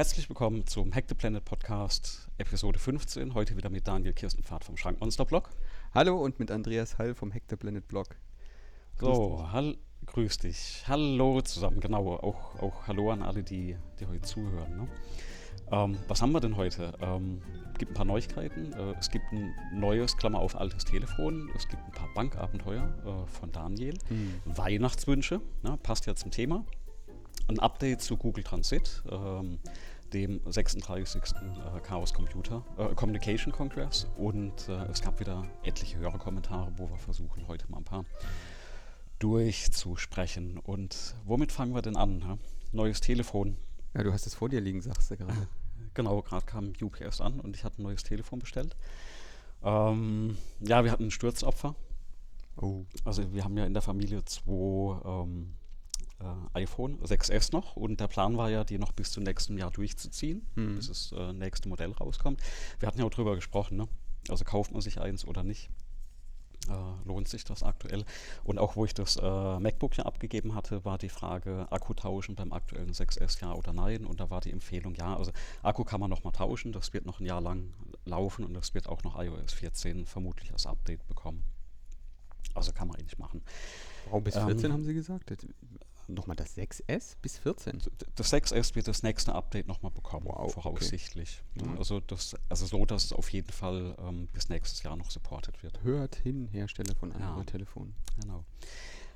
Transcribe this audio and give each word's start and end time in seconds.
Herzlich 0.00 0.30
willkommen 0.30 0.66
zum 0.66 0.94
Hack 0.94 1.04
the 1.10 1.14
Planet 1.14 1.44
Podcast, 1.44 2.30
Episode 2.38 2.78
15. 2.78 3.34
Heute 3.34 3.54
wieder 3.58 3.68
mit 3.68 3.86
Daniel 3.86 4.14
Kirstenpfad 4.14 4.64
vom 4.64 4.78
Schrankmonster 4.78 5.26
Blog. 5.26 5.50
Hallo 5.92 6.16
und 6.16 6.38
mit 6.38 6.50
Andreas 6.50 6.96
Hall 6.96 7.14
vom 7.14 7.30
Hack 7.30 7.42
the 7.50 7.56
Planet 7.56 7.86
Blog. 7.86 8.16
Grüß 8.96 9.14
so. 9.14 9.52
Hall, 9.52 9.76
grüß 10.06 10.38
dich. 10.38 10.84
Hallo 10.88 11.42
zusammen, 11.42 11.80
genau. 11.80 12.14
Auch, 12.14 12.58
auch 12.62 12.86
Hallo 12.86 13.10
an 13.10 13.20
alle, 13.20 13.42
die, 13.42 13.76
die 13.98 14.06
heute 14.06 14.22
zuhören. 14.22 14.74
Ne? 14.74 14.88
Ähm, 15.70 15.98
was 16.08 16.22
haben 16.22 16.32
wir 16.32 16.40
denn 16.40 16.56
heute? 16.56 16.94
Ähm, 17.02 17.42
es 17.74 17.78
gibt 17.78 17.90
ein 17.90 17.94
paar 17.94 18.06
Neuigkeiten. 18.06 18.72
Äh, 18.72 18.94
es 18.98 19.10
gibt 19.10 19.30
ein 19.32 19.52
neues, 19.74 20.16
Klammer 20.16 20.38
auf, 20.38 20.56
altes 20.56 20.86
Telefon. 20.86 21.50
Es 21.54 21.68
gibt 21.68 21.82
ein 21.82 21.92
paar 21.92 22.08
Bankabenteuer 22.14 22.88
äh, 23.04 23.26
von 23.26 23.52
Daniel. 23.52 23.98
Hm. 24.08 24.40
Weihnachtswünsche, 24.46 25.42
ne? 25.62 25.78
passt 25.82 26.06
ja 26.06 26.14
zum 26.14 26.30
Thema 26.30 26.64
ein 27.50 27.58
Update 27.58 28.00
zu 28.00 28.16
Google 28.16 28.44
Transit, 28.44 29.02
ähm, 29.10 29.58
dem 30.12 30.40
36. 30.44 31.22
Äh, 31.22 31.80
Chaos 31.80 32.12
Computer 32.12 32.64
äh, 32.78 32.94
Communication 32.94 33.52
Congress 33.52 34.06
und 34.16 34.68
äh, 34.68 34.84
es 34.90 35.00
gab 35.00 35.20
wieder 35.20 35.46
etliche 35.62 35.98
Hörerkommentare, 35.98 36.72
wo 36.76 36.88
wir 36.90 36.98
versuchen, 36.98 37.46
heute 37.48 37.70
mal 37.70 37.78
ein 37.78 37.84
paar 37.84 38.04
durchzusprechen. 39.18 40.58
Und 40.58 41.14
womit 41.24 41.52
fangen 41.52 41.74
wir 41.74 41.82
denn 41.82 41.96
an? 41.96 42.24
Hä? 42.26 42.38
Neues 42.72 43.00
Telefon. 43.00 43.56
Ja, 43.94 44.02
du 44.02 44.12
hast 44.12 44.26
es 44.26 44.34
vor 44.34 44.48
dir 44.48 44.60
liegen, 44.60 44.82
sagst 44.82 45.10
du 45.10 45.16
gerade. 45.16 45.48
Genau, 45.92 46.22
gerade 46.22 46.46
kam 46.46 46.72
UPS 46.80 47.20
an 47.20 47.40
und 47.40 47.56
ich 47.56 47.64
hatte 47.64 47.82
ein 47.82 47.82
neues 47.82 48.04
Telefon 48.04 48.38
bestellt. 48.38 48.76
Ähm, 49.64 50.36
ja, 50.60 50.84
wir 50.84 50.92
hatten 50.92 51.06
ein 51.06 51.10
Sturzopfer. 51.10 51.74
Oh. 52.56 52.84
Also 53.04 53.32
wir 53.32 53.42
haben 53.42 53.56
ja 53.56 53.64
in 53.64 53.72
der 53.72 53.82
Familie 53.82 54.24
zwei 54.24 55.00
ähm, 55.04 55.54
äh, 56.20 56.60
iPhone 56.60 56.98
6S 57.00 57.52
noch 57.52 57.76
und 57.76 58.00
der 58.00 58.08
Plan 58.08 58.36
war 58.36 58.50
ja, 58.50 58.64
die 58.64 58.78
noch 58.78 58.92
bis 58.92 59.12
zum 59.12 59.24
nächsten 59.24 59.56
Jahr 59.58 59.70
durchzuziehen, 59.70 60.46
mhm. 60.54 60.76
bis 60.76 60.88
das 60.88 61.12
äh, 61.12 61.32
nächste 61.32 61.68
Modell 61.68 61.92
rauskommt. 61.92 62.40
Wir 62.78 62.86
hatten 62.86 62.98
ja 62.98 63.04
auch 63.04 63.10
drüber 63.10 63.34
gesprochen, 63.34 63.76
ne? 63.76 63.88
also 64.28 64.44
kauft 64.44 64.72
man 64.72 64.80
sich 64.80 65.00
eins 65.00 65.24
oder 65.24 65.42
nicht. 65.42 65.70
Äh, 66.68 67.08
lohnt 67.08 67.26
sich 67.26 67.44
das 67.44 67.62
aktuell? 67.62 68.04
Und 68.44 68.58
auch 68.58 68.76
wo 68.76 68.84
ich 68.84 68.92
das 68.92 69.16
äh, 69.16 69.58
MacBook 69.58 69.96
ja 69.96 70.04
abgegeben 70.04 70.54
hatte, 70.54 70.84
war 70.84 70.98
die 70.98 71.08
Frage, 71.08 71.66
Akku 71.70 71.94
tauschen 71.94 72.34
beim 72.34 72.52
aktuellen 72.52 72.92
6S 72.92 73.40
ja 73.40 73.54
oder 73.54 73.72
nein? 73.72 74.04
Und 74.04 74.20
da 74.20 74.28
war 74.30 74.40
die 74.40 74.52
Empfehlung 74.52 74.94
ja. 74.94 75.16
Also 75.16 75.32
Akku 75.62 75.84
kann 75.84 76.00
man 76.00 76.10
nochmal 76.10 76.32
tauschen, 76.32 76.72
das 76.72 76.92
wird 76.92 77.06
noch 77.06 77.18
ein 77.18 77.26
Jahr 77.26 77.40
lang 77.40 77.72
laufen 78.04 78.44
und 78.44 78.54
das 78.54 78.74
wird 78.74 78.88
auch 78.88 79.02
noch 79.04 79.18
iOS 79.18 79.54
14 79.54 80.04
vermutlich 80.04 80.52
als 80.52 80.66
Update 80.66 81.06
bekommen. 81.08 81.44
Also 82.54 82.72
kann 82.72 82.88
man 82.88 82.96
eigentlich 82.98 83.18
machen. 83.18 83.42
Warum 84.06 84.24
bis 84.24 84.34
14 84.34 84.66
ähm, 84.66 84.72
haben 84.72 84.84
Sie 84.84 84.94
gesagt? 84.94 85.30
Nochmal 86.14 86.36
das 86.36 86.56
6S 86.56 87.16
bis 87.20 87.38
14? 87.38 87.82
Das 88.14 88.32
6S 88.32 88.74
wird 88.74 88.88
das 88.88 89.02
nächste 89.02 89.34
Update 89.34 89.66
nochmal 89.66 89.92
bekommen, 89.92 90.26
wow, 90.26 90.52
voraussichtlich. 90.52 91.42
Okay. 91.56 91.68
Mhm. 91.68 91.78
Also, 91.78 92.00
das, 92.00 92.34
also 92.48 92.66
so, 92.66 92.84
dass 92.86 93.04
es 93.04 93.12
auf 93.12 93.30
jeden 93.30 93.50
Fall 93.52 93.96
ähm, 94.00 94.28
bis 94.32 94.48
nächstes 94.48 94.82
Jahr 94.82 94.96
noch 94.96 95.10
supported 95.10 95.62
wird. 95.62 95.82
Hört 95.82 96.16
hin, 96.16 96.48
Hersteller 96.52 96.94
von 96.94 97.12
Android-Telefonen. 97.12 97.94
Ja, 98.16 98.22
genau. 98.22 98.44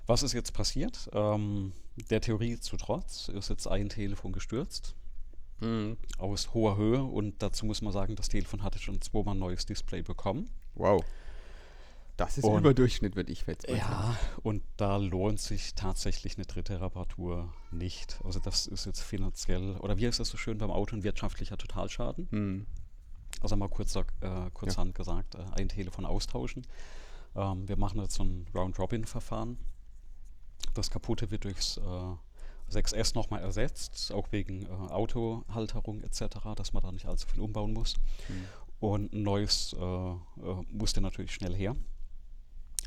Was 0.06 0.22
ist 0.22 0.32
jetzt 0.34 0.52
passiert? 0.52 1.08
Ähm, 1.12 1.72
der 2.10 2.20
Theorie 2.20 2.58
zu 2.60 2.76
trotz 2.76 3.28
ist 3.28 3.48
jetzt 3.48 3.66
ein 3.66 3.88
Telefon 3.88 4.32
gestürzt. 4.32 4.94
Mhm. 5.60 5.96
Aus 6.18 6.52
hoher 6.52 6.76
Höhe 6.76 7.02
und 7.02 7.42
dazu 7.42 7.64
muss 7.64 7.80
man 7.80 7.92
sagen, 7.92 8.16
das 8.16 8.28
Telefon 8.28 8.62
hatte 8.62 8.78
schon 8.78 9.00
zweimal 9.00 9.34
ein 9.34 9.38
neues 9.38 9.64
Display 9.64 10.02
bekommen. 10.02 10.50
Wow. 10.74 11.04
Das 12.16 12.38
ist 12.38 12.44
und, 12.44 12.58
Überdurchschnitt, 12.58 13.16
würde 13.16 13.32
ich 13.32 13.44
jetzt 13.46 13.68
mal 13.68 13.76
Ja, 13.76 13.88
sagen. 13.88 14.16
und 14.44 14.62
da 14.76 14.96
lohnt 14.98 15.40
sich 15.40 15.74
tatsächlich 15.74 16.36
eine 16.36 16.46
dritte 16.46 16.80
Reparatur 16.80 17.52
nicht. 17.72 18.20
Also 18.24 18.38
das 18.38 18.66
ist 18.66 18.86
jetzt 18.86 19.00
finanziell, 19.00 19.76
oder 19.78 19.96
wie 19.98 20.06
ist 20.06 20.20
das 20.20 20.28
so 20.28 20.36
schön 20.36 20.58
beim 20.58 20.70
Auto, 20.70 20.94
ein 20.94 21.02
wirtschaftlicher 21.02 21.56
Totalschaden. 21.56 22.28
Hm. 22.30 22.66
Also 23.40 23.56
mal 23.56 23.68
kurz, 23.68 23.96
äh, 23.96 24.04
kurzhand 24.52 24.92
ja. 24.92 24.96
gesagt, 24.96 25.34
äh, 25.34 25.44
ein 25.56 25.68
Telefon 25.68 26.06
austauschen. 26.06 26.66
Ähm, 27.34 27.68
wir 27.68 27.76
machen 27.76 28.00
jetzt 28.00 28.14
so 28.14 28.22
ein 28.22 28.46
Round-Robin-Verfahren. 28.54 29.58
Das 30.72 30.90
kaputte 30.90 31.32
wird 31.32 31.44
durchs 31.44 31.78
äh, 31.78 32.70
6S 32.70 33.14
nochmal 33.14 33.42
ersetzt, 33.42 34.12
auch 34.12 34.30
wegen 34.30 34.62
äh, 34.62 34.68
Autohalterung 34.68 36.00
etc., 36.02 36.26
dass 36.54 36.72
man 36.72 36.82
da 36.82 36.92
nicht 36.92 37.06
allzu 37.06 37.26
viel 37.26 37.40
umbauen 37.40 37.72
muss. 37.72 37.94
Hm. 38.28 38.44
Und 38.80 39.12
ein 39.12 39.22
neues 39.22 39.74
äh, 39.78 39.82
äh, 39.82 40.16
musste 40.70 41.00
natürlich 41.00 41.32
schnell 41.34 41.54
her. 41.54 41.74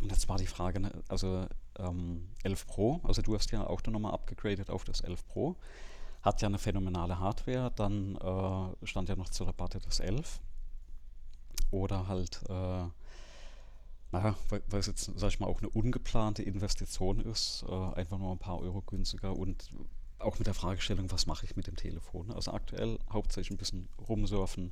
Und 0.02 0.12
jetzt 0.12 0.30
war 0.30 0.38
die 0.38 0.48
Frage, 0.48 0.80
ne, 0.80 0.92
also 1.08 1.48
ähm, 1.80 2.30
11 2.44 2.68
Pro, 2.68 3.02
also 3.04 3.22
du 3.22 3.36
hast 3.36 3.52
ja 3.52 3.66
auch 3.66 3.82
nochmal 3.84 4.14
abgegradet 4.14 4.70
auf 4.70 4.84
das 4.84 5.02
11 5.02 5.28
Pro, 5.28 5.56
hat 6.22 6.42
ja 6.42 6.48
eine 6.48 6.60
phänomenale 6.60 7.20
Hardware, 7.20 7.72
dann 7.76 8.16
äh, 8.16 8.86
stand 8.86 9.10
ja 9.10 9.16
noch 9.16 9.30
zur 9.30 9.48
Debatte 9.48 9.80
das 9.80 10.00
11 10.00 10.40
oder 11.72 12.08
halt, 12.08 12.42
äh, 12.50 12.86
naja, 14.12 14.36
weil, 14.50 14.80
es 14.80 14.88
jetzt, 14.88 15.12
sag 15.16 15.30
ich 15.30 15.40
mal, 15.40 15.48
auch 15.48 15.60
eine 15.60 15.70
ungeplante 15.70 16.44
Investition 16.44 17.20
ist, 17.20 17.66
äh, 17.68 17.94
einfach 17.94 18.18
nur 18.18 18.32
ein 18.32 18.40
paar 18.40 18.60
Euro 18.60 18.82
günstiger 18.82 19.36
und 19.36 19.72
auch 20.20 20.38
mit 20.40 20.48
der 20.48 20.54
Fragestellung, 20.54 21.12
was 21.12 21.28
mache 21.28 21.46
ich 21.46 21.56
mit 21.56 21.68
dem 21.68 21.76
Telefon? 21.76 22.32
Also 22.32 22.52
aktuell 22.52 22.98
hauptsächlich 23.12 23.52
ein 23.52 23.58
bisschen 23.58 23.88
rumsurfen, 24.08 24.72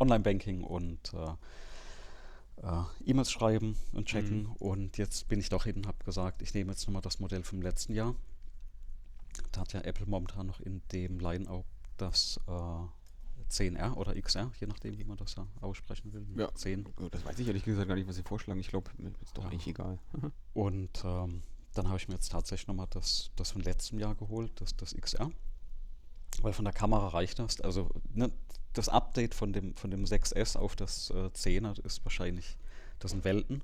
Online-Banking 0.00 0.62
und 0.64 1.12
äh, 1.14 1.34
äh, 2.62 2.82
E-Mails 3.04 3.30
schreiben 3.30 3.76
und 3.92 4.06
checken. 4.06 4.44
Mhm. 4.44 4.52
Und 4.52 4.98
jetzt 4.98 5.28
bin 5.28 5.40
ich 5.40 5.48
doch 5.48 5.64
hin 5.64 5.76
und 5.76 5.86
habe 5.86 6.02
gesagt, 6.04 6.42
ich 6.42 6.54
nehme 6.54 6.72
jetzt 6.72 6.86
nochmal 6.86 7.02
das 7.02 7.18
Modell 7.20 7.42
vom 7.42 7.62
letzten 7.62 7.94
Jahr. 7.94 8.14
Da 9.52 9.62
hat 9.62 9.72
ja 9.72 9.80
Apple 9.80 10.06
momentan 10.06 10.46
noch 10.46 10.60
in 10.60 10.82
dem 10.92 11.18
Line-Up 11.18 11.64
das 11.96 12.40
äh, 12.46 13.50
10R 13.50 13.94
oder 13.94 14.20
XR, 14.20 14.50
je 14.60 14.66
nachdem, 14.66 14.98
wie 14.98 15.04
man 15.04 15.16
das 15.16 15.34
ja 15.34 15.46
aussprechen 15.60 16.12
will. 16.12 16.26
Ja, 16.36 16.52
10. 16.54 16.86
Das 17.10 17.24
weiß 17.24 17.38
ich 17.38 17.46
ehrlich 17.46 17.64
gesagt 17.64 17.88
gar 17.88 17.94
nicht, 17.94 18.08
was 18.08 18.16
sie 18.16 18.22
vorschlagen. 18.22 18.60
Ich 18.60 18.68
glaube, 18.68 18.90
ist 19.22 19.36
doch 19.36 19.44
ja. 19.44 19.50
eigentlich 19.50 19.66
egal. 19.66 19.98
und 20.54 21.02
ähm, 21.04 21.42
dann 21.74 21.88
habe 21.88 21.96
ich 21.96 22.08
mir 22.08 22.14
jetzt 22.14 22.30
tatsächlich 22.30 22.68
nochmal 22.68 22.88
das, 22.90 23.30
das 23.36 23.52
von 23.52 23.62
letztem 23.62 23.98
Jahr 23.98 24.14
geholt, 24.14 24.52
das, 24.60 24.76
das 24.76 24.94
XR. 24.94 25.30
Weil 26.40 26.52
von 26.52 26.64
der 26.64 26.74
Kamera 26.74 27.08
reicht 27.08 27.38
das. 27.38 27.60
Also 27.60 27.90
ne, 28.14 28.30
das 28.72 28.88
Update 28.88 29.34
von 29.34 29.52
dem, 29.52 29.76
von 29.76 29.90
dem 29.90 30.04
6S 30.04 30.56
auf 30.56 30.76
das 30.76 31.10
äh, 31.10 31.30
10er 31.34 31.84
ist 31.84 32.04
wahrscheinlich, 32.04 32.56
das 32.98 33.12
sind 33.12 33.24
Welten. 33.24 33.62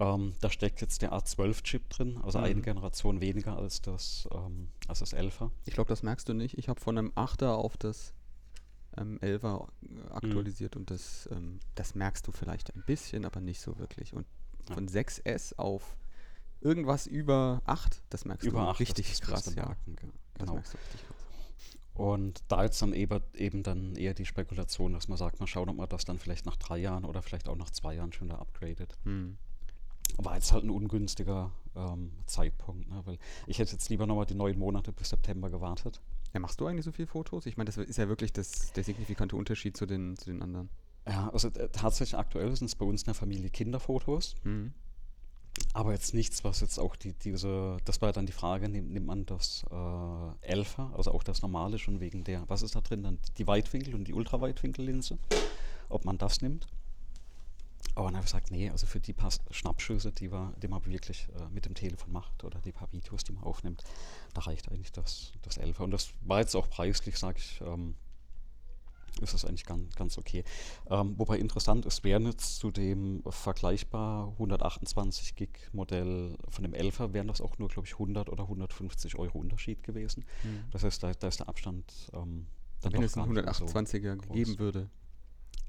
Ähm, 0.00 0.34
da 0.40 0.50
steckt 0.50 0.80
jetzt 0.80 1.02
der 1.02 1.12
A12-Chip 1.12 1.88
drin, 1.88 2.18
also 2.22 2.38
mhm. 2.38 2.44
eine 2.44 2.62
Generation 2.62 3.20
weniger 3.20 3.56
als 3.56 3.80
das, 3.80 4.28
ähm, 4.32 4.68
als 4.88 4.98
das 4.98 5.14
11er. 5.14 5.50
Ich 5.66 5.74
glaube, 5.74 5.88
das 5.88 6.02
merkst 6.02 6.28
du 6.28 6.34
nicht. 6.34 6.58
Ich 6.58 6.68
habe 6.68 6.80
von 6.80 6.98
einem 6.98 7.10
8er 7.12 7.52
auf 7.52 7.76
das 7.76 8.12
ähm, 8.96 9.18
11er 9.20 9.68
aktualisiert 10.10 10.74
mhm. 10.74 10.80
und 10.80 10.90
das, 10.90 11.28
ähm, 11.30 11.60
das 11.76 11.94
merkst 11.94 12.26
du 12.26 12.32
vielleicht 12.32 12.74
ein 12.74 12.82
bisschen, 12.86 13.24
aber 13.24 13.40
nicht 13.40 13.60
so 13.60 13.78
wirklich. 13.78 14.14
Und 14.14 14.26
von 14.72 14.88
ja. 14.88 15.00
6S 15.00 15.56
auf 15.56 15.96
irgendwas 16.60 17.06
über 17.06 17.62
8, 17.66 18.02
das 18.10 18.24
merkst 18.24 18.46
über 18.48 18.62
du 18.62 18.68
8, 18.68 18.80
richtig 18.80 19.20
krass. 19.20 19.54
Ja. 19.54 19.66
Merken, 19.66 19.94
genau. 19.94 20.12
Das 20.38 20.50
merkst 20.50 20.74
du 20.74 20.78
richtig 20.78 21.06
krass. 21.06 21.13
Und 21.94 22.42
da 22.48 22.64
jetzt 22.64 22.82
dann 22.82 22.92
eben, 22.92 23.20
eben 23.34 23.62
dann 23.62 23.94
eher 23.94 24.14
die 24.14 24.26
Spekulation, 24.26 24.92
dass 24.92 25.08
man 25.08 25.16
sagt, 25.16 25.38
mal 25.38 25.46
schauen, 25.46 25.68
ob 25.68 25.76
man 25.76 25.88
das 25.88 26.04
dann 26.04 26.18
vielleicht 26.18 26.44
nach 26.44 26.56
drei 26.56 26.78
Jahren 26.78 27.04
oder 27.04 27.22
vielleicht 27.22 27.48
auch 27.48 27.56
nach 27.56 27.70
zwei 27.70 27.94
Jahren 27.94 28.12
schon 28.12 28.28
da 28.28 28.36
upgradet. 28.36 28.98
Hm. 29.04 29.38
War 30.18 30.34
jetzt 30.34 30.52
halt 30.52 30.64
ein 30.64 30.70
ungünstiger 30.70 31.52
ähm, 31.76 32.12
Zeitpunkt, 32.26 32.88
ne? 32.90 33.00
weil 33.04 33.18
ich 33.46 33.58
hätte 33.58 33.72
jetzt 33.72 33.88
lieber 33.88 34.06
nochmal 34.06 34.26
die 34.26 34.34
neun 34.34 34.58
Monate 34.58 34.92
bis 34.92 35.10
September 35.10 35.50
gewartet. 35.50 36.00
Ja, 36.32 36.40
machst 36.40 36.60
du 36.60 36.66
eigentlich 36.66 36.84
so 36.84 36.92
viele 36.92 37.06
Fotos? 37.06 37.46
Ich 37.46 37.56
meine, 37.56 37.66
das 37.66 37.76
ist 37.76 37.96
ja 37.96 38.08
wirklich 38.08 38.32
das, 38.32 38.72
der 38.72 38.82
signifikante 38.82 39.36
Unterschied 39.36 39.76
zu 39.76 39.86
den, 39.86 40.16
zu 40.16 40.26
den 40.26 40.42
anderen. 40.42 40.70
Ja, 41.06 41.30
also 41.30 41.48
äh, 41.48 41.68
tatsächlich 41.70 42.18
aktuell 42.18 42.54
sind 42.56 42.66
es 42.66 42.74
bei 42.74 42.84
uns 42.84 43.02
in 43.02 43.06
der 43.06 43.14
Familie 43.14 43.50
Kinderfotos. 43.50 44.34
Mhm. 44.42 44.72
Aber 45.72 45.92
jetzt 45.92 46.14
nichts, 46.14 46.44
was 46.44 46.60
jetzt 46.60 46.78
auch 46.78 46.96
die, 46.96 47.12
diese, 47.12 47.76
das 47.84 48.00
war 48.00 48.12
dann 48.12 48.26
die 48.26 48.32
Frage, 48.32 48.68
nimmt, 48.68 48.92
nimmt 48.92 49.06
man 49.06 49.26
das 49.26 49.64
äh, 49.70 50.46
Elfer, 50.46 50.92
also 50.96 51.12
auch 51.12 51.22
das 51.22 51.42
normale 51.42 51.78
schon 51.78 52.00
wegen 52.00 52.24
der, 52.24 52.48
was 52.48 52.62
ist 52.62 52.76
da 52.76 52.80
drin, 52.80 53.02
dann 53.02 53.18
die 53.38 53.46
Weitwinkel- 53.46 53.94
und 53.94 54.04
die 54.04 54.14
Ultraweitwinkellinse, 54.14 55.18
ob 55.88 56.04
man 56.04 56.18
das 56.18 56.40
nimmt. 56.40 56.66
Aber 57.96 58.06
dann 58.06 58.16
habe 58.16 58.24
ich 58.24 58.32
gesagt, 58.32 58.50
nee, 58.50 58.70
also 58.70 58.86
für 58.86 58.98
die 58.98 59.12
paar 59.12 59.30
Schnappschüsse, 59.50 60.10
die, 60.10 60.32
wir, 60.32 60.52
die 60.60 60.68
man 60.68 60.84
wirklich 60.86 61.28
äh, 61.38 61.48
mit 61.52 61.66
dem 61.66 61.74
Telefon 61.74 62.12
macht 62.12 62.42
oder 62.42 62.60
die 62.60 62.72
paar 62.72 62.92
Videos, 62.92 63.22
die 63.22 63.32
man 63.32 63.44
aufnimmt, 63.44 63.84
da 64.32 64.42
reicht 64.42 64.70
eigentlich 64.70 64.90
das, 64.90 65.32
das 65.42 65.58
Elfer. 65.58 65.84
Und 65.84 65.92
das 65.92 66.10
war 66.22 66.40
jetzt 66.40 66.56
auch 66.56 66.68
preislich, 66.68 67.16
sage 67.18 67.38
ich, 67.38 67.60
ähm, 67.60 67.94
ist 69.20 69.34
das 69.34 69.44
eigentlich 69.44 69.64
ganz, 69.64 69.94
ganz 69.94 70.18
okay. 70.18 70.44
Ähm, 70.90 71.14
wobei 71.16 71.38
interessant 71.38 71.86
ist, 71.86 72.04
wären 72.04 72.26
jetzt 72.26 72.58
zu 72.58 72.70
dem 72.70 73.22
vergleichbar 73.28 74.28
128 74.32 75.36
Gig 75.36 75.50
Modell 75.72 76.36
von 76.48 76.64
dem 76.64 76.72
11er, 76.72 77.12
wären 77.12 77.28
das 77.28 77.40
auch 77.40 77.58
nur, 77.58 77.68
glaube 77.68 77.86
ich, 77.86 77.94
100 77.94 78.28
oder 78.28 78.44
150 78.44 79.16
Euro 79.16 79.38
Unterschied 79.38 79.82
gewesen. 79.82 80.24
Mhm. 80.42 80.64
Das 80.70 80.84
heißt, 80.84 81.02
da, 81.02 81.12
da, 81.12 81.28
ist 81.28 81.40
der 81.40 81.48
Abstand 81.48 81.84
ähm, 82.12 82.46
dann 82.80 82.92
Wenn 82.92 83.02
es 83.02 83.16
einen 83.16 83.36
128er 83.36 84.26
so 84.26 84.32
geben 84.32 84.58
würde. 84.58 84.90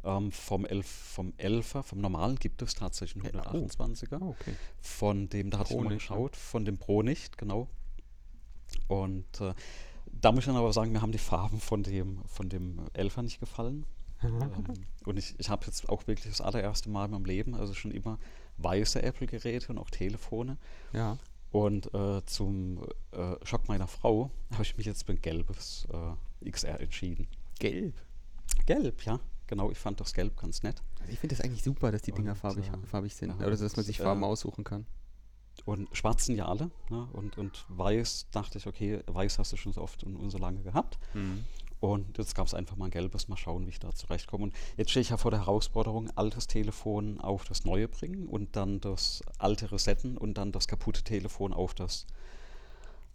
Ähm, 0.03 0.31
vom, 0.31 0.65
11, 0.65 0.85
vom 0.85 1.33
11er, 1.33 1.81
vom 1.81 1.99
normalen 1.99 2.35
gibt 2.35 2.61
es 2.61 2.75
tatsächlich 2.75 3.23
einen 3.23 3.41
128er. 3.41 4.19
Oh. 4.21 4.25
Oh, 4.25 4.29
okay. 4.39 4.53
Von 4.79 5.29
dem, 5.29 5.49
da 5.49 5.59
hatte 5.59 5.73
ich 5.73 5.81
mal 5.81 5.93
geschaut, 5.93 6.35
von 6.35 6.65
dem 6.65 6.77
Pro 6.77 7.01
nicht, 7.01 7.37
genau. 7.37 7.67
Und 8.87 9.41
äh, 9.41 9.53
da 10.25 10.31
muss 10.31 10.39
ich 10.39 10.45
dann 10.47 10.55
aber 10.55 10.73
sagen, 10.73 10.91
mir 10.91 11.03
haben 11.03 11.11
die 11.11 11.19
Farben 11.19 11.59
von 11.59 11.83
dem, 11.83 12.17
von 12.25 12.49
dem 12.49 12.79
Elfer 12.93 13.21
nicht 13.21 13.39
gefallen. 13.39 13.85
ähm, 14.23 14.41
und 15.05 15.17
ich, 15.17 15.35
ich 15.37 15.49
habe 15.49 15.67
jetzt 15.67 15.87
auch 15.87 16.07
wirklich 16.07 16.27
das 16.27 16.41
allererste 16.41 16.89
Mal 16.89 17.05
in 17.05 17.11
meinem 17.11 17.25
Leben, 17.25 17.53
also 17.53 17.75
schon 17.75 17.91
immer 17.91 18.17
weiße 18.57 19.03
Apple-Geräte 19.03 19.67
und 19.71 19.77
auch 19.77 19.91
Telefone. 19.91 20.57
Ja. 20.93 21.19
Und 21.51 21.93
äh, 21.93 22.25
zum 22.25 22.83
äh, 23.11 23.35
Schock 23.43 23.67
meiner 23.67 23.87
Frau 23.87 24.31
habe 24.53 24.63
ich 24.63 24.75
mich 24.77 24.87
jetzt 24.87 25.05
für 25.05 25.11
ein 25.11 25.21
gelbes 25.21 25.87
äh, 26.41 26.49
XR 26.49 26.79
entschieden. 26.79 27.27
Gelb. 27.59 27.93
Gelb, 28.65 29.03
ja. 29.03 29.19
Genau, 29.45 29.69
ich 29.69 29.77
fand 29.77 29.99
das 29.99 30.11
Gelb 30.15 30.41
ganz 30.41 30.63
nett. 30.63 30.81
Also 31.01 31.13
ich 31.13 31.19
finde 31.19 31.35
das 31.35 31.45
eigentlich 31.45 31.63
super, 31.63 31.91
dass 31.91 32.01
die 32.01 32.13
Dinger 32.13 32.31
Und, 32.31 32.37
farbig, 32.37 32.65
äh, 32.67 32.87
farbig 32.87 33.13
sind. 33.13 33.29
ja, 33.29 33.45
Oder 33.45 33.57
dass 33.57 33.75
man 33.75 33.85
sich 33.85 33.99
Farben 33.99 34.23
äh, 34.23 34.25
aussuchen 34.25 34.63
kann. 34.63 34.87
Und 35.63 35.87
schwarz 35.95 36.25
sind 36.25 36.35
ja 36.35 36.47
alle. 36.47 36.69
Ne? 36.89 37.07
Und, 37.13 37.37
und 37.37 37.65
weiß 37.69 38.27
dachte 38.31 38.57
ich, 38.57 38.67
okay, 38.67 39.01
weiß 39.07 39.39
hast 39.39 39.53
du 39.53 39.57
schon 39.57 39.73
so 39.73 39.81
oft 39.81 40.03
und, 40.03 40.15
und 40.15 40.29
so 40.29 40.37
lange 40.37 40.61
gehabt. 40.61 40.99
Und 41.79 42.17
jetzt 42.17 42.35
gab 42.35 42.47
es 42.47 42.53
einfach 42.53 42.77
mal 42.77 42.85
ein 42.85 42.91
gelbes, 42.91 43.27
mal 43.27 43.37
schauen, 43.37 43.65
wie 43.65 43.69
ich 43.69 43.79
da 43.79 43.93
zurechtkomme. 43.93 44.45
Und 44.45 44.53
jetzt 44.77 44.91
stehe 44.91 45.01
ich 45.01 45.09
ja 45.09 45.17
vor 45.17 45.31
der 45.31 45.41
Herausforderung, 45.41 46.09
altes 46.15 46.47
Telefon 46.47 47.19
auf 47.19 47.45
das 47.45 47.65
neue 47.65 47.87
bringen 47.87 48.27
und 48.27 48.55
dann 48.55 48.79
das 48.79 49.23
alte 49.37 49.71
resetten 49.71 50.17
und 50.17 50.35
dann 50.35 50.51
das 50.51 50.67
kaputte 50.67 51.03
Telefon 51.03 51.53
auf 51.53 51.73
das, 51.73 52.07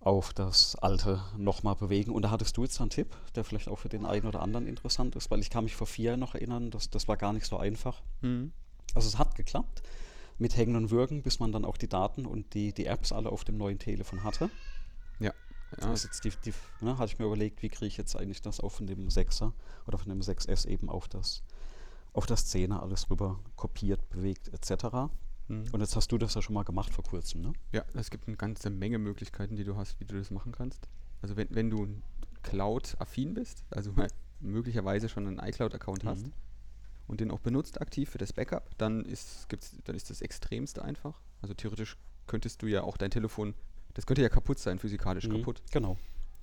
auf 0.01 0.33
das 0.33 0.77
alte 0.77 1.23
nochmal 1.37 1.75
bewegen. 1.75 2.13
Und 2.13 2.23
da 2.23 2.31
hattest 2.31 2.57
du 2.57 2.63
jetzt 2.63 2.81
einen 2.81 2.91
Tipp, 2.91 3.17
der 3.35 3.45
vielleicht 3.45 3.69
auch 3.69 3.79
für 3.79 3.89
den 3.89 4.07
einen 4.07 4.27
oder 4.27 4.41
anderen 4.41 4.67
interessant 4.67 5.17
ist, 5.17 5.31
weil 5.31 5.41
ich 5.41 5.51
kann 5.51 5.65
mich 5.65 5.75
vor 5.75 5.87
vier 5.87 6.11
Jahren 6.11 6.21
noch 6.21 6.35
erinnern, 6.35 6.71
das, 6.71 6.91
das 6.91 7.09
war 7.09 7.17
gar 7.17 7.33
nicht 7.33 7.47
so 7.47 7.57
einfach. 7.57 8.03
Mhm. 8.21 8.53
Also 8.95 9.09
es 9.09 9.19
hat 9.19 9.35
geklappt 9.35 9.83
mit 10.41 10.57
Hängen 10.57 10.75
und 10.75 10.91
Würgen, 10.91 11.23
bis 11.23 11.39
man 11.39 11.53
dann 11.53 11.65
auch 11.65 11.77
die 11.77 11.89
Daten 11.89 12.27
und 12.27 12.55
die, 12.55 12.73
die 12.73 12.87
Apps 12.87 13.13
alle 13.13 13.31
auf 13.31 13.45
dem 13.45 13.59
neuen 13.59 13.79
Telefon 13.79 14.25
hatte. 14.25 14.51
Ja. 15.21 15.33
Das 15.79 16.05
ist 16.05 16.05
jetzt 16.05 16.25
die, 16.25 16.51
die, 16.51 16.55
ne, 16.85 16.99
hatte 16.99 17.13
ich 17.13 17.19
mir 17.19 17.27
überlegt, 17.27 17.63
wie 17.63 17.69
kriege 17.69 17.87
ich 17.87 17.97
jetzt 17.97 18.17
eigentlich 18.17 18.43
das 18.43 18.59
auch 18.59 18.71
von 18.71 18.87
dem 18.87 19.09
6er 19.09 19.53
oder 19.87 19.99
von 19.99 20.09
dem 20.09 20.21
6S 20.21 20.67
eben 20.67 20.89
auf 20.89 21.07
das, 21.07 21.43
auf 22.13 22.27
das 22.27 22.53
10er 22.53 22.81
alles 22.81 23.09
rüber 23.11 23.39
kopiert, 23.55 24.09
bewegt 24.11 24.49
etc. 24.49 25.13
Mhm. 25.47 25.65
Und 25.71 25.81
jetzt 25.81 25.95
hast 25.95 26.11
du 26.11 26.19
das 26.19 26.35
ja 26.35 26.43
schon 26.43 26.55
mal 26.55 26.65
gemacht 26.65 26.93
vor 26.93 27.05
kurzem, 27.05 27.43
ne? 27.43 27.53
Ja, 27.73 27.85
es 27.95 28.11
gibt 28.11 28.27
eine 28.27 28.37
ganze 28.37 28.71
Menge 28.71 28.99
Möglichkeiten, 28.99 29.55
die 29.55 29.65
du 29.65 29.77
hast, 29.77 30.01
wie 30.01 30.07
du 30.07 30.17
das 30.17 30.31
machen 30.31 30.53
kannst. 30.53 30.89
Also 31.23 31.37
wenn, 31.37 31.49
wenn 31.51 31.71
du 31.71 31.87
Cloud-affin 32.43 33.35
bist, 33.35 33.63
also 33.71 33.93
möglicherweise 34.41 35.09
schon 35.09 35.27
einen 35.27 35.39
iCloud-Account 35.39 36.05
hast 36.05 36.27
Mhm. 36.27 36.33
Und 37.11 37.21
den 37.21 37.33
auch 37.33 37.41
benutzt 37.41 37.81
aktiv 37.81 38.09
für 38.09 38.19
das 38.19 38.33
Backup, 38.33 38.71
dann 38.79 39.05
ist, 39.05 39.49
gibt's, 39.49 39.77
dann 39.85 39.97
ist 39.97 40.11
das 40.11 40.21
extremste 40.23 40.85
einfach. 40.85 41.21
Also 41.43 41.55
theoretisch 41.55 41.97
könntest 42.29 42.63
du 42.63 42.69
ja 42.69 42.83
auch 42.85 42.97
dein 42.97 43.11
Telefon, 43.11 43.55
das 43.95 44.07
könnte 44.07 44.23
ja 44.23 44.29
kaputt 44.29 44.61
sein, 44.61 44.79
physikalisch 44.79 45.27
Mhm. 45.27 45.39
kaputt. 45.39 45.61
Genau. 45.73 45.99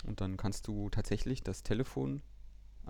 Und 0.05 0.19
dann 0.19 0.35
kannst 0.35 0.67
du 0.67 0.89
tatsächlich 0.89 1.41
das 1.41 1.63
Telefon 1.63 2.21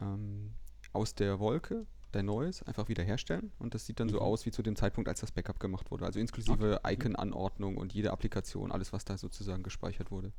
ähm, 0.01 0.53
aus 0.91 1.13
der 1.13 1.39
Wolke, 1.39 1.85
dein 2.11 2.25
neues, 2.25 2.63
einfach 2.63 2.87
wieder 2.89 3.03
herstellen. 3.03 3.51
Und 3.59 3.75
das 3.75 3.85
sieht 3.85 3.99
dann 3.99 4.09
so 4.09 4.17
Mhm. 4.17 4.23
aus 4.23 4.45
wie 4.47 4.51
zu 4.51 4.63
dem 4.63 4.75
Zeitpunkt, 4.75 5.07
als 5.07 5.19
das 5.19 5.31
Backup 5.31 5.59
gemacht 5.59 5.91
wurde. 5.91 6.05
Also 6.05 6.19
inklusive 6.19 6.81
Icon-Anordnung 6.83 7.77
und 7.77 7.93
jede 7.93 8.11
Applikation, 8.11 8.71
alles, 8.71 8.91
was 8.91 9.05
da 9.05 9.19
sozusagen 9.19 9.61
gespeichert 9.61 10.09
wurde. 10.09 10.31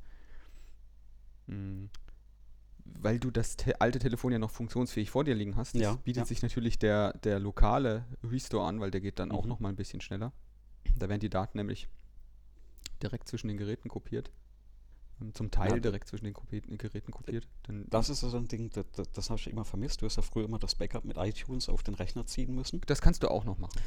Mhm. 1.46 1.88
Weil 3.00 3.19
du 3.20 3.31
das 3.31 3.56
te 3.56 3.81
alte 3.81 3.99
Telefon 3.99 4.32
ja 4.32 4.38
noch 4.38 4.50
funktionsfähig 4.50 5.11
vor 5.11 5.25
dir 5.25 5.35
liegen 5.35 5.56
hast, 5.56 5.75
Ja, 5.76 5.94
bietet 5.96 6.23
ja. 6.23 6.25
sich 6.26 6.43
natürlich 6.43 6.79
der, 6.79 7.12
der 7.19 7.38
lokale 7.38 8.05
Restore 8.25 8.67
an, 8.67 8.81
weil 8.81 8.90
der 8.90 9.00
geht 9.00 9.19
dann 9.19 9.31
auch 9.31 9.44
Mhm. 9.44 9.49
noch 9.49 9.61
mal 9.61 9.69
ein 9.69 9.76
bisschen 9.76 10.00
schneller. 10.00 10.32
Da 10.96 11.08
werden 11.08 11.20
die 11.20 11.29
Daten 11.31 11.58
nämlich 11.58 11.88
direkt 13.02 13.29
zwischen 13.29 13.49
den 13.49 13.56
Geräten 13.56 13.88
kopiert. 13.88 14.31
Ähm, 15.20 15.35
Zum 15.35 15.50
Teil 15.50 15.75
Ja, 15.75 15.79
direkt 15.81 16.08
zwischen 16.08 16.25
den 16.25 16.35
Kopi 16.35 16.61
Geräten 16.61 17.12
kopiert. 17.12 17.46
Dann 17.64 17.87
Das 17.90 18.08
ist 18.08 18.20
so 18.20 18.37
ein 18.37 18.49
Ding, 18.49 18.70
das, 18.70 18.85
das, 18.93 19.11
das 19.12 19.31
habe 19.31 19.38
ich 19.40 19.49
immer 19.49 19.64
vermisst. 19.64 20.02
Du 20.02 20.06
hast 20.06 20.17
ja 20.17 20.23
früher 20.23 20.44
immer 20.44 20.58
das 20.58 20.75
Backup 20.75 21.05
mit 21.05 21.17
iTunes 21.19 21.69
auf 21.69 21.82
den 21.82 21.94
Rechner 21.94 22.26
ziehen 22.26 22.55
müssen 22.55 22.81
Das 22.87 23.00
kannst 23.00 23.23
du 23.23 23.31
auch 23.31 23.44
noch 23.44 23.58
machen. 23.58 23.81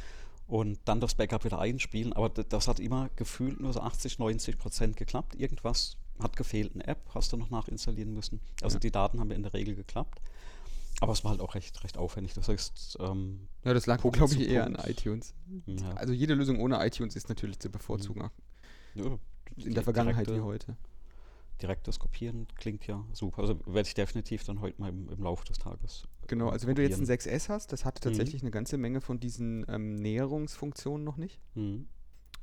und 0.48 0.80
dann 0.86 1.00
das 1.00 1.16
Backup 1.16 1.44
wieder 1.46 1.60
einspielen. 1.60 2.14
Aber 2.14 2.30
das 2.30 2.68
hat 2.68 2.80
immer 2.80 3.10
gefühlt 3.16 3.60
nur 3.60 3.74
so 3.74 3.82
80, 3.82 4.20
90 4.20 4.58
Prozent 4.58 4.98
geklappt. 4.98 5.36
Irgendwas 5.36 5.98
hat 6.24 6.36
gefehlt, 6.36 6.74
eine 6.76 6.86
App 6.88 7.00
hast 7.14 7.32
du 7.34 7.38
noch 7.38 7.50
nachinstallieren 7.50 8.14
müssen. 8.14 8.40
Also 8.62 8.76
Ja. 8.76 8.80
die 8.80 8.92
Daten 8.92 9.20
haben 9.20 9.30
ja 9.30 9.36
in 9.36 9.44
der 9.44 9.54
Regel 9.54 9.76
geklappt. 9.76 10.22
Aber 11.00 11.14
es 11.14 11.24
war 11.24 11.32
halt 11.32 11.42
auch 11.42 11.56
recht, 11.56 11.84
recht 11.84 11.98
aufwendig. 11.98 12.34
Das 12.34 12.48
heißt, 12.48 12.98
ähm, 13.00 13.48
Ja, 13.64 13.74
das 13.74 13.88
lag, 13.88 14.00
glaube 14.02 14.34
ich, 14.36 14.48
eher 14.50 14.66
an 14.66 14.76
iTunes. 14.86 15.34
ja, 15.66 15.94
Also 15.94 16.14
jede 16.14 16.36
Lösung 16.36 16.60
ohne 16.60 16.86
iTunes 16.86 17.16
ist 17.16 17.28
natürlich 17.30 17.60
zu 17.60 17.70
bevorzugen. 17.72 18.30
ja, 18.96 19.18
In 19.58 19.74
der 19.74 19.84
Vergangenheit 19.84 20.28
wie 20.28 20.34
direkte- 20.34 20.44
heute. 20.44 20.78
Direktes 21.62 22.00
Kopieren 22.00 22.48
klingt 22.56 22.86
ja 22.88 23.04
super. 23.14 23.42
Also 23.44 23.60
werde 23.68 23.88
ich 23.88 23.94
definitiv 23.94 24.44
dann 24.44 24.62
heute 24.62 24.80
mal 24.82 24.90
im, 24.90 25.10
im 25.10 25.22
Laufe 25.24 25.46
des 25.46 25.60
Tages. 25.60 26.08
Genau, 26.28 26.50
äh, 26.50 26.52
also 26.54 26.68
wenn 26.68 26.76
du 26.76 26.82
jetzt 26.82 26.94
ein 27.00 27.06
probieren. 27.06 27.20
6S 27.20 27.50
hast, 27.50 27.72
das 27.72 27.86
hatte 27.86 28.00
Mhm. 28.00 28.12
tatsächlich 28.14 28.42
eine 28.42 28.52
ganze 28.52 28.78
Menge 28.78 29.00
von 29.02 29.20
diesen 29.20 29.66
ähm, 29.70 29.96
Näherungsfunktionen 29.96 31.04
noch 31.04 31.18
nicht. 31.18 31.40
Mhm. 31.56 31.88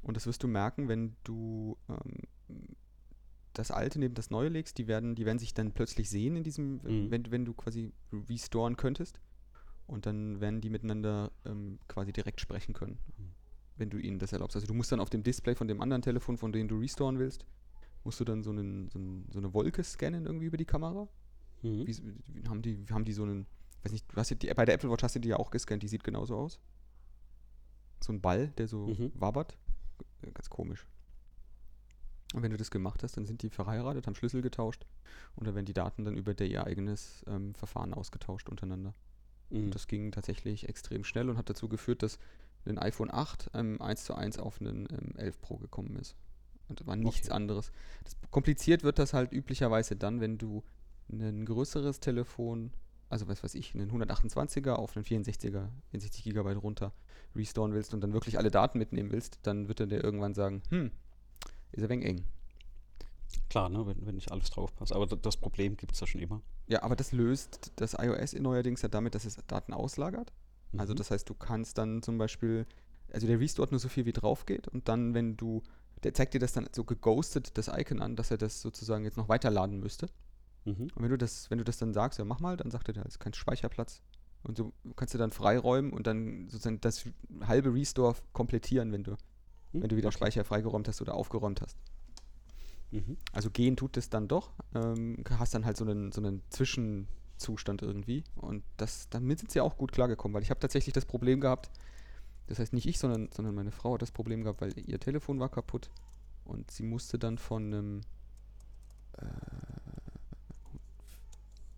Und 0.03 0.17
das 0.17 0.27
wirst 0.27 0.43
du 0.45 0.49
merken, 0.49 0.87
wenn 0.89 1.17
du 1.25 1.77
ähm, 1.89 2.67
das 3.58 3.70
alte 3.70 3.99
neben 3.99 4.14
das 4.14 4.31
neue 4.31 4.49
legst, 4.49 4.78
die 4.78 4.87
werden, 4.87 5.14
die 5.14 5.26
werden 5.26 5.38
sich 5.38 5.52
dann 5.52 5.72
plötzlich 5.72 6.08
sehen 6.08 6.37
in 6.37 6.44
diesem, 6.44 6.76
Mhm. 6.84 7.10
wenn, 7.10 7.31
wenn 7.31 7.44
du 7.44 7.55
quasi 7.55 7.93
restoren 8.28 8.76
könntest. 8.76 9.20
Und 9.87 10.06
dann 10.06 10.40
werden 10.40 10.60
die 10.60 10.70
miteinander 10.70 11.32
ähm, 11.44 11.78
quasi 11.88 12.12
direkt 12.12 12.40
sprechen 12.40 12.72
können, 12.75 12.99
Mhm. 13.16 13.31
wenn 13.76 13.90
du 13.90 13.99
ihnen 13.99 14.19
das 14.19 14.32
erlaubst. 14.32 14.55
Also 14.56 14.66
du 14.66 14.75
musst 14.75 14.93
dann 14.93 15.00
auf 15.00 15.10
dem 15.10 15.22
Display 15.22 15.55
von 15.55 15.66
dem 15.66 15.81
anderen 15.81 16.02
Telefon, 16.02 16.37
von 16.38 16.52
dem 16.52 16.69
du 16.69 16.78
restoren 16.78 17.19
willst, 17.19 17.44
musst 18.05 18.20
du 18.20 18.25
dann 18.25 18.43
so, 18.43 18.50
einen, 18.50 18.88
so, 18.90 18.99
einen, 18.99 19.26
so 19.32 19.38
eine 19.38 19.52
Wolke 19.55 19.82
scannen 19.82 20.25
irgendwie 20.26 20.46
über 20.46 20.56
die 20.56 20.64
Kamera. 20.66 21.08
Mhm. 21.62 21.87
Wie, 21.87 21.96
wie 22.34 22.49
haben 22.49 22.62
die, 22.62 22.84
haben 22.90 23.05
die 23.05 23.12
so 23.12 23.25
einen, 23.25 23.46
weiß 23.82 23.90
nicht, 23.93 24.06
du 24.12 24.16
hast 24.16 24.31
die, 24.31 24.46
bei 24.55 24.64
der 24.64 24.75
Apple 24.75 24.90
Watch 24.90 25.02
hast 25.02 25.16
du 25.16 25.20
die 25.20 25.28
ja 25.31 25.37
auch 25.37 25.50
gescannt, 25.50 25.82
die 25.82 25.88
sieht 25.88 26.05
genauso 26.05 26.37
aus. 26.37 26.60
So 28.00 28.12
ein 28.12 28.20
Ball, 28.20 28.49
der 28.58 28.69
so 28.69 28.87
Mhm. 28.88 29.10
wabbert. 29.14 29.56
G- 30.22 30.31
Ganz 30.32 30.49
komisch. 30.49 30.87
Und 32.35 32.43
wenn 32.43 32.51
du 32.51 32.57
das 32.57 32.71
gemacht 32.71 33.03
hast, 33.03 33.17
dann 33.17 33.25
sind 33.25 33.43
die 33.43 33.49
verheiratet, 33.49 34.07
haben 34.07 34.15
Schlüssel 34.15 34.43
getauscht 34.43 34.85
und 35.35 35.47
dann 35.47 35.55
werden 35.55 35.65
die 35.65 35.73
Daten 35.73 36.05
dann 36.05 36.17
über 36.17 36.35
der 36.35 36.47
ihr 36.49 36.65
eigenes 36.65 37.25
ähm, 37.27 37.55
Verfahren 37.55 37.95
ausgetauscht 37.95 38.49
untereinander. 38.51 38.95
Mhm. 39.51 39.65
Und 39.65 39.75
das 39.75 39.87
ging 39.87 40.13
tatsächlich 40.13 40.69
extrem 40.69 41.05
schnell 41.05 41.31
und 41.31 41.39
hat 41.39 41.49
dazu 41.49 41.69
geführt, 41.69 42.03
dass 42.03 42.19
ein 42.67 42.79
iPhone 42.79 43.11
8 43.11 43.51
ähm, 43.55 43.81
1 43.81 44.05
zu 44.05 44.15
1 44.15 44.39
auf 44.39 44.61
einen 44.61 44.87
ähm, 44.91 45.17
11 45.17 45.41
Pro 45.41 45.57
gekommen 45.57 45.97
ist. 45.97 46.17
Und 46.69 46.87
war 46.87 46.97
nichts 46.97 47.29
Okay. 47.29 47.37
anderes. 47.37 47.73
Das, 48.05 48.17
kompliziert 48.31 48.83
wird 48.83 48.99
das 48.99 49.15
halt 49.15 49.33
üblicherweise 49.33 49.97
dann, 49.97 50.21
wenn 50.21 50.37
du 50.37 50.63
ein 51.11 51.47
größeres 51.47 52.01
Telefon, 52.01 52.73
also 53.09 53.27
was 53.27 53.43
weiß 53.43 53.55
ich, 53.55 53.75
einen 53.75 53.91
128er 53.91 54.73
auf 54.73 54.94
einen 54.94 55.06
64er, 55.06 55.69
64 55.91 56.25
GB 56.25 56.53
runter 56.53 56.93
restoren 57.35 57.73
willst 57.73 57.94
und 57.94 58.03
dann 58.03 58.13
wirklich 58.13 58.37
alle 58.37 58.51
Daten 58.51 58.77
mitnehmen 58.77 59.11
willst, 59.11 59.39
dann 59.44 59.69
wird 59.69 59.81
er 59.81 59.87
dir 59.87 60.05
irgendwann 60.05 60.35
sagen, 60.35 60.63
hm, 60.69 60.91
ist 61.72 61.82
ein 61.82 61.89
wenig 61.89 62.06
eng. 62.06 62.25
Klar, 63.51 63.69
ne, 63.69 63.87
wenn, 63.87 64.06
wenn 64.06 64.15
nicht 64.15 64.31
alles 64.31 64.51
drauf 64.51 64.75
passt. 64.77 64.93
Aber 64.93 65.06
das 65.06 65.37
Problem 65.37 65.77
gibt 65.77 65.93
es 65.93 66.01
ja 66.01 66.06
schon 66.06 66.20
immer. 66.20 66.43
Ja, 66.67 66.82
aber 66.82 66.96
das 66.96 67.13
löst 67.13 67.72
das 67.77 67.94
iOS 67.98 68.34
neuerdings 68.34 68.82
ja 68.82 68.89
damit, 68.89 69.15
dass 69.15 69.25
es 69.25 69.37
Daten 69.46 69.72
auslagert. 69.72 70.32
Also 70.77 70.93
Mhm. 70.93 70.98
das 70.98 71.10
heißt, 71.10 71.29
du 71.29 71.34
kannst 71.34 71.79
dann 71.79 72.03
zum 72.03 72.19
Beispiel, 72.19 72.67
also 73.10 73.27
der 73.27 73.41
restort 73.41 73.70
nur 73.70 73.81
so 73.81 73.89
viel 73.89 74.05
wie 74.05 74.13
drauf 74.13 74.44
geht 74.44 74.69
und 74.69 74.87
dann, 74.89 75.15
wenn 75.15 75.37
du, 75.39 75.63
der 76.03 76.13
zeigt 76.13 76.34
dir 76.34 76.41
das 76.41 76.53
dann 76.53 76.69
so 76.72 76.84
geghostet, 76.84 77.56
das 77.56 77.69
Icon 77.69 78.03
an, 78.03 78.17
dass 78.17 78.31
er 78.31 78.37
das 78.37 78.60
sozusagen 78.60 79.05
jetzt 79.05 79.17
noch 79.17 79.31
weiterladen 79.31 79.81
müsste. 79.81 80.08
Mhm. 80.67 80.89
Und 80.94 81.03
wenn 81.03 81.08
du 81.10 81.17
das, 81.17 81.51
wenn 81.51 81.56
du 81.56 81.65
das 81.65 81.79
dann 81.79 81.94
sagst, 81.94 82.19
ja 82.19 82.27
mach 82.27 82.41
mal, 82.41 82.58
dann 82.58 82.70
sagt 82.70 82.89
er, 82.89 82.94
da 82.94 83.03
ist 83.03 83.19
kein 83.19 83.32
Speicherplatz. 83.32 84.03
Und 84.43 84.58
so 84.58 84.72
kannst 84.94 85.15
du 85.15 85.19
dann 85.19 85.31
freiräumen 85.31 85.93
und 85.93 86.06
dann 86.06 86.48
sozusagen 86.48 86.81
das 86.82 87.05
halbe 87.41 87.72
Restore 87.72 88.15
komplettieren, 88.34 88.93
wenn 88.93 89.05
du, 89.05 89.17
Mhm. 89.72 89.82
wenn 89.82 89.89
du 89.89 89.96
wieder 89.96 90.08
Okay. 90.08 90.17
Speicher 90.19 90.44
freigeräumt 90.44 90.89
hast 90.89 91.01
oder 91.01 91.15
aufgeräumt 91.15 91.60
hast. 91.60 91.77
Mhm. 92.91 93.17
Also 93.32 93.51
gehen 93.51 93.77
tut 93.77 93.96
es 93.96 94.08
dann 94.08 94.29
doch. 94.29 94.53
Ähm, 94.75 95.22
hast 95.31 95.55
dann 95.55 95.65
halt 95.65 95.77
so 95.77 95.84
einen, 95.84 96.13
so 96.13 96.20
einen 96.20 96.43
Zwischenzustand 96.51 97.82
irgendwie. 97.82 98.25
Und 98.37 98.65
das, 98.77 99.08
damit 99.10 99.41
sind 99.41 99.51
sie 99.51 99.60
auch 99.60 99.77
gut 99.77 99.93
klargekommen, 99.93 100.34
weil 100.34 100.43
ich 100.43 100.51
habe 100.51 100.60
tatsächlich 100.60 100.93
das 100.93 101.05
Problem 101.05 101.41
gehabt, 101.41 101.70
das 102.46 102.58
heißt 102.58 102.72
nicht 102.72 102.87
ich, 102.87 102.98
sondern, 102.98 103.29
sondern 103.31 103.55
meine 103.55 103.72
Frau 103.72 103.94
hat 103.94 104.03
das 104.03 104.10
Problem 104.10 104.43
gehabt, 104.43 104.60
weil 104.63 104.72
ihr 104.79 104.98
Telefon 104.98 105.39
war 105.39 105.51
kaputt 105.51 105.91
und 106.44 106.70
sie 106.70 106.82
musste 106.82 107.19
dann 107.19 107.37
von 107.37 107.67
einem 107.67 108.01
äh, 109.19 109.27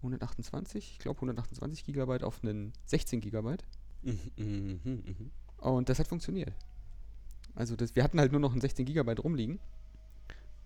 128, 0.02 0.92
ich 0.92 0.99
glaube 1.00 1.18
128 1.18 1.85
Gigabyte 1.85 2.23
auf 2.23 2.42
einen 2.42 2.73
16 2.87 3.20
Gigabyte. 3.20 3.64
Mhm. 4.02 4.18
Mhm. 4.37 4.80
Mhm. 4.85 5.30
Und 5.59 5.88
das 5.88 5.99
hat 5.99 6.09
funktioniert. 6.09 6.54
Also 7.54 7.76
das, 7.76 7.95
wir 7.97 8.04
hatten 8.04 8.19
halt 8.19 8.33
nur 8.33 8.40
noch 8.40 8.54
ein 8.54 8.61
16 8.61 8.87
Gigabyte 8.87 9.23
rumliegen. 9.23 9.59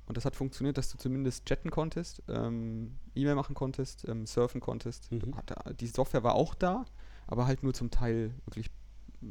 Und 0.06 0.16
das 0.16 0.24
hat 0.24 0.36
funktioniert, 0.36 0.76
dass 0.76 0.90
du 0.90 0.98
zumindest 0.98 1.46
chatten 1.46 1.70
konntest, 1.70 2.22
ähm, 2.28 2.98
E-Mail 3.14 3.34
machen 3.36 3.54
konntest, 3.54 4.06
ähm, 4.06 4.26
surfen 4.26 4.60
konntest. 4.60 5.10
Mhm. 5.10 5.34
Die 5.80 5.86
Software 5.86 6.22
war 6.22 6.34
auch 6.34 6.54
da, 6.54 6.84
aber 7.26 7.46
halt 7.46 7.62
nur 7.62 7.72
zum 7.72 7.90
Teil 7.90 8.34
wirklich 8.44 8.70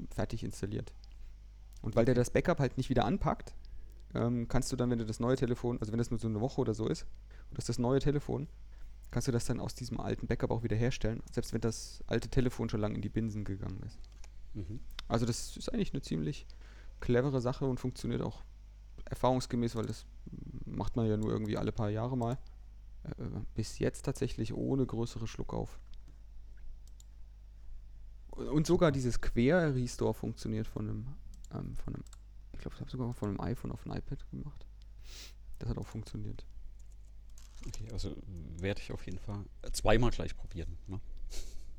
fertig 0.10 0.44
installiert. 0.44 0.92
Und 1.84 1.96
weil 1.96 2.06
der 2.06 2.16
das 2.16 2.32
Backup 2.32 2.60
halt 2.60 2.78
nicht 2.78 2.90
wieder 2.90 3.06
anpackt, 3.06 3.54
ähm, 4.16 4.48
kannst 4.48 4.72
du 4.72 4.76
dann, 4.76 4.90
wenn 4.90 5.00
du 5.00 5.06
das 5.06 5.20
neue 5.20 5.36
Telefon, 5.36 5.80
also 5.80 5.92
wenn 5.92 6.00
das 6.00 6.10
nur 6.10 6.20
so 6.20 6.28
eine 6.28 6.42
Woche 6.42 6.62
oder 6.62 6.74
so 6.74 6.88
ist, 6.88 7.04
und 7.50 7.58
das 7.58 7.64
ist 7.64 7.70
das 7.70 7.80
neue 7.80 8.00
Telefon, 8.00 8.48
kannst 9.12 9.28
du 9.28 9.32
das 9.32 9.46
dann 9.46 9.60
aus 9.60 9.76
diesem 9.76 10.00
alten 10.00 10.26
Backup 10.26 10.50
auch 10.50 10.64
wieder 10.64 10.76
herstellen, 10.76 11.22
selbst 11.32 11.54
wenn 11.54 11.62
das 11.62 12.04
alte 12.08 12.30
Telefon 12.30 12.70
schon 12.70 12.80
lange 12.80 12.96
in 12.96 13.02
die 13.02 13.10
Binsen 13.10 13.44
gegangen 13.44 13.82
ist. 13.86 14.00
Mhm. 14.56 14.80
Also 15.08 15.26
das 15.26 15.56
ist 15.58 15.72
eigentlich 15.72 15.94
eine 15.94 16.02
ziemlich 16.02 16.48
clevere 17.04 17.42
Sache 17.42 17.66
und 17.66 17.80
funktioniert 17.82 18.22
auch 18.22 18.44
erfahrungsgemäß, 19.06 19.76
weil 19.76 19.86
das 19.86 20.06
macht 20.66 20.96
man 20.96 21.06
ja 21.06 21.18
nur 21.18 21.32
irgendwie 21.32 21.58
alle 21.58 21.74
paar 21.74 21.90
Jahre 21.90 22.18
mal. 22.18 22.38
Äh, 23.04 23.26
bis 23.56 23.80
jetzt 23.80 24.06
tatsächlich 24.06 24.54
ohne 24.54 24.86
größere 24.86 25.28
Schluck 25.28 25.54
auf. 25.54 25.80
Und 28.32 28.66
sogar 28.66 28.92
dieses 28.92 29.20
Quer-Restore 29.20 30.14
funktioniert 30.14 30.66
von 30.66 30.90
einem, 30.90 31.08
ähm, 31.52 31.76
von 31.76 31.96
einem, 31.96 32.04
ich 32.54 32.60
glaube, 32.60 32.76
ich 32.76 32.82
habe 32.82 32.90
sogar 32.90 33.14
von 33.14 33.30
einem 33.30 33.42
iPhone 33.42 33.72
auf 33.74 33.86
ein 33.86 33.92
iPad 33.92 34.26
gemacht. 34.32 34.66
Das 35.60 35.70
hat 35.70 35.78
auch 35.78 35.88
funktioniert. 35.88 36.46
Okay, 37.68 37.90
also 37.92 38.16
werde 38.58 38.82
ich 38.82 38.92
auf 38.94 39.06
jeden 39.06 39.20
Fall 39.20 39.46
zweimal 39.74 40.12
gleich 40.12 40.36
probieren. 40.36 40.78
Ne? 40.88 41.00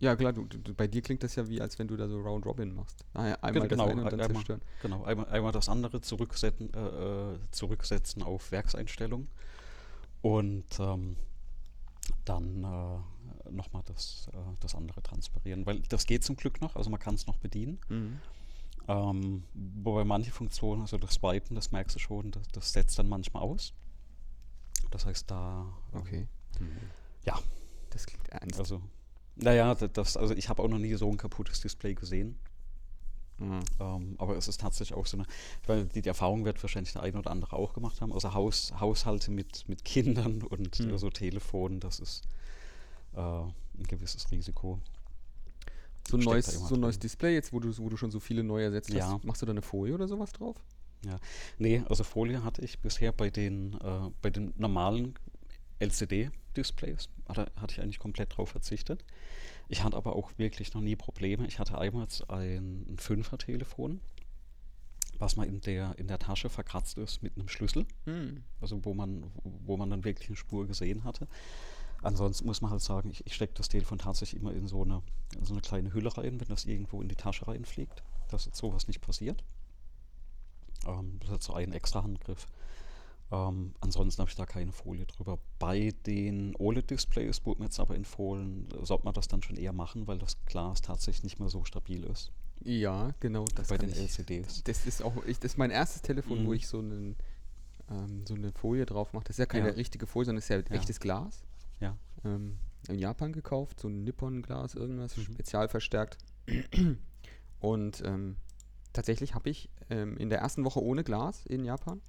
Ja, 0.00 0.16
klar, 0.16 0.32
du, 0.32 0.44
du, 0.44 0.74
bei 0.74 0.86
dir 0.86 1.02
klingt 1.02 1.22
das 1.22 1.34
ja 1.36 1.48
wie, 1.48 1.60
als 1.60 1.78
wenn 1.78 1.88
du 1.88 1.96
da 1.96 2.08
so 2.08 2.20
Round 2.20 2.44
Robin 2.44 2.74
machst. 2.74 3.04
Ah, 3.14 3.34
einmal 3.40 3.68
genau, 3.68 3.84
das 3.86 3.92
eine 3.92 4.02
und 4.02 4.12
dann 4.12 4.20
einmal, 4.20 4.34
zerstören. 4.34 4.62
Genau, 4.82 5.04
einmal, 5.04 5.26
einmal 5.28 5.52
das 5.52 5.68
andere 5.68 6.00
zurücksetzen, 6.00 6.72
äh, 6.74 7.32
äh, 7.34 7.38
zurücksetzen 7.52 8.22
auf 8.22 8.50
Werkseinstellung 8.50 9.28
und 10.20 10.64
ähm, 10.78 11.16
dann 12.24 12.64
äh, 12.64 13.50
nochmal 13.50 13.82
das, 13.86 14.28
äh, 14.32 14.36
das 14.60 14.74
andere 14.74 15.02
transferieren. 15.02 15.64
Weil 15.64 15.80
das 15.88 16.06
geht 16.06 16.24
zum 16.24 16.36
Glück 16.36 16.60
noch, 16.60 16.76
also 16.76 16.90
man 16.90 17.00
kann 17.00 17.14
es 17.14 17.26
noch 17.26 17.36
bedienen. 17.38 17.78
Mhm. 17.88 18.20
Ähm, 18.86 19.44
wobei 19.54 20.04
manche 20.04 20.30
Funktionen, 20.30 20.82
also 20.82 20.98
das 20.98 21.14
Swipen, 21.14 21.54
das 21.54 21.72
merkst 21.72 21.96
du 21.96 22.00
schon, 22.00 22.30
das, 22.32 22.48
das 22.48 22.72
setzt 22.72 22.98
dann 22.98 23.08
manchmal 23.08 23.42
aus. 23.42 23.72
Das 24.90 25.06
heißt, 25.06 25.30
da. 25.30 25.66
ähm, 25.92 26.00
Okay. 26.00 26.28
Ja, 27.24 27.38
Das 27.90 28.06
klingt 28.06 28.28
ernst. 28.28 28.58
also. 28.58 28.82
Naja, 29.37 29.75
da- 29.75 29.88
das, 29.88 30.17
also 30.17 30.35
ich 30.35 30.49
habe 30.49 30.62
auch 30.62 30.69
noch 30.69 30.79
nie 30.79 30.95
so 30.95 31.09
ein 31.11 31.17
kaputtes 31.17 31.61
Display 31.61 31.95
gesehen. 31.95 32.38
Mhm. 33.38 33.61
Ähm, 33.81 34.14
aber 34.19 34.37
es 34.37 34.47
ist 34.47 34.61
tatsächlich 34.61 34.97
auch 34.97 35.07
so 35.07 35.17
eine, 35.17 35.26
weil 35.67 35.87
die, 35.87 36.03
die 36.03 36.09
Erfahrung 36.09 36.45
wird 36.45 36.62
wahrscheinlich 36.62 36.93
der 36.93 37.03
eine 37.03 37.19
oder 37.19 37.31
andere 37.33 37.57
auch 37.57 37.73
gemacht 37.73 38.00
haben. 38.00 38.12
Also 38.12 38.33
Haus, 38.33 38.73
Haushalte 38.79 39.31
mit, 39.33 39.69
mit 39.69 39.85
Kindern 39.85 40.43
und 40.49 40.76
Hm. 40.76 40.91
äh, 40.95 40.99
so 40.99 41.11
Telefonen, 41.11 41.81
das 41.81 41.99
ist 41.99 42.23
äh, 43.14 43.21
ein 43.21 43.53
gewisses 43.88 44.31
Risiko. 44.31 44.79
So 46.09 46.17
ein 46.19 46.21
neues, 46.23 46.47
so 46.47 46.75
ein 46.75 46.81
neues. 46.81 46.99
Display, 46.99 47.35
jetzt 47.35 47.53
wo 47.53 47.59
du, 47.61 47.76
wo 47.79 47.88
du 47.88 47.97
schon 47.97 48.11
so 48.11 48.21
viele 48.21 48.45
neu 48.45 48.62
ersetzt 48.62 48.91
Ja. 48.91 49.14
hast, 49.14 49.25
machst 49.25 49.43
du 49.43 49.47
da 49.47 49.50
eine 49.53 49.62
Folie 49.62 49.95
oder 49.95 50.07
sowas 50.07 50.33
drauf? 50.33 50.57
Nee, 51.59 51.83
also 51.88 52.03
Folie 52.05 52.43
hatte 52.45 52.62
ich 52.62 52.79
bisher 52.79 53.12
bei 53.12 53.29
den, 53.31 53.75
äh, 53.75 54.11
bei 54.23 54.31
den 54.31 54.55
normalen 54.57 55.14
LCD-Displays, 55.78 57.09
hatte, 57.28 57.50
hatte 57.57 57.75
ich 57.75 57.81
eigentlich 57.81 57.99
komplett 57.99 58.37
drauf 58.37 58.50
verzichtet. 58.50 59.04
Ich 59.69 59.83
hatte 59.83 59.97
aber 59.97 60.14
auch 60.16 60.31
wirklich 60.37 60.75
noch 60.75 60.81
nie 60.81 60.97
Probleme. 60.97 61.47
Ich 61.47 61.59
hatte 61.59 61.78
einmal 61.78 62.07
ein, 62.28 62.87
ein 62.88 62.97
5er-Telefon, 62.97 64.00
was 65.19 65.37
mal 65.37 65.47
in 65.47 65.61
der, 65.61 65.99
in 65.99 66.07
der 66.07 66.19
Tasche 66.19 66.49
verkratzt 66.49 66.99
ist 66.99 67.23
mit 67.23 67.37
einem 67.37 67.49
Schlüssel. 67.49 67.87
Also 68.61 68.85
wo 68.85 68.95
man, 68.95 69.31
wo 69.43 69.76
man 69.76 69.90
dann 69.90 70.04
wirklich 70.04 70.28
eine 70.28 70.37
Spur 70.37 70.66
gesehen 70.66 71.04
hatte. 71.04 71.28
Ansonsten 72.02 72.45
muss 72.45 72.61
man 72.61 72.71
halt 72.71 72.83
sagen, 72.83 73.11
ich, 73.11 73.26
ich 73.26 73.35
stecke 73.35 73.54
das 73.54 73.69
Telefon 73.69 73.97
tatsächlich 73.97 74.40
immer 74.43 74.52
in 74.52 74.66
so 74.69 74.83
eine, 74.83 75.02
in 75.38 75.45
so 75.47 75.54
eine 75.54 75.62
kleine 75.62 75.95
Hülle 75.95 76.14
rein, 76.14 76.38
wenn 76.38 76.49
das 76.49 76.66
irgendwo 76.66 77.00
in 77.00 77.09
die 77.09 77.16
Tasche 77.16 77.49
reinfliegt, 77.49 78.02
dass 78.28 78.45
jetzt 78.45 78.59
sowas 78.59 78.88
nicht 78.88 79.00
passiert. 79.00 79.43
Ähm, 80.87 81.19
das 81.21 81.31
hat 81.31 81.43
so 81.43 81.54
einen 81.54 81.73
extra 81.73 82.02
Handgriff. 82.02 82.47
Ähm, 83.31 83.75
ansonsten 83.81 84.21
habe 84.21 84.31
ich 84.31 84.37
da 84.37 84.47
keine 84.47 84.71
Folie 84.73 85.07
drüber. 85.07 85.38
Bei 85.59 85.93
den 86.07 86.54
OLED-Displays 86.57 87.45
wurde 87.47 87.61
mir 87.61 87.66
jetzt 87.66 87.81
aber 87.81 87.95
empfohlen, 87.97 88.69
sollte 88.83 89.04
man 89.04 89.14
das 89.14 89.28
dann 89.28 89.43
schon 89.43 89.57
eher 89.57 89.73
machen, 89.73 90.07
weil 90.07 90.19
das 90.19 90.37
Glas 90.45 90.83
tatsächlich 90.83 91.25
nicht 91.25 91.40
mehr 91.40 91.49
so 91.49 91.64
stabil 91.64 92.04
ist. 92.04 92.31
Ja, 92.62 93.12
genau. 93.21 93.45
Das 93.57 93.69
bei 93.69 93.78
den 93.78 93.90
ich, 93.90 93.97
LCDs. 93.99 94.62
Das 94.64 94.87
ist 94.87 95.02
auch, 95.02 95.16
ich, 95.26 95.38
das 95.38 95.52
ist 95.52 95.59
mein 95.59 95.71
erstes 95.71 96.02
Telefon, 96.02 96.45
wo 96.45 96.50
Mhm. 96.50 96.54
ich 96.54 96.69
so, 96.69 96.78
einen, 96.78 97.16
ähm, 97.90 98.25
so 98.26 98.35
eine 98.35 98.52
Folie 98.52 98.87
drauf 98.87 99.12
mache. 99.12 99.25
Das 99.25 99.35
ist 99.37 99.38
ja 99.40 99.47
keine 99.47 99.69
Ja. 99.69 99.75
richtige 99.75 100.07
Folie, 100.07 100.26
sondern 100.26 100.38
das 100.40 100.45
ist 100.45 100.50
ja, 100.50 100.57
Ja. 100.75 100.81
echtes 100.81 101.00
Glas. 101.00 101.43
Ja. 101.81 101.97
Ähm, 102.25 102.59
in 102.88 102.99
Japan 102.99 103.33
gekauft, 103.33 103.81
so 103.81 103.88
ein 103.88 104.04
Nippon-Glas, 104.04 104.75
irgendwas, 104.75 105.16
Mhm. 105.16 105.23
spezial 105.25 105.69
verstärkt. 105.69 106.19
Und 107.61 108.02
ähm, 108.04 108.37
tatsächlich 108.93 109.35
habe 109.35 109.50
ich 109.50 109.71
ähm, 109.90 110.16
in 110.19 110.28
der 110.28 110.38
ersten 110.40 110.64
Woche 110.64 110.83
ohne 110.83 111.02
Glas 111.04 111.45
in 111.47 111.64
Japan 111.64 112.00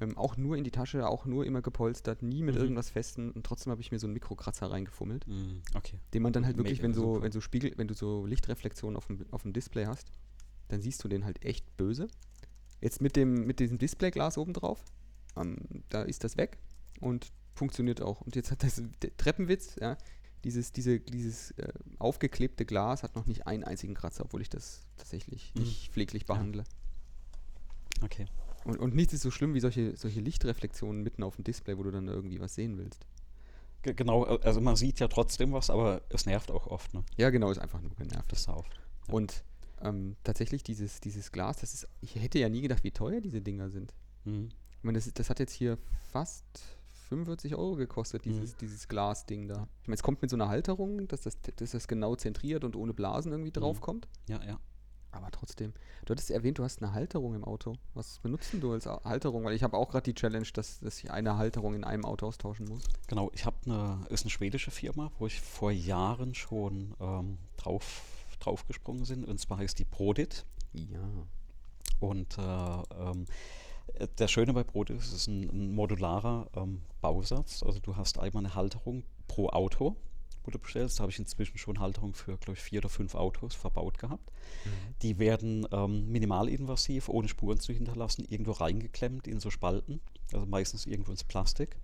ähm, 0.00 0.16
auch 0.16 0.36
nur 0.36 0.56
in 0.56 0.64
die 0.64 0.70
Tasche, 0.70 1.06
auch 1.08 1.26
nur 1.26 1.44
immer 1.46 1.62
gepolstert, 1.62 2.22
nie 2.22 2.42
mit 2.42 2.54
Mhm. 2.54 2.60
irgendwas 2.60 2.90
Festen 2.90 3.30
und 3.32 3.44
trotzdem 3.44 3.70
habe 3.70 3.80
ich 3.80 3.90
mir 3.92 3.98
so 3.98 4.06
einen 4.06 4.14
Mikrokratzer 4.14 4.70
reingefummelt, 4.70 5.26
Mm, 5.26 5.62
okay. 5.74 5.98
den 6.14 6.22
man 6.22 6.32
dann 6.32 6.46
halt 6.46 6.56
wirklich, 6.56 6.78
Mega, 6.78 6.84
wenn 6.88 6.94
so, 6.94 7.14
super. 7.14 7.22
wenn 7.24 7.32
so 7.32 7.40
Spiegel, 7.40 7.72
wenn 7.76 7.88
du 7.88 7.94
so 7.94 8.26
Lichtreflexionen 8.26 8.96
auf 8.96 9.06
dem, 9.06 9.24
auf 9.32 9.42
dem 9.42 9.52
Display 9.52 9.86
hast, 9.86 10.10
dann 10.68 10.80
siehst 10.80 11.02
du 11.02 11.08
den 11.08 11.24
halt 11.24 11.44
echt 11.44 11.76
böse. 11.76 12.08
Jetzt 12.80 13.00
mit 13.00 13.16
dem, 13.16 13.46
mit 13.46 13.58
diesem 13.58 13.78
Displayglas 13.78 14.38
oben 14.38 14.52
drauf, 14.52 14.84
ähm, 15.36 15.56
da 15.88 16.02
ist 16.02 16.22
das 16.24 16.36
weg 16.36 16.58
und 17.00 17.32
funktioniert 17.54 18.00
auch. 18.02 18.20
Und 18.20 18.36
jetzt 18.36 18.50
hat 18.52 18.62
das 18.62 18.80
der 19.02 19.16
Treppenwitz, 19.16 19.76
ja, 19.80 19.96
dieses, 20.44 20.70
diese, 20.72 21.00
dieses 21.00 21.50
äh, 21.52 21.72
aufgeklebte 21.98 22.64
Glas 22.64 23.02
hat 23.02 23.16
noch 23.16 23.26
nicht 23.26 23.48
einen 23.48 23.64
einzigen 23.64 23.94
Kratzer, 23.94 24.24
obwohl 24.26 24.40
ich 24.42 24.48
das 24.48 24.82
tatsächlich 24.96 25.52
Mhm. 25.56 25.62
nicht 25.62 25.90
pfleglich 25.92 26.22
Ja. 26.28 26.34
behandle. 26.34 26.62
Okay. 28.02 28.26
Und, 28.64 28.78
und 28.78 28.94
nichts 28.94 29.12
ist 29.14 29.22
so 29.22 29.30
schlimm 29.30 29.54
wie 29.54 29.60
solche, 29.60 29.96
solche 29.96 30.20
Lichtreflexionen 30.20 31.02
mitten 31.02 31.22
auf 31.22 31.36
dem 31.36 31.44
Display, 31.44 31.78
wo 31.78 31.82
du 31.82 31.90
dann 31.90 32.08
irgendwie 32.08 32.40
was 32.40 32.54
sehen 32.54 32.76
willst. 32.78 33.06
Ge- 33.82 33.94
Genau, 33.94 34.26
äh, 34.26 34.38
also 34.42 34.60
man 34.60 34.76
sieht 34.76 35.00
ja 35.00 35.08
trotzdem 35.08 35.52
was, 35.52 35.70
aber 35.70 36.02
es 36.10 36.26
nervt 36.26 36.50
auch 36.50 36.66
oft, 36.66 36.92
ne? 36.94 37.04
Ja, 37.16 37.30
genau, 37.30 37.50
ist 37.50 37.58
einfach 37.58 37.80
nur 37.80 37.94
genervt. 37.94 38.30
Das 38.32 38.42
sauft. 38.44 38.78
Ja. 39.06 39.14
Und 39.14 39.44
ähm, 39.80 40.16
tatsächlich 40.24 40.62
dieses, 40.64 41.00
dieses 41.00 41.30
Glas, 41.32 41.58
das 41.58 41.72
ist, 41.72 41.88
ich 42.00 42.16
hätte 42.16 42.38
ja 42.38 42.48
nie 42.48 42.60
gedacht, 42.60 42.82
wie 42.84 42.90
teuer 42.90 43.20
diese 43.20 43.40
Dinger 43.40 43.70
sind. 43.70 43.94
Mhm. 44.24 44.48
Ich 44.76 44.84
meine, 44.84 44.98
das, 44.98 45.12
das 45.14 45.30
hat 45.30 45.38
jetzt 45.38 45.52
hier 45.52 45.78
fast 46.12 46.44
45 47.08 47.54
Euro 47.54 47.76
gekostet, 47.76 48.26
Mhm. 48.26 48.30
dieses, 48.32 48.56
dieses 48.56 48.88
Glasding 48.88 49.48
da. 49.48 49.66
Ich 49.82 49.88
meine, 49.88 49.94
es 49.94 50.02
kommt 50.02 50.20
mit 50.20 50.30
so 50.30 50.36
einer 50.36 50.48
Halterung, 50.48 51.08
dass 51.08 51.22
das, 51.22 51.38
dass 51.56 51.70
das 51.70 51.88
genau 51.88 52.16
zentriert 52.16 52.64
und 52.64 52.76
ohne 52.76 52.92
Blasen 52.92 53.32
irgendwie 53.32 53.50
Mhm. 53.50 53.60
draufkommt. 53.62 54.08
Ja, 54.28 54.42
ja. 54.44 54.58
Aber 55.10 55.30
trotzdem, 55.30 55.72
du 56.04 56.12
hattest 56.12 56.30
erwähnt, 56.30 56.58
du 56.58 56.64
hast 56.64 56.82
eine 56.82 56.92
Halterung 56.92 57.34
im 57.34 57.44
Auto. 57.44 57.74
Was 57.94 58.18
benutzt 58.18 58.52
denn 58.52 58.60
du 58.60 58.72
als 58.72 58.86
Halterung? 58.86 59.44
Weil 59.44 59.54
ich 59.54 59.62
habe 59.62 59.76
auch 59.76 59.88
gerade 59.88 60.04
die 60.04 60.14
Challenge, 60.14 60.46
dass, 60.52 60.80
dass 60.80 60.98
ich 60.98 61.10
eine 61.10 61.36
Halterung 61.36 61.74
in 61.74 61.84
einem 61.84 62.04
Auto 62.04 62.26
austauschen 62.26 62.66
muss. 62.66 62.84
Genau, 63.06 63.30
ich 63.32 63.46
habe 63.46 63.56
eine, 63.64 64.06
ist 64.10 64.24
eine 64.24 64.30
schwedische 64.30 64.70
Firma, 64.70 65.10
wo 65.18 65.26
ich 65.26 65.40
vor 65.40 65.70
Jahren 65.70 66.34
schon 66.34 66.94
ähm, 67.00 67.38
drauf, 67.56 68.02
draufgesprungen 68.40 69.04
bin. 69.04 69.24
Und 69.24 69.38
zwar 69.38 69.58
heißt 69.58 69.78
die 69.78 69.84
Prodit. 69.84 70.44
Ja. 70.74 71.08
Und 72.00 72.38
äh, 72.38 72.42
ähm, 72.42 73.26
äh, 73.94 74.08
der 74.18 74.28
Schöne 74.28 74.52
bei 74.52 74.64
Prodit 74.64 74.98
ist, 74.98 75.08
es 75.08 75.14
ist 75.14 75.26
ein, 75.28 75.48
ein 75.48 75.74
modularer 75.74 76.48
ähm, 76.54 76.82
Bausatz. 77.00 77.62
Also 77.62 77.80
du 77.80 77.96
hast 77.96 78.18
einmal 78.18 78.44
eine 78.44 78.54
Halterung 78.54 79.04
pro 79.26 79.48
Auto, 79.48 79.96
du 80.46 80.58
bestellst. 80.58 80.98
Da 80.98 81.02
habe 81.02 81.12
ich 81.12 81.18
inzwischen 81.18 81.58
schon 81.58 81.80
Halterung 81.80 82.14
für, 82.14 82.36
glaube 82.36 82.58
ich, 82.58 82.62
vier 82.62 82.80
oder 82.80 82.88
fünf 82.88 83.14
Autos 83.14 83.54
verbaut 83.54 83.98
gehabt. 83.98 84.32
Die 85.02 85.18
werden 85.18 85.66
ähm, 85.72 86.10
minimalinvasiv, 86.10 87.08
ohne 87.08 87.28
Spuren 87.28 87.60
zu 87.60 87.72
hinterlassen, 87.72 88.24
irgendwo 88.28 88.52
reingeklemmt 88.52 89.26
in 89.26 89.40
so 89.40 89.50
Spalten, 89.50 90.00
also 90.32 90.46
meistens 90.46 90.86
irgendwo 90.86 91.10
ins 91.10 91.24
Plastik. 91.24 91.76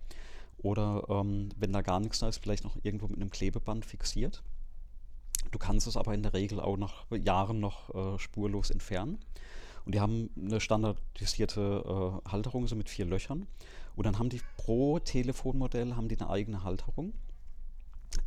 Oder 0.57 1.05
ähm, 1.09 1.49
wenn 1.57 1.73
da 1.73 1.81
gar 1.81 1.99
nichts 1.99 2.19
da 2.19 2.29
ist, 2.29 2.39
vielleicht 2.39 2.63
noch 2.63 2.77
irgendwo 2.83 3.07
mit 3.07 3.17
einem 3.17 3.29
Klebeband 3.29 3.85
fixiert. 3.85 4.41
Du 5.51 5.59
kannst 5.59 5.87
es 5.87 5.97
aber 5.97 6.13
in 6.13 6.23
der 6.23 6.33
Regel 6.33 6.59
auch 6.59 6.77
nach 6.77 7.05
Jahren 7.11 7.59
noch 7.59 7.93
äh, 7.93 8.19
spurlos 8.19 8.71
entfernen. 8.71 9.19
Und 9.85 9.93
die 9.93 9.99
haben 9.99 10.31
eine 10.35 10.59
standardisierte 10.59 12.21
äh, 12.25 12.29
Halterung, 12.29 12.67
so 12.67 12.75
mit 12.75 12.89
vier 12.89 13.05
Löchern. 13.05 13.47
Und 13.95 14.05
dann 14.05 14.17
haben 14.19 14.29
die 14.29 14.41
pro 14.57 14.99
Telefonmodell 14.99 15.95
haben 15.95 16.09
die 16.09 16.19
eine 16.19 16.29
eigene 16.29 16.63
Halterung, 16.63 17.13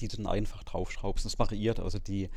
die 0.00 0.08
du 0.08 0.16
dann 0.16 0.26
einfach 0.26 0.64
draufschraubst. 0.64 1.24
Das 1.24 1.38
variiert, 1.38 1.80
also 1.80 1.98
die, 1.98 2.28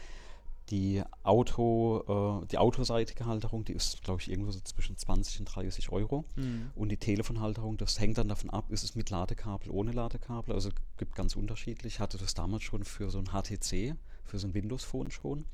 die, 0.70 1.03
Auto, 1.24 2.41
äh, 2.43 2.48
die 2.48 2.58
autoseitige 2.58 3.25
Halterung, 3.25 3.65
die 3.65 3.74
ist, 3.74 4.03
glaube 4.03 4.22
ich, 4.22 4.29
irgendwo 4.29 4.51
so 4.51 4.60
zwischen 4.62 4.98
20 4.98 5.41
und 5.41 5.46
30 5.46 5.91
Euro. 5.91 6.25
Mhm. 6.36 6.72
Und 6.75 6.89
die 6.89 6.98
Telefonhalterung, 6.98 7.77
das 7.77 8.00
hängt 8.00 8.17
dann 8.17 8.29
davon 8.29 8.50
ab, 8.50 8.65
ist 8.70 8.84
es 8.84 8.96
mit 8.96 9.10
Ladekabel, 9.10 9.70
ohne 9.72 9.91
Ladekabel. 9.91 10.53
Also 10.53 10.70
gibt 10.98 11.15
ganz 11.15 11.36
unterschiedlich. 11.36 11.96
Ich 11.96 12.00
hatte 12.00 12.17
das 12.17 12.34
damals 12.34 12.63
schon 12.63 12.84
für 12.84 13.10
so 13.10 13.20
ein 13.20 13.27
HTC, 13.27 13.96
für 14.25 14.39
so 14.39 14.48
ein 14.48 14.53
Windows-Phone 14.53 15.12
schon. 15.12 15.46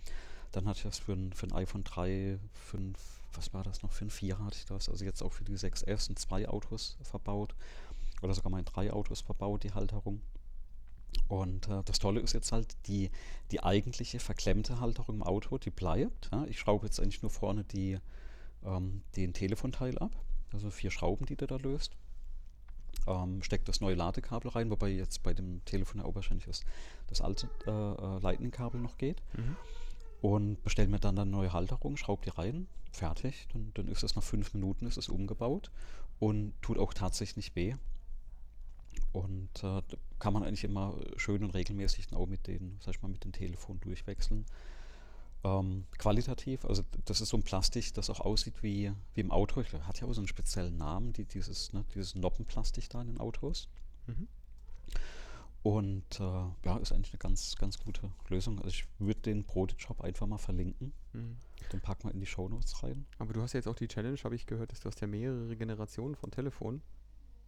Dann 0.51 0.67
hatte 0.67 0.77
ich 0.77 0.83
das 0.83 0.99
für 0.99 1.13
ein, 1.13 1.33
für 1.33 1.47
ein 1.47 1.53
iPhone 1.53 1.83
3, 1.83 2.39
5, 2.69 2.97
was 3.33 3.53
war 3.53 3.63
das 3.63 3.83
noch, 3.83 3.91
für 3.91 4.05
ein 4.05 4.09
4 4.09 4.39
hatte 4.39 4.57
ich 4.57 4.65
das. 4.65 4.89
Also 4.89 5.03
jetzt 5.03 5.21
auch 5.21 5.33
für 5.33 5.43
die 5.43 5.57
6S 5.57 6.09
in 6.09 6.15
zwei 6.15 6.47
Autos 6.47 6.97
verbaut. 7.01 7.55
Oder 8.21 8.33
sogar 8.33 8.51
mal 8.51 8.59
in 8.59 8.65
drei 8.65 8.91
Autos 8.91 9.21
verbaut, 9.21 9.63
die 9.63 9.73
Halterung. 9.73 10.21
Und 11.27 11.67
äh, 11.67 11.83
das 11.83 11.99
Tolle 11.99 12.21
ist 12.21 12.33
jetzt 12.33 12.51
halt, 12.51 12.75
die, 12.87 13.11
die 13.51 13.61
eigentliche 13.63 14.19
verklemmte 14.19 14.79
Halterung 14.79 15.15
im 15.15 15.23
Auto, 15.23 15.57
die 15.57 15.71
bleibt. 15.71 16.29
Ja? 16.31 16.45
Ich 16.45 16.59
schraube 16.59 16.85
jetzt 16.85 16.99
eigentlich 16.99 17.21
nur 17.21 17.31
vorne 17.31 17.63
die, 17.63 17.99
ähm, 18.63 19.03
den 19.15 19.33
Telefonteil 19.33 19.97
ab. 19.97 20.11
Also 20.53 20.69
vier 20.69 20.91
Schrauben, 20.91 21.25
die 21.25 21.35
du 21.35 21.45
da 21.45 21.57
löst. 21.57 21.91
ähm, 23.07 23.41
steckt 23.41 23.67
das 23.67 23.81
neue 23.81 23.95
Ladekabel 23.95 24.51
rein, 24.51 24.69
wobei 24.69 24.89
jetzt 24.89 25.23
bei 25.23 25.33
dem 25.33 25.63
Telefon 25.65 26.01
ja 26.01 26.07
auch 26.07 26.15
wahrscheinlich 26.15 26.45
das, 26.45 26.63
das 27.07 27.21
alte 27.21 27.49
äh, 27.65 27.71
äh, 27.71 28.19
Lightning-Kabel 28.19 28.79
noch 28.81 28.97
geht. 28.97 29.21
Mhm. 29.35 29.55
Und 30.21 30.63
bestelle 30.63 30.87
mir 30.89 30.99
dann 30.99 31.17
eine 31.17 31.29
neue 31.29 31.53
Halterung, 31.53 31.95
schraube 31.95 32.23
die 32.23 32.29
rein, 32.31 32.67
fertig. 32.91 33.47
Dann, 33.53 33.71
dann 33.75 33.87
ist 33.87 34.03
es 34.03 34.15
nach 34.15 34.23
fünf 34.23 34.53
Minuten 34.53 34.85
ist 34.87 34.97
es 34.97 35.09
umgebaut 35.09 35.71
und 36.19 36.53
tut 36.61 36.79
auch 36.79 36.93
tatsächlich 36.93 37.55
weh. 37.55 37.75
Und 39.17 39.49
äh, 39.63 39.81
da 39.87 39.97
kann 40.19 40.33
man 40.33 40.43
eigentlich 40.43 40.63
immer 40.63 40.95
schön 41.15 41.43
und 41.43 41.51
regelmäßig 41.55 42.13
auch 42.13 42.27
mit 42.27 42.45
den, 42.45 42.77
sag 42.81 42.93
ich 42.93 43.01
mal, 43.01 43.07
mit 43.07 43.23
dem 43.23 43.31
Telefon 43.31 43.79
durchwechseln. 43.79 44.45
Ähm, 45.43 45.85
qualitativ, 45.97 46.65
also 46.65 46.83
das 47.05 47.21
ist 47.21 47.29
so 47.29 47.37
ein 47.37 47.43
Plastik, 47.43 47.93
das 47.95 48.11
auch 48.11 48.19
aussieht 48.19 48.61
wie, 48.61 48.91
wie 49.15 49.21
im 49.21 49.31
Auto. 49.31 49.61
Ich 49.61 49.69
glaub, 49.69 49.83
hat 49.87 49.99
ja 49.99 50.07
auch 50.07 50.13
so 50.13 50.21
einen 50.21 50.27
speziellen 50.27 50.77
Namen, 50.77 51.13
die, 51.13 51.25
dieses, 51.25 51.73
ne, 51.73 51.83
dieses 51.95 52.13
Noppenplastik 52.13 52.89
da 52.89 53.01
in 53.01 53.07
den 53.07 53.19
Autos. 53.19 53.67
Mhm. 54.05 54.27
Und 55.63 56.19
äh, 56.19 56.23
ja, 56.65 56.77
ist 56.77 56.91
eigentlich 56.91 57.13
eine 57.13 57.19
ganz, 57.19 57.55
ganz 57.55 57.79
gute 57.79 58.11
Lösung. 58.29 58.57
Also 58.59 58.69
ich 58.69 58.85
würde 58.99 59.21
den 59.21 59.45
Broadit-Shop 59.45 60.01
einfach 60.01 60.27
mal 60.27 60.37
verlinken. 60.37 60.93
Mhm. 61.13 61.37
Den 61.73 61.81
packen 61.81 62.07
wir 62.07 62.13
in 62.13 62.19
die 62.19 62.27
Shownotes 62.27 62.83
rein. 62.83 63.07
Aber 63.17 63.33
du 63.33 63.41
hast 63.41 63.53
ja 63.53 63.57
jetzt 63.57 63.67
auch 63.67 63.75
die 63.75 63.87
Challenge, 63.87 64.17
habe 64.23 64.35
ich 64.35 64.45
gehört, 64.45 64.71
dass 64.71 64.79
du 64.79 64.89
hast 64.89 65.01
ja 65.01 65.07
mehrere 65.07 65.57
Generationen 65.57 66.15
von 66.15 66.29
Telefonen. 66.29 66.83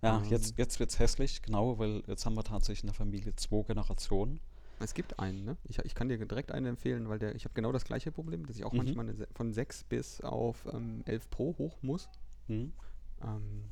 Ja, 0.02 0.20
Ähm. 0.20 0.30
jetzt, 0.30 0.58
jetzt 0.58 0.80
wird 0.80 0.92
es 0.92 1.00
hässlich, 1.00 1.42
genau, 1.42 1.78
weil 1.78 2.04
jetzt 2.08 2.26
haben 2.26 2.36
wir 2.36 2.44
tatsächlich 2.44 2.84
in 2.84 2.88
der 2.88 2.94
Familie 2.94 3.36
zwei 3.36 3.64
Generationen. 3.64 4.40
Es 4.80 4.94
gibt 4.94 5.20
einen, 5.20 5.44
ne? 5.44 5.58
Ich, 5.68 5.78
ich 5.80 5.94
kann 5.94 6.08
dir 6.08 6.18
direkt 6.18 6.54
einen 6.54 6.68
empfehlen, 6.68 7.10
weil 7.10 7.20
der, 7.20 7.36
ich 7.36 7.44
habe 7.44 7.54
genau 7.54 7.74
das 7.74 7.84
gleiche 7.84 8.12
Problem, 8.14 8.46
dass 8.46 8.56
ich 8.56 8.64
auch 8.64 8.72
Mhm. 8.72 8.78
manchmal 8.78 9.10
eine, 9.10 9.28
von 9.36 9.52
6 9.52 9.84
bis 9.84 10.22
auf 10.22 10.66
ähm, 10.72 11.02
11 11.06 11.30
Pro 11.30 11.56
hoch 11.58 11.78
muss. 11.82 12.08
Hm? 12.48 12.72
Ähm, 13.22 13.66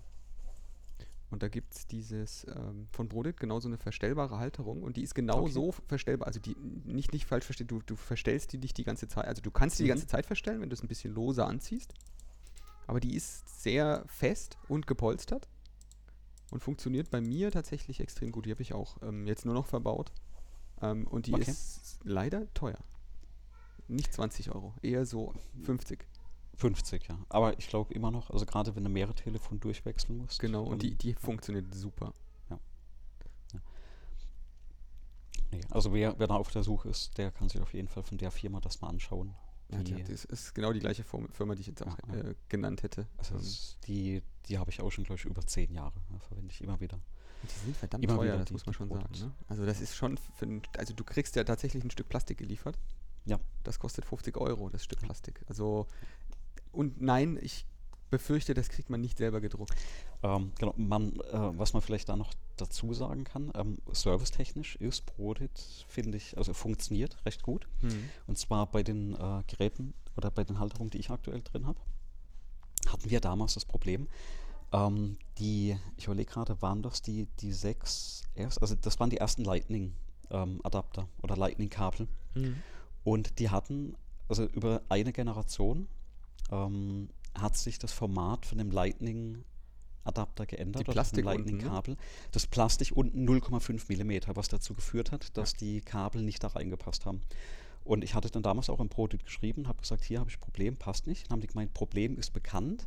und 1.29 1.43
da 1.43 1.47
gibt 1.47 1.73
es 1.75 1.87
dieses 1.87 2.45
ähm, 2.55 2.87
von 2.91 3.07
Brodit 3.07 3.39
genau 3.39 3.59
so 3.61 3.69
eine 3.69 3.77
verstellbare 3.77 4.37
Halterung 4.37 4.83
und 4.83 4.97
die 4.97 5.03
ist 5.03 5.15
genau 5.15 5.43
Okay. 5.43 5.51
so 5.51 5.71
verstellbar. 5.71 6.27
Also 6.27 6.41
die 6.41 6.55
nicht, 6.85 7.13
nicht 7.13 7.25
falsch 7.25 7.45
verstehen, 7.45 7.67
du, 7.67 7.81
du 7.85 7.95
verstellst 7.95 8.51
die 8.51 8.57
nicht 8.57 8.77
die 8.77 8.83
ganze 8.83 9.07
Zeit. 9.07 9.25
Also 9.27 9.41
du 9.41 9.51
kannst 9.51 9.79
die 9.79 9.83
die 9.83 9.87
Mhm. 9.87 9.93
ganze 9.93 10.07
Zeit 10.07 10.25
verstellen, 10.25 10.59
wenn 10.59 10.69
du 10.69 10.73
es 10.73 10.83
ein 10.83 10.87
bisschen 10.89 11.13
loser 11.13 11.47
anziehst. 11.47 11.93
Aber 12.85 12.99
die 12.99 13.15
ist 13.15 13.61
sehr 13.61 14.03
fest 14.07 14.57
und 14.67 14.87
gepolstert 14.87 15.47
und 16.51 16.61
funktioniert 16.61 17.09
bei 17.09 17.21
mir 17.21 17.51
tatsächlich 17.51 17.99
extrem 17.99 18.31
gut. 18.31 18.45
Die 18.45 18.51
habe 18.51 18.61
ich 18.61 18.73
auch 18.73 18.97
ähm, 19.01 19.27
jetzt 19.27 19.45
nur 19.45 19.53
noch 19.53 19.65
verbaut. 19.65 20.11
Ähm, 20.81 21.07
und 21.07 21.27
die 21.27 21.33
Okay. 21.33 21.51
ist 21.51 21.99
leider 22.03 22.51
teuer. 22.53 22.79
Nicht 23.87 24.13
20 24.13 24.51
Euro, 24.51 24.73
eher 24.81 25.05
so 25.05 25.33
50. 25.63 26.05
50, 26.55 27.07
ja. 27.07 27.17
Aber 27.29 27.57
ich 27.57 27.67
glaube 27.67 27.93
immer 27.93 28.11
noch, 28.11 28.31
also 28.31 28.45
gerade 28.45 28.75
wenn 28.75 28.83
du 28.83 28.89
mehrere 28.89 29.13
Telefone 29.13 29.59
durchwechseln 29.59 30.17
musst. 30.17 30.39
Genau, 30.39 30.63
und 30.65 30.81
die, 30.81 30.95
die 30.95 31.13
funktioniert 31.13 31.73
super. 31.73 32.13
nee, 35.51 35.61
also 35.69 35.93
wer, 35.93 36.17
wer 36.19 36.27
da 36.27 36.35
auf 36.35 36.51
der 36.51 36.63
Suche 36.63 36.89
ist, 36.89 37.17
der 37.17 37.31
kann 37.31 37.49
sich 37.49 37.61
auf 37.61 37.73
jeden 37.73 37.87
Fall 37.87 38.03
von 38.03 38.17
der 38.17 38.31
Firma 38.31 38.59
das 38.59 38.81
mal 38.81 38.89
anschauen. 38.89 39.35
Ja, 39.69 39.79
Die- 39.83 39.95
die, 39.95 40.03
das 40.03 40.23
ist 40.25 40.55
genau 40.55 40.71
die 40.71 40.79
gleiche 40.79 41.03
Firma, 41.03 41.55
die 41.55 41.61
ich 41.61 41.67
jetzt 41.67 41.83
auch 41.83 41.97
Ja, 42.07 42.15
ja. 42.15 42.29
äh, 42.29 42.35
genannt 42.47 42.83
hätte. 42.83 43.05
Also 43.17 43.35
Ähm, 43.35 43.41
die, 43.87 44.23
die 44.47 44.57
habe 44.57 44.71
ich 44.71 44.81
auch 44.81 44.89
schon, 44.91 45.03
glaube 45.03 45.19
ich, 45.19 45.25
über 45.25 45.45
zehn 45.45 45.71
Jahre. 45.73 45.93
Ja, 46.11 46.19
verwende 46.19 46.51
ich 46.53 46.61
immer 46.61 46.79
wieder. 46.79 46.99
die 47.43 47.65
sind 47.65 47.75
verdammt 47.77 48.03
immer 48.03 48.15
teuer, 48.15 48.23
wieder 48.33 48.37
das 48.37 48.45
die- 48.47 48.53
muss 48.53 48.65
man 48.65 48.73
schon 48.73 48.89
sagen. 48.89 49.13
Ne? 49.19 49.31
Also 49.47 49.65
das 49.65 49.81
ist 49.81 49.95
schon, 49.95 50.17
für 50.17 50.45
ein, 50.45 50.61
also 50.77 50.93
du 50.93 51.03
kriegst 51.03 51.35
ja 51.35 51.43
tatsächlich 51.43 51.83
ein 51.83 51.91
Stück 51.91 52.07
Plastik 52.09 52.37
geliefert. 52.37 52.79
Ja. 53.25 53.39
Das 53.63 53.77
kostet 53.77 54.05
50 54.05 54.37
Euro, 54.37 54.69
das 54.69 54.83
Stück 54.85 54.99
Plastik. 55.01 55.41
Also, 55.47 55.85
und 56.71 57.01
nein, 57.01 57.37
ich 57.41 57.65
befürchte, 58.09 58.53
das 58.53 58.69
kriegt 58.69 58.89
man 58.89 59.01
nicht 59.01 59.17
selber 59.17 59.41
gedruckt. 59.41 59.73
Ähm, 60.23 60.51
genau, 60.59 60.73
man, 60.77 61.13
äh, 61.13 61.57
was 61.57 61.73
man 61.73 61.81
vielleicht 61.81 62.09
da 62.09 62.15
noch 62.15 62.33
dazu 62.55 62.93
sagen 62.93 63.23
kann, 63.23 63.51
ähm, 63.55 63.77
servicetechnisch 63.91 64.75
ist 64.77 65.05
Brodit, 65.05 65.85
finde 65.87 66.17
ich, 66.17 66.37
also 66.37 66.53
funktioniert 66.53 67.17
recht 67.25 67.43
gut. 67.43 67.67
Und 68.27 68.37
zwar 68.37 68.65
bei 68.67 68.83
den 68.83 69.13
äh, 69.15 69.43
Geräten 69.47 69.93
oder 70.15 70.31
bei 70.31 70.43
den 70.43 70.59
Halterungen, 70.59 70.89
die 70.89 70.99
ich 70.99 71.09
aktuell 71.09 71.41
drin 71.41 71.67
habe, 71.67 71.79
hatten 72.87 73.09
wir 73.09 73.19
damals 73.19 73.53
das 73.55 73.65
Problem, 73.65 74.07
ähm, 74.71 75.17
die, 75.37 75.77
ich 75.97 76.05
überlege 76.05 76.31
gerade, 76.31 76.61
waren 76.61 76.81
das 76.81 77.01
die, 77.01 77.27
die 77.39 77.53
6S, 77.53 78.59
also 78.59 78.75
das 78.75 78.99
waren 78.99 79.09
die 79.09 79.17
ersten 79.17 79.43
Lightning-Adapter 79.43 81.07
oder 81.21 81.37
Lightning-Kabel. 81.37 82.07
Und 83.03 83.39
die 83.39 83.49
hatten, 83.49 83.95
also 84.27 84.45
über 84.45 84.81
eine 84.89 85.13
Generation, 85.13 85.87
ähm, 86.51 87.09
hat 87.41 87.55
sich 87.57 87.79
das 87.79 87.91
Format 87.91 88.45
von 88.45 88.57
dem 88.57 88.71
Lightning-Adapter 88.71 90.45
geändert, 90.45 90.87
Die 90.87 90.89
oder 90.91 91.03
von 91.03 91.15
dem 91.15 91.23
Plastik 91.23 91.25
unten, 91.25 91.57
ne? 91.57 91.97
Das 92.31 92.47
Plastik 92.47 92.91
unten 92.95 93.27
0,5 93.27 93.85
Millimeter, 93.89 94.35
was 94.35 94.47
dazu 94.47 94.73
geführt 94.73 95.11
hat, 95.11 95.35
dass 95.37 95.53
die 95.53 95.81
Kabel 95.81 96.21
nicht 96.21 96.43
da 96.43 96.47
reingepasst 96.49 97.05
haben. 97.05 97.21
Und 97.83 98.03
ich 98.03 98.13
hatte 98.15 98.29
dann 98.29 98.43
damals 98.43 98.69
auch 98.69 98.79
im 98.81 98.89
Prototyp 98.89 99.25
geschrieben, 99.25 99.67
habe 99.67 99.79
gesagt, 99.79 100.03
hier 100.03 100.19
habe 100.19 100.29
ich 100.29 100.37
ein 100.37 100.41
Problem, 100.41 100.75
passt 100.75 101.07
nicht. 101.07 101.25
Dann 101.25 101.35
haben 101.35 101.41
die 101.41 101.47
gemeint, 101.47 101.73
Problem 101.73 102.17
ist 102.17 102.33
bekannt, 102.33 102.85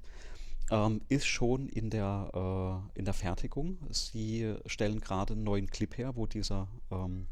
ähm, 0.71 1.01
ist 1.09 1.27
schon 1.27 1.69
in 1.69 1.89
der, 1.91 2.85
äh, 2.95 2.99
in 2.99 3.05
der 3.07 3.15
Fertigung. 3.15 3.79
Sie 3.91 4.55
stellen 4.67 5.01
gerade 5.01 5.33
einen 5.33 5.43
neuen 5.45 5.69
Clip 5.69 5.97
her, 5.97 6.17
wo 6.17 6.27
dieser 6.27 6.69
ähm, 6.91 7.27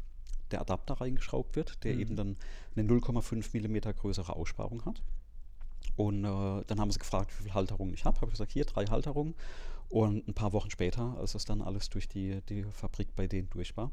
der 0.51 0.61
Adapter 0.61 0.95
reingeschraubt 0.95 1.55
wird, 1.55 1.83
der 1.83 1.93
Mhm. 1.93 1.99
eben 1.99 2.15
dann 2.15 2.37
eine 2.75 2.87
0,5 2.87 3.49
Millimeter 3.53 3.93
größere 3.93 4.35
Aussparung 4.35 4.83
hat. 4.85 5.03
Und 5.95 6.23
äh, 6.23 6.63
dann 6.67 6.79
haben 6.79 6.91
sie 6.91 6.99
gefragt, 6.99 7.31
wie 7.37 7.43
viele 7.43 7.53
Halterungen 7.53 7.93
ich 7.93 8.05
habe. 8.05 8.15
Habe 8.17 8.27
ich 8.27 8.33
gesagt, 8.33 8.51
hier 8.51 8.65
drei 8.65 8.85
Halterungen. 8.85 9.35
Und 9.89 10.27
ein 10.27 10.33
paar 10.33 10.53
Wochen 10.53 10.69
später, 10.69 11.17
als 11.17 11.33
das 11.33 11.45
dann 11.45 11.61
alles 11.61 11.89
durch 11.89 12.07
die, 12.07 12.41
die 12.47 12.63
Fabrik 12.63 13.15
bei 13.15 13.27
denen 13.27 13.49
durch 13.49 13.75
war, 13.75 13.91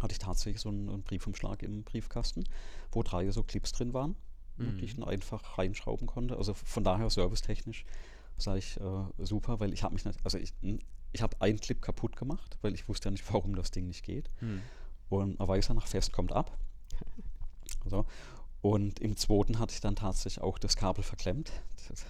hatte 0.00 0.12
ich 0.12 0.18
tatsächlich 0.18 0.60
so 0.60 0.68
einen, 0.68 0.88
einen 0.88 1.02
Briefumschlag 1.02 1.62
im 1.62 1.84
Briefkasten, 1.84 2.44
wo 2.92 3.02
drei 3.02 3.30
so 3.30 3.42
Clips 3.42 3.72
drin 3.72 3.94
waren, 3.94 4.16
ne, 4.56 4.72
die 4.74 4.84
ich 4.84 4.96
dann 4.96 5.04
einfach 5.04 5.58
reinschrauben 5.58 6.06
konnte. 6.06 6.36
Also 6.36 6.54
von 6.54 6.84
daher 6.84 7.08
servicetechnisch 7.08 7.84
sage 8.36 8.58
ich 8.58 8.80
äh, 8.80 9.24
super, 9.24 9.60
weil 9.60 9.72
ich 9.72 9.82
habe 9.84 9.94
mich 9.94 10.04
nicht, 10.04 10.18
also 10.24 10.38
ich, 10.38 10.52
ich 11.12 11.22
habe 11.22 11.40
einen 11.40 11.60
Clip 11.60 11.80
kaputt 11.80 12.16
gemacht, 12.16 12.58
weil 12.62 12.74
ich 12.74 12.88
wusste 12.88 13.06
ja 13.06 13.10
nicht, 13.12 13.32
warum 13.32 13.54
das 13.54 13.70
Ding 13.70 13.86
nicht 13.86 14.04
geht. 14.04 14.30
Und 15.08 15.38
man 15.38 15.48
weiß 15.48 15.68
ja, 15.68 15.74
nach 15.74 15.86
Fest 15.86 16.12
kommt 16.12 16.32
ab. 16.32 16.56
So. 17.88 18.04
Und 18.62 19.00
im 19.00 19.16
zweiten 19.16 19.58
hatte 19.58 19.72
ich 19.74 19.80
dann 19.80 19.96
tatsächlich 19.96 20.42
auch 20.42 20.58
das 20.58 20.76
Kabel 20.76 21.02
verklemmt. 21.02 21.50
Das, 21.88 22.04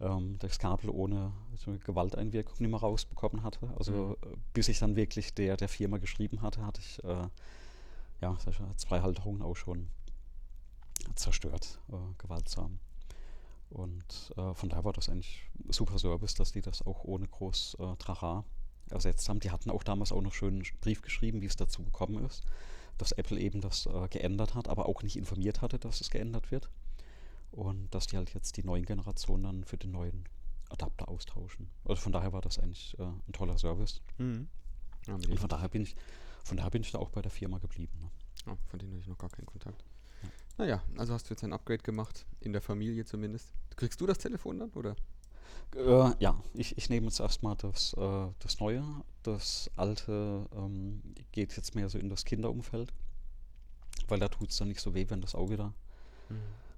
ähm, 0.00 0.36
das 0.38 0.58
Kabel 0.58 0.90
ohne 0.90 1.32
so 1.56 1.72
Gewalteinwirkung 1.84 2.56
nicht 2.58 2.70
mehr 2.70 2.80
rausbekommen 2.80 3.42
hatte. 3.42 3.72
Also 3.76 4.16
äh, 4.22 4.36
bis 4.52 4.68
ich 4.68 4.78
dann 4.78 4.96
wirklich 4.96 5.34
der, 5.34 5.56
der 5.56 5.68
Firma 5.68 5.98
geschrieben 5.98 6.42
hatte, 6.42 6.64
hatte 6.64 6.80
ich 6.80 7.02
äh, 7.04 7.28
ja, 8.20 8.36
zwei 8.76 9.00
Halterungen 9.00 9.42
auch 9.42 9.56
schon 9.56 9.88
zerstört, 11.16 11.80
äh, 11.90 11.96
gewaltsam. 12.18 12.78
Und 13.70 14.32
äh, 14.36 14.54
von 14.54 14.68
daher 14.68 14.84
war 14.84 14.92
das 14.92 15.08
eigentlich 15.08 15.42
super 15.70 15.98
Service, 15.98 16.34
dass 16.34 16.52
die 16.52 16.60
das 16.60 16.82
auch 16.86 17.04
ohne 17.04 17.26
groß 17.26 17.78
äh, 17.80 17.96
Trara 17.96 18.44
ersetzt 18.90 19.28
haben. 19.28 19.40
Die 19.40 19.50
hatten 19.50 19.70
auch 19.70 19.82
damals 19.82 20.12
auch 20.12 20.20
noch 20.20 20.34
schön 20.34 20.54
einen 20.56 20.66
Brief 20.80 21.02
geschrieben, 21.02 21.40
wie 21.40 21.46
es 21.46 21.56
dazu 21.56 21.82
gekommen 21.82 22.24
ist, 22.24 22.44
dass 22.98 23.12
Apple 23.12 23.38
eben 23.38 23.60
das 23.60 23.86
äh, 23.86 24.08
geändert 24.08 24.54
hat, 24.54 24.68
aber 24.68 24.86
auch 24.86 25.02
nicht 25.02 25.16
informiert 25.16 25.60
hatte, 25.62 25.78
dass 25.78 26.00
es 26.00 26.10
geändert 26.10 26.50
wird. 26.50 26.70
Und 27.50 27.94
dass 27.94 28.06
die 28.06 28.16
halt 28.16 28.32
jetzt 28.32 28.56
die 28.56 28.64
neuen 28.64 28.84
Generationen 28.86 29.42
dann 29.42 29.64
für 29.64 29.76
den 29.76 29.90
neuen 29.90 30.24
Adapter 30.70 31.08
austauschen. 31.08 31.68
Also 31.84 32.00
von 32.00 32.12
daher 32.12 32.32
war 32.32 32.40
das 32.40 32.58
eigentlich 32.58 32.98
äh, 32.98 33.02
ein 33.02 33.32
toller 33.32 33.58
Service. 33.58 34.00
Mhm. 34.18 34.48
Ja, 35.06 35.14
Und 35.14 35.38
von 35.38 35.48
daher 35.48 35.68
bin 35.68 35.82
ich, 35.82 35.94
von 36.44 36.56
daher 36.56 36.70
bin 36.70 36.82
ich 36.82 36.92
da 36.92 36.98
auch 36.98 37.10
bei 37.10 37.20
der 37.20 37.30
Firma 37.30 37.58
geblieben. 37.58 37.92
Ne? 38.00 38.10
Ah, 38.46 38.56
von 38.68 38.78
denen 38.78 38.92
hatte 38.92 39.02
ich 39.02 39.08
noch 39.08 39.18
gar 39.18 39.30
keinen 39.30 39.46
Kontakt. 39.46 39.84
Naja, 40.58 40.82
also 40.96 41.14
hast 41.14 41.28
du 41.28 41.34
jetzt 41.34 41.44
ein 41.44 41.52
Upgrade 41.52 41.82
gemacht, 41.82 42.26
in 42.40 42.52
der 42.52 42.62
Familie 42.62 43.04
zumindest. 43.04 43.52
Kriegst 43.76 44.00
du 44.00 44.06
das 44.06 44.18
Telefon 44.18 44.58
dann, 44.58 44.70
oder? 44.70 44.96
Äh, 45.76 46.10
ja, 46.18 46.38
ich, 46.54 46.76
ich 46.76 46.90
nehme 46.90 47.06
jetzt 47.06 47.20
erstmal 47.20 47.56
das, 47.56 47.94
äh, 47.94 48.26
das 48.40 48.60
Neue. 48.60 48.84
Das 49.22 49.70
Alte 49.76 50.46
ähm, 50.54 51.02
geht 51.32 51.56
jetzt 51.56 51.74
mehr 51.74 51.88
so 51.88 51.98
in 51.98 52.08
das 52.08 52.24
Kinderumfeld, 52.24 52.92
weil 54.08 54.18
da 54.18 54.28
tut 54.28 54.50
es 54.50 54.56
dann 54.56 54.68
nicht 54.68 54.80
so 54.80 54.94
weh, 54.94 55.06
wenn 55.08 55.20
das 55.20 55.34
auch 55.34 55.48
wieder 55.50 55.72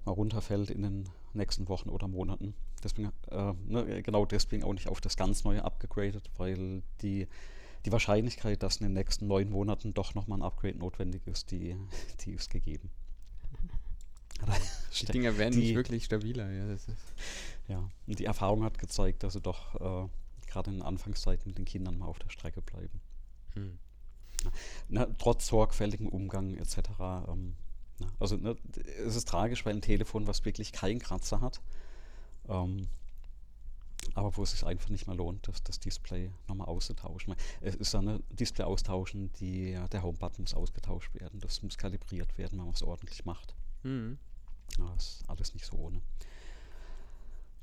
mal 0.04 0.12
runterfällt 0.12 0.70
in 0.70 0.82
den 0.82 1.08
nächsten 1.32 1.68
Wochen 1.68 1.88
oder 1.88 2.06
Monaten. 2.08 2.54
Deswegen, 2.82 3.12
äh, 3.30 3.52
ne, 3.66 4.02
genau 4.02 4.26
deswegen 4.26 4.62
auch 4.64 4.74
nicht 4.74 4.88
auf 4.88 5.00
das 5.00 5.16
ganz 5.16 5.44
Neue 5.44 5.64
abgegradet, 5.64 6.30
weil 6.36 6.82
die, 7.00 7.26
die 7.86 7.92
Wahrscheinlichkeit, 7.92 8.62
dass 8.62 8.76
in 8.76 8.84
den 8.84 8.92
nächsten 8.92 9.26
neun 9.26 9.48
Monaten 9.50 9.94
doch 9.94 10.14
nochmal 10.14 10.38
ein 10.40 10.42
Upgrade 10.42 10.76
notwendig 10.78 11.26
ist, 11.26 11.50
die, 11.50 11.76
die 12.20 12.32
ist 12.32 12.50
gegeben. 12.50 12.90
Die 15.00 15.06
Dinger 15.06 15.38
werden 15.38 15.58
nicht 15.58 15.70
Die- 15.70 15.74
wirklich 15.74 16.04
stabiler, 16.04 16.50
ja. 16.50 16.76
Ja, 17.68 17.88
und 18.06 18.18
die 18.18 18.24
Erfahrung 18.24 18.62
hat 18.62 18.78
gezeigt, 18.78 19.22
dass 19.22 19.32
sie 19.32 19.40
doch 19.40 19.74
äh, 19.76 20.08
gerade 20.46 20.70
in 20.70 20.78
den 20.78 20.82
Anfangszeiten 20.82 21.48
mit 21.48 21.58
den 21.58 21.64
Kindern 21.64 21.98
mal 21.98 22.06
auf 22.06 22.18
der 22.18 22.30
Strecke 22.30 22.62
bleiben. 22.62 23.00
hm. 23.54 23.78
Ne, 24.88 25.14
trotz 25.18 25.46
sorgfältigem 25.46 26.08
Umgang 26.08 26.54
etc. 26.56 26.78
Ähm, 27.28 27.56
ne, 27.98 28.06
also 28.20 28.36
ne, 28.36 28.56
es 29.06 29.16
ist 29.16 29.26
tragisch, 29.26 29.64
weil 29.64 29.74
ein 29.74 29.80
Telefon, 29.80 30.26
was 30.26 30.44
wirklich 30.44 30.72
keinen 30.72 30.98
Kratzer 30.98 31.40
hat, 31.40 31.62
ähm, 32.48 32.88
aber 34.14 34.36
wo 34.36 34.42
es 34.42 34.50
sich 34.50 34.66
einfach 34.66 34.90
nicht 34.90 35.06
mehr 35.06 35.16
lohnt, 35.16 35.48
das, 35.48 35.62
das 35.62 35.80
Display 35.80 36.30
nochmal 36.46 36.68
auszutauschen. 36.68 37.34
Es 37.62 37.74
ist 37.74 37.94
eine 37.94 38.20
Display 38.28 38.64
austauschen, 38.64 39.32
die, 39.40 39.78
der 39.92 40.02
Homebutton 40.02 40.42
muss 40.42 40.52
ausgetauscht 40.52 41.14
werden, 41.14 41.40
das 41.40 41.62
muss 41.62 41.78
kalibriert 41.78 42.36
werden, 42.36 42.58
wenn 42.58 42.66
man 42.66 42.74
es 42.74 42.82
ordentlich 42.82 43.24
macht. 43.24 43.54
Mhm. 43.82 44.18
Ja, 44.78 44.92
das 44.94 45.20
ist 45.20 45.30
alles 45.30 45.54
nicht 45.54 45.64
so 45.64 45.76
ohne. 45.76 46.02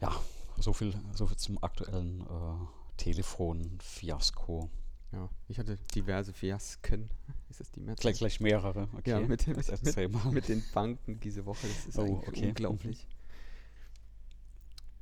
Ja, 0.01 0.19
so 0.57 0.73
viel, 0.73 0.93
so 1.13 1.27
viel 1.27 1.37
zum 1.37 1.63
aktuellen 1.63 2.21
äh, 2.21 2.95
Telefon-Fiasko. 2.97 4.69
Ja, 5.11 5.29
ich 5.47 5.59
hatte 5.59 5.77
diverse 5.93 6.33
Fiasken. 6.33 7.09
Ist 7.49 7.59
das 7.59 7.71
die 7.71 7.81
Mehrzahl? 7.81 8.01
Gleich, 8.01 8.17
gleich 8.17 8.39
mehrere. 8.39 8.87
Okay. 8.97 9.11
Ja, 9.11 9.19
mit, 9.19 9.45
mit, 9.47 9.57
mit, 9.57 10.33
mit 10.33 10.47
den 10.47 10.63
Banken 10.73 11.19
diese 11.19 11.45
Woche. 11.45 11.67
Das 11.67 11.85
ist 11.87 11.99
Oh, 11.99 12.23
okay. 12.27 12.47
unglaublich. 12.47 13.07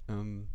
Ähm, 0.08 0.48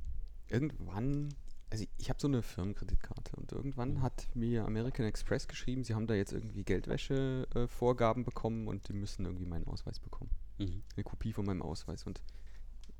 irgendwann, 0.49 1.33
also 1.71 1.85
ich, 1.99 2.11
habe 2.11 2.21
so 2.21 2.27
eine 2.27 2.43
Firmenkreditkarte 2.43 3.37
und 3.37 3.53
irgendwann 3.53 4.03
hat 4.03 4.29
mir 4.35 4.65
American 4.65 5.07
Express 5.07 5.47
geschrieben, 5.47 5.85
sie 5.85 5.95
haben 5.95 6.09
da 6.09 6.15
jetzt 6.15 6.33
irgendwie 6.33 6.65
Geldwäsche-Vorgaben 6.65 8.25
bekommen 8.25 8.67
und 8.67 8.89
die 8.89 8.93
müssen 8.93 9.25
irgendwie 9.25 9.47
meinen 9.47 9.69
Ausweis 9.69 10.01
bekommen. 10.01 10.31
Mhm. 10.59 10.83
Eine 10.97 11.05
Kopie 11.05 11.33
von 11.33 11.47
meinem 11.47 11.63
Ausweis. 11.63 12.03
Und 12.05 12.21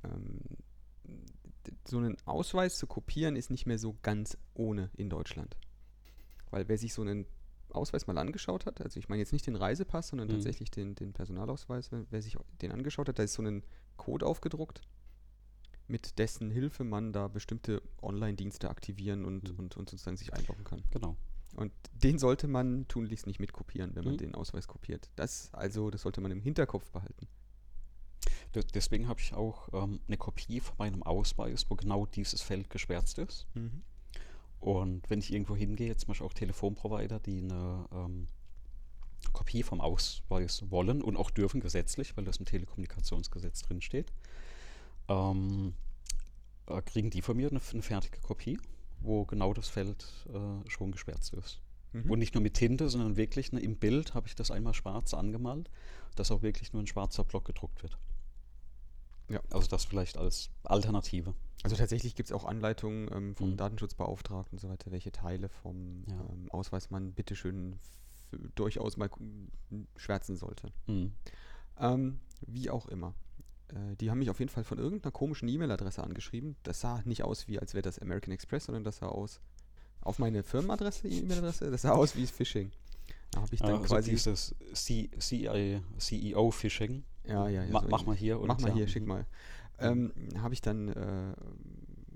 ähm, 0.05 0.39
so 1.87 1.99
einen 1.99 2.17
Ausweis 2.27 2.77
zu 2.79 2.87
kopieren 2.87 3.37
ist 3.37 3.51
nicht 3.51 3.67
mehr 3.67 3.79
so 3.79 3.97
ganz 4.03 4.37
ohne 4.55 4.91
in 4.97 5.09
Deutschland. 5.11 5.57
Weil 6.51 6.69
wer 6.69 6.79
sich 6.79 6.95
so 6.95 7.03
einen 7.03 7.27
Ausweis 7.71 8.07
mal 8.07 8.17
angeschaut 8.19 8.67
hat, 8.67 8.81
also 8.81 8.99
ich 9.01 9.09
meine 9.09 9.21
jetzt 9.21 9.33
nicht 9.33 9.47
den 9.47 9.57
Reisepass, 9.57 10.09
sondern 10.09 10.29
Mhm. 10.29 10.33
tatsächlich 10.35 10.71
den, 10.71 10.95
den 10.95 11.13
Personalausweis, 11.13 11.91
wer 12.11 12.23
sich 12.23 12.37
den 12.63 12.71
angeschaut 12.73 13.09
hat, 13.09 13.19
da 13.19 13.23
ist 13.25 13.35
so 13.35 13.43
ein 13.43 13.65
Code 13.97 14.25
aufgedruckt, 14.27 14.81
mit 15.89 16.19
dessen 16.19 16.51
Hilfe 16.51 16.85
man 16.85 17.13
da 17.13 17.29
bestimmte 17.29 17.83
Online-Dienste 18.01 18.71
aktivieren 18.71 19.25
und, 19.25 19.53
Mhm. 19.53 19.59
und, 19.59 19.77
und 19.77 19.91
sozusagen 19.91 20.17
sich 20.17 20.33
einloggen 20.33 20.65
kann. 20.65 20.83
Genau. 20.91 21.17
Und 21.57 21.73
den 21.93 22.19
sollte 22.19 22.49
man 22.49 22.87
tunlichst 22.89 23.27
nicht 23.27 23.39
mitkopieren, 23.41 23.95
wenn 23.95 24.05
man 24.05 24.15
Mhm. 24.15 24.19
den 24.19 24.35
Ausweis 24.35 24.67
kopiert. 24.67 25.11
Das 25.17 25.53
also, 25.53 25.91
das 25.91 26.03
sollte 26.03 26.21
man 26.21 26.31
im 26.31 26.41
Hinterkopf 26.41 26.91
behalten. 26.91 27.29
De 28.55 28.65
deswegen 28.75 29.09
habe 29.09 29.21
ich 29.21 29.35
auch 29.35 29.69
ähm, 29.73 30.01
eine 30.07 30.17
Kopie 30.17 30.61
von 30.61 30.77
meinem 30.79 31.03
Ausweis, 31.03 31.67
wo 31.69 31.75
genau 31.75 32.07
dieses 32.07 32.43
Feld 32.43 32.71
geschwärzt 32.71 33.19
ist. 33.19 33.47
Und 34.61 35.09
wenn 35.11 35.19
ich 35.19 35.33
irgendwo 35.33 35.55
hingehe, 35.57 35.97
zum 35.97 36.09
Beispiel 36.09 36.27
auch 36.27 36.33
Telefonprovider, 36.33 37.21
die 37.21 37.43
eine 37.43 37.87
ähm, 37.93 38.27
Kopie 39.33 39.63
vom 39.63 39.81
Ausweis 39.81 40.65
wollen 40.71 41.03
und 41.03 41.17
auch 41.17 41.31
dürfen 41.31 41.61
gesetzlich, 41.61 42.17
weil 42.17 42.25
das 42.25 42.39
im 42.39 42.47
Telekommunikationsgesetz 42.47 43.63
drin 43.63 43.81
steht, 43.81 44.13
ähm, 45.09 45.75
äh, 46.67 46.81
kriegen 46.83 47.11
die 47.11 47.23
von 47.23 47.37
mir 47.37 47.51
eine, 47.51 47.61
eine 47.73 47.83
fertige 47.83 48.21
Kopie, 48.21 48.59
wo 49.01 49.25
genau 49.25 49.53
das 49.53 49.69
Feld 49.69 50.07
äh, 50.33 50.71
schon 50.71 50.93
geschwärzt 50.93 51.35
ist. 51.35 51.61
Mhm. 51.93 52.11
Und 52.11 52.19
nicht 52.19 52.35
nur 52.35 52.43
mit 52.43 52.55
Tinte, 52.55 52.89
sondern 52.89 53.17
wirklich 53.17 53.53
ne, 53.53 53.61
im 53.61 53.77
Bild 53.77 54.15
habe 54.15 54.29
ich 54.29 54.35
das 54.35 54.51
einmal 54.51 54.75
schwarz 54.75 55.15
angemalt, 55.15 55.71
dass 56.17 56.31
auch 56.31 56.43
wirklich 56.43 56.73
nur 56.73 56.83
ein 56.83 56.87
schwarzer 56.87 57.25
Block 57.25 57.45
gedruckt 57.45 57.83
wird. 57.83 57.99
Ja. 59.29 59.41
Also 59.51 59.69
das 59.69 59.85
vielleicht 59.85 60.19
als 60.19 60.51
Alternative. 60.65 61.35
Also 61.63 61.77
tatsächlich 61.77 62.15
gibt 62.15 62.29
es 62.29 62.33
auch 62.33 62.45
Anleitungen 62.45 63.09
ähm, 63.13 63.37
vom 63.37 63.53
Mhm. 63.53 63.57
Datenschutzbeauftragten 63.57 64.57
und 64.57 64.61
so 64.61 64.69
weiter, 64.69 64.91
welche 64.91 65.13
Teile 65.13 65.49
vom 65.49 66.05
Ja. 66.09 66.21
ähm, 66.31 66.51
Ausweis 66.51 66.91
man 66.91 67.13
bitteschön 67.15 67.79
durchaus 68.55 68.97
mal 68.97 69.09
ku- 69.09 69.23
schwärzen 69.97 70.37
sollte. 70.37 70.73
Mhm. 70.87 71.13
Ähm, 71.79 72.21
wie 72.47 72.69
auch 72.69 72.87
immer. 72.87 73.15
Äh, 73.69 73.97
die 73.97 74.11
haben 74.11 74.19
mich 74.19 74.29
auf 74.29 74.41
jeden 74.41 74.51
Fall 74.51 74.65
von 74.65 74.79
irgendeiner 74.79 75.13
komischen 75.13 75.49
E-Mail-Adresse 75.49 76.03
angeschrieben. 76.03 76.57
Das 76.65 76.81
sah 76.81 77.01
nicht 77.07 77.23
aus 77.25 77.49
wie, 77.49 77.59
als 77.59 77.73
wäre 77.73 77.83
das 77.83 77.99
American 77.99 78.33
Express, 78.33 78.67
sondern 78.67 78.85
das 78.85 78.99
sah 78.99 79.07
aus 79.09 79.41
auf 80.03 80.19
meine 80.19 80.43
Firmenadresse, 80.43 81.09
E-Mail-Adresse, 81.09 81.71
das 81.71 81.83
sah 81.83 81.93
aus 81.93 82.15
wie 82.15 82.27
Phishing. 82.27 82.73
Da 83.31 83.41
habe 83.41 83.55
ich 83.55 83.61
dann 83.61 83.71
also 83.77 83.85
quasi. 83.85 84.11
dieses 84.11 84.55
CEO-Phishing. 84.75 87.05
Ja, 87.27 87.49
ja, 87.49 87.65
ja. 87.65 87.71
Ma 87.73 87.81
so 87.81 87.89
mach 87.89 88.07
mal 88.07 88.17
hier. 88.17 88.41
Und 88.41 88.49
Mach 88.49 88.61
mal 88.61 88.69
ja, 88.69 88.75
hier, 88.75 88.89
schick 88.89 89.03
mhm. 89.03 89.09
mal. 89.09 89.27
Ähm, 89.79 90.13
habe 90.39 90.55
ich 90.55 90.61
dann 90.61 90.89
äh, 90.89 91.35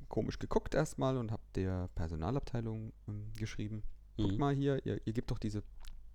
komisch 0.09 0.39
geguckt 0.39 0.75
erstmal 0.75 1.17
und 1.17 1.33
habe 1.33 1.43
der 1.55 1.89
Personalabteilung 1.95 2.93
ähm, 3.09 3.33
geschrieben, 3.37 3.83
guck 4.17 4.33
Mhm. 4.33 4.39
mal 4.39 4.55
hier, 4.55 4.85
ihr, 4.87 5.01
ihr 5.05 5.13
gebt 5.13 5.31
doch 5.31 5.39
diese 5.39 5.63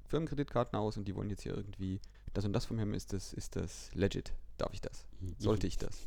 Firmenkreditkarten 0.08 0.78
aus 0.78 0.98
und 0.98 1.08
die 1.08 1.16
wollen 1.16 1.30
jetzt 1.30 1.44
hier 1.44 1.56
irgendwie 1.56 2.00
das 2.34 2.46
und 2.46 2.54
das 2.54 2.66
von 2.66 2.76
mir 2.76 2.84
haben, 2.84 2.94
ist 2.94 3.14
das, 3.14 3.34
ist 3.34 3.56
das 3.56 3.90
legit? 3.94 4.34
Darf 4.58 4.74
ich 4.74 4.82
das? 4.82 5.06
Mhm. 5.20 5.36
Sollte 5.38 5.68
ich 5.68 5.78
das? 5.78 6.06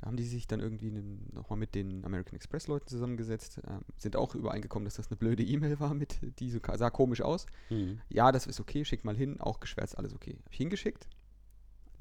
Da 0.00 0.06
haben 0.06 0.16
die 0.16 0.24
sich 0.24 0.48
dann 0.48 0.58
irgendwie 0.58 0.90
nochmal 1.32 1.58
mit 1.58 1.76
den 1.76 2.04
American 2.04 2.34
Express 2.34 2.66
Leuten 2.66 2.88
zusammengesetzt, 2.88 3.60
ähm, 3.68 3.82
sind 3.96 4.16
auch 4.16 4.34
übereingekommen, 4.34 4.84
dass 4.84 4.94
das 4.94 5.08
eine 5.08 5.16
blöde 5.16 5.44
E-Mail 5.44 5.78
war 5.78 5.94
mit, 5.94 6.18
die 6.40 6.50
so, 6.50 6.58
sah 6.74 6.90
komisch 6.90 7.22
aus. 7.22 7.46
Mhm. 7.70 8.00
Ja, 8.08 8.32
das 8.32 8.46
ist 8.46 8.58
okay, 8.60 8.84
schick 8.84 9.04
mal 9.04 9.16
hin, 9.16 9.40
auch 9.40 9.60
geschwärzt, 9.60 9.96
alles 9.96 10.12
okay. 10.12 10.38
Hab 10.44 10.52
ich 10.52 10.58
hingeschickt, 10.58 11.06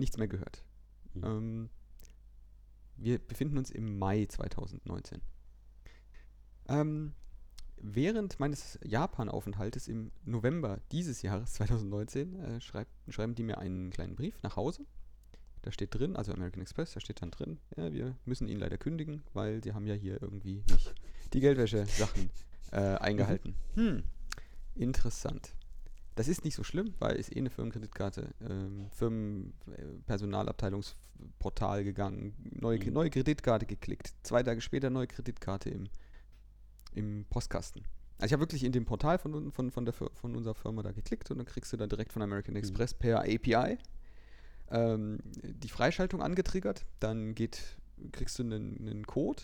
nichts 0.01 0.17
mehr 0.17 0.27
gehört. 0.27 0.63
Mhm. 1.13 1.23
Ähm, 1.23 1.69
wir 2.97 3.19
befinden 3.19 3.57
uns 3.57 3.71
im 3.71 3.97
Mai 3.97 4.25
2019. 4.25 5.21
Ähm, 6.67 7.13
während 7.77 8.39
meines 8.39 8.79
Japan-Aufenthaltes 8.83 9.87
im 9.87 10.11
November 10.23 10.81
dieses 10.91 11.21
Jahres 11.21 11.53
2019 11.53 12.35
äh, 12.35 12.61
schreibt, 12.61 12.91
schreiben 13.09 13.35
die 13.35 13.43
mir 13.43 13.57
einen 13.57 13.89
kleinen 13.89 14.15
Brief 14.15 14.41
nach 14.43 14.55
Hause. 14.55 14.85
Da 15.63 15.71
steht 15.71 15.93
drin, 15.93 16.15
also 16.15 16.33
American 16.33 16.61
Express, 16.61 16.93
da 16.93 16.99
steht 16.99 17.21
dann 17.21 17.29
drin, 17.29 17.59
ja, 17.77 17.93
wir 17.93 18.15
müssen 18.25 18.47
ihn 18.47 18.59
leider 18.59 18.77
kündigen, 18.77 19.21
weil 19.33 19.63
sie 19.63 19.73
haben 19.73 19.85
ja 19.85 19.93
hier 19.93 20.19
irgendwie 20.21 20.63
nicht 20.69 20.95
die 21.33 21.39
Geldwäsche-Sachen 21.39 22.31
äh, 22.71 22.95
eingehalten. 22.97 23.55
Hm, 23.75 24.03
interessant. 24.75 25.53
Das 26.15 26.27
ist 26.27 26.43
nicht 26.43 26.55
so 26.55 26.63
schlimm, 26.63 26.93
weil 26.99 27.15
ist 27.15 27.33
eh 27.35 27.39
eine 27.39 27.49
Firmenkreditkarte, 27.49 28.29
ähm, 28.41 28.87
Firmenpersonalabteilungsportal 28.91 31.83
gegangen, 31.83 32.33
neue, 32.59 32.79
Mhm. 32.79 32.93
neue 32.93 33.09
Kreditkarte 33.09 33.65
geklickt, 33.65 34.13
zwei 34.23 34.43
Tage 34.43 34.61
später 34.61 34.89
neue 34.89 35.07
Kreditkarte 35.07 35.69
im, 35.69 35.89
im 36.93 37.25
Postkasten. 37.29 37.83
Also 38.17 38.27
ich 38.27 38.33
habe 38.33 38.41
wirklich 38.43 38.63
in 38.63 38.71
dem 38.71 38.85
Portal 38.85 39.17
von, 39.17 39.51
von, 39.51 39.71
von, 39.71 39.85
der, 39.85 39.93
von 39.93 40.35
unserer 40.35 40.53
Firma 40.55 40.83
da 40.83 40.91
geklickt 40.91 41.31
und 41.31 41.37
dann 41.37 41.47
kriegst 41.47 41.73
du 41.73 41.77
da 41.77 41.87
direkt 41.87 42.13
von 42.13 42.21
American 42.21 42.55
Express 42.55 42.93
per 42.93 43.21
API 43.21 43.77
ähm, 44.69 45.19
die 45.25 45.69
Freischaltung 45.69 46.21
angetriggert, 46.21 46.85
dann 46.99 47.33
geht, 47.35 47.77
kriegst 48.11 48.37
du 48.39 48.43
einen, 48.43 48.77
einen 48.77 49.07
Code 49.07 49.43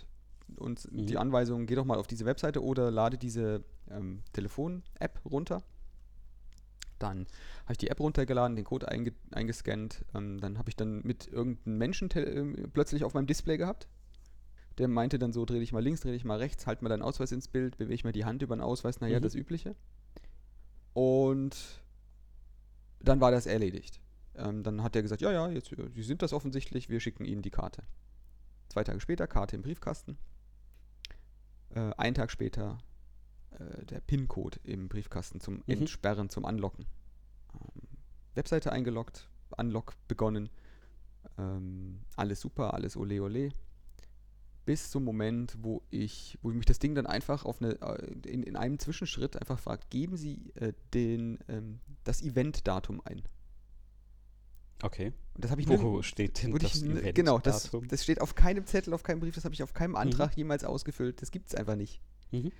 und 0.57 0.89
Mhm. 0.91 1.07
die 1.07 1.17
Anweisung, 1.17 1.65
geh 1.65 1.75
doch 1.75 1.85
mal 1.85 1.97
auf 1.97 2.07
diese 2.07 2.25
Webseite 2.25 2.63
oder 2.63 2.91
lade 2.91 3.17
diese 3.17 3.63
ähm, 3.89 4.21
Telefon-App 4.33 5.21
runter. 5.25 5.63
Dann 6.99 7.27
habe 7.63 7.73
ich 7.73 7.77
die 7.77 7.89
App 7.89 7.99
runtergeladen, 7.99 8.55
den 8.55 8.65
Code 8.65 8.87
einge 8.89 9.13
eingescannt. 9.31 10.03
Ähm, 10.15 10.39
dann 10.39 10.57
habe 10.57 10.69
ich 10.69 10.75
dann 10.75 11.01
mit 11.03 11.27
irgendeinem 11.27 11.77
Menschen 11.77 12.09
ähm, 12.15 12.69
plötzlich 12.73 13.03
auf 13.03 13.13
meinem 13.13 13.27
Display 13.27 13.57
gehabt. 13.57 13.87
Der 14.77 14.87
meinte 14.87 15.17
dann 15.17 15.33
so, 15.33 15.43
dreh 15.45 15.59
dich 15.59 15.71
mal 15.73 15.83
links, 15.83 16.01
dreh 16.01 16.11
dich 16.11 16.23
mal 16.25 16.37
rechts, 16.37 16.67
halt 16.67 16.81
mal 16.81 16.89
deinen 16.89 17.01
Ausweis 17.01 17.31
ins 17.31 17.47
Bild, 17.47 17.77
bewege 17.77 18.03
mal 18.03 18.11
die 18.11 18.25
Hand 18.25 18.41
über 18.43 18.55
den 18.55 18.61
Ausweis, 18.61 18.99
naja, 18.99 19.19
Mhm. 19.19 19.23
das 19.23 19.33
Übliche. 19.35 19.75
Und 20.93 21.55
dann 22.99 23.19
war 23.21 23.31
das 23.31 23.45
erledigt. 23.45 23.99
Ähm, 24.35 24.63
dann 24.63 24.83
hat 24.83 24.95
er 24.95 25.01
gesagt, 25.01 25.21
ja, 25.21 25.31
ja, 25.31 25.49
jetzt, 25.49 25.71
äh, 25.71 25.89
Sie 25.95 26.03
sind 26.03 26.21
das 26.21 26.33
offensichtlich, 26.33 26.89
wir 26.89 26.99
schicken 26.99 27.25
Ihnen 27.25 27.41
die 27.41 27.49
Karte. 27.49 27.83
Zwei 28.69 28.83
Tage 28.83 28.99
später, 28.99 29.27
Karte 29.27 29.55
im 29.55 29.61
Briefkasten. 29.63 30.17
Äh, 31.73 31.91
ein 31.97 32.13
Tag 32.13 32.31
später 32.31 32.77
äh, 33.51 33.85
der 33.85 33.99
PIN-Code 34.01 34.59
im 34.63 34.87
Briefkasten 34.89 35.39
zum 35.39 35.55
Mhm. 35.55 35.63
Entsperren, 35.67 36.29
zum 36.29 36.45
Anlocken. 36.45 36.85
Ähm, 37.53 37.87
Webseite 38.35 38.71
eingeloggt, 38.71 39.29
Unlock 39.57 39.93
begonnen. 40.07 40.49
Ähm, 41.37 42.01
alles 42.15 42.41
super, 42.41 42.73
alles 42.73 42.95
ole 42.95 43.21
ole. 43.21 43.49
Bis 44.65 44.91
zum 44.91 45.03
Moment, 45.05 45.57
wo 45.61 45.81
ich, 45.89 46.37
wo 46.41 46.49
mich 46.49 46.65
das 46.65 46.79
Ding 46.79 46.93
dann 46.93 47.07
einfach 47.07 47.45
auf 47.45 47.61
eine, 47.61 47.79
äh, 47.81 48.29
in, 48.29 48.43
in 48.43 48.55
einem 48.55 48.79
Zwischenschritt 48.79 49.37
einfach 49.37 49.59
fragt, 49.59 49.89
geben 49.89 50.17
Sie 50.17 50.51
äh, 50.55 50.73
den, 50.93 51.39
ähm, 51.47 51.79
das 52.03 52.21
Event-Datum 52.21 53.01
ein. 53.05 53.23
Okay. 54.81 55.13
Und 55.33 55.43
das 55.43 55.51
habe 55.51 55.61
ich 55.61 55.67
Wo, 55.67 56.01
steht 56.01 56.43
denn 56.43 56.53
das 56.53 56.75
ich, 56.75 56.83
Event 56.83 57.15
Genau, 57.15 57.39
das, 57.39 57.71
das 57.87 58.03
steht 58.03 58.21
auf 58.21 58.35
keinem 58.35 58.65
Zettel, 58.65 58.93
auf 58.93 59.03
keinem 59.03 59.19
Brief, 59.21 59.33
das 59.33 59.45
habe 59.45 59.53
ich 59.55 59.63
auf 59.63 59.73
keinem 59.73 59.95
Antrag 59.95 60.35
jemals 60.37 60.63
ausgefüllt. 60.63 61.21
Das 61.21 61.31
gibt 61.31 61.47
es 61.47 61.55
einfach 61.55 61.75
nicht. 61.75 62.01
Mhm. 62.31 62.51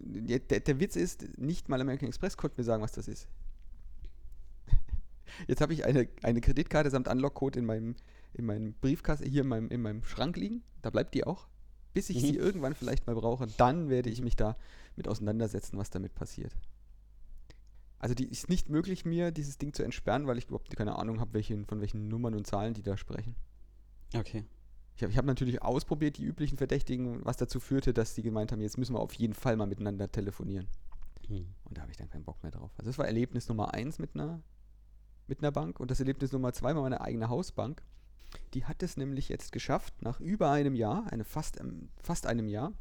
Der, 0.00 0.60
der 0.60 0.80
Witz 0.80 0.96
ist, 0.96 1.38
nicht 1.38 1.68
mal 1.68 1.80
American 1.80 2.08
Express 2.08 2.36
konnte 2.36 2.58
mir 2.60 2.64
sagen, 2.64 2.82
was 2.82 2.92
das 2.92 3.08
ist. 3.08 3.28
Jetzt 5.46 5.60
habe 5.60 5.72
ich 5.72 5.84
eine, 5.84 6.08
eine 6.22 6.40
Kreditkarte 6.40 6.90
samt 6.90 7.08
Unlock-Code 7.08 7.58
in 7.58 7.64
meinem, 7.66 7.96
in 8.34 8.46
meinem 8.46 8.74
Briefkasten, 8.74 9.28
hier 9.28 9.42
in 9.42 9.48
meinem, 9.48 9.68
in 9.70 9.82
meinem 9.82 10.04
Schrank 10.04 10.36
liegen. 10.36 10.62
Da 10.82 10.90
bleibt 10.90 11.14
die 11.14 11.24
auch. 11.24 11.48
Bis 11.94 12.10
ich 12.10 12.16
Mhm. 12.22 12.26
sie 12.26 12.36
irgendwann 12.36 12.74
vielleicht 12.74 13.06
mal 13.06 13.14
brauche, 13.14 13.46
dann 13.56 13.88
werde 13.88 14.10
ich 14.10 14.22
mich 14.22 14.36
da 14.36 14.56
mit 14.96 15.08
auseinandersetzen, 15.08 15.78
was 15.78 15.90
damit 15.90 16.14
passiert. 16.14 16.54
Also 17.98 18.14
die 18.14 18.28
ist 18.28 18.48
nicht 18.48 18.68
möglich, 18.68 19.04
mir 19.04 19.32
dieses 19.32 19.58
Ding 19.58 19.72
zu 19.72 19.82
entsperren, 19.82 20.26
weil 20.26 20.38
ich 20.38 20.44
überhaupt 20.44 20.74
keine 20.76 20.96
Ahnung 20.96 21.18
habe, 21.18 21.34
welche, 21.34 21.64
von 21.64 21.80
welchen 21.80 22.08
Nummern 22.08 22.34
und 22.34 22.46
Zahlen 22.46 22.74
die 22.74 22.82
da 22.82 22.96
sprechen. 22.96 23.34
Okay. 24.14 24.44
Ich 24.98 25.04
habe 25.04 25.14
hab 25.14 25.24
natürlich 25.26 25.62
ausprobiert, 25.62 26.18
die 26.18 26.24
üblichen 26.24 26.58
Verdächtigen, 26.58 27.24
was 27.24 27.36
dazu 27.36 27.60
führte, 27.60 27.94
dass 27.94 28.16
sie 28.16 28.22
gemeint 28.22 28.50
haben, 28.50 28.60
jetzt 28.60 28.78
müssen 28.78 28.96
wir 28.96 29.00
auf 29.00 29.14
jeden 29.14 29.32
Fall 29.32 29.56
mal 29.56 29.68
miteinander 29.68 30.10
telefonieren. 30.10 30.66
Hm. 31.28 31.46
Und 31.66 31.78
da 31.78 31.82
habe 31.82 31.92
ich 31.92 31.96
dann 31.96 32.10
keinen 32.10 32.24
Bock 32.24 32.42
mehr 32.42 32.50
drauf. 32.50 32.72
Also 32.76 32.90
das 32.90 32.98
war 32.98 33.06
Erlebnis 33.06 33.48
Nummer 33.48 33.72
eins 33.74 34.00
mit 34.00 34.14
einer, 34.14 34.42
mit 35.28 35.38
einer 35.38 35.52
Bank. 35.52 35.78
Und 35.78 35.92
das 35.92 36.00
Erlebnis 36.00 36.32
Nummer 36.32 36.52
zwei 36.52 36.74
war 36.74 36.82
meine 36.82 37.00
eigene 37.00 37.28
Hausbank. 37.28 37.80
Die 38.54 38.64
hat 38.64 38.82
es 38.82 38.96
nämlich 38.96 39.28
jetzt 39.28 39.52
geschafft, 39.52 40.02
nach 40.02 40.18
über 40.18 40.50
einem 40.50 40.74
Jahr, 40.74 41.06
eine 41.12 41.22
fast, 41.22 41.60
ähm, 41.60 41.90
fast 42.02 42.26
einem 42.26 42.48
Jahr, 42.48 42.72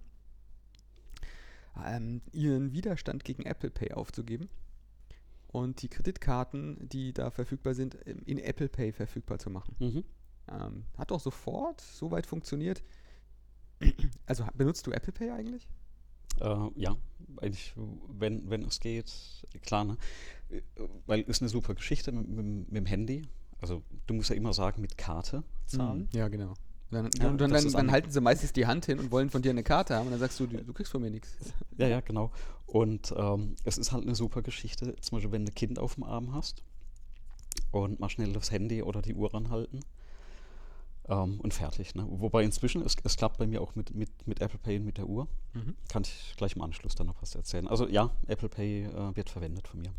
ähm, 1.86 2.24
ihren 2.32 2.74
Widerstand 2.74 3.26
gegen 3.26 3.44
Apple 3.44 3.70
Pay 3.70 3.94
aufzugeben 3.94 4.50
und 5.50 5.84
die 5.84 5.88
Kreditkarten, 5.88 6.90
die 6.90 7.14
da 7.14 7.30
verfügbar 7.30 7.76
sind, 7.76 7.94
in 7.94 8.40
Apple 8.40 8.70
Pay 8.70 8.92
verfügbar 8.92 9.38
zu 9.38 9.52
machen. 9.52 9.76
Mhm. 9.78 10.04
Ähm, 10.52 10.86
hat 10.98 11.12
auch 11.12 11.20
sofort 11.20 11.82
soweit 11.82 12.26
funktioniert. 12.26 12.84
Also 14.26 14.46
benutzt 14.56 14.88
du 14.88 14.92
Apple 14.92 15.14
Pay 15.14 15.32
eigentlich? 15.32 15.68
Äh, 16.40 16.70
ja, 16.76 16.96
eigentlich, 17.42 17.74
wenn, 18.08 18.50
wenn 18.50 18.64
es 18.64 18.80
geht, 18.80 19.12
klar, 19.62 19.86
ne? 19.86 19.98
Weil 21.06 21.22
ist 21.22 21.42
eine 21.42 21.50
super 21.50 21.76
Geschichte 21.76 22.12
mit, 22.12 22.28
mit, 22.28 22.46
mit 22.46 22.76
dem 22.76 22.86
Handy. 22.86 23.24
Also 23.60 23.84
du 24.06 24.14
musst 24.14 24.30
ja 24.30 24.36
immer 24.36 24.54
sagen, 24.54 24.82
mit 24.82 24.98
Karte 24.98 25.44
zahlen. 25.66 26.08
Ja, 26.14 26.28
genau. 26.28 26.54
Dann, 26.90 27.10
Ja, 27.20 27.30
und 27.30 27.42
dann, 27.42 27.52
dann, 27.52 27.72
dann 27.72 27.92
halten 27.92 28.12
sie 28.12 28.22
meistens 28.22 28.54
die 28.54 28.66
Hand 28.66 28.86
hin 28.86 29.00
und 29.00 29.12
wollen 29.12 29.30
von 29.30 29.42
dir 29.42 29.50
eine 29.50 29.64
Karte 29.64 29.96
haben 29.96 30.06
und 30.06 30.12
dann 30.12 30.20
sagst 30.20 30.40
du, 30.40 30.48
du, 30.48 30.64
du 30.64 30.74
kriegst 30.74 30.92
von 30.92 31.02
mir 31.02 31.10
nichts. 31.12 31.36
Ja, 31.78 31.88
ja, 31.88 32.00
genau. 32.00 32.32
Und 32.66 33.14
ähm, 33.18 33.56
es 33.66 33.78
ist 33.78 33.92
halt 33.92 34.04
eine 34.04 34.16
super 34.16 34.42
Geschichte, 34.42 34.96
zum 35.02 35.18
Beispiel, 35.18 35.32
wenn 35.32 35.46
du 35.46 35.52
ein 35.52 35.56
Kind 35.56 35.80
auf 35.80 35.96
dem 35.96 36.04
Arm 36.04 36.34
hast 36.34 36.64
und 37.72 38.00
mal 38.00 38.10
schnell 38.10 38.32
das 38.32 38.52
Handy 38.52 38.84
oder 38.84 39.02
die 39.02 39.16
Uhr 39.16 39.34
ranhalten 39.34 39.82
ähm, 41.10 41.40
und 41.40 41.54
fertig. 41.54 41.96
Ne? 41.96 42.06
Wobei 42.10 42.44
inzwischen, 42.44 42.82
es, 42.82 42.96
es 43.04 43.16
klappt 43.18 43.38
bei 43.38 43.48
mir 43.48 43.62
auch 43.62 43.76
mit, 43.76 43.94
mit, 43.96 44.10
mit 44.28 44.42
Apple 44.42 44.60
Pay 44.60 44.78
und 44.80 44.86
mit 44.86 44.98
der 44.98 45.08
Uhr. 45.08 45.28
Kann 45.90 46.04
ich 46.04 46.34
gleich 46.38 46.56
im 46.56 46.62
Anschluss 46.62 46.96
dann 46.96 47.08
noch 47.08 47.22
was 47.22 47.34
erzählen. 47.36 47.68
Also 47.68 47.88
ja, 47.88 48.12
Apple 48.28 48.50
Pay 48.50 48.84
äh, 48.86 49.16
wird 49.16 49.30
verwendet 49.30 49.68
von 49.68 49.80
mir. 49.80 49.92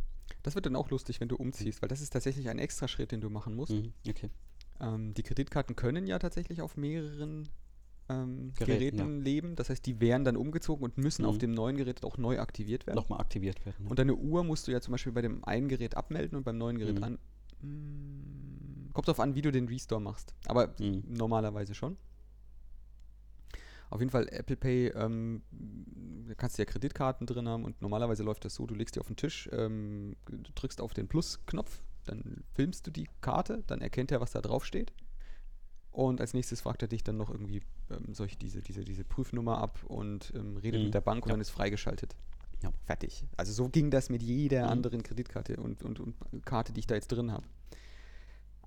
Das 0.42 0.54
wird 0.54 0.66
dann 0.66 0.76
auch 0.76 0.90
lustig, 0.90 1.20
wenn 1.20 1.28
du 1.28 1.36
umziehst, 1.36 1.82
weil 1.82 1.88
das 1.88 2.00
ist 2.00 2.10
tatsächlich 2.10 2.48
ein 2.48 2.58
extra 2.58 2.86
Schritt, 2.88 3.10
den 3.12 3.20
du 3.20 3.28
machen 3.30 3.54
musst. 3.56 3.72
Mhm, 3.72 3.92
okay. 4.08 4.30
Ähm, 4.80 5.12
die 5.14 5.22
Kreditkarten 5.22 5.74
können 5.74 6.06
ja 6.06 6.18
tatsächlich 6.18 6.62
auf 6.62 6.76
mehreren 6.76 7.48
ähm, 8.08 8.52
Geräten, 8.54 8.96
Geräten, 8.98 9.20
leben. 9.20 9.56
Das 9.56 9.68
heißt, 9.68 9.84
die 9.84 10.00
werden 10.00 10.24
dann 10.24 10.36
umgezogen 10.36 10.84
und 10.84 10.96
müssen 10.96 11.24
auf 11.24 11.34
Mhm. 11.34 11.38
dem 11.40 11.50
neuen 11.54 11.76
Gerät 11.76 12.04
auch 12.04 12.16
neu 12.16 12.38
aktiviert 12.38 12.86
werden. 12.86 12.96
Nochmal 12.96 13.20
aktiviert 13.20 13.66
werden. 13.66 13.84
Ne? 13.84 13.90
Und 13.90 13.98
deine 13.98 14.14
Uhr 14.14 14.44
musst 14.44 14.66
du 14.68 14.70
ja 14.72 14.80
zum 14.80 14.92
Beispiel 14.92 15.12
bei 15.12 15.22
dem 15.22 15.44
einen 15.44 15.68
Gerät 15.68 15.96
abmelden 15.96 16.38
und 16.38 16.44
beim 16.44 16.56
neuen 16.56 16.78
Gerät 16.78 16.96
Mhm. 16.98 17.04
an. 17.04 17.18
Mm, 17.60 18.57
Kommt 18.98 19.06
drauf 19.06 19.20
an, 19.20 19.36
wie 19.36 19.42
du 19.42 19.52
den 19.52 19.68
Restore 19.68 20.00
machst. 20.00 20.34
Aber 20.48 20.74
Mhm. 20.80 21.04
normalerweise 21.06 21.72
schon. 21.72 21.96
Auf 23.90 24.00
jeden 24.00 24.10
Fall 24.10 24.26
Apple 24.28 24.56
Pay, 24.56 24.88
ähm, 24.88 25.42
da 26.26 26.34
kannst 26.34 26.58
du 26.58 26.62
ja 26.62 26.66
Kreditkarten 26.66 27.24
drin 27.24 27.46
haben 27.48 27.64
und 27.64 27.80
normalerweise 27.80 28.24
läuft 28.24 28.44
das 28.44 28.56
so, 28.56 28.66
du 28.66 28.74
legst 28.74 28.96
die 28.96 29.00
auf 29.00 29.06
den 29.06 29.14
Tisch, 29.14 29.48
ähm, 29.52 30.16
du 30.26 30.50
drückst 30.52 30.80
auf 30.80 30.94
den 30.94 31.06
Plus-Knopf, 31.06 31.80
dann 32.06 32.42
filmst 32.54 32.88
du 32.88 32.90
die 32.90 33.08
Karte, 33.20 33.62
dann 33.68 33.82
erkennt 33.82 34.10
er, 34.10 34.20
was 34.20 34.32
da 34.32 34.40
drauf 34.40 34.64
steht. 34.64 34.92
Und 35.92 36.20
als 36.20 36.34
nächstes 36.34 36.60
fragt 36.62 36.82
er 36.82 36.88
dich 36.88 37.04
dann 37.04 37.18
noch 37.18 37.30
irgendwie, 37.30 37.62
ähm, 37.90 38.14
soll 38.14 38.26
ich 38.26 38.36
diese, 38.36 38.62
diese, 38.62 38.84
diese 38.84 39.04
Prüfnummer 39.04 39.58
ab 39.58 39.78
und 39.86 40.32
ähm, 40.34 40.56
redet 40.56 40.80
Mhm, 40.80 40.86
mit 40.86 40.94
der 40.94 41.02
Bank 41.02 41.22
und 41.24 41.28
ja. 41.28 41.34
dann 41.34 41.40
ist 41.40 41.50
freigeschaltet. 41.50 42.16
Ja. 42.64 42.72
Fertig. 42.84 43.22
Also 43.36 43.52
so 43.52 43.68
ging 43.68 43.92
das 43.92 44.10
mit 44.10 44.24
jeder 44.24 44.64
Mhm. 44.64 44.70
anderen 44.72 45.02
Kreditkarte 45.04 45.56
und, 45.58 45.84
und, 45.84 46.00
und 46.00 46.16
Karte, 46.44 46.72
die 46.72 46.80
ich 46.80 46.88
da 46.88 46.96
jetzt 46.96 47.12
drin 47.12 47.30
habe. 47.30 47.46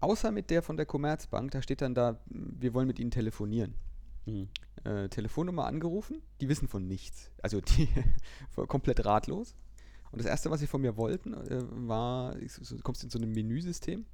Außer 0.01 0.31
mit 0.31 0.49
der 0.49 0.61
von 0.63 0.77
der 0.77 0.85
Commerzbank, 0.85 1.51
da 1.51 1.61
steht 1.61 1.81
dann 1.81 1.93
da, 1.93 2.19
wir 2.25 2.73
wollen 2.73 2.87
mit 2.87 2.99
Ihnen 2.99 3.11
telefonieren. 3.11 3.75
Mhm. 4.25 4.49
Äh, 4.83 5.09
Telefonnummer 5.09 5.65
angerufen, 5.65 6.21
die 6.41 6.49
wissen 6.49 6.67
von 6.67 6.87
nichts. 6.87 7.31
Also 7.41 7.61
die 7.61 7.87
komplett 8.67 9.05
ratlos. 9.05 9.55
Und 10.11 10.19
das 10.19 10.27
erste, 10.27 10.51
was 10.51 10.59
sie 10.59 10.67
von 10.67 10.81
mir 10.81 10.97
wollten, 10.97 11.33
äh, 11.33 11.63
war, 11.87 12.35
du 12.35 12.79
kommst 12.83 13.03
in 13.03 13.09
so 13.09 13.17
einem 13.17 13.31
Menüsystem, 13.31 14.05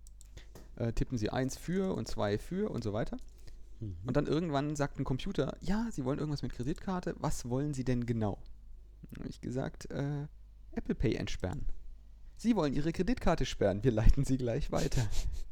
äh, 0.75 0.91
tippen 0.93 1.17
sie 1.17 1.29
eins 1.29 1.57
für 1.57 1.95
und 1.95 2.07
zwei 2.07 2.37
für 2.37 2.69
und 2.69 2.83
so 2.83 2.93
weiter. 2.93 3.17
Mhm. 3.79 3.95
Und 4.05 4.17
dann 4.17 4.27
irgendwann 4.27 4.75
sagt 4.75 4.99
ein 4.99 5.03
Computer, 5.03 5.57
ja, 5.61 5.87
Sie 5.91 6.05
wollen 6.05 6.19
irgendwas 6.19 6.41
mit 6.41 6.53
Kreditkarte, 6.53 7.15
was 7.17 7.49
wollen 7.49 7.73
Sie 7.73 7.83
denn 7.83 8.05
genau? 8.05 8.37
Habe 9.17 9.29
ich 9.29 9.41
gesagt, 9.41 9.89
äh, 9.89 10.27
Apple 10.73 10.95
Pay 10.95 11.15
entsperren. 11.15 11.65
Sie 12.35 12.55
wollen 12.55 12.73
Ihre 12.73 12.91
Kreditkarte 12.91 13.45
sperren, 13.45 13.83
wir 13.83 13.91
leiten 13.91 14.25
Sie 14.25 14.37
gleich 14.37 14.71
weiter. 14.71 15.07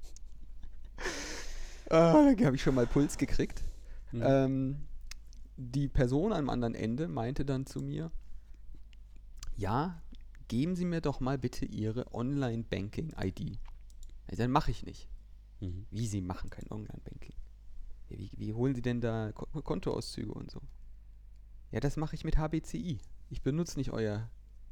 ah, 1.90 2.34
da 2.36 2.46
habe 2.46 2.56
ich 2.56 2.62
schon 2.62 2.76
mal 2.76 2.88
Puls 2.88 3.18
gekriegt. 3.18 3.64
Mhm. 4.12 4.24
Ähm, 4.24 4.88
die 5.58 5.88
Person 5.88 6.34
am 6.34 6.50
anderen 6.50 6.76
Ende 6.76 7.08
meinte 7.08 7.46
dann 7.46 7.66
zu 7.66 7.80
mir, 7.82 8.12
ja, 9.56 10.02
geben 10.48 10.76
Sie 10.76 10.86
mir 10.86 11.02
doch 11.02 11.20
mal 11.20 11.38
bitte 11.38 11.66
Ihre 11.66 12.14
Online-Banking-ID. 12.14 13.58
Also, 14.28 14.44
dann 14.44 14.52
mache 14.52 14.72
ich 14.72 14.84
nicht. 14.84 15.08
Mhm. 15.62 15.86
Wie 15.92 16.08
Sie 16.08 16.22
machen 16.22 16.50
kein 16.50 16.70
Online-Banking? 16.70 17.36
Ja, 18.10 18.18
wie, 18.18 18.32
wie 18.38 18.54
holen 18.54 18.76
Sie 18.76 18.82
denn 18.82 19.02
da 19.02 19.32
Ko 19.32 19.46
Kontoauszüge 19.62 20.34
und 20.34 20.52
so? 20.52 20.62
Ja, 21.72 21.80
das 21.80 21.98
mache 21.98 22.16
ich 22.16 22.24
mit 22.24 22.38
HBCI. 22.38 23.00
Ich 23.30 23.42
benutze 23.42 23.78
nicht 23.78 23.92
euer 23.92 24.30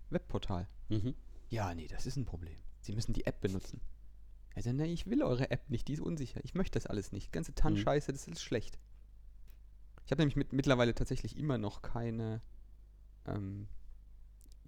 Webportal. 0.10 0.68
Mhm. 0.90 1.16
Ja, 1.50 1.74
nee, 1.74 1.88
das 1.88 2.06
ist 2.06 2.18
ein 2.18 2.26
Problem. 2.26 2.56
Sie 2.82 2.94
müssen 2.94 3.14
die 3.14 3.26
App 3.26 3.42
benutzen. 3.42 3.82
Also, 4.56 4.72
nee, 4.72 4.92
ich 4.94 5.08
will 5.08 5.24
eure 5.24 5.50
App 5.52 5.70
nicht, 5.70 5.88
die 5.88 5.94
ist 5.94 6.00
unsicher. 6.02 6.40
Ich 6.44 6.54
möchte 6.54 6.78
das 6.78 6.86
alles 6.86 7.12
nicht. 7.12 7.32
Ganze 7.32 7.54
TAN-Scheiße, 7.56 8.12
das 8.12 8.28
ist 8.28 8.42
schlecht. 8.44 8.78
Ich 10.06 10.12
habe 10.12 10.22
nämlich 10.22 10.36
mit, 10.36 10.54
mittlerweile 10.54 10.94
tatsächlich 10.94 11.38
immer 11.38 11.58
noch 11.58 11.82
keine 11.82 12.42
ähm, 13.26 13.68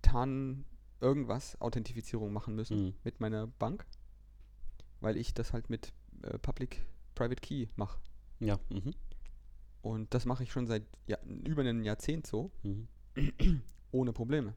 TAN 0.02 0.66
irgendwas 1.02 1.60
Authentifizierung 1.62 2.32
machen 2.34 2.56
müssen 2.56 2.86
Mhm. 2.86 2.94
mit 3.04 3.20
meiner 3.20 3.48
Bank, 3.48 3.86
weil 5.02 5.18
ich 5.18 5.34
das 5.34 5.54
halt 5.54 5.70
mit 5.70 5.94
äh, 6.24 6.40
Public 6.40 6.86
Private 7.16 7.42
Key 7.42 7.68
mache. 7.76 8.00
Ja. 8.40 8.60
Mhm. 8.70 8.94
Und 9.82 10.14
das 10.14 10.26
mache 10.26 10.44
ich 10.44 10.52
schon 10.52 10.66
seit 10.68 10.84
ja, 11.06 11.18
über 11.44 11.62
einem 11.62 11.84
Jahrzehnt 11.84 12.26
so, 12.26 12.52
Mhm. 12.64 12.88
ohne 13.92 14.14
Probleme. 14.14 14.56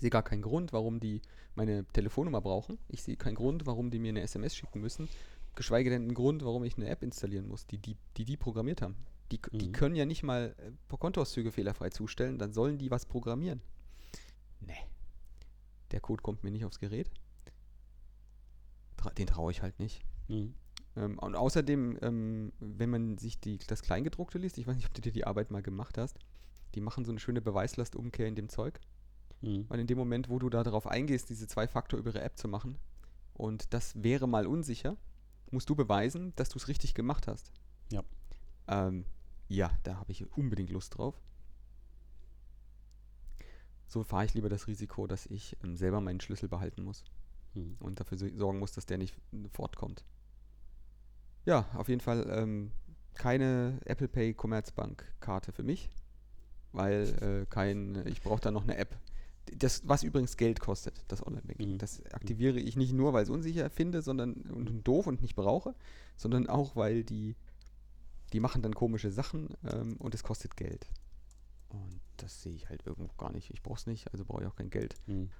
Ich 0.00 0.02
sehe 0.02 0.08
gar 0.10 0.22
keinen 0.22 0.40
Grund, 0.40 0.72
warum 0.72 0.98
die 0.98 1.20
meine 1.56 1.84
Telefonnummer 1.84 2.40
brauchen. 2.40 2.78
Ich 2.88 3.02
sehe 3.02 3.16
keinen 3.18 3.34
Grund, 3.34 3.66
warum 3.66 3.90
die 3.90 3.98
mir 3.98 4.08
eine 4.08 4.22
SMS 4.22 4.56
schicken 4.56 4.80
müssen. 4.80 5.10
Geschweige 5.54 5.90
denn 5.90 6.00
einen 6.04 6.14
Grund, 6.14 6.42
warum 6.42 6.64
ich 6.64 6.78
eine 6.78 6.88
App 6.88 7.02
installieren 7.02 7.46
muss, 7.46 7.66
die 7.66 7.76
die, 7.76 7.98
die, 8.16 8.24
die 8.24 8.38
programmiert 8.38 8.80
haben. 8.80 8.96
Die, 9.30 9.36
k- 9.36 9.50
die 9.54 9.68
Mhm. 9.68 9.72
können 9.72 9.94
ja 9.96 10.06
nicht 10.06 10.22
mal 10.22 10.54
äh, 10.56 10.96
Kontoauszüge 10.96 11.52
fehlerfrei 11.52 11.90
zustellen, 11.90 12.38
dann 12.38 12.54
sollen 12.54 12.78
die 12.78 12.90
was 12.90 13.04
programmieren. 13.04 13.60
Nee. 14.60 14.72
Der 15.90 16.00
Code 16.00 16.22
kommt 16.22 16.44
mir 16.44 16.50
nicht 16.50 16.64
aufs 16.64 16.78
Gerät. 16.78 17.10
Tra 18.96 19.10
den 19.10 19.26
traue 19.26 19.50
ich 19.52 19.60
halt 19.60 19.78
nicht. 19.80 20.00
Mhm. 20.28 20.54
Ähm, 20.96 21.18
und 21.18 21.34
außerdem, 21.34 21.98
ähm, 22.00 22.52
wenn 22.58 22.88
man 22.88 23.18
sich 23.18 23.38
die, 23.38 23.58
das 23.58 23.82
Kleingedruckte 23.82 24.38
liest, 24.38 24.56
ich 24.56 24.66
weiß 24.66 24.76
nicht, 24.76 24.86
ob 24.86 24.94
du 24.94 25.02
dir 25.02 25.12
die 25.12 25.26
Arbeit 25.26 25.50
mal 25.50 25.60
gemacht 25.62 25.98
hast, 25.98 26.18
die 26.74 26.80
machen 26.80 27.04
so 27.04 27.10
eine 27.10 27.20
schöne 27.20 27.42
Beweislastumkehr 27.42 28.26
in 28.26 28.34
dem 28.34 28.48
Zeug. 28.48 28.80
Mhm. 29.42 29.64
Weil 29.68 29.80
in 29.80 29.86
dem 29.86 29.98
Moment, 29.98 30.28
wo 30.28 30.38
du 30.38 30.48
da 30.50 30.62
darauf 30.62 30.86
eingehst, 30.86 31.30
diese 31.30 31.46
zwei 31.48 31.66
Faktor 31.68 31.98
über 31.98 32.10
ihre 32.10 32.22
App 32.22 32.36
zu 32.38 32.48
machen, 32.48 32.78
und 33.34 33.72
das 33.72 34.02
wäre 34.02 34.26
mal 34.28 34.46
unsicher, 34.46 34.96
musst 35.50 35.68
du 35.70 35.74
beweisen, 35.74 36.32
dass 36.36 36.50
du 36.50 36.58
es 36.58 36.68
richtig 36.68 36.94
gemacht 36.94 37.26
hast. 37.26 37.52
Ja. 37.90 38.02
Ähm, 38.68 39.04
ja, 39.48 39.70
da 39.82 39.96
habe 39.96 40.12
ich 40.12 40.30
unbedingt 40.36 40.70
Lust 40.70 40.96
drauf. 40.98 41.20
So 43.86 44.04
fahre 44.04 44.24
ich 44.26 44.34
lieber 44.34 44.48
das 44.48 44.66
Risiko, 44.68 45.06
dass 45.06 45.26
ich 45.26 45.56
ähm, 45.64 45.76
selber 45.76 46.00
meinen 46.00 46.20
Schlüssel 46.20 46.48
behalten 46.48 46.84
muss 46.84 47.04
Mhm. 47.54 47.76
und 47.80 47.98
dafür 47.98 48.16
so- 48.16 48.28
sorgen 48.36 48.60
muss, 48.60 48.70
dass 48.72 48.86
der 48.86 48.98
nicht 48.98 49.16
äh, 49.32 49.48
fortkommt. 49.52 50.04
Ja, 51.46 51.66
auf 51.74 51.88
jeden 51.88 52.00
Fall 52.00 52.24
ähm, 52.30 52.70
keine 53.14 53.80
Apple 53.86 54.06
Pay 54.06 54.34
Commerzbank 54.34 55.04
Karte 55.18 55.50
für 55.52 55.64
mich, 55.64 55.90
weil 56.72 57.08
äh, 57.42 57.46
kein, 57.50 58.06
ich 58.06 58.22
brauche 58.22 58.40
da 58.40 58.52
noch 58.52 58.62
eine 58.62 58.76
App. 58.76 58.96
Das, 59.56 59.82
was 59.86 60.02
übrigens 60.02 60.36
Geld 60.36 60.60
kostet, 60.60 61.04
das 61.08 61.26
Online-Banking. 61.26 61.74
Mhm. 61.74 61.78
Das 61.78 62.02
aktiviere 62.12 62.58
ich 62.58 62.76
nicht 62.76 62.92
nur, 62.92 63.12
weil 63.12 63.22
ich 63.22 63.28
es 63.28 63.34
unsicher 63.34 63.70
finde, 63.70 64.02
sondern 64.02 64.34
und, 64.34 64.70
und 64.70 64.86
doof 64.86 65.06
und 65.06 65.22
nicht 65.22 65.34
brauche, 65.34 65.74
sondern 66.16 66.48
auch, 66.48 66.76
weil 66.76 67.04
die, 67.04 67.36
die 68.32 68.40
machen 68.40 68.62
dann 68.62 68.74
komische 68.74 69.10
Sachen 69.10 69.48
ähm, 69.64 69.96
und 69.98 70.14
es 70.14 70.22
kostet 70.22 70.56
Geld. 70.56 70.88
Und 71.68 72.00
das 72.16 72.42
sehe 72.42 72.54
ich 72.54 72.68
halt 72.68 72.86
irgendwo 72.86 73.14
gar 73.14 73.32
nicht. 73.32 73.50
Ich 73.50 73.62
brauche 73.62 73.78
es 73.78 73.86
nicht, 73.86 74.12
also 74.12 74.24
brauche 74.24 74.42
ich 74.42 74.48
auch 74.48 74.56
kein 74.56 74.70
Geld 74.70 74.94
Mhm. 75.06 75.30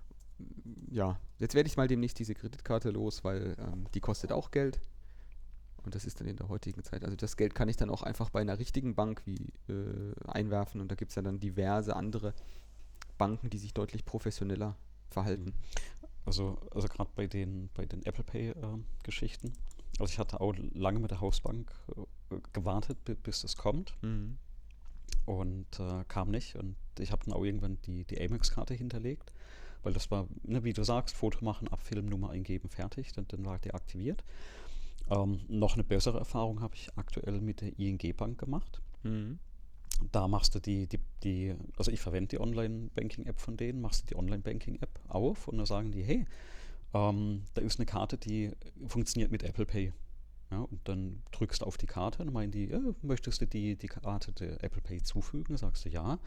ja, 0.90 1.18
jetzt 1.38 1.54
werde 1.54 1.68
ich 1.68 1.76
mal 1.76 1.88
demnächst 1.88 2.18
diese 2.18 2.34
Kreditkarte 2.34 2.90
los, 2.90 3.24
weil 3.24 3.56
ähm, 3.58 3.84
die 3.94 4.00
kostet 4.00 4.32
auch 4.32 4.50
Geld. 4.50 4.80
Und 5.82 5.94
das 5.94 6.04
ist 6.04 6.20
dann 6.20 6.28
in 6.28 6.36
der 6.36 6.48
heutigen 6.48 6.82
Zeit. 6.82 7.04
Also 7.04 7.16
das 7.16 7.36
Geld 7.36 7.54
kann 7.54 7.68
ich 7.68 7.76
dann 7.76 7.90
auch 7.90 8.02
einfach 8.02 8.30
bei 8.30 8.40
einer 8.40 8.58
richtigen 8.58 8.94
Bank 8.94 9.22
wie 9.24 9.52
äh, 9.68 10.12
einwerfen 10.26 10.80
und 10.80 10.90
da 10.90 10.94
gibt 10.94 11.10
es 11.10 11.14
ja 11.16 11.22
dann 11.22 11.40
diverse 11.40 11.96
andere 11.96 12.34
Banken, 13.20 13.50
die 13.50 13.58
sich 13.58 13.74
deutlich 13.74 14.06
professioneller 14.06 14.76
verhalten. 15.10 15.52
Also, 16.24 16.58
also 16.70 16.88
gerade 16.88 17.10
bei 17.14 17.26
den, 17.26 17.68
bei 17.74 17.84
den 17.84 18.04
Apple 18.06 18.24
Pay-Geschichten. 18.24 19.52
also 19.98 20.10
ich 20.10 20.18
hatte 20.18 20.40
auch 20.40 20.54
lange 20.72 21.00
mit 21.00 21.10
der 21.10 21.20
Hausbank 21.20 21.70
äh, 22.30 22.36
gewartet, 22.54 22.98
bis 23.22 23.44
es 23.44 23.56
kommt. 23.56 23.92
Mhm. 24.00 24.38
Und 25.26 25.78
äh, 25.78 26.04
kam 26.08 26.30
nicht. 26.30 26.56
Und 26.56 26.76
ich 26.98 27.12
habe 27.12 27.22
dann 27.26 27.34
auch 27.34 27.44
irgendwann 27.44 27.78
die, 27.82 28.04
die 28.04 28.18
Amex-Karte 28.18 28.72
hinterlegt, 28.72 29.32
weil 29.82 29.92
das 29.92 30.10
war, 30.10 30.26
ne, 30.42 30.64
wie 30.64 30.72
du 30.72 30.82
sagst, 30.82 31.14
Foto 31.14 31.44
machen, 31.44 31.68
abfilmen, 31.68 32.08
Nummer 32.08 32.30
eingeben, 32.30 32.70
fertig. 32.70 33.12
Dann, 33.12 33.28
dann 33.28 33.44
war 33.44 33.58
die 33.58 33.74
aktiviert. 33.74 34.24
Ähm, 35.10 35.40
noch 35.48 35.74
eine 35.74 35.84
bessere 35.84 36.18
Erfahrung 36.18 36.62
habe 36.62 36.74
ich 36.74 36.88
aktuell 36.96 37.42
mit 37.42 37.60
der 37.60 37.78
ING 37.78 38.16
Bank 38.16 38.38
gemacht. 38.38 38.80
Mhm. 39.02 39.38
Da 40.12 40.28
machst 40.28 40.54
du 40.54 40.60
die, 40.60 40.86
die, 40.86 40.98
die, 41.22 41.54
also 41.76 41.90
ich 41.90 42.00
verwende 42.00 42.28
die 42.28 42.40
Online-Banking-App 42.40 43.40
von 43.40 43.56
denen, 43.56 43.80
machst 43.80 44.02
du 44.02 44.06
die 44.06 44.16
Online-Banking-App 44.16 45.00
auf 45.08 45.48
und 45.48 45.58
dann 45.58 45.66
sagen 45.66 45.92
die, 45.92 46.02
hey, 46.02 46.26
ähm, 46.94 47.42
da 47.54 47.60
ist 47.60 47.78
eine 47.78 47.86
Karte, 47.86 48.18
die 48.18 48.52
funktioniert 48.86 49.30
mit 49.30 49.42
Apple 49.42 49.66
Pay. 49.66 49.92
Ja, 50.50 50.62
und 50.62 50.80
dann 50.88 51.22
drückst 51.30 51.62
du 51.62 51.66
auf 51.66 51.76
die 51.76 51.86
Karte 51.86 52.22
und 52.22 52.32
meinen 52.32 52.50
die, 52.50 52.70
äh, 52.70 52.94
möchtest 53.02 53.40
du 53.40 53.46
die, 53.46 53.76
die 53.76 53.86
Karte 53.86 54.32
der 54.32 54.64
Apple 54.64 54.82
Pay 54.82 55.00
zufügen? 55.02 55.56
Sagst 55.56 55.84
du 55.84 55.88
ja. 55.88 56.18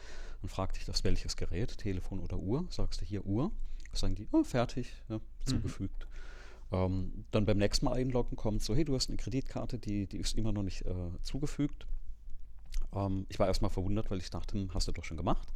Dann 0.41 0.49
fragt 0.49 0.77
dich 0.77 0.85
das, 0.85 1.03
welches 1.03 1.35
Gerät, 1.35 1.77
Telefon 1.77 2.19
oder 2.19 2.37
Uhr. 2.37 2.65
Sagst 2.69 3.01
du 3.01 3.05
hier 3.05 3.25
Uhr. 3.25 3.51
Sagen 3.91 4.15
die, 4.15 4.27
oh, 4.31 4.43
fertig, 4.43 4.93
ja, 5.09 5.17
mhm. 5.17 5.21
zugefügt. 5.45 6.07
Mhm. 6.71 6.77
Ähm, 6.77 7.25
dann 7.31 7.45
beim 7.45 7.57
nächsten 7.57 7.85
Mal 7.85 7.95
einloggen 7.95 8.37
kommt 8.37 8.63
so, 8.63 8.73
hey, 8.73 8.85
du 8.85 8.95
hast 8.95 9.09
eine 9.09 9.17
Kreditkarte, 9.17 9.77
die, 9.77 10.07
die 10.07 10.17
ist 10.17 10.37
immer 10.37 10.53
noch 10.53 10.63
nicht 10.63 10.85
äh, 10.85 10.93
zugefügt. 11.21 11.85
Ähm, 12.95 13.25
ich 13.29 13.39
war 13.39 13.47
erstmal 13.47 13.71
verwundert, 13.71 14.11
weil 14.11 14.19
ich 14.19 14.29
dachte, 14.29 14.55
hm, 14.55 14.73
hast 14.73 14.87
du 14.87 14.91
doch 14.91 15.03
schon 15.03 15.17
gemacht. 15.17 15.47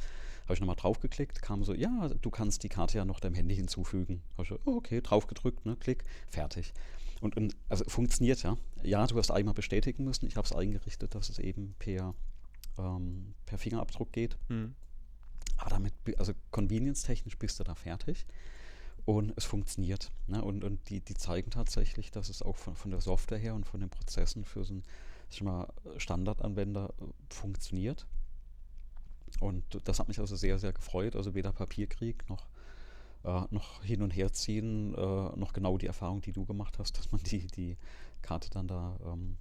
Habe 0.44 0.54
ich 0.54 0.60
nochmal 0.60 0.76
draufgeklickt, 0.76 1.42
kam 1.42 1.62
so, 1.62 1.74
ja, 1.74 2.08
du 2.08 2.30
kannst 2.30 2.62
die 2.62 2.70
Karte 2.70 2.96
ja 2.96 3.04
noch 3.04 3.20
deinem 3.20 3.34
Handy 3.34 3.54
hinzufügen. 3.54 4.22
Habe 4.32 4.42
ich 4.44 4.48
so, 4.48 4.58
oh, 4.64 4.76
okay, 4.76 5.00
draufgedrückt, 5.02 5.66
ne, 5.66 5.76
klick, 5.76 6.04
fertig. 6.30 6.72
Und, 7.20 7.36
und, 7.36 7.56
also 7.68 7.84
funktioniert 7.86 8.42
ja. 8.42 8.56
Ja, 8.82 9.06
du 9.06 9.18
hast 9.18 9.30
einmal 9.30 9.54
bestätigen 9.54 10.04
müssen. 10.04 10.26
Ich 10.26 10.36
habe 10.36 10.46
es 10.46 10.52
eingerichtet, 10.52 11.14
dass 11.14 11.28
es 11.28 11.38
eben 11.38 11.74
per, 11.78 12.14
ähm, 12.78 13.34
per 13.44 13.58
Fingerabdruck 13.58 14.12
geht. 14.12 14.38
Mhm. 14.48 14.74
Aber 15.56 15.70
damit, 15.70 15.92
also 16.16 16.32
convenience-technisch 16.50 17.36
bist 17.36 17.58
du 17.58 17.64
da 17.64 17.74
fertig. 17.74 18.26
Und 19.04 19.32
es 19.36 19.44
funktioniert. 19.44 20.12
Ne? 20.26 20.42
Und, 20.42 20.64
und 20.64 20.88
die, 20.90 21.00
die 21.00 21.14
zeigen 21.14 21.50
tatsächlich, 21.50 22.10
dass 22.10 22.28
es 22.28 22.42
auch 22.42 22.56
von, 22.56 22.76
von 22.76 22.90
der 22.90 23.00
Software 23.00 23.38
her 23.38 23.54
und 23.54 23.64
von 23.64 23.80
den 23.80 23.90
Prozessen 23.90 24.44
für 24.44 24.64
so 24.64 24.74
einen 25.40 25.66
Standardanwender 25.98 26.94
äh, 27.00 27.04
funktioniert. 27.34 28.06
Und 29.40 29.64
das 29.84 29.98
hat 29.98 30.08
mich 30.08 30.18
also 30.18 30.36
sehr, 30.36 30.58
sehr 30.58 30.72
gefreut. 30.72 31.14
Also 31.14 31.34
weder 31.34 31.52
Papierkrieg 31.52 32.28
noch, 32.28 32.48
äh, 33.24 33.42
noch 33.50 33.82
hin 33.82 34.02
und 34.02 34.10
her 34.10 34.32
ziehen, 34.32 34.94
äh, 34.94 34.98
noch 34.98 35.52
genau 35.52 35.78
die 35.78 35.86
Erfahrung, 35.86 36.20
die 36.20 36.32
du 36.32 36.44
gemacht 36.44 36.78
hast, 36.78 36.92
dass 36.98 37.12
man 37.12 37.22
die, 37.22 37.46
die 37.46 37.76
Karte 38.22 38.50
dann 38.50 38.66
da 38.66 38.98
ähm, 39.04 39.36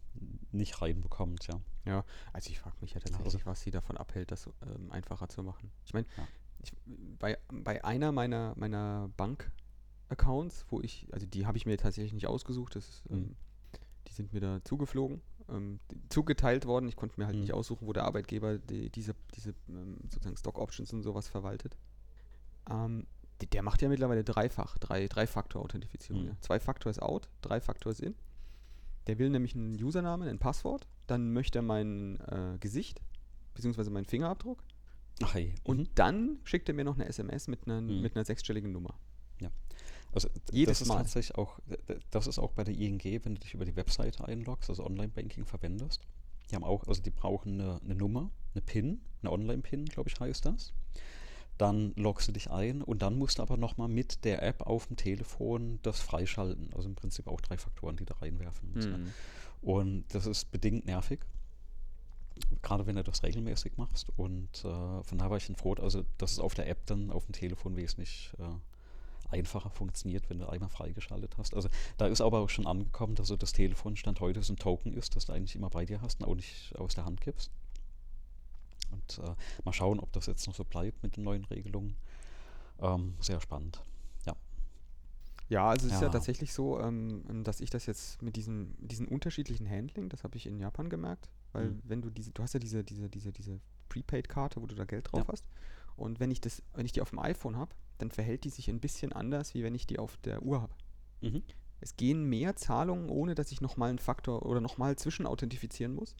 nicht 0.51 0.81
reinbekommt. 0.81 1.47
Ja, 1.47 1.61
ja 1.85 2.05
also 2.33 2.49
ich 2.49 2.59
frage 2.59 2.75
mich 2.81 2.93
ja 2.93 2.99
tatsächlich, 2.99 3.33
also, 3.33 3.45
was 3.45 3.61
sie 3.61 3.71
davon 3.71 3.97
abhält, 3.97 4.31
das 4.31 4.47
ähm, 4.61 4.91
einfacher 4.91 5.29
zu 5.29 5.41
machen. 5.43 5.71
Ich 5.85 5.93
meine, 5.93 6.05
ja. 6.17 6.27
bei, 7.17 7.37
bei 7.49 7.83
einer 7.83 8.11
meiner, 8.11 8.53
meiner 8.57 9.09
Bank-Accounts, 9.17 10.65
wo 10.69 10.81
ich, 10.81 11.07
also 11.11 11.25
die 11.25 11.45
habe 11.45 11.57
ich 11.57 11.65
mir 11.65 11.77
tatsächlich 11.77 12.13
nicht 12.13 12.27
ausgesucht, 12.27 12.75
das 12.75 12.87
ist, 12.87 13.09
mhm. 13.09 13.17
ähm, 13.17 13.35
die 14.07 14.13
sind 14.13 14.33
mir 14.33 14.41
da 14.41 14.63
zugeflogen 14.63 15.21
ähm, 15.49 15.79
zugeteilt 16.09 16.65
worden. 16.65 16.87
Ich 16.87 16.95
konnte 16.95 17.19
mir 17.19 17.25
halt 17.25 17.35
mhm. 17.35 17.41
nicht 17.41 17.53
aussuchen, 17.53 17.87
wo 17.87 17.93
der 17.93 18.05
Arbeitgeber 18.05 18.57
die, 18.57 18.89
diese, 18.89 19.15
diese 19.35 19.53
ähm, 19.69 19.97
sozusagen 20.09 20.37
Stock 20.37 20.59
Options 20.59 20.91
und 20.93 21.03
sowas 21.03 21.27
verwaltet. 21.27 21.77
Ähm, 22.69 23.07
die, 23.41 23.47
der 23.47 23.63
macht 23.63 23.81
ja 23.81 23.89
mittlerweile 23.89 24.23
dreifach, 24.23 24.77
drei, 24.77 25.07
Drei-Faktor-Authentifizierung. 25.07 26.23
Mhm. 26.23 26.27
Ja. 26.29 26.37
Zwei-Faktor 26.41 26.89
ist 26.89 27.01
out, 27.01 27.29
Drei-Faktor 27.41 27.91
ist 27.91 28.01
in. 28.01 28.15
Der 29.07 29.19
will 29.19 29.29
nämlich 29.29 29.55
einen 29.55 29.81
Username, 29.81 30.29
ein 30.29 30.39
Passwort, 30.39 30.87
dann 31.07 31.31
möchte 31.31 31.59
er 31.59 31.61
mein 31.61 32.19
äh, 32.21 32.57
Gesicht, 32.59 33.01
beziehungsweise 33.53 33.89
meinen 33.89 34.05
Fingerabdruck. 34.05 34.63
Ach 35.23 35.33
hey. 35.33 35.55
Und 35.63 35.79
mhm. 35.79 35.87
dann 35.95 36.39
schickt 36.43 36.67
er 36.69 36.75
mir 36.75 36.83
noch 36.83 36.95
eine 36.95 37.05
SMS 37.05 37.47
mit 37.47 37.65
einer, 37.65 37.81
mhm. 37.81 38.01
mit 38.01 38.15
einer 38.15 38.25
sechsstelligen 38.25 38.71
Nummer. 38.71 38.99
Ja. 39.39 39.49
Also 40.17 40.29
Jedes 40.51 40.79
das 40.79 40.81
ist 40.81 40.87
Mal. 40.87 40.97
tatsächlich 40.97 41.37
auch, 41.37 41.59
das 42.09 42.25
ist 42.25 42.39
auch 42.39 42.51
bei 42.51 42.63
der 42.63 42.73
ING, 42.73 42.99
wenn 43.03 43.35
du 43.35 43.39
dich 43.39 43.53
über 43.53 43.65
die 43.65 43.75
Webseite 43.75 44.27
einloggst, 44.27 44.67
also 44.67 44.83
Online-Banking 44.83 45.45
verwendest. 45.45 46.01
Die 46.49 46.55
haben 46.55 46.63
auch, 46.63 46.87
also 46.87 47.03
die 47.03 47.11
brauchen 47.11 47.61
eine, 47.61 47.79
eine 47.83 47.93
Nummer, 47.93 48.31
eine 48.55 48.63
PIN, 48.63 49.01
eine 49.21 49.31
Online-PIN, 49.31 49.85
glaube 49.85 50.09
ich, 50.09 50.19
heißt 50.19 50.45
das. 50.45 50.73
Dann 51.59 51.93
loggst 51.97 52.27
du 52.27 52.31
dich 52.31 52.49
ein 52.49 52.81
und 52.81 53.03
dann 53.03 53.19
musst 53.19 53.37
du 53.37 53.43
aber 53.43 53.57
nochmal 53.57 53.89
mit 53.89 54.25
der 54.25 54.41
App 54.41 54.61
auf 54.61 54.87
dem 54.87 54.95
Telefon 54.95 55.77
das 55.83 55.99
freischalten. 55.99 56.73
Also 56.73 56.89
im 56.89 56.95
Prinzip 56.95 57.27
auch 57.27 57.39
drei 57.39 57.59
Faktoren, 57.59 57.95
die 57.95 58.05
da 58.05 58.15
reinwerfen 58.15 58.71
musst. 58.73 58.89
Mhm. 58.89 59.13
Und 59.61 60.05
das 60.15 60.25
ist 60.25 60.49
bedingt 60.49 60.87
nervig 60.87 61.19
gerade 62.61 62.85
wenn 62.85 62.95
du 62.95 63.03
das 63.03 63.23
regelmäßig 63.23 63.77
machst. 63.77 64.11
Und 64.15 64.63
äh, 64.63 65.03
von 65.03 65.17
daher 65.17 65.29
war 65.29 65.37
ich 65.37 65.51
froh, 65.57 65.73
also 65.73 66.03
dass 66.17 66.33
es 66.33 66.39
auf 66.39 66.53
der 66.53 66.67
App 66.69 66.85
dann 66.85 67.11
auf 67.11 67.25
dem 67.25 67.33
Telefon 67.33 67.75
wesentlich 67.75 68.31
äh, 68.37 68.43
einfacher 69.29 69.69
funktioniert, 69.69 70.29
wenn 70.29 70.39
du 70.39 70.47
einmal 70.47 70.69
freigeschaltet 70.69 71.37
hast. 71.37 71.53
Also 71.53 71.69
da 71.97 72.07
ist 72.07 72.21
aber 72.21 72.39
auch 72.39 72.49
schon 72.49 72.67
angekommen, 72.67 73.15
dass 73.15 73.27
so 73.27 73.35
das 73.35 73.51
Telefon 73.51 73.95
Stand 73.95 74.19
heute 74.19 74.41
so 74.41 74.53
ein 74.53 74.57
Token 74.57 74.93
ist, 74.93 75.15
das 75.15 75.25
du 75.25 75.33
eigentlich 75.33 75.55
immer 75.55 75.69
bei 75.69 75.85
dir 75.85 76.01
hast 76.01 76.21
und 76.21 76.27
auch 76.27 76.35
nicht 76.35 76.75
aus 76.77 76.95
der 76.95 77.05
Hand 77.05 77.21
gibst. 77.21 77.51
Und 78.91 79.19
äh, 79.23 79.35
mal 79.65 79.73
schauen, 79.73 79.99
ob 79.99 80.11
das 80.13 80.27
jetzt 80.27 80.47
noch 80.47 80.55
so 80.55 80.63
bleibt 80.63 81.03
mit 81.03 81.17
den 81.17 81.23
neuen 81.23 81.45
Regelungen. 81.45 81.95
Ähm, 82.79 83.15
sehr 83.19 83.41
spannend. 83.41 83.81
Ja. 84.25 84.35
Ja, 85.49 85.69
also 85.69 85.87
es 85.87 85.91
ja. 85.91 85.97
ist 85.97 86.01
ja 86.03 86.09
tatsächlich 86.09 86.53
so, 86.53 86.79
ähm, 86.79 87.43
dass 87.43 87.59
ich 87.59 87.69
das 87.69 87.85
jetzt 87.85 88.21
mit 88.21 88.35
diesem, 88.35 88.75
diesen 88.79 89.07
unterschiedlichen 89.07 89.69
Handling, 89.69 90.09
das 90.09 90.23
habe 90.23 90.37
ich 90.37 90.45
in 90.45 90.59
Japan 90.59 90.89
gemerkt, 90.89 91.29
weil 91.51 91.71
mhm. 91.71 91.81
wenn 91.83 92.01
du 92.01 92.09
diese, 92.09 92.31
du 92.31 92.43
hast 92.43 92.53
ja 92.53 92.59
diese, 92.59 92.83
diese, 92.83 93.09
diese, 93.09 93.31
diese 93.31 93.59
Prepaid-Karte, 93.89 94.61
wo 94.61 94.67
du 94.67 94.75
da 94.75 94.85
Geld 94.85 95.11
drauf 95.11 95.25
ja. 95.25 95.27
hast. 95.31 95.47
Und 95.97 96.19
wenn 96.19 96.31
ich 96.31 96.39
das, 96.39 96.63
wenn 96.73 96.85
ich 96.85 96.93
die 96.93 97.01
auf 97.01 97.09
dem 97.09 97.19
iPhone 97.19 97.57
habe, 97.57 97.75
dann 97.97 98.11
verhält 98.11 98.43
die 98.43 98.49
sich 98.49 98.69
ein 98.69 98.79
bisschen 98.79 99.11
anders, 99.11 99.53
wie 99.53 99.63
wenn 99.63 99.75
ich 99.75 99.87
die 99.87 99.99
auf 99.99 100.17
der 100.17 100.43
Uhr 100.43 100.61
habe. 100.61 100.73
Mhm. 101.21 101.43
Es 101.79 101.95
gehen 101.95 102.23
mehr 102.23 102.55
Zahlungen, 102.55 103.09
ohne 103.09 103.35
dass 103.35 103.51
ich 103.51 103.61
nochmal 103.61 103.89
einen 103.89 103.99
Faktor 103.99 104.45
oder 104.45 104.61
nochmal 104.61 104.95
zwischenauthentifizieren 104.95 105.93
muss. 105.93 106.15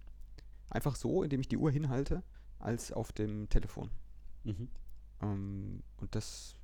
Einfach 0.70 0.96
so, 0.96 1.24
indem 1.24 1.40
ich 1.40 1.48
die 1.48 1.58
Uhr 1.58 1.72
hinhalte, 1.72 2.24
als 2.60 2.92
auf 2.92 3.12
dem 3.12 3.48
Telefon. 3.50 3.90
Mhm. 4.44 4.68
Ähm, 5.22 5.84
und 5.98 6.16
das 6.16 6.56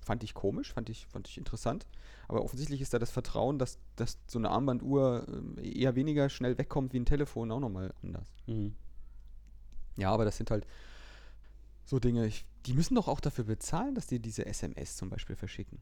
fand 0.00 0.22
ich 0.22 0.34
komisch, 0.34 0.72
fand 0.72 0.88
ich, 0.88 1.06
fand 1.06 1.28
ich 1.28 1.38
interessant. 1.38 1.86
Aber 2.28 2.42
offensichtlich 2.42 2.80
ist 2.80 2.94
da 2.94 2.98
das 2.98 3.10
Vertrauen, 3.10 3.58
dass, 3.58 3.78
dass 3.96 4.18
so 4.26 4.38
eine 4.38 4.50
Armbanduhr 4.50 5.26
äh, 5.58 5.80
eher 5.80 5.94
weniger 5.94 6.28
schnell 6.28 6.58
wegkommt 6.58 6.92
wie 6.92 7.00
ein 7.00 7.06
Telefon 7.06 7.50
auch 7.50 7.60
nochmal 7.60 7.92
anders. 8.02 8.32
Mhm. 8.46 8.74
Ja, 9.96 10.10
aber 10.10 10.24
das 10.24 10.36
sind 10.36 10.50
halt 10.50 10.66
so 11.84 11.98
Dinge, 11.98 12.26
ich, 12.26 12.46
die 12.66 12.74
müssen 12.74 12.94
doch 12.94 13.08
auch 13.08 13.20
dafür 13.20 13.44
bezahlen, 13.44 13.94
dass 13.94 14.06
die 14.06 14.20
diese 14.20 14.46
SMS 14.46 14.96
zum 14.96 15.10
Beispiel 15.10 15.36
verschicken. 15.36 15.78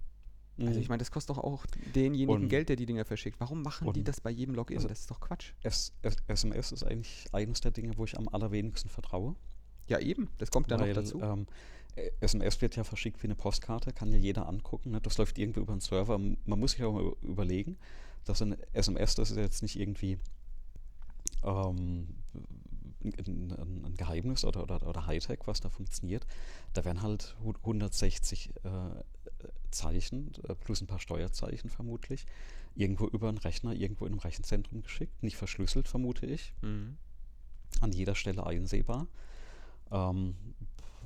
Also 0.58 0.72
mhm. 0.72 0.82
Ich 0.82 0.88
meine, 0.88 0.98
das 0.98 1.10
kostet 1.10 1.36
doch 1.36 1.42
auch 1.42 1.64
denjenigen 1.94 2.42
und, 2.42 2.48
Geld, 2.48 2.68
der 2.68 2.76
die 2.76 2.86
Dinger 2.86 3.04
verschickt. 3.04 3.40
Warum 3.40 3.62
machen 3.62 3.92
die 3.92 4.04
das 4.04 4.20
bei 4.20 4.30
jedem 4.30 4.54
Login? 4.54 4.76
Also 4.76 4.88
das 4.88 5.00
ist 5.00 5.10
doch 5.10 5.20
Quatsch. 5.20 5.52
S 5.62 5.92
S 6.02 6.16
SMS 6.26 6.72
ist 6.72 6.84
eigentlich 6.84 7.26
eines 7.32 7.60
der 7.60 7.70
Dinge, 7.70 7.96
wo 7.96 8.04
ich 8.04 8.18
am 8.18 8.28
allerwenigsten 8.28 8.90
vertraue. 8.90 9.36
Ja, 9.86 9.98
eben. 9.98 10.28
Das 10.38 10.50
kommt 10.50 10.70
dann 10.70 10.80
noch 10.80 10.92
dazu. 10.92 11.20
Ähm, 11.20 11.46
SMS 12.20 12.60
wird 12.60 12.76
ja 12.76 12.84
verschickt 12.84 13.22
wie 13.22 13.26
eine 13.26 13.34
Postkarte, 13.34 13.92
kann 13.92 14.12
ja 14.12 14.18
jeder 14.18 14.48
angucken. 14.48 14.92
Ne? 14.92 15.00
Das 15.00 15.18
läuft 15.18 15.38
irgendwie 15.38 15.60
über 15.60 15.72
einen 15.72 15.80
Server. 15.80 16.18
Man 16.18 16.36
muss 16.44 16.72
sich 16.72 16.84
auch 16.84 16.92
mal 16.92 17.12
überlegen, 17.22 17.76
dass 18.24 18.42
ein 18.42 18.56
SMS, 18.72 19.14
das 19.14 19.30
ist 19.30 19.36
jetzt 19.38 19.62
nicht 19.62 19.78
irgendwie 19.78 20.18
ähm, 21.42 22.08
ein, 23.04 23.84
ein 23.84 23.94
Geheimnis 23.96 24.44
oder, 24.44 24.62
oder, 24.62 24.86
oder 24.86 25.06
Hightech, 25.06 25.40
was 25.46 25.60
da 25.60 25.70
funktioniert. 25.70 26.26
Da 26.72 26.84
werden 26.84 27.02
halt 27.02 27.36
160 27.44 28.50
äh, 28.64 28.70
Zeichen 29.70 30.32
äh, 30.48 30.54
plus 30.54 30.80
ein 30.80 30.86
paar 30.86 31.00
Steuerzeichen 31.00 31.70
vermutlich 31.70 32.26
irgendwo 32.74 33.06
über 33.06 33.28
einen 33.28 33.38
Rechner, 33.38 33.72
irgendwo 33.72 34.06
in 34.06 34.12
einem 34.12 34.20
Rechenzentrum 34.20 34.82
geschickt, 34.82 35.22
nicht 35.22 35.36
verschlüsselt, 35.36 35.88
vermute 35.88 36.26
ich. 36.26 36.54
Mhm. 36.62 36.96
An 37.80 37.92
jeder 37.92 38.14
Stelle 38.14 38.46
einsehbar. 38.46 39.06
Ähm, 39.90 40.34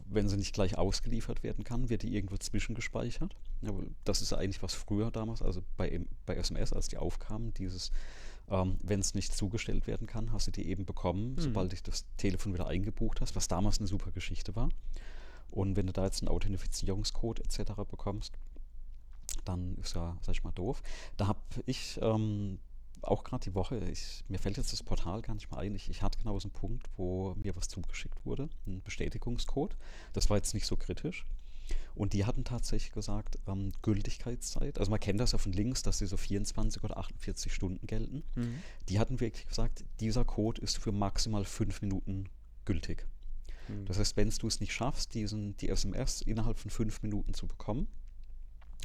wenn 0.07 0.28
sie 0.28 0.36
nicht 0.36 0.55
gleich 0.55 0.76
ausgeliefert 0.76 1.42
werden 1.42 1.64
kann, 1.64 1.88
wird 1.88 2.03
die 2.03 2.14
irgendwo 2.14 2.36
zwischengespeichert. 2.36 3.34
Aber 3.66 3.82
das 4.05 4.20
ist 4.20 4.32
eigentlich 4.34 4.62
was 4.62 4.74
früher 4.74 5.11
damals, 5.11 5.40
also 5.40 5.62
bei, 5.76 6.01
bei 6.26 6.36
SMS, 6.36 6.72
als 6.72 6.88
die 6.88 6.99
aufkamen, 6.99 7.55
dieses 7.55 7.90
ähm, 8.49 8.78
Wenn 8.82 9.01
es 9.01 9.14
nicht 9.14 9.34
zugestellt 9.34 9.86
werden 9.86 10.07
kann, 10.07 10.32
hast 10.32 10.47
du 10.47 10.51
die 10.51 10.68
eben 10.68 10.84
bekommen, 10.84 11.34
mhm. 11.34 11.40
sobald 11.40 11.72
du 11.72 11.76
das 11.82 12.05
Telefon 12.16 12.53
wieder 12.53 12.66
eingebucht 12.66 13.20
hast, 13.20 13.36
was 13.36 13.49
damals 13.49 13.78
eine 13.78 13.86
super 13.86 14.11
Geschichte 14.11 14.55
war. 14.55 14.68
Und 15.51 15.76
wenn 15.76 15.86
du 15.86 15.92
da 15.92 16.05
jetzt 16.05 16.22
einen 16.22 16.28
Authentifizierungscode 16.28 17.40
etc. 17.40 17.72
bekommst, 17.88 18.38
dann 19.45 19.76
ist 19.76 19.95
ja, 19.95 20.16
sag 20.20 20.34
ich 20.34 20.45
mal, 20.45 20.53
doof. 20.53 20.82
Da 21.16 21.26
habe 21.26 21.40
ich 21.66 21.99
ähm, 22.03 22.59
auch 23.03 23.24
gerade 23.24 23.45
die 23.45 23.55
Woche, 23.55 23.78
ich, 23.78 24.24
mir 24.28 24.38
fällt 24.38 24.57
jetzt 24.57 24.72
das 24.72 24.82
Portal 24.82 25.22
gar 25.22 25.34
nicht 25.34 25.51
mehr 25.51 25.61
ein, 25.61 25.74
ich, 25.74 25.88
ich 25.88 26.03
hatte 26.03 26.18
genau 26.18 26.38
so 26.38 26.49
einen 26.49 26.55
Punkt, 26.55 26.88
wo 26.97 27.34
mir 27.36 27.55
was 27.57 27.68
zugeschickt 27.68 28.24
wurde, 28.24 28.49
ein 28.66 28.82
Bestätigungscode. 28.82 29.76
Das 30.12 30.30
war 30.30 30.36
jetzt 30.36 30.55
nicht 30.55 30.66
so 30.66 30.76
kritisch. 30.76 31.26
Und 31.94 32.12
die 32.12 32.24
hatten 32.24 32.44
tatsächlich 32.44 32.92
gesagt, 32.92 33.38
ähm, 33.46 33.72
Gültigkeitszeit, 33.82 34.78
also 34.78 34.90
man 34.90 35.00
kennt 35.00 35.20
das 35.20 35.32
ja 35.32 35.38
von 35.38 35.52
links, 35.52 35.82
dass 35.82 35.98
sie 35.98 36.06
so 36.06 36.16
24 36.16 36.82
oder 36.82 36.98
48 36.98 37.52
Stunden 37.52 37.86
gelten. 37.86 38.24
Mhm. 38.34 38.62
Die 38.88 38.98
hatten 38.98 39.20
wirklich 39.20 39.46
gesagt, 39.46 39.84
dieser 40.00 40.24
Code 40.24 40.60
ist 40.60 40.78
für 40.78 40.92
maximal 40.92 41.44
fünf 41.44 41.82
Minuten 41.82 42.28
gültig. 42.64 43.06
Mhm. 43.68 43.86
Das 43.86 43.98
heißt, 43.98 44.16
wenn 44.16 44.30
du 44.30 44.46
es 44.46 44.60
nicht 44.60 44.72
schaffst, 44.72 45.14
diesen, 45.14 45.56
die 45.58 45.68
SMS 45.68 46.22
innerhalb 46.22 46.58
von 46.58 46.70
fünf 46.70 47.02
Minuten 47.02 47.32
zu 47.34 47.46
bekommen 47.46 47.86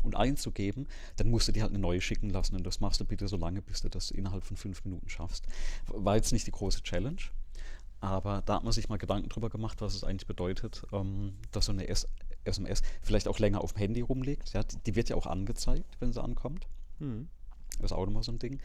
und 0.04 0.16
einzugeben, 0.16 0.88
dann 1.18 1.30
musst 1.30 1.48
du 1.48 1.52
dir 1.52 1.64
halt 1.64 1.72
eine 1.72 1.80
neue 1.80 2.02
schicken 2.02 2.30
lassen. 2.30 2.56
Und 2.56 2.66
das 2.66 2.80
machst 2.80 3.00
du 3.00 3.06
bitte 3.06 3.28
so 3.28 3.38
lange, 3.38 3.62
bis 3.62 3.82
du 3.82 3.90
das 3.90 4.12
innerhalb 4.12 4.46
von 4.46 4.56
fünf 4.56 4.84
Minuten 4.86 5.10
schaffst. 5.10 5.46
War 5.88 6.16
jetzt 6.16 6.32
nicht 6.32 6.48
die 6.48 6.52
große 6.52 6.84
Challenge, 6.84 7.22
aber 8.02 8.42
da 8.46 8.56
hat 8.56 8.64
man 8.64 8.72
sich 8.72 8.88
mal 8.88 8.98
Gedanken 8.98 9.30
drüber 9.30 9.50
gemacht, 9.50 9.82
was 9.82 9.96
es 9.96 10.04
eigentlich 10.04 10.28
bedeutet, 10.28 10.84
ähm, 10.94 11.34
dass 11.52 11.66
so 11.66 11.72
eine 11.72 11.88
S 11.88 12.08
SMS 12.50 12.82
vielleicht 13.02 13.28
auch 13.28 13.40
länger 13.40 13.62
auf 13.62 13.74
dem 13.74 13.80
Handy 13.80 14.02
rumliegt. 14.02 14.54
Ja, 14.54 14.64
die, 14.64 14.78
die 14.86 14.96
wird 14.96 15.10
ja 15.10 15.16
auch 15.16 15.26
angezeigt, 15.28 15.98
wenn 16.00 16.12
sie 16.12 16.22
ankommt. 16.22 16.68
Mhm. 17.00 17.28
Das 17.80 17.92
ist 17.92 17.98
auch 17.98 18.06
nochmal 18.06 18.24
so 18.24 18.32
ein 18.32 18.40
Ding. 18.40 18.60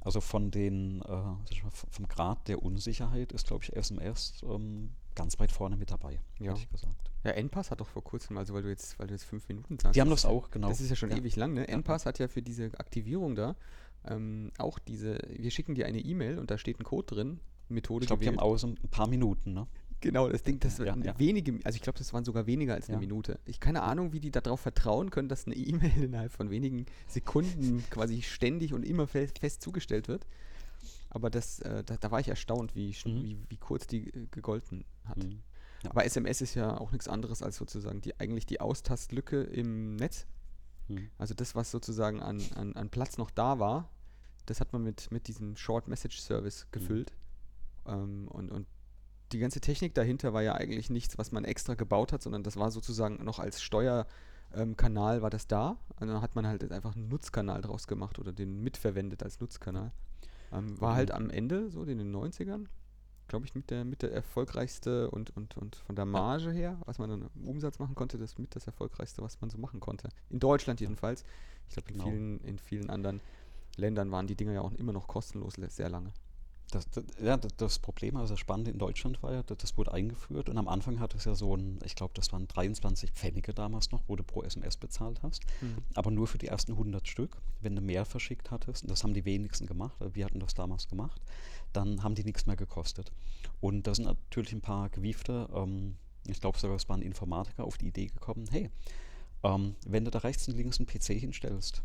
Also 0.00 0.20
von 0.20 0.50
den, 0.50 1.02
äh, 1.02 1.62
vom 1.90 2.08
Grad 2.08 2.46
der 2.48 2.62
Unsicherheit 2.62 3.32
ist, 3.32 3.46
glaube 3.46 3.64
ich, 3.64 3.74
SMS 3.76 4.42
ähm, 4.48 4.90
ganz 5.14 5.38
weit 5.40 5.50
vorne 5.52 5.76
mit 5.76 5.90
dabei, 5.90 6.20
Ja. 6.38 6.52
hätte 6.52 6.60
ich 6.62 6.70
gesagt. 6.70 7.10
Ja, 7.24 7.32
NPass 7.32 7.70
hat 7.70 7.80
doch 7.80 7.88
vor 7.88 8.02
kurzem, 8.02 8.38
also 8.38 8.54
weil 8.54 8.62
du 8.62 8.68
jetzt, 8.68 8.98
weil 8.98 9.08
du 9.08 9.12
jetzt 9.12 9.24
fünf 9.24 9.46
Minuten 9.48 9.78
sagst. 9.78 9.96
Die 9.96 10.00
haben 10.00 10.08
das 10.08 10.22
ja- 10.22 10.30
auch, 10.30 10.50
genau. 10.50 10.68
Das 10.68 10.80
ist 10.80 10.88
ja 10.88 10.96
schon 10.96 11.10
Ja. 11.10 11.16
ewig 11.18 11.36
lang, 11.36 11.52
ne? 11.52 11.62
Ja. 11.62 11.66
NPass 11.76 12.06
hat 12.06 12.18
ja 12.18 12.28
für 12.28 12.40
diese 12.42 12.66
Aktivierung 12.78 13.34
da 13.34 13.56
ähm, 14.06 14.50
auch 14.56 14.78
diese, 14.78 15.18
wir 15.36 15.50
schicken 15.50 15.74
dir 15.74 15.84
eine 15.86 15.98
E-Mail 16.00 16.38
und 16.38 16.50
da 16.50 16.56
steht 16.56 16.80
ein 16.80 16.84
Code 16.84 17.14
drin, 17.14 17.40
Methode 17.68 18.04
Ich 18.04 18.06
glaube, 18.06 18.22
die 18.24 18.28
haben 18.34 18.58
so 18.58 18.68
ein 18.68 18.76
paar 18.90 19.06
Minuten, 19.08 19.52
ne? 19.52 19.66
Genau, 20.00 20.28
das 20.28 20.42
Ding, 20.42 20.58
das 20.60 20.78
Ja, 20.78 20.96
ja. 20.96 21.18
wenige, 21.18 21.58
also 21.64 21.76
ich 21.76 21.82
glaube, 21.82 21.98
das 21.98 22.12
waren 22.12 22.24
sogar 22.24 22.46
weniger 22.46 22.74
als 22.74 22.88
eine 22.88 22.96
Ja. 22.96 23.00
Minute. 23.00 23.38
Ich 23.44 23.60
keine 23.60 23.82
Ahnung, 23.82 24.12
wie 24.12 24.20
die 24.20 24.30
darauf 24.30 24.60
vertrauen 24.60 25.10
können, 25.10 25.28
dass 25.28 25.46
eine 25.46 25.54
E-Mail 25.56 25.92
innerhalb 26.04 26.32
von 26.32 26.50
wenigen 26.50 26.86
Sekunden 27.06 27.84
quasi 27.90 28.22
ständig 28.22 28.72
und 28.72 28.82
immer 28.84 29.06
fest, 29.06 29.38
fest 29.38 29.62
zugestellt 29.62 30.08
wird. 30.08 30.26
Aber 31.10 31.28
das, 31.28 31.58
äh, 31.60 31.82
da, 31.84 31.96
da 31.96 32.10
war 32.10 32.20
ich 32.20 32.28
erstaunt, 32.28 32.74
wie, 32.74 32.90
Mhm. 33.04 33.22
wie, 33.22 33.38
wie 33.48 33.56
kurz 33.56 33.86
die 33.86 34.08
äh, 34.08 34.26
gegolten 34.30 34.84
hat. 35.04 35.18
Mhm. 35.18 35.42
Aber 35.88 36.04
SMS 36.04 36.40
ist 36.40 36.54
ja 36.54 36.78
auch 36.78 36.92
nichts 36.92 37.08
anderes 37.08 37.42
als 37.42 37.56
sozusagen 37.56 38.00
die 38.02 38.18
eigentlich 38.20 38.46
die 38.46 38.60
Austastlücke 38.60 39.42
im 39.42 39.96
Netz. 39.96 40.26
Mhm. 40.88 41.08
Also 41.18 41.34
das, 41.34 41.54
was 41.54 41.70
sozusagen 41.70 42.20
an, 42.20 42.40
an, 42.54 42.74
an 42.74 42.90
Platz 42.90 43.18
noch 43.18 43.30
da 43.30 43.58
war, 43.58 43.90
das 44.46 44.60
hat 44.60 44.72
man 44.72 44.82
mit, 44.82 45.10
mit 45.10 45.26
diesem 45.28 45.56
Short 45.56 45.88
Message 45.88 46.20
Service 46.20 46.66
gefüllt. 46.70 47.12
Ähm, 47.86 48.28
und, 48.28 48.50
und 48.50 48.66
die 49.32 49.38
ganze 49.38 49.60
Technik 49.60 49.94
dahinter 49.94 50.32
war 50.32 50.42
ja 50.42 50.54
eigentlich 50.54 50.90
nichts, 50.90 51.18
was 51.18 51.32
man 51.32 51.44
extra 51.44 51.74
gebaut 51.74 52.12
hat, 52.12 52.22
sondern 52.22 52.42
das 52.42 52.56
war 52.56 52.70
sozusagen 52.70 53.22
noch 53.24 53.38
als 53.38 53.62
Steuerkanal 53.62 55.16
ähm, 55.16 55.22
war 55.22 55.30
das 55.30 55.46
da. 55.46 55.76
Und 55.98 56.08
dann 56.08 56.20
hat 56.20 56.34
man 56.34 56.46
halt 56.46 56.70
einfach 56.72 56.96
einen 56.96 57.08
Nutzkanal 57.08 57.60
draus 57.62 57.86
gemacht 57.86 58.18
oder 58.18 58.32
den 58.32 58.62
mitverwendet 58.62 59.22
als 59.22 59.40
Nutzkanal. 59.40 59.92
Ähm, 60.52 60.80
war 60.80 60.92
Mhm. 60.92 60.96
halt 60.96 61.10
am 61.12 61.30
Ende, 61.30 61.70
so 61.70 61.82
in 61.84 61.98
den 61.98 62.10
90ern, 62.10 62.66
glaube 63.28 63.46
ich, 63.46 63.54
mit 63.54 63.70
der, 63.70 63.84
mit 63.84 64.02
der 64.02 64.12
erfolgreichste 64.12 65.10
und, 65.10 65.36
und, 65.36 65.56
und 65.56 65.76
von 65.76 65.94
der 65.94 66.06
Marge 66.06 66.50
her, 66.50 66.80
was 66.86 66.98
man 66.98 67.08
dann 67.10 67.28
im 67.36 67.48
Umsatz 67.48 67.78
machen 67.78 67.94
konnte, 67.94 68.18
das 68.18 68.36
mit 68.38 68.56
das 68.56 68.66
erfolgreichste, 68.66 69.22
was 69.22 69.40
man 69.40 69.50
so 69.50 69.58
machen 69.58 69.78
konnte. 69.78 70.08
In 70.30 70.40
Deutschland 70.40 70.80
jedenfalls. 70.80 71.24
Ich 71.68 71.74
glaube, 71.74 71.88
in, 71.90 71.94
Genau. 71.98 72.04
vielen, 72.10 72.40
in 72.40 72.58
vielen 72.58 72.90
anderen 72.90 73.20
Ländern 73.76 74.10
waren 74.10 74.26
die 74.26 74.34
Dinger 74.34 74.52
ja 74.52 74.60
auch 74.62 74.72
immer 74.72 74.92
noch 74.92 75.06
kostenlos 75.06 75.54
sehr 75.54 75.88
lange. 75.88 76.12
Das, 76.70 76.88
das, 76.90 77.04
ja, 77.20 77.36
das, 77.36 77.78
Problem, 77.78 78.16
also 78.16 78.34
das 78.34 78.40
Spannende 78.40 78.70
in 78.70 78.78
Deutschland 78.78 79.22
war 79.22 79.32
ja, 79.32 79.42
das, 79.42 79.76
wurde 79.76 79.92
eingeführt 79.92 80.48
und 80.48 80.58
am 80.58 80.68
Anfang 80.68 81.00
hat 81.00 81.14
es 81.14 81.24
ja 81.24 81.34
so 81.34 81.56
ein, 81.56 81.78
ich 81.84 81.94
glaube, 81.94 82.12
das 82.14 82.32
waren 82.32 82.46
23 82.46 83.10
Pfennige 83.10 83.52
damals 83.54 83.90
noch, 83.90 84.02
wo 84.06 84.16
du 84.16 84.22
pro 84.22 84.42
SMS 84.42 84.76
bezahlt 84.76 85.22
hast, 85.22 85.42
aber 85.94 86.10
nur 86.10 86.26
für 86.26 86.38
die 86.38 86.46
ersten 86.46 86.72
100 86.72 87.06
Stück. 87.08 87.36
Wenn 87.60 87.76
du 87.76 87.82
mehr 87.82 88.04
verschickt 88.04 88.50
hattest, 88.50 88.84
und 88.84 88.90
das 88.90 89.02
haben 89.02 89.14
die 89.14 89.24
wenigsten 89.24 89.66
gemacht, 89.66 89.96
wir 90.14 90.24
hatten 90.24 90.40
das 90.40 90.54
damals 90.54 90.88
gemacht, 90.88 91.20
dann 91.72 92.02
haben 92.02 92.14
die 92.14 92.24
nichts 92.24 92.46
mehr 92.46 92.56
gekostet. 92.56 93.12
Und 93.60 93.86
da 93.86 93.94
sind 93.94 94.06
natürlich 94.06 94.52
ein 94.52 94.62
paar 94.62 94.88
Gewiefte, 94.88 95.48
ähm, 95.54 95.96
ich 96.26 96.40
glaube 96.40 96.58
sogar, 96.58 96.76
es 96.76 96.88
waren 96.88 97.02
Informatiker, 97.02 97.64
auf 97.64 97.78
die 97.78 97.88
Idee 97.88 98.06
gekommen, 98.06 98.46
hey, 98.50 98.70
ähm, 99.42 99.76
wenn 99.86 100.04
du 100.04 100.10
da 100.10 100.20
rechts 100.20 100.48
und 100.48 100.56
links 100.56 100.78
einen 100.78 100.86
PC 100.86 101.18
hinstellst, 101.18 101.82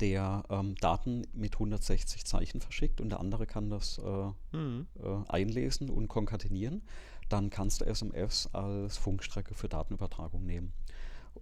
der 0.00 0.44
ähm, 0.48 0.74
Daten 0.76 1.26
mit 1.32 1.54
160 1.54 2.24
Zeichen 2.24 2.60
verschickt 2.60 3.00
und 3.00 3.10
der 3.10 3.20
andere 3.20 3.46
kann 3.46 3.70
das 3.70 3.98
äh, 3.98 4.56
äh, 4.56 5.24
einlesen 5.28 5.90
und 5.90 6.08
konkatenieren, 6.08 6.82
dann 7.28 7.50
kannst 7.50 7.80
du 7.80 7.84
SMS 7.84 8.48
als 8.52 8.96
Funkstrecke 8.96 9.54
für 9.54 9.68
Datenübertragung 9.68 10.44
nehmen. 10.44 10.72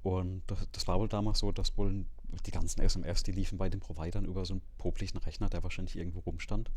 Und 0.03 0.43
das, 0.47 0.69
das 0.73 0.89
war 0.89 0.99
wohl 0.99 1.09
damals 1.09 1.39
so, 1.39 1.53
dass 1.53 1.77
wohl 1.79 2.05
die 2.45 2.51
ganzen 2.51 2.81
SMS, 2.81 3.23
die 3.23 3.33
liefen 3.33 3.59
bei 3.59 3.69
den 3.69 3.81
Providern 3.81 4.25
über 4.25 4.45
so 4.45 4.55
einen 4.55 4.63
poplichen 4.79 5.19
Rechner, 5.19 5.49
der 5.49 5.63
wahrscheinlich 5.63 5.97
irgendwo 5.97 6.21
rumstand. 6.21 6.71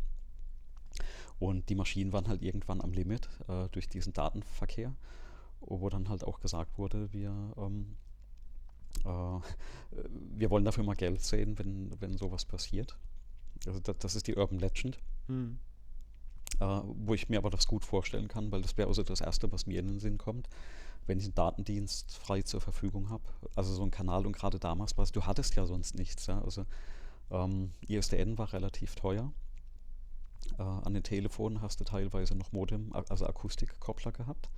Und 1.39 1.69
die 1.69 1.75
Maschinen 1.75 2.13
waren 2.13 2.27
halt 2.27 2.41
irgendwann 2.41 2.81
am 2.81 2.91
Limit 2.91 3.29
äh, 3.47 3.69
durch 3.71 3.87
diesen 3.87 4.13
Datenverkehr, 4.13 4.95
wo 5.61 5.89
dann 5.89 6.09
halt 6.09 6.23
auch 6.23 6.39
gesagt 6.39 6.77
wurde, 6.77 7.11
wir, 7.13 7.53
ähm, 7.57 7.95
äh, 7.95 8.08
wir 10.35 10.49
wollen 10.49 10.65
dafür 10.65 10.83
mal 10.83 10.95
Geld 10.95 11.21
sehen, 11.21 11.57
wenn, 11.57 11.99
wenn 12.01 12.17
sowas 12.17 12.45
passiert. 12.45 12.97
Also 13.65 13.79
das, 13.79 13.97
das 13.99 14.15
ist 14.15 14.27
die 14.27 14.35
Urban 14.35 14.59
Legend 14.59 14.99
Mhm. 15.27 15.59
äh, 16.59 16.81
wo 16.83 17.13
ich 17.13 17.29
mir 17.29 17.37
aber 17.37 17.51
das 17.51 17.67
gut 17.67 17.85
vorstellen 17.85 18.27
kann, 18.27 18.51
weil 18.51 18.61
das 18.63 18.77
wäre 18.77 18.87
also 18.87 19.03
das 19.03 19.21
Erste, 19.21 19.51
was 19.51 19.67
mir 19.67 19.79
in 19.79 19.87
den 19.87 19.99
Sinn 19.99 20.17
kommt, 20.17 20.49
wenn 21.05 21.19
ich 21.19 21.25
einen 21.25 21.35
Datendienst 21.35 22.17
frei 22.17 22.41
zur 22.41 22.61
Verfügung 22.61 23.09
habe. 23.09 23.23
Also 23.55 23.73
so 23.73 23.83
ein 23.83 23.91
Kanal 23.91 24.25
und 24.25 24.33
gerade 24.35 24.59
damals 24.59 24.97
war 24.97 25.03
es, 25.03 25.11
du 25.11 25.25
hattest 25.25 25.55
ja 25.55 25.65
sonst 25.65 25.95
nichts. 25.95 26.25
Ja? 26.27 26.41
Also 26.41 26.65
ähm, 27.31 27.71
ISDN 27.87 28.37
war 28.37 28.51
relativ 28.53 28.95
teuer. 28.95 29.31
Äh, 30.57 30.63
an 30.63 30.93
den 30.93 31.03
Telefonen 31.03 31.61
hast 31.61 31.79
du 31.79 31.83
teilweise 31.83 32.35
noch 32.35 32.51
Modem, 32.51 32.91
also 32.93 33.25
Akustikkoppler 33.27 34.11
gehabt. 34.11 34.49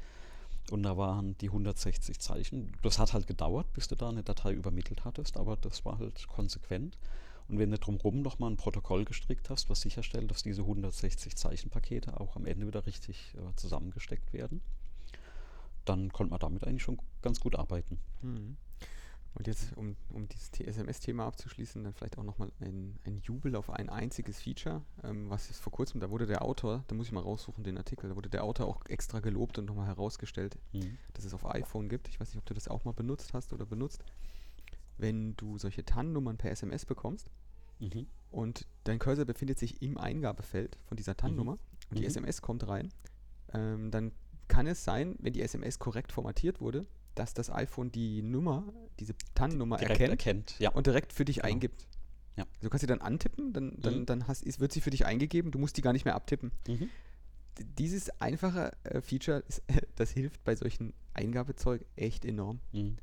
Und 0.69 0.83
da 0.83 0.95
waren 0.97 1.37
die 1.39 1.47
160 1.47 2.19
Zeichen. 2.19 2.73
Das 2.81 2.99
hat 2.99 3.13
halt 3.13 3.27
gedauert, 3.27 3.73
bis 3.73 3.87
du 3.87 3.95
da 3.95 4.09
eine 4.09 4.23
Datei 4.23 4.53
übermittelt 4.53 5.03
hattest, 5.03 5.37
aber 5.37 5.57
das 5.57 5.83
war 5.85 5.97
halt 5.97 6.27
konsequent. 6.27 6.97
Und 7.47 7.59
wenn 7.59 7.71
du 7.71 7.77
drumherum 7.77 8.21
nochmal 8.21 8.51
ein 8.51 8.57
Protokoll 8.57 9.03
gestrickt 9.03 9.49
hast, 9.49 9.69
was 9.69 9.81
sicherstellt, 9.81 10.31
dass 10.31 10.43
diese 10.43 10.61
160 10.61 11.35
Zeichenpakete 11.35 12.19
auch 12.19 12.35
am 12.35 12.45
Ende 12.45 12.67
wieder 12.67 12.85
richtig 12.85 13.33
äh, 13.35 13.55
zusammengesteckt 13.57 14.31
werden, 14.31 14.61
dann 15.83 16.13
konnte 16.13 16.31
man 16.31 16.39
damit 16.39 16.65
eigentlich 16.65 16.83
schon 16.83 16.99
ganz 17.21 17.39
gut 17.39 17.55
arbeiten. 17.55 17.99
Mhm. 18.21 18.55
Und 19.33 19.47
jetzt, 19.47 19.75
um, 19.77 19.95
um 20.09 20.27
dieses 20.27 20.51
SMS-Thema 20.59 21.25
abzuschließen, 21.25 21.83
dann 21.85 21.93
vielleicht 21.93 22.17
auch 22.17 22.23
nochmal 22.23 22.51
ein, 22.59 22.99
ein 23.05 23.19
Jubel 23.19 23.55
auf 23.55 23.69
ein 23.69 23.87
einziges 23.89 24.41
Feature, 24.41 24.81
ähm, 25.03 25.29
was 25.29 25.49
ist 25.49 25.61
vor 25.61 25.71
kurzem, 25.71 26.01
da 26.01 26.09
wurde 26.09 26.25
der 26.25 26.41
Autor, 26.41 26.83
da 26.87 26.95
muss 26.95 27.07
ich 27.07 27.13
mal 27.13 27.21
raussuchen, 27.21 27.63
den 27.63 27.77
Artikel, 27.77 28.09
da 28.09 28.15
wurde 28.17 28.29
der 28.29 28.43
Autor 28.43 28.67
auch 28.67 28.85
extra 28.87 29.21
gelobt 29.21 29.57
und 29.57 29.65
nochmal 29.65 29.87
herausgestellt, 29.87 30.57
Mhm. 30.73 30.97
dass 31.13 31.23
es 31.23 31.33
auf 31.33 31.45
iPhone 31.45 31.87
gibt. 31.87 32.09
Ich 32.09 32.19
weiß 32.19 32.27
nicht, 32.29 32.39
ob 32.39 32.45
du 32.45 32.53
das 32.53 32.67
auch 32.67 32.83
mal 32.83 32.91
benutzt 32.91 33.33
hast 33.33 33.53
oder 33.53 33.65
benutzt. 33.65 34.03
Wenn 34.97 35.35
du 35.37 35.57
solche 35.57 35.83
TAN-Nummern 35.85 36.37
per 36.37 36.51
SMS 36.51 36.85
bekommst 36.85 37.29
Mhm. 37.79 38.07
und 38.31 38.67
dein 38.83 38.99
Cursor 38.99 39.25
befindet 39.25 39.57
sich 39.59 39.81
im 39.81 39.97
Eingabefeld 39.97 40.77
von 40.85 40.97
dieser 40.97 41.15
TAN-Nummer 41.15 41.53
und 41.89 41.97
die 41.97 42.01
Mhm. 42.01 42.07
SMS 42.07 42.41
kommt 42.41 42.67
rein, 42.67 42.89
ähm, 43.53 43.91
dann 43.91 44.11
kann 44.49 44.67
es 44.67 44.83
sein, 44.83 45.15
wenn 45.19 45.31
die 45.33 45.41
SMS 45.41 45.79
korrekt 45.79 46.11
formatiert 46.11 46.59
wurde, 46.59 46.85
dass 47.15 47.33
das 47.33 47.49
iPhone 47.49 47.91
die 47.91 48.21
Nummer, 48.21 48.63
diese 48.99 49.13
TAN-Nummer 49.35 49.81
erkennt 49.81 50.09
erkennt, 50.11 50.59
ja. 50.59 50.71
und 50.71 50.87
direkt 50.87 51.13
für 51.13 51.25
dich 51.25 51.37
Genau. 51.37 51.47
eingibt. 51.47 51.87
Ja. 52.37 52.45
Du 52.61 52.69
kannst 52.69 52.81
sie 52.81 52.87
dann 52.87 53.01
antippen, 53.01 53.51
dann, 53.53 53.75
dann, 53.79 53.99
Mhm. 54.01 54.05
dann 54.05 54.27
hast, 54.27 54.59
wird 54.59 54.71
sie 54.71 54.81
für 54.81 54.89
dich 54.89 55.05
eingegeben, 55.05 55.51
du 55.51 55.59
musst 55.59 55.75
die 55.77 55.81
gar 55.81 55.93
nicht 55.93 56.05
mehr 56.05 56.15
abtippen. 56.15 56.51
Mhm. 56.67 56.89
Dieses 57.77 58.09
einfache 58.21 58.71
äh, 58.83 59.01
Feature, 59.01 59.43
ist, 59.47 59.61
das 59.95 60.11
hilft 60.11 60.43
bei 60.43 60.55
solchen 60.55 60.93
Eingabezeug 61.13 61.85
echt 61.97 62.23
enorm. 62.23 62.59
Mhm. 62.71 62.97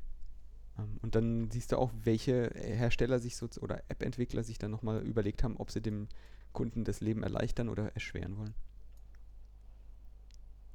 Ähm, 0.79 0.97
und 1.03 1.13
dann 1.15 1.51
siehst 1.51 1.71
du 1.71 1.77
auch, 1.77 1.91
welche 2.03 2.51
Hersteller 2.55 3.19
sich 3.19 3.35
so 3.35 3.47
oder 3.61 3.83
App-Entwickler 3.89 4.43
sich 4.43 4.57
dann 4.57 4.71
nochmal 4.71 5.01
überlegt 5.03 5.43
haben, 5.43 5.57
ob 5.57 5.69
sie 5.71 5.81
dem 5.81 6.07
Kunden 6.51 6.83
das 6.83 6.99
Leben 6.99 7.21
erleichtern 7.21 7.69
oder 7.69 7.93
erschweren 7.93 8.37
wollen. 8.37 8.55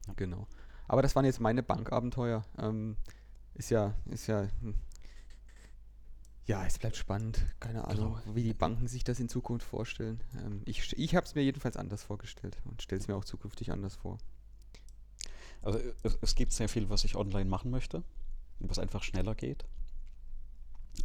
Ja. 0.07 0.13
Genau. 0.15 0.47
Aber 0.87 1.03
das 1.03 1.17
waren 1.17 1.25
jetzt 1.25 1.41
meine 1.41 1.63
Bankabenteuer. 1.63 2.45
Ähm, 2.59 2.97
ist 3.55 3.71
ja, 3.71 3.95
ist 4.11 4.27
ja, 4.27 4.49
hm. 4.61 4.75
ja, 6.47 6.67
es 6.67 6.79
bleibt 6.79 6.97
spannend. 6.97 7.45
Keine 7.61 7.87
Ahnung, 7.87 8.19
Genau. 8.25 8.35
wie 8.37 8.43
die 8.43 8.55
Banken 8.55 8.89
sich 8.89 9.05
das 9.05 9.21
in 9.21 9.29
Zukunft 9.29 9.67
vorstellen. 9.67 10.21
Ähm, 10.45 10.63
ich 10.65 10.97
ich 10.99 11.15
habe 11.15 11.27
es 11.27 11.35
mir 11.35 11.43
jedenfalls 11.43 11.77
anders 11.77 12.03
vorgestellt 12.03 12.57
und 12.65 12.83
stelle 12.83 13.01
es 13.01 13.09
mir 13.09 13.17
auch 13.17 13.25
zukünftig 13.25 13.73
anders 13.73 13.97
vor. 13.97 14.19
Also 15.63 15.79
äh, 15.79 15.95
es, 16.03 16.19
es 16.21 16.35
gibt 16.35 16.53
sehr 16.53 16.69
viel, 16.69 16.91
was 16.91 17.05
ich 17.05 17.17
online 17.17 17.49
machen 17.49 17.71
möchte 17.71 18.03
was 18.61 18.79
einfach 18.79 19.03
schneller 19.03 19.35
geht. 19.35 19.65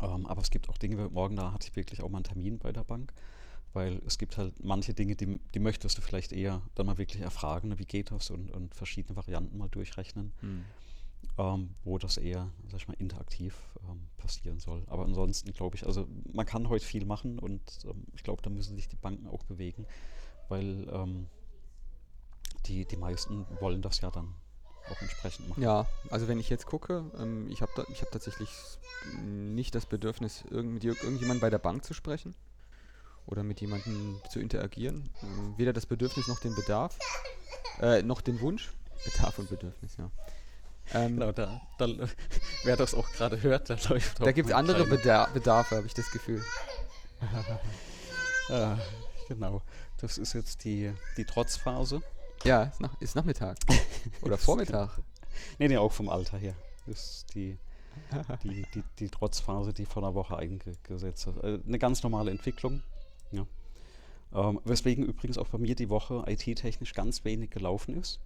Ähm, 0.01 0.25
aber 0.27 0.41
es 0.41 0.51
gibt 0.51 0.69
auch 0.69 0.77
Dinge, 0.77 1.09
morgen 1.09 1.35
da 1.35 1.51
hatte 1.51 1.67
ich 1.67 1.75
wirklich 1.75 2.01
auch 2.01 2.09
mal 2.09 2.19
einen 2.19 2.23
Termin 2.25 2.59
bei 2.59 2.71
der 2.71 2.83
Bank, 2.83 3.13
weil 3.73 4.01
es 4.05 4.17
gibt 4.17 4.37
halt 4.37 4.63
manche 4.63 4.93
Dinge, 4.93 5.15
die, 5.15 5.39
die 5.53 5.59
möchtest 5.59 5.97
du 5.97 6.01
vielleicht 6.01 6.31
eher 6.31 6.61
dann 6.75 6.85
mal 6.85 6.97
wirklich 6.97 7.21
erfragen, 7.21 7.77
wie 7.79 7.85
geht 7.85 8.11
das 8.11 8.29
und, 8.29 8.51
und 8.51 8.75
verschiedene 8.75 9.15
Varianten 9.15 9.57
mal 9.57 9.69
durchrechnen. 9.69 10.31
Ähm, 11.37 11.69
wo 11.83 11.97
das 11.97 12.17
eher, 12.17 12.51
sag 12.67 12.81
ich 12.81 12.87
mal, 12.87 12.97
interaktiv 12.99 13.55
ähm, 13.89 14.07
passieren 14.17 14.59
soll. 14.59 14.83
Aber 14.87 15.05
ansonsten 15.05 15.53
glaube 15.53 15.77
ich, 15.77 15.85
also 15.85 16.07
man 16.33 16.45
kann 16.45 16.69
heute 16.69 16.85
viel 16.85 17.05
machen 17.05 17.39
und 17.39 17.61
ähm, 17.85 18.05
ich 18.13 18.23
glaube, 18.23 18.41
da 18.41 18.49
müssen 18.49 18.75
sich 18.75 18.87
die 18.87 18.97
Banken 18.97 19.27
auch 19.27 19.43
bewegen, 19.43 19.85
weil 20.49 20.87
ähm, 20.91 21.27
die, 22.65 22.85
die 22.85 22.97
meisten 22.97 23.45
wollen 23.59 23.81
das 23.81 24.01
ja 24.01 24.11
dann 24.11 24.35
auch 24.89 25.01
entsprechend 25.01 25.47
machen. 25.49 25.61
Ja, 25.61 25.87
also 26.09 26.27
wenn 26.27 26.39
ich 26.39 26.49
jetzt 26.49 26.65
gucke, 26.65 27.05
ähm, 27.17 27.49
ich 27.49 27.61
habe 27.61 27.71
hab 27.75 28.11
tatsächlich 28.11 28.49
nicht 29.15 29.75
das 29.75 29.85
Bedürfnis, 29.85 30.43
irgend, 30.49 30.73
mit 30.73 30.83
irgendjemandem 30.83 31.39
bei 31.39 31.49
der 31.49 31.59
Bank 31.59 31.85
zu 31.85 31.93
sprechen 31.93 32.35
oder 33.27 33.43
mit 33.43 33.61
jemandem 33.61 34.19
zu 34.29 34.39
interagieren. 34.39 35.09
Ähm, 35.23 35.53
weder 35.57 35.73
das 35.73 35.85
Bedürfnis 35.85 36.27
noch 36.27 36.39
den 36.39 36.55
Bedarf, 36.55 36.97
äh, 37.81 38.01
noch 38.01 38.21
den 38.21 38.41
Wunsch. 38.41 38.73
Bedarf 39.05 39.39
und 39.39 39.49
Bedürfnis, 39.49 39.95
ja. 39.97 40.11
Ähm, 40.93 41.19
genau, 41.19 41.31
da, 41.31 41.61
da, 41.77 41.87
wer 42.63 42.75
das 42.75 42.93
auch 42.93 43.11
gerade 43.11 43.41
hört, 43.41 43.69
da 43.69 43.77
läuft 43.89 44.19
Da 44.19 44.31
gibt 44.31 44.49
es 44.49 44.55
andere 44.55 44.85
Bedar 44.85 45.29
Bedarfe, 45.33 45.77
habe 45.77 45.87
ich 45.87 45.93
das 45.93 46.09
Gefühl. 46.11 46.43
ja, 48.49 48.79
genau. 49.27 49.61
Das 49.97 50.17
ist 50.17 50.33
jetzt 50.33 50.63
die, 50.63 50.93
die 51.17 51.25
Trotzphase. 51.25 52.01
Ja, 52.43 52.63
ist, 52.63 52.79
nach, 52.79 52.99
ist 53.01 53.15
Nachmittag. 53.15 53.57
Oder 54.21 54.37
Vormittag. 54.37 54.97
nee, 55.57 55.67
nee, 55.67 55.77
auch 55.77 55.91
vom 55.91 56.09
Alter 56.09 56.37
her. 56.37 56.55
Ist 56.87 57.25
die, 57.35 57.57
die, 58.43 58.65
die, 58.73 58.83
die 58.97 59.09
Trotzphase, 59.09 59.73
die 59.73 59.85
vor 59.85 60.03
einer 60.03 60.15
Woche 60.15 60.37
eingesetzt 60.37 61.27
hat. 61.27 61.43
Also 61.43 61.63
eine 61.67 61.79
ganz 61.79 62.01
normale 62.01 62.31
Entwicklung. 62.31 62.81
Ja. 63.31 63.45
Ähm, 64.33 64.61
weswegen 64.63 65.03
übrigens 65.03 65.37
auch 65.37 65.49
bei 65.49 65.57
mir 65.57 65.75
die 65.75 65.89
Woche 65.89 66.23
IT-technisch 66.27 66.93
ganz 66.93 67.25
wenig 67.25 67.49
gelaufen 67.49 67.99
ist. 67.99 68.19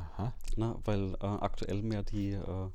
Aha. 0.00 0.32
Na, 0.56 0.76
weil 0.84 1.14
äh, 1.14 1.26
aktuell 1.26 1.82
mehr 1.82 2.02
die, 2.02 2.32
äh, 2.32 2.68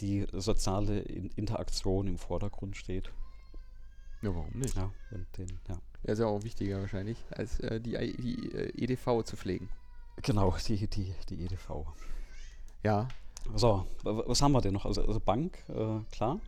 die 0.00 0.26
soziale 0.32 1.00
In 1.00 1.30
Interaktion 1.36 2.06
im 2.06 2.18
Vordergrund 2.18 2.76
steht. 2.76 3.12
Ja, 4.22 4.34
warum 4.34 4.52
nicht? 4.54 4.76
Ja, 4.76 4.90
und 5.10 5.26
den, 5.38 5.48
ja. 5.68 5.76
Ja, 6.04 6.12
ist 6.12 6.18
ja 6.18 6.26
auch 6.26 6.42
wichtiger 6.42 6.80
wahrscheinlich, 6.80 7.18
als 7.30 7.60
äh, 7.60 7.80
die, 7.80 7.92
die 8.16 8.52
äh, 8.52 8.84
EDV 8.84 9.22
zu 9.24 9.36
pflegen. 9.36 9.68
Genau, 10.22 10.54
die, 10.66 10.86
die, 10.86 11.14
die 11.28 11.44
EDV. 11.44 11.86
Ja. 12.82 13.08
So, 13.54 13.86
was 14.02 14.42
haben 14.42 14.52
wir 14.52 14.60
denn 14.60 14.74
noch? 14.74 14.84
Also, 14.84 15.06
also 15.06 15.18
Bank, 15.18 15.58
äh, 15.68 16.00
klar. 16.12 16.40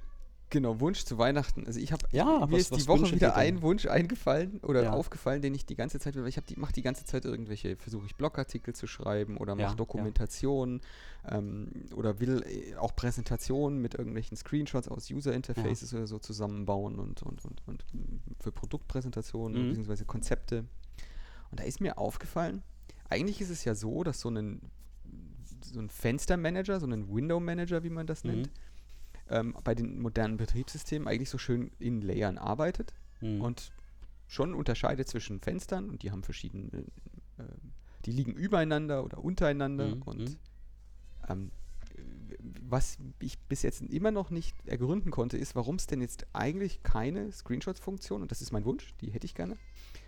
Genau, 0.53 0.81
Wunsch 0.81 1.05
zu 1.07 1.17
Weihnachten. 1.17 1.67
Also 1.67 1.81
ich 1.81 1.93
habe 1.93 2.07
ja, 2.11 2.45
mir 2.45 2.53
was, 2.53 2.61
ist 2.61 2.77
die 2.77 2.87
Woche 2.87 3.11
wieder 3.11 3.35
ein 3.37 3.63
Wunsch 3.63 3.87
eingefallen 3.87 4.61
oder 4.63 4.83
ja. 4.83 4.93
aufgefallen, 4.93 5.41
den 5.41 5.55
ich 5.55 5.65
die 5.65 5.77
ganze 5.77 5.99
Zeit, 5.99 6.15
weil 6.15 6.29
ich 6.29 6.37
habe 6.37 6.47
die 6.47 6.57
mache 6.57 6.75
die 6.75 6.83
ganze 6.83 7.07
Zeit 7.07 7.25
irgendwelche, 7.25 7.75
versuche 7.77 8.05
ich 8.05 8.17
Blogartikel 8.17 8.75
zu 8.75 8.87
schreiben 8.87 9.39
oder 9.39 9.55
mache 9.55 9.69
ja, 9.69 9.75
Dokumentationen 9.75 10.83
ja. 11.25 11.39
ähm, 11.39 11.71
oder 11.97 12.21
will 12.21 12.45
äh, 12.47 12.77
auch 12.77 12.95
Präsentationen 12.95 13.81
mit 13.81 13.95
irgendwelchen 13.95 14.37
Screenshots 14.37 14.89
aus 14.89 15.11
User 15.11 15.33
Interfaces 15.33 15.95
oder 15.95 16.07
so 16.07 16.19
zusammenbauen 16.19 16.99
und, 16.99 17.23
und, 17.23 17.43
und, 17.47 17.63
und 17.67 17.87
für 18.39 18.53
Produktpräsentationen 18.53 19.71
mhm. 19.71 19.75
bzw. 19.75 20.05
Konzepte. 20.05 20.67
Und 21.51 21.61
da 21.61 21.65
ist 21.65 21.81
mir 21.81 21.97
aufgefallen, 21.97 22.63
eigentlich 23.09 23.41
ist 23.41 23.49
es 23.49 23.65
ja 23.65 23.75
so, 23.75 24.05
dass 24.05 24.21
so 24.21 24.29
ein 24.29 24.61
so 25.65 25.81
ein 25.81 25.89
Fenstermanager, 25.89 26.79
so 26.79 26.87
ein 26.87 27.09
Window 27.09 27.41
Manager, 27.41 27.85
wie 27.85 27.91
man 27.91 28.07
das 28.07 28.25
mhm. 28.25 28.33
nennt, 28.33 28.51
ähm, 29.29 29.57
bei 29.64 29.75
den 29.75 30.01
modernen 30.01 30.37
Betriebssystemen 30.37 31.09
eigentlich 31.09 31.31
so 31.31 31.39
schön 31.39 31.70
in 31.79 32.01
Layern 32.01 32.39
arbeitet 32.39 32.95
mhm. 33.20 33.41
und 33.41 33.73
schon 34.27 34.55
unterscheidet 34.55 35.09
zwischen 35.09 35.41
Fenstern 35.41 35.91
und 35.91 36.03
die 36.03 36.11
haben 36.11 36.23
verschiedene, 36.23 36.85
äh, 37.39 37.45
die 38.05 38.12
liegen 38.12 38.33
übereinander 38.33 39.05
oder 39.05 39.23
untereinander 39.23 39.97
mhm. 39.97 40.03
und 40.03 40.18
mhm. 40.18 40.37
ähm, 41.29 41.51
was 42.62 42.99
ich 43.20 43.39
bis 43.41 43.62
jetzt 43.62 43.83
immer 43.83 44.11
noch 44.11 44.31
nicht 44.31 44.57
ergründen 44.66 45.11
konnte, 45.11 45.37
ist, 45.37 45.55
warum 45.55 45.77
es 45.77 45.87
denn 45.87 46.01
jetzt 46.01 46.27
eigentlich 46.33 46.83
keine 46.83 47.31
Screenshot-Funktion, 47.31 48.23
und 48.23 48.31
das 48.31 48.41
ist 48.41 48.53
mein 48.53 48.64
Wunsch, 48.64 48.95
die 49.01 49.11
hätte 49.11 49.27
ich 49.27 49.35
gerne, 49.35 49.57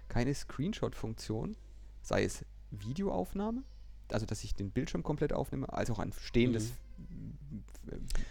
keine 0.09 0.35
Screenshot-Funktion, 0.35 1.57
sei 2.03 2.25
es 2.25 2.45
Videoaufnahme, 2.71 3.63
also 4.09 4.27
dass 4.27 4.45
ich 4.45 4.55
den 4.55 4.71
Bildschirm 4.71 5.03
komplett 5.03 5.33
aufnehme, 5.33 5.73
als 5.73 5.91
auch 5.91 5.99
ein 5.99 6.13
stehendes 6.13 6.71
mhm. 6.71 6.77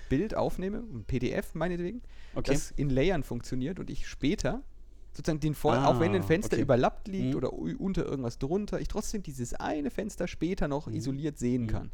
Bild 0.09 0.35
aufnehme, 0.35 0.79
ein 0.79 1.03
PDF 1.05 1.55
meinetwegen, 1.55 2.01
okay. 2.35 2.53
das 2.53 2.71
in 2.71 2.89
Layern 2.89 3.23
funktioniert 3.23 3.79
und 3.79 3.89
ich 3.89 4.07
später 4.07 4.63
sozusagen 5.11 5.39
den 5.39 5.53
Voll, 5.53 5.77
ah, 5.77 5.87
auch 5.87 5.99
wenn 5.99 6.15
ein 6.15 6.23
Fenster 6.23 6.55
okay. 6.55 6.63
überlappt 6.63 7.07
liegt 7.07 7.31
mhm. 7.31 7.35
oder 7.35 7.53
unter 7.53 8.05
irgendwas 8.05 8.39
drunter, 8.39 8.81
ich 8.81 8.87
trotzdem 8.87 9.21
dieses 9.21 9.53
eine 9.53 9.91
Fenster 9.91 10.27
später 10.27 10.67
noch 10.67 10.87
mhm. 10.87 10.95
isoliert 10.95 11.37
sehen 11.37 11.63
mhm. 11.63 11.67
kann. 11.67 11.91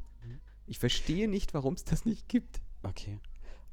Ich 0.68 0.78
verstehe 0.78 1.28
nicht, 1.28 1.54
warum 1.56 1.74
es 1.74 1.84
das 1.84 2.06
nicht 2.06 2.30
gibt. 2.30 2.62
Okay. 2.84 3.18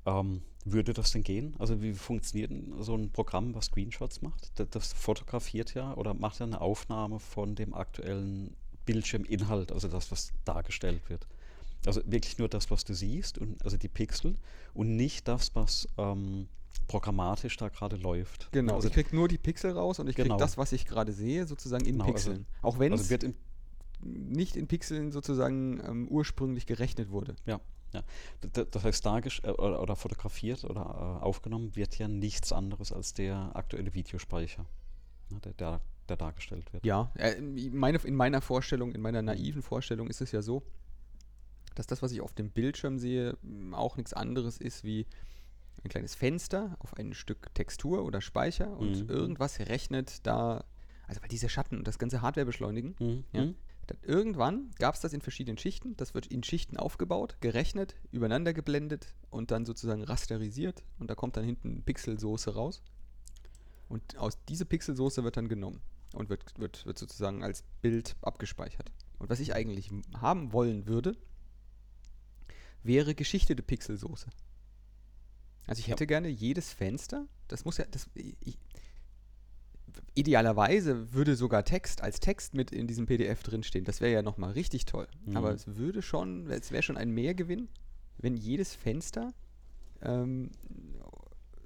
Ähm, 0.06 0.40
würde 0.64 0.94
das 0.94 1.12
denn 1.12 1.22
gehen? 1.22 1.54
Also 1.58 1.82
wie 1.82 1.92
funktioniert 1.92 2.50
so 2.80 2.94
ein 2.94 3.10
Programm, 3.12 3.54
was 3.54 3.66
Screenshots 3.66 4.22
macht? 4.22 4.58
Das, 4.58 4.68
das 4.70 4.92
fotografiert 4.94 5.74
ja 5.74 5.94
oder 5.94 6.14
macht 6.14 6.40
ja 6.40 6.46
eine 6.46 6.60
Aufnahme 6.60 7.20
von 7.20 7.54
dem 7.54 7.74
aktuellen 7.74 8.56
Bildschirminhalt, 8.86 9.72
also 9.72 9.88
das, 9.88 10.10
was 10.10 10.32
dargestellt 10.44 11.08
wird. 11.10 11.26
Also 11.84 12.00
wirklich 12.06 12.38
nur 12.38 12.48
das, 12.48 12.70
was 12.70 12.84
du 12.84 12.94
siehst, 12.94 13.38
und, 13.38 13.62
also 13.64 13.76
die 13.76 13.88
Pixel 13.88 14.36
und 14.74 14.96
nicht 14.96 15.28
das, 15.28 15.54
was 15.54 15.88
ähm, 15.98 16.48
programmatisch 16.86 17.56
da 17.56 17.68
gerade 17.68 17.96
läuft. 17.96 18.50
Genau, 18.52 18.74
also 18.74 18.88
ich 18.88 18.94
kriege 18.94 19.14
nur 19.14 19.28
die 19.28 19.38
Pixel 19.38 19.72
raus 19.72 19.98
und 19.98 20.08
ich 20.08 20.16
kriege 20.16 20.28
genau. 20.28 20.38
das, 20.38 20.58
was 20.58 20.72
ich 20.72 20.86
gerade 20.86 21.12
sehe, 21.12 21.46
sozusagen 21.46 21.84
in 21.84 21.98
genau, 21.98 22.04
also 22.04 22.14
Pixeln. 22.14 22.46
Also, 22.62 22.68
Auch 22.68 22.78
wenn 22.78 22.92
also 22.92 23.14
es 23.14 23.34
nicht 24.00 24.56
in 24.56 24.66
Pixeln 24.66 25.12
sozusagen 25.12 25.80
ähm, 25.84 26.08
ursprünglich 26.08 26.66
gerechnet 26.66 27.10
wurde. 27.10 27.36
Ja. 27.46 27.60
Ja. 27.92 28.02
Das 28.52 28.84
heißt, 28.84 29.06
dargestellt 29.06 29.56
äh, 29.58 29.62
oder, 29.62 29.80
oder, 29.80 29.96
fotografiert 29.96 30.64
oder 30.64 30.80
äh, 31.20 31.24
aufgenommen 31.24 31.76
wird 31.76 31.98
ja 31.98 32.08
nichts 32.08 32.52
anderes 32.52 32.92
als 32.92 33.14
der 33.14 33.52
aktuelle 33.54 33.94
Videospeicher, 33.94 34.66
ne, 35.30 35.40
der, 35.40 35.52
der, 35.54 35.80
der, 36.08 36.16
dargestellt 36.16 36.72
wird. 36.72 36.84
Ja, 36.84 37.12
äh, 37.14 37.40
meine, 37.40 37.98
in 37.98 38.14
meiner 38.14 38.40
Vorstellung, 38.40 38.92
in 38.92 39.00
meiner 39.00 39.22
naiven 39.22 39.62
Vorstellung 39.62 40.08
ist 40.08 40.20
es 40.20 40.32
ja 40.32 40.42
so, 40.42 40.62
dass 41.78 41.86
das, 41.86 42.02
was 42.02 42.12
ich 42.12 42.20
auf 42.20 42.32
dem 42.32 42.50
Bildschirm 42.50 42.98
sehe, 42.98 43.36
auch 43.72 43.96
nichts 43.96 44.12
anderes 44.12 44.58
ist 44.58 44.84
wie 44.84 45.06
ein 45.84 45.88
kleines 45.88 46.14
Fenster 46.14 46.76
auf 46.80 46.94
ein 46.96 47.14
Stück 47.14 47.54
Textur 47.54 48.04
oder 48.04 48.20
Speicher 48.20 48.76
und 48.76 49.04
mhm. 49.04 49.08
irgendwas 49.08 49.60
rechnet 49.60 50.26
da, 50.26 50.64
also 51.06 51.22
weil 51.22 51.28
diese 51.28 51.48
Schatten 51.48 51.78
und 51.78 51.86
das 51.86 51.98
ganze 51.98 52.22
Hardware 52.22 52.46
beschleunigen, 52.46 52.96
mhm. 52.98 53.24
ja, 53.32 53.44
mhm. 53.44 53.54
irgendwann 54.02 54.70
gab 54.78 54.94
es 54.94 55.00
das 55.00 55.12
in 55.12 55.20
verschiedenen 55.20 55.58
Schichten, 55.58 55.96
das 55.96 56.14
wird 56.14 56.26
in 56.26 56.42
Schichten 56.42 56.76
aufgebaut, 56.76 57.36
gerechnet, 57.40 57.94
übereinander 58.10 58.52
geblendet 58.52 59.14
und 59.30 59.50
dann 59.50 59.64
sozusagen 59.64 60.02
rasterisiert 60.02 60.82
und 60.98 61.10
da 61.10 61.14
kommt 61.14 61.36
dann 61.36 61.44
hinten 61.44 61.82
Pixelsoße 61.82 62.54
raus. 62.54 62.82
Und 63.88 64.18
aus 64.18 64.42
dieser 64.46 64.64
Pixelsoße 64.64 65.22
wird 65.22 65.36
dann 65.36 65.48
genommen 65.48 65.80
und 66.14 66.28
wird, 66.28 66.58
wird, 66.58 66.86
wird 66.86 66.98
sozusagen 66.98 67.44
als 67.44 67.62
Bild 67.82 68.16
abgespeichert. 68.20 68.90
Und 69.18 69.30
was 69.30 69.38
ich 69.38 69.54
eigentlich 69.54 69.90
haben 70.20 70.52
wollen 70.52 70.86
würde, 70.86 71.16
wäre 72.86 73.14
geschichtete 73.14 73.62
Pixelsoße. 73.62 74.28
Also 75.66 75.80
ich 75.80 75.88
hätte 75.88 76.04
ja. 76.04 76.08
gerne 76.08 76.28
jedes 76.28 76.72
Fenster, 76.72 77.26
das 77.48 77.64
muss 77.64 77.78
ja, 77.78 77.84
das, 77.90 78.08
ich, 78.14 78.58
idealerweise 80.14 81.12
würde 81.12 81.36
sogar 81.36 81.64
Text 81.64 82.02
als 82.02 82.20
Text 82.20 82.54
mit 82.54 82.72
in 82.72 82.86
diesem 82.86 83.06
PDF 83.06 83.42
drinstehen. 83.42 83.84
Das 83.84 84.00
wäre 84.00 84.12
ja 84.12 84.22
nochmal 84.22 84.52
richtig 84.52 84.84
toll. 84.84 85.08
Mhm. 85.24 85.36
Aber 85.36 85.52
es 85.52 85.76
würde 85.76 86.02
schon, 86.02 86.50
es 86.50 86.70
wäre 86.70 86.82
schon 86.82 86.96
ein 86.96 87.10
Mehrgewinn, 87.10 87.68
wenn 88.18 88.36
jedes 88.36 88.74
Fenster 88.74 89.34
ähm, 90.02 90.50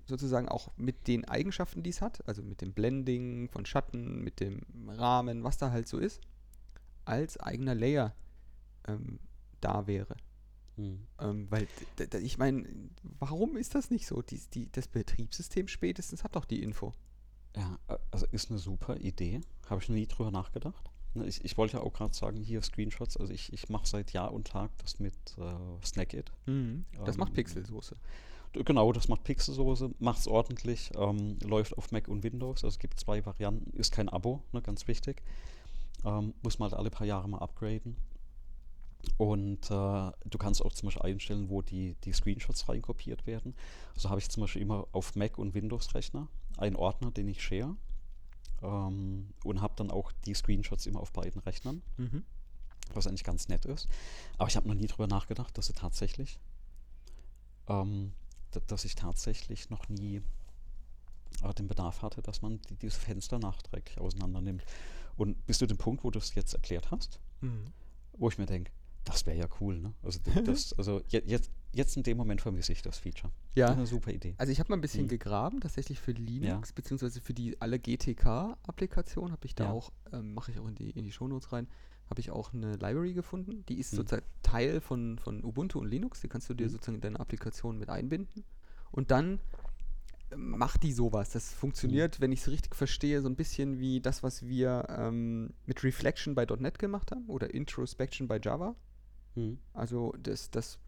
sozusagen 0.06 0.48
auch 0.48 0.68
mit 0.76 1.06
den 1.06 1.24
Eigenschaften, 1.26 1.82
die 1.82 1.90
es 1.90 2.00
hat, 2.00 2.26
also 2.26 2.42
mit 2.42 2.60
dem 2.60 2.72
Blending 2.72 3.48
von 3.48 3.64
Schatten, 3.64 4.22
mit 4.22 4.40
dem 4.40 4.62
Rahmen, 4.88 5.44
was 5.44 5.58
da 5.58 5.70
halt 5.70 5.88
so 5.88 5.98
ist, 5.98 6.20
als 7.04 7.38
eigener 7.38 7.74
Layer 7.74 8.14
ähm, 8.88 9.20
da 9.60 9.86
wäre. 9.86 10.16
Mhm. 10.81 11.07
Ähm, 11.20 11.47
weil, 11.51 11.68
ich 12.22 12.39
meine, 12.39 12.66
warum 13.18 13.57
ist 13.57 13.74
das 13.74 13.91
nicht 13.91 14.07
so? 14.07 14.22
Die, 14.22 14.41
die, 14.55 14.70
das 14.72 14.89
Betriebssystem 14.89 15.68
spätestens 15.68 16.24
hat 16.24 16.37
doch 16.37 16.45
die 16.45 16.62
Info. 16.62 16.93
Ja, 17.57 17.78
also 18.11 18.26
ist 18.31 18.51
eine 18.51 18.59
super 18.59 18.97
Idee. 18.97 19.41
Habe 19.68 19.83
ich 19.83 19.89
noch 19.89 19.97
nie 19.97 20.07
drüber 20.07 20.31
nachgedacht. 20.31 20.91
Ne, 21.14 21.26
ich, 21.26 21.45
ich 21.45 21.57
wollte 21.59 21.78
ja 21.78 21.83
auch 21.83 21.93
gerade 21.93 22.14
sagen, 22.14 22.41
hier 22.41 22.62
Screenshots, 22.62 23.16
also 23.16 23.33
ich, 23.33 23.53
ich 23.53 23.68
mache 23.68 23.87
seit 23.87 24.12
Jahr 24.12 24.33
und 24.33 24.47
Tag 24.47 24.70
das 24.78 25.01
mit 25.01 25.14
äh, 25.39 25.85
Snackit. 25.85 26.31
Mhm. 26.47 26.85
Das 27.05 27.16
ähm, 27.16 27.20
macht 27.20 27.35
Pixelsoße. 27.35 27.97
Genau, 28.53 28.93
das 28.93 29.09
macht 29.09 29.24
Pixelsoße, 29.24 29.95
macht 29.99 30.20
es 30.20 30.28
ordentlich, 30.28 30.91
ähm, 30.97 31.39
läuft 31.45 31.76
auf 31.78 31.93
Mac 31.93 32.09
und 32.09 32.22
Windows. 32.24 32.64
Also 32.64 32.74
es 32.74 32.78
gibt 32.78 32.99
zwei 32.99 33.24
Varianten, 33.24 33.76
ist 33.76 33.93
kein 33.93 34.09
Abo, 34.09 34.43
ne, 34.53 34.62
ganz 34.62 34.87
wichtig. 34.87 35.22
Ähm, 36.05 36.35
muss 36.43 36.59
man 36.59 36.70
halt 36.70 36.78
alle 36.78 36.91
paar 36.91 37.07
Jahre 37.07 37.28
mal 37.28 37.39
upgraden. 37.39 37.97
Und 39.16 39.70
äh, 39.70 40.12
du 40.28 40.38
kannst 40.38 40.64
auch 40.64 40.72
zum 40.72 40.86
Beispiel 40.86 41.03
einstellen, 41.03 41.48
wo 41.48 41.62
die, 41.62 41.94
die 42.05 42.12
Screenshots 42.12 42.68
reinkopiert 42.68 43.26
werden. 43.26 43.55
Also 43.94 44.11
habe 44.11 44.20
ich 44.20 44.28
zum 44.28 44.42
Beispiel 44.42 44.62
immer 44.62 44.86
auf 44.92 45.14
Mac 45.16 45.38
und 45.38 45.55
Windows-Rechner 45.55 46.28
einen 46.57 46.76
Ordner, 46.76 47.11
den 47.11 47.28
ich 47.28 47.42
share. 47.42 47.76
Ähm, 48.62 49.28
und 49.44 49.61
habe 49.61 49.74
dann 49.76 49.90
auch 49.90 50.12
die 50.26 50.34
Screenshots 50.34 50.86
immer 50.86 51.01
auf 51.01 51.12
beiden 51.12 51.40
Rechnern. 51.42 51.82
Mhm. 51.96 52.24
Was 52.92 53.07
eigentlich 53.07 53.24
ganz 53.24 53.48
nett 53.48 53.66
ist. 53.66 53.88
Aber 54.36 54.48
ich 54.48 54.57
habe 54.57 54.68
noch 54.68 54.74
nie 54.74 54.86
darüber 54.86 55.07
nachgedacht, 55.07 55.57
dass 55.57 55.66
sie 55.66 55.74
tatsächlich 55.74 56.38
ähm, 57.70 58.12
dass 58.66 58.84
ich 58.84 58.94
tatsächlich 58.94 59.70
noch 59.70 59.88
nie 59.88 60.22
äh, 61.42 61.55
den 61.55 61.68
Bedarf 61.68 62.03
hatte, 62.03 62.20
dass 62.22 62.42
man 62.42 62.61
die, 62.68 62.76
dieses 62.76 62.98
Fenster 62.98 63.38
nachträglich 63.38 63.98
auseinander 63.98 64.40
nimmt. 64.40 64.64
Und 65.16 65.46
bis 65.46 65.59
zu 65.59 65.66
dem 65.66 65.78
Punkt, 65.78 66.05
wo 66.05 66.11
du 66.11 66.18
es 66.18 66.34
jetzt 66.34 66.55
erklärt 66.55 66.90
hast, 66.90 67.20
mhm. 67.40 67.64
wo 68.12 68.28
ich 68.28 68.38
mir 68.38 68.46
denke, 68.46 68.72
das 69.05 69.26
wäre 69.26 69.36
ja 69.36 69.48
cool, 69.61 69.80
ne? 69.80 69.94
Also, 70.03 70.20
das, 70.44 70.72
also 70.74 71.01
jetzt, 71.09 71.51
jetzt 71.72 71.96
in 71.96 72.03
dem 72.03 72.16
Moment 72.16 72.40
vermisse 72.40 72.72
ich 72.72 72.82
das 72.82 72.98
Feature. 72.98 73.32
Ja. 73.55 73.66
Das 73.66 73.74
ist 73.74 73.78
eine 73.78 73.86
super 73.86 74.12
Idee. 74.12 74.34
Also 74.38 74.53
ich 74.53 74.61
habe 74.61 74.70
mal 74.70 74.76
ein 74.76 74.80
bisschen 74.80 75.05
mhm. 75.05 75.09
gegraben, 75.09 75.61
tatsächlich 75.61 76.01
für 76.01 76.12
Linux, 76.12 76.68
ja. 76.68 76.74
beziehungsweise 76.74 77.20
für 77.20 77.34
die 77.34 77.61
alle 77.61 77.78
GTK-Applikationen 77.78 79.32
habe 79.32 79.46
ich 79.46 79.55
da 79.55 79.64
ja. 79.64 79.70
auch, 79.70 79.92
ähm, 80.12 80.34
mache 80.34 80.53
ich 80.53 80.59
auch 80.59 80.68
in 80.68 80.74
die, 80.74 80.90
in 80.90 81.05
die 81.05 81.12
Shownotes 81.12 81.53
rein, 81.53 81.68
habe 82.11 82.20
ich 82.20 82.30
auch 82.30 82.53
eine 82.53 82.72
Library 82.72 83.14
gefunden. 83.14 83.64
Die 83.68 83.78
ist 83.78 83.92
mhm. 83.92 83.98
sozusagen 83.98 84.26
Teil 84.42 84.80
von, 84.80 85.18
von 85.18 85.44
Ubuntu 85.44 85.78
und 85.78 85.88
Linux. 85.88 86.20
Die 86.20 86.28
kannst 86.28 86.51
du 86.51 86.55
dir 86.55 86.66
mhm. 86.66 86.70
sozusagen 86.70 86.96
in 86.96 87.01
deine 87.01 87.20
Applikation 87.20 87.78
mit 87.78 87.88
einbinden. 87.88 88.44
Und 88.90 89.12
dann 89.12 89.38
ähm, 90.32 90.51
macht 90.51 90.82
die 90.82 90.92
sowas. 90.92 91.30
Das 91.30 91.53
funktioniert, 91.53 92.18
mhm. 92.18 92.22
wenn 92.22 92.32
ich 92.32 92.40
es 92.40 92.48
richtig 92.48 92.74
verstehe, 92.74 93.22
so 93.22 93.28
ein 93.28 93.36
bisschen 93.36 93.78
wie 93.78 94.01
das, 94.01 94.24
was 94.24 94.42
wir 94.42 94.86
ähm, 94.88 95.55
mit 95.66 95.84
Reflection 95.84 96.34
bei 96.34 96.44
.NET 96.46 96.80
gemacht 96.80 97.12
haben 97.12 97.26
oder 97.28 97.55
Introspection 97.55 98.26
bei 98.26 98.40
Java. 98.42 98.74
Mhm. 99.35 99.59
Also 99.72 100.14
das, 100.22 100.51
das 100.51 100.78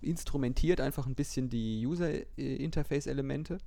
instrumentiert 0.00 0.80
einfach 0.80 1.06
ein 1.06 1.14
bisschen 1.14 1.48
die 1.48 1.84
User-Interface-Elemente 1.86 3.58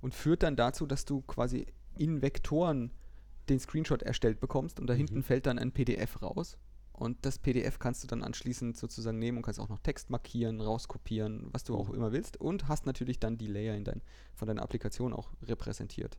und 0.00 0.14
führt 0.14 0.42
dann 0.42 0.56
dazu, 0.56 0.86
dass 0.86 1.04
du 1.04 1.22
quasi 1.22 1.66
in 1.96 2.22
Vektoren 2.22 2.92
den 3.48 3.60
Screenshot 3.60 4.02
erstellt 4.02 4.40
bekommst 4.40 4.80
und 4.80 4.88
da 4.88 4.94
mhm. 4.94 4.98
hinten 4.98 5.22
fällt 5.22 5.46
dann 5.46 5.58
ein 5.58 5.72
PDF 5.72 6.22
raus. 6.22 6.58
Und 6.92 7.26
das 7.26 7.38
PDF 7.38 7.78
kannst 7.78 8.02
du 8.02 8.08
dann 8.08 8.22
anschließend 8.22 8.76
sozusagen 8.76 9.18
nehmen 9.18 9.36
und 9.36 9.42
kannst 9.42 9.60
auch 9.60 9.68
noch 9.68 9.80
Text 9.80 10.08
markieren, 10.08 10.62
rauskopieren, 10.62 11.48
was 11.52 11.62
du 11.62 11.76
auch 11.76 11.88
mhm. 11.88 11.94
immer 11.94 12.12
willst. 12.12 12.40
Und 12.40 12.68
hast 12.68 12.86
natürlich 12.86 13.20
dann 13.20 13.36
die 13.36 13.46
Layer 13.46 13.76
in 13.76 13.84
dein, 13.84 14.00
von 14.34 14.48
deiner 14.48 14.62
Applikation 14.62 15.12
auch 15.12 15.30
repräsentiert. 15.42 16.16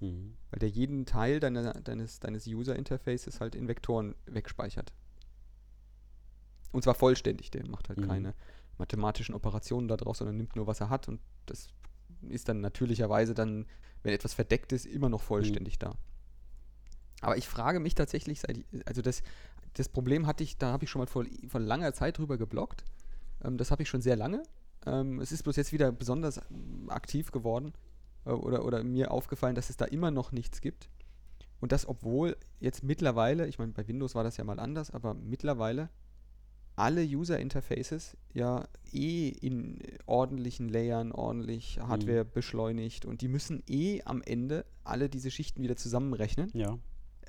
Mhm. 0.00 0.36
Weil 0.50 0.58
der 0.60 0.70
jeden 0.70 1.04
Teil 1.04 1.38
deiner, 1.38 1.74
deines, 1.74 2.18
deines 2.18 2.46
User-Interfaces 2.46 3.40
halt 3.40 3.54
in 3.54 3.68
Vektoren 3.68 4.14
wegspeichert. 4.24 4.94
Und 6.72 6.82
zwar 6.82 6.94
vollständig, 6.94 7.50
der 7.50 7.66
macht 7.68 7.88
halt 7.88 7.98
mhm. 7.98 8.08
keine 8.08 8.34
mathematischen 8.78 9.34
Operationen 9.34 9.88
daraus, 9.88 10.18
sondern 10.18 10.36
nimmt 10.36 10.56
nur, 10.56 10.66
was 10.66 10.80
er 10.80 10.90
hat. 10.90 11.08
Und 11.08 11.20
das 11.46 11.68
ist 12.28 12.48
dann 12.48 12.60
natürlicherweise 12.60 13.34
dann, 13.34 13.66
wenn 14.02 14.14
etwas 14.14 14.34
verdeckt 14.34 14.72
ist, 14.72 14.86
immer 14.86 15.08
noch 15.08 15.22
vollständig 15.22 15.74
mhm. 15.74 15.80
da. 15.80 15.94
Aber 17.20 17.36
ich 17.36 17.48
frage 17.48 17.80
mich 17.80 17.94
tatsächlich, 17.94 18.42
also 18.86 19.02
das, 19.02 19.22
das 19.74 19.88
Problem 19.88 20.26
hatte 20.26 20.42
ich, 20.42 20.56
da 20.56 20.72
habe 20.72 20.84
ich 20.84 20.90
schon 20.90 21.00
mal 21.00 21.06
vor, 21.06 21.24
vor 21.48 21.60
langer 21.60 21.92
Zeit 21.92 22.18
drüber 22.18 22.38
geblockt. 22.38 22.84
Ähm, 23.44 23.56
das 23.58 23.70
habe 23.70 23.82
ich 23.82 23.88
schon 23.88 24.02
sehr 24.02 24.16
lange. 24.16 24.42
Ähm, 24.86 25.20
es 25.20 25.32
ist 25.32 25.42
bloß 25.42 25.56
jetzt 25.56 25.72
wieder 25.72 25.92
besonders 25.92 26.40
aktiv 26.88 27.30
geworden 27.30 27.74
äh, 28.24 28.30
oder, 28.30 28.64
oder 28.64 28.82
mir 28.82 29.10
aufgefallen, 29.10 29.54
dass 29.54 29.70
es 29.70 29.76
da 29.76 29.84
immer 29.84 30.10
noch 30.10 30.32
nichts 30.32 30.60
gibt. 30.60 30.88
Und 31.60 31.72
das, 31.72 31.86
obwohl 31.86 32.36
jetzt 32.58 32.82
mittlerweile, 32.82 33.46
ich 33.46 33.58
meine, 33.58 33.72
bei 33.72 33.86
Windows 33.86 34.14
war 34.14 34.24
das 34.24 34.38
ja 34.38 34.44
mal 34.44 34.58
anders, 34.58 34.90
aber 34.90 35.12
mittlerweile 35.12 35.90
alle 36.80 37.02
User 37.02 37.38
Interfaces 37.38 38.16
ja 38.32 38.66
eh 38.90 39.28
in 39.28 39.78
ordentlichen 40.06 40.68
Layern, 40.68 41.12
ordentlich 41.12 41.76
mhm. 41.76 41.88
Hardware 41.88 42.24
mhm. 42.24 42.30
beschleunigt 42.32 43.04
und 43.04 43.20
die 43.20 43.28
müssen 43.28 43.62
eh 43.68 44.00
am 44.04 44.22
Ende 44.22 44.64
alle 44.82 45.10
diese 45.10 45.30
Schichten 45.30 45.62
wieder 45.62 45.76
zusammenrechnen. 45.76 46.50
Ja. 46.54 46.78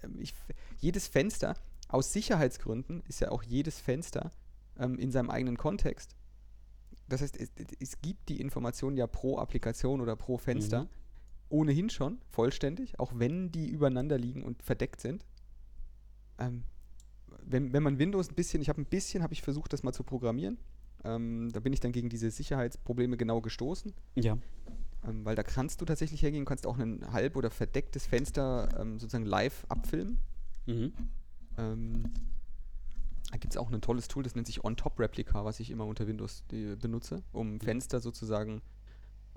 Ähm, 0.03 0.17
ich, 0.19 0.33
jedes 0.79 1.07
Fenster, 1.07 1.55
aus 1.89 2.13
Sicherheitsgründen 2.13 3.03
ist 3.09 3.19
ja 3.19 3.31
auch 3.31 3.43
jedes 3.43 3.79
Fenster 3.79 4.31
ähm, 4.79 4.97
in 4.97 5.11
seinem 5.11 5.29
eigenen 5.29 5.57
Kontext. 5.57 6.15
Das 7.09 7.21
heißt, 7.21 7.37
es, 7.37 7.51
es, 7.77 7.99
gibt 7.99 8.29
die 8.29 8.39
Information 8.39 8.95
ja 8.95 9.05
pro 9.05 9.37
Applikation 9.37 9.99
oder 9.99 10.15
pro 10.15 10.37
Fenster 10.37 10.83
mhm. 10.83 10.89
ohnehin 11.49 11.89
schon 11.89 12.19
vollständig, 12.29 12.97
auch 13.01 13.11
wenn 13.15 13.51
die 13.51 13.67
übereinander 13.67 14.17
liegen 14.17 14.43
und 14.43 14.63
verdeckt 14.63 15.01
sind. 15.01 15.25
Ähm, 16.39 16.63
wenn, 17.45 17.73
wenn 17.73 17.83
man 17.83 17.99
Windows 17.99 18.29
ein 18.29 18.35
bisschen, 18.35 18.61
ich 18.61 18.69
habe 18.69 18.81
ein 18.81 18.85
bisschen, 18.85 19.23
habe 19.23 19.33
ich 19.33 19.41
versucht, 19.41 19.73
das 19.73 19.83
mal 19.83 19.93
zu 19.93 20.03
programmieren. 20.03 20.57
Ähm, 21.03 21.49
da 21.51 21.59
bin 21.59 21.73
ich 21.73 21.79
dann 21.79 21.91
gegen 21.91 22.09
diese 22.09 22.29
Sicherheitsprobleme 22.29 23.17
genau 23.17 23.41
gestoßen. 23.41 23.93
Ja. 24.15 24.37
Ähm, 25.07 25.25
weil 25.25 25.35
da 25.35 25.43
kannst 25.43 25.81
du 25.81 25.85
tatsächlich 25.85 26.21
hergehen, 26.21 26.45
kannst 26.45 26.67
auch 26.67 26.77
ein 26.77 27.11
halb 27.11 27.35
oder 27.35 27.49
verdecktes 27.49 28.05
Fenster 28.05 28.69
ähm, 28.79 28.99
sozusagen 28.99 29.25
live 29.25 29.65
abfilmen. 29.67 30.19
Mhm. 30.67 30.93
Ähm, 31.57 32.03
da 33.31 33.37
gibt 33.37 33.53
es 33.53 33.57
auch 33.57 33.71
ein 33.71 33.81
tolles 33.81 34.07
Tool, 34.07 34.23
das 34.23 34.35
nennt 34.35 34.45
sich 34.45 34.63
On-Top-Replica, 34.63 35.43
was 35.45 35.59
ich 35.59 35.71
immer 35.71 35.85
unter 35.85 36.05
Windows 36.05 36.43
die, 36.51 36.75
benutze, 36.75 37.23
um 37.31 37.53
mhm. 37.53 37.59
Fenster 37.61 37.99
sozusagen 37.99 38.61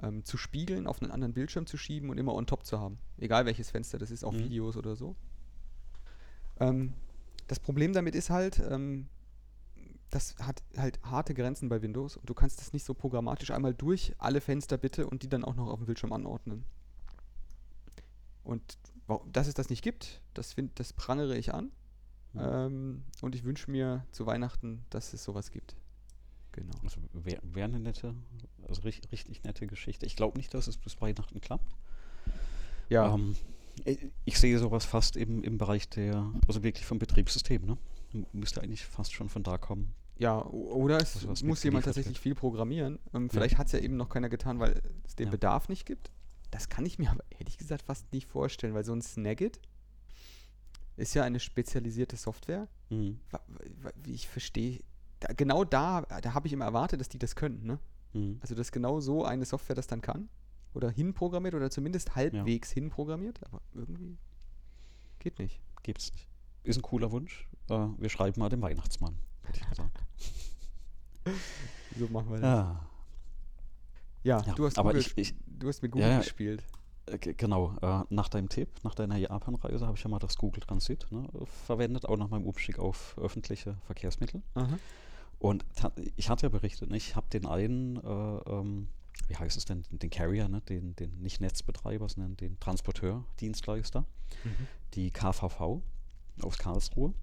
ähm, 0.02 0.24
zu 0.24 0.36
spiegeln, 0.36 0.86
auf 0.86 1.00
einen 1.00 1.12
anderen 1.12 1.32
Bildschirm 1.32 1.66
zu 1.66 1.76
schieben 1.76 2.10
und 2.10 2.18
immer 2.18 2.34
on-top 2.34 2.66
zu 2.66 2.80
haben. 2.80 2.98
Egal 3.18 3.46
welches 3.46 3.70
Fenster 3.70 3.98
das 3.98 4.10
ist, 4.10 4.24
auch 4.24 4.32
mhm. 4.32 4.40
Videos 4.40 4.76
oder 4.76 4.96
so. 4.96 5.16
Ähm, 6.60 6.92
das 7.46 7.60
Problem 7.60 7.92
damit 7.92 8.14
ist 8.14 8.30
halt, 8.30 8.60
ähm, 8.70 9.08
das 10.10 10.36
hat 10.38 10.62
halt 10.76 11.00
harte 11.02 11.34
Grenzen 11.34 11.68
bei 11.68 11.82
Windows 11.82 12.16
und 12.16 12.28
du 12.28 12.34
kannst 12.34 12.60
das 12.60 12.72
nicht 12.72 12.84
so 12.84 12.94
programmatisch 12.94 13.50
einmal 13.50 13.74
durch 13.74 14.14
alle 14.18 14.40
Fenster 14.40 14.78
bitte 14.78 15.06
und 15.08 15.22
die 15.22 15.28
dann 15.28 15.44
auch 15.44 15.54
noch 15.54 15.68
auf 15.68 15.78
dem 15.80 15.86
Bildschirm 15.86 16.12
anordnen. 16.12 16.64
Und 18.44 18.78
dass 19.32 19.48
es 19.48 19.54
das 19.54 19.70
nicht 19.70 19.82
gibt, 19.82 20.20
das, 20.34 20.52
find, 20.52 20.78
das 20.78 20.92
prangere 20.92 21.36
ich 21.36 21.52
an. 21.52 21.70
Mhm. 22.32 22.40
Ähm, 22.40 23.02
und 23.22 23.34
ich 23.34 23.44
wünsche 23.44 23.70
mir 23.70 24.06
zu 24.12 24.26
Weihnachten, 24.26 24.84
dass 24.90 25.12
es 25.12 25.24
sowas 25.24 25.50
gibt. 25.50 25.76
Genau. 26.52 26.74
Also 26.84 27.00
wäre 27.12 27.40
wär 27.42 27.64
eine 27.64 27.80
nette, 27.80 28.14
also 28.68 28.82
richtig, 28.82 29.10
richtig 29.10 29.42
nette 29.42 29.66
Geschichte. 29.66 30.06
Ich 30.06 30.14
glaube 30.14 30.38
nicht, 30.38 30.54
dass 30.54 30.68
es 30.68 30.76
bis 30.76 31.00
Weihnachten 31.00 31.40
klappt. 31.40 31.74
Ja. 32.88 33.12
Ähm, 33.14 33.34
ich 34.24 34.38
sehe 34.38 34.58
sowas 34.58 34.84
fast 34.84 35.16
im, 35.16 35.42
im 35.42 35.58
Bereich 35.58 35.88
der, 35.88 36.32
also 36.46 36.62
wirklich 36.62 36.86
vom 36.86 36.98
Betriebssystem, 36.98 37.64
ne? 37.64 37.78
Müsste 38.32 38.62
eigentlich 38.62 38.84
fast 38.84 39.12
schon 39.12 39.28
von 39.28 39.42
da 39.42 39.58
kommen. 39.58 39.92
Ja, 40.16 40.44
oder 40.44 40.98
es 40.98 41.26
also 41.26 41.44
muss 41.44 41.64
jemand 41.64 41.84
tatsächlich 41.84 42.16
wird. 42.16 42.22
viel 42.22 42.34
programmieren. 42.36 43.00
Ähm, 43.12 43.28
vielleicht 43.28 43.54
ja. 43.54 43.58
hat 43.58 43.66
es 43.66 43.72
ja 43.72 43.80
eben 43.80 43.96
noch 43.96 44.08
keiner 44.08 44.28
getan, 44.28 44.60
weil 44.60 44.80
es 45.04 45.16
den 45.16 45.26
ja. 45.26 45.30
Bedarf 45.32 45.68
nicht 45.68 45.86
gibt. 45.86 46.12
Das 46.52 46.68
kann 46.68 46.86
ich 46.86 47.00
mir 47.00 47.10
aber 47.10 47.24
ehrlich 47.30 47.58
gesagt 47.58 47.82
fast 47.82 48.12
nicht 48.12 48.28
vorstellen, 48.28 48.74
weil 48.74 48.84
so 48.84 48.92
ein 48.92 49.02
Snagit 49.02 49.60
ist 50.96 51.14
ja 51.14 51.24
eine 51.24 51.40
spezialisierte 51.40 52.16
Software. 52.16 52.68
Mhm. 52.90 53.18
Ich 54.06 54.28
verstehe, 54.28 54.80
da, 55.18 55.32
genau 55.32 55.64
da, 55.64 56.02
da 56.02 56.34
habe 56.34 56.46
ich 56.46 56.52
immer 56.52 56.66
erwartet, 56.66 57.00
dass 57.00 57.08
die 57.08 57.18
das 57.18 57.34
können. 57.34 57.64
Ne? 57.64 57.78
Mhm. 58.12 58.38
Also, 58.40 58.54
dass 58.54 58.70
genau 58.70 59.00
so 59.00 59.24
eine 59.24 59.44
Software 59.44 59.74
das 59.74 59.88
dann 59.88 60.00
kann. 60.00 60.28
Oder 60.74 60.90
hinprogrammiert 60.90 61.54
oder 61.54 61.70
zumindest 61.70 62.14
halbwegs 62.16 62.70
ja. 62.70 62.74
hinprogrammiert. 62.74 63.40
Aber 63.44 63.62
irgendwie 63.72 64.18
geht 65.20 65.38
nicht. 65.38 65.60
Gibt's 65.82 66.12
nicht. 66.12 66.26
Ist 66.64 66.78
ein 66.78 66.82
cooler 66.82 67.12
Wunsch. 67.12 67.48
Uh, 67.70 67.94
wir 67.98 68.10
schreiben 68.10 68.40
mal 68.40 68.50
den 68.50 68.60
Weihnachtsmann 68.60 69.16
hätte 69.46 69.60
ich 69.60 69.68
gesagt. 69.68 70.02
so 71.98 72.08
machen 72.08 72.30
wir 72.30 72.40
das. 72.40 72.42
Ja, 72.42 72.80
ja, 74.22 74.42
ja 74.46 74.54
du, 74.54 74.66
hast 74.66 74.78
aber 74.78 74.94
ich, 74.94 75.16
ich, 75.16 75.34
du 75.46 75.68
hast 75.68 75.82
mit 75.82 75.92
Google 75.92 76.18
gespielt. 76.18 76.64
Äh, 77.06 77.18
genau, 77.18 77.76
äh, 77.82 78.04
nach 78.10 78.28
deinem 78.28 78.48
Tipp, 78.48 78.68
nach 78.82 78.94
deiner 78.94 79.16
Japan-Reise 79.16 79.86
habe 79.86 79.96
ich 79.96 80.02
ja 80.02 80.08
mal 80.08 80.18
das 80.18 80.36
Google 80.36 80.62
Transit 80.62 81.06
ne, 81.10 81.28
verwendet, 81.66 82.06
auch 82.06 82.16
nach 82.16 82.28
meinem 82.28 82.46
Umstieg 82.46 82.78
auf 82.78 83.16
öffentliche 83.18 83.76
Verkehrsmittel. 83.86 84.42
Aha. 84.54 84.78
Und 85.38 85.64
ich 86.16 86.30
hatte 86.30 86.46
ja 86.46 86.48
berichtet, 86.48 86.90
ne, 86.90 86.96
ich 86.96 87.16
habe 87.16 87.26
den 87.28 87.46
einen, 87.46 87.96
äh, 87.96 88.50
ähm, 88.50 88.88
wie 89.28 89.36
heißt 89.36 89.56
es 89.56 89.64
denn, 89.64 89.84
den 89.90 90.10
Carrier, 90.10 90.48
ne, 90.48 90.60
den, 90.62 90.94
den 90.96 91.20
nicht 91.20 91.40
Netzbetreiber, 91.40 92.08
sondern 92.08 92.36
den 92.36 92.58
Transporteur, 92.60 93.24
Dienstleister, 93.40 94.06
mhm. 94.44 94.68
die 94.94 95.10
KVV 95.10 95.82
aus 96.42 96.58
Karlsruhe. 96.58 97.14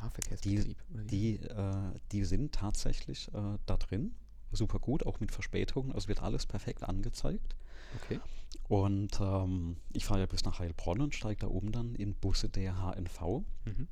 Nahverkehrsbetrieb. 0.00 0.76
Die, 0.88 1.38
die, 1.38 1.46
äh, 1.46 1.92
die 2.12 2.24
sind 2.24 2.52
tatsächlich 2.52 3.28
äh, 3.34 3.58
da 3.66 3.76
drin. 3.76 4.14
Super 4.52 4.78
gut, 4.78 5.06
auch 5.06 5.20
mit 5.20 5.30
Verspätungen. 5.30 5.92
Also 5.92 6.08
wird 6.08 6.22
alles 6.22 6.46
perfekt 6.46 6.82
angezeigt. 6.82 7.54
Okay. 8.02 8.20
Und 8.68 9.20
ähm, 9.20 9.76
ich 9.92 10.04
fahre 10.04 10.20
ja 10.20 10.26
bis 10.26 10.44
nach 10.44 10.58
Heilbronn 10.58 11.00
und 11.00 11.14
steige 11.14 11.40
da 11.40 11.46
oben 11.48 11.72
dann 11.72 11.94
in 11.94 12.14
Busse 12.14 12.48
der 12.48 12.76
HNV. 12.76 13.44
Mhm. 13.64 13.88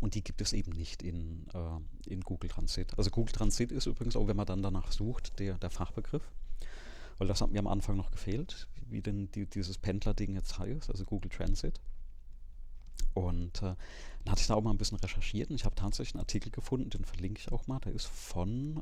Und 0.00 0.14
die 0.14 0.24
gibt 0.24 0.40
es 0.40 0.52
eben 0.52 0.72
nicht 0.72 1.02
in, 1.02 1.46
äh, 1.52 2.10
in 2.10 2.22
Google 2.22 2.48
Transit. 2.48 2.96
Also 2.96 3.10
Google 3.10 3.32
Transit 3.32 3.72
ist 3.72 3.86
übrigens 3.86 4.16
auch, 4.16 4.26
wenn 4.26 4.36
man 4.36 4.46
dann 4.46 4.62
danach 4.62 4.92
sucht, 4.92 5.38
der, 5.38 5.58
der 5.58 5.70
Fachbegriff. 5.70 6.22
Weil 7.18 7.28
das 7.28 7.40
hat 7.40 7.50
mir 7.50 7.58
am 7.58 7.66
Anfang 7.66 7.96
noch 7.96 8.10
gefehlt, 8.10 8.68
wie 8.88 9.00
denn 9.00 9.30
die, 9.32 9.46
dieses 9.46 9.78
Pendler-Ding 9.78 10.34
jetzt 10.34 10.58
heißt, 10.58 10.90
also 10.90 11.04
Google 11.04 11.30
Transit. 11.30 11.80
Und 13.14 13.58
äh, 13.58 13.74
dann 14.24 14.32
hatte 14.32 14.40
ich 14.40 14.46
da 14.46 14.54
auch 14.54 14.62
mal 14.62 14.70
ein 14.70 14.78
bisschen 14.78 14.98
recherchiert 14.98 15.50
und 15.50 15.56
ich 15.56 15.64
habe 15.64 15.74
tatsächlich 15.74 16.14
einen 16.14 16.20
Artikel 16.22 16.50
gefunden, 16.50 16.90
den 16.90 17.04
verlinke 17.04 17.40
ich 17.40 17.52
auch 17.52 17.66
mal, 17.66 17.78
der 17.80 17.92
ist 17.92 18.06
von 18.06 18.78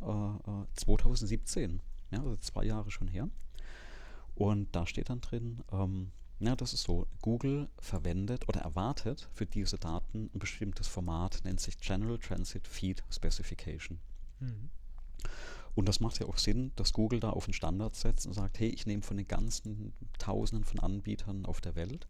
äh, 0.47 0.79
2017, 0.79 1.71
äh, 1.71 2.17
ja, 2.17 2.23
also 2.23 2.37
zwei 2.37 2.65
Jahre 2.65 2.91
schon 2.91 3.09
her. 3.09 3.29
Und 4.37 4.75
da 4.75 4.87
steht 4.87 5.11
dann 5.11 5.21
drin, 5.21 5.63
ähm, 5.73 6.13
ja, 6.39 6.57
das 6.57 6.73
ist 6.73 6.85
so, 6.85 7.07
Google 7.21 7.69
verwendet 7.79 8.49
oder 8.49 8.61
erwartet 8.61 9.29
für 9.35 9.47
diese 9.47 9.77
Daten 9.77 10.31
ein 10.35 10.39
bestimmtes 10.39 10.89
Format, 10.89 11.41
nennt 11.45 11.61
sich 11.61 11.79
General 11.79 12.19
Transit 12.19 12.67
Feed 12.67 13.05
Specification. 13.11 13.99
Mhm. 14.39 14.71
Und 15.75 15.89
das 15.89 16.01
macht 16.01 16.19
ja 16.19 16.27
auch 16.27 16.39
Sinn, 16.39 16.73
dass 16.77 16.93
Google 16.93 17.21
da 17.21 17.31
auf 17.31 17.45
einen 17.45 17.55
Standard 17.55 17.95
setzt 17.95 18.27
und 18.27 18.33
sagt, 18.33 18.59
hey, 18.59 18.69
ich 18.69 18.87
nehme 18.87 19.03
von 19.03 19.17
den 19.17 19.29
ganzen 19.29 19.93
Tausenden 20.19 20.65
von 20.65 20.81
Anbietern 20.81 21.47
auf 21.47 21.61
der 21.61 21.77
Welt, 21.77 22.07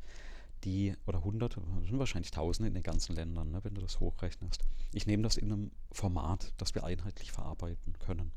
die, 0.64 0.94
oder 1.06 1.24
hunderte, 1.24 1.62
sind 1.86 1.98
wahrscheinlich 1.98 2.30
Tausende 2.30 2.68
in 2.68 2.74
den 2.74 2.82
ganzen 2.82 3.14
Ländern, 3.14 3.50
ne, 3.50 3.64
wenn 3.64 3.74
du 3.74 3.80
das 3.80 4.00
hochrechnest. 4.00 4.62
Ich 4.92 5.06
nehme 5.06 5.22
das 5.22 5.36
in 5.36 5.52
einem 5.52 5.70
Format, 5.92 6.52
das 6.58 6.74
wir 6.74 6.84
einheitlich 6.84 7.32
verarbeiten 7.32 7.98
können. 7.98 8.32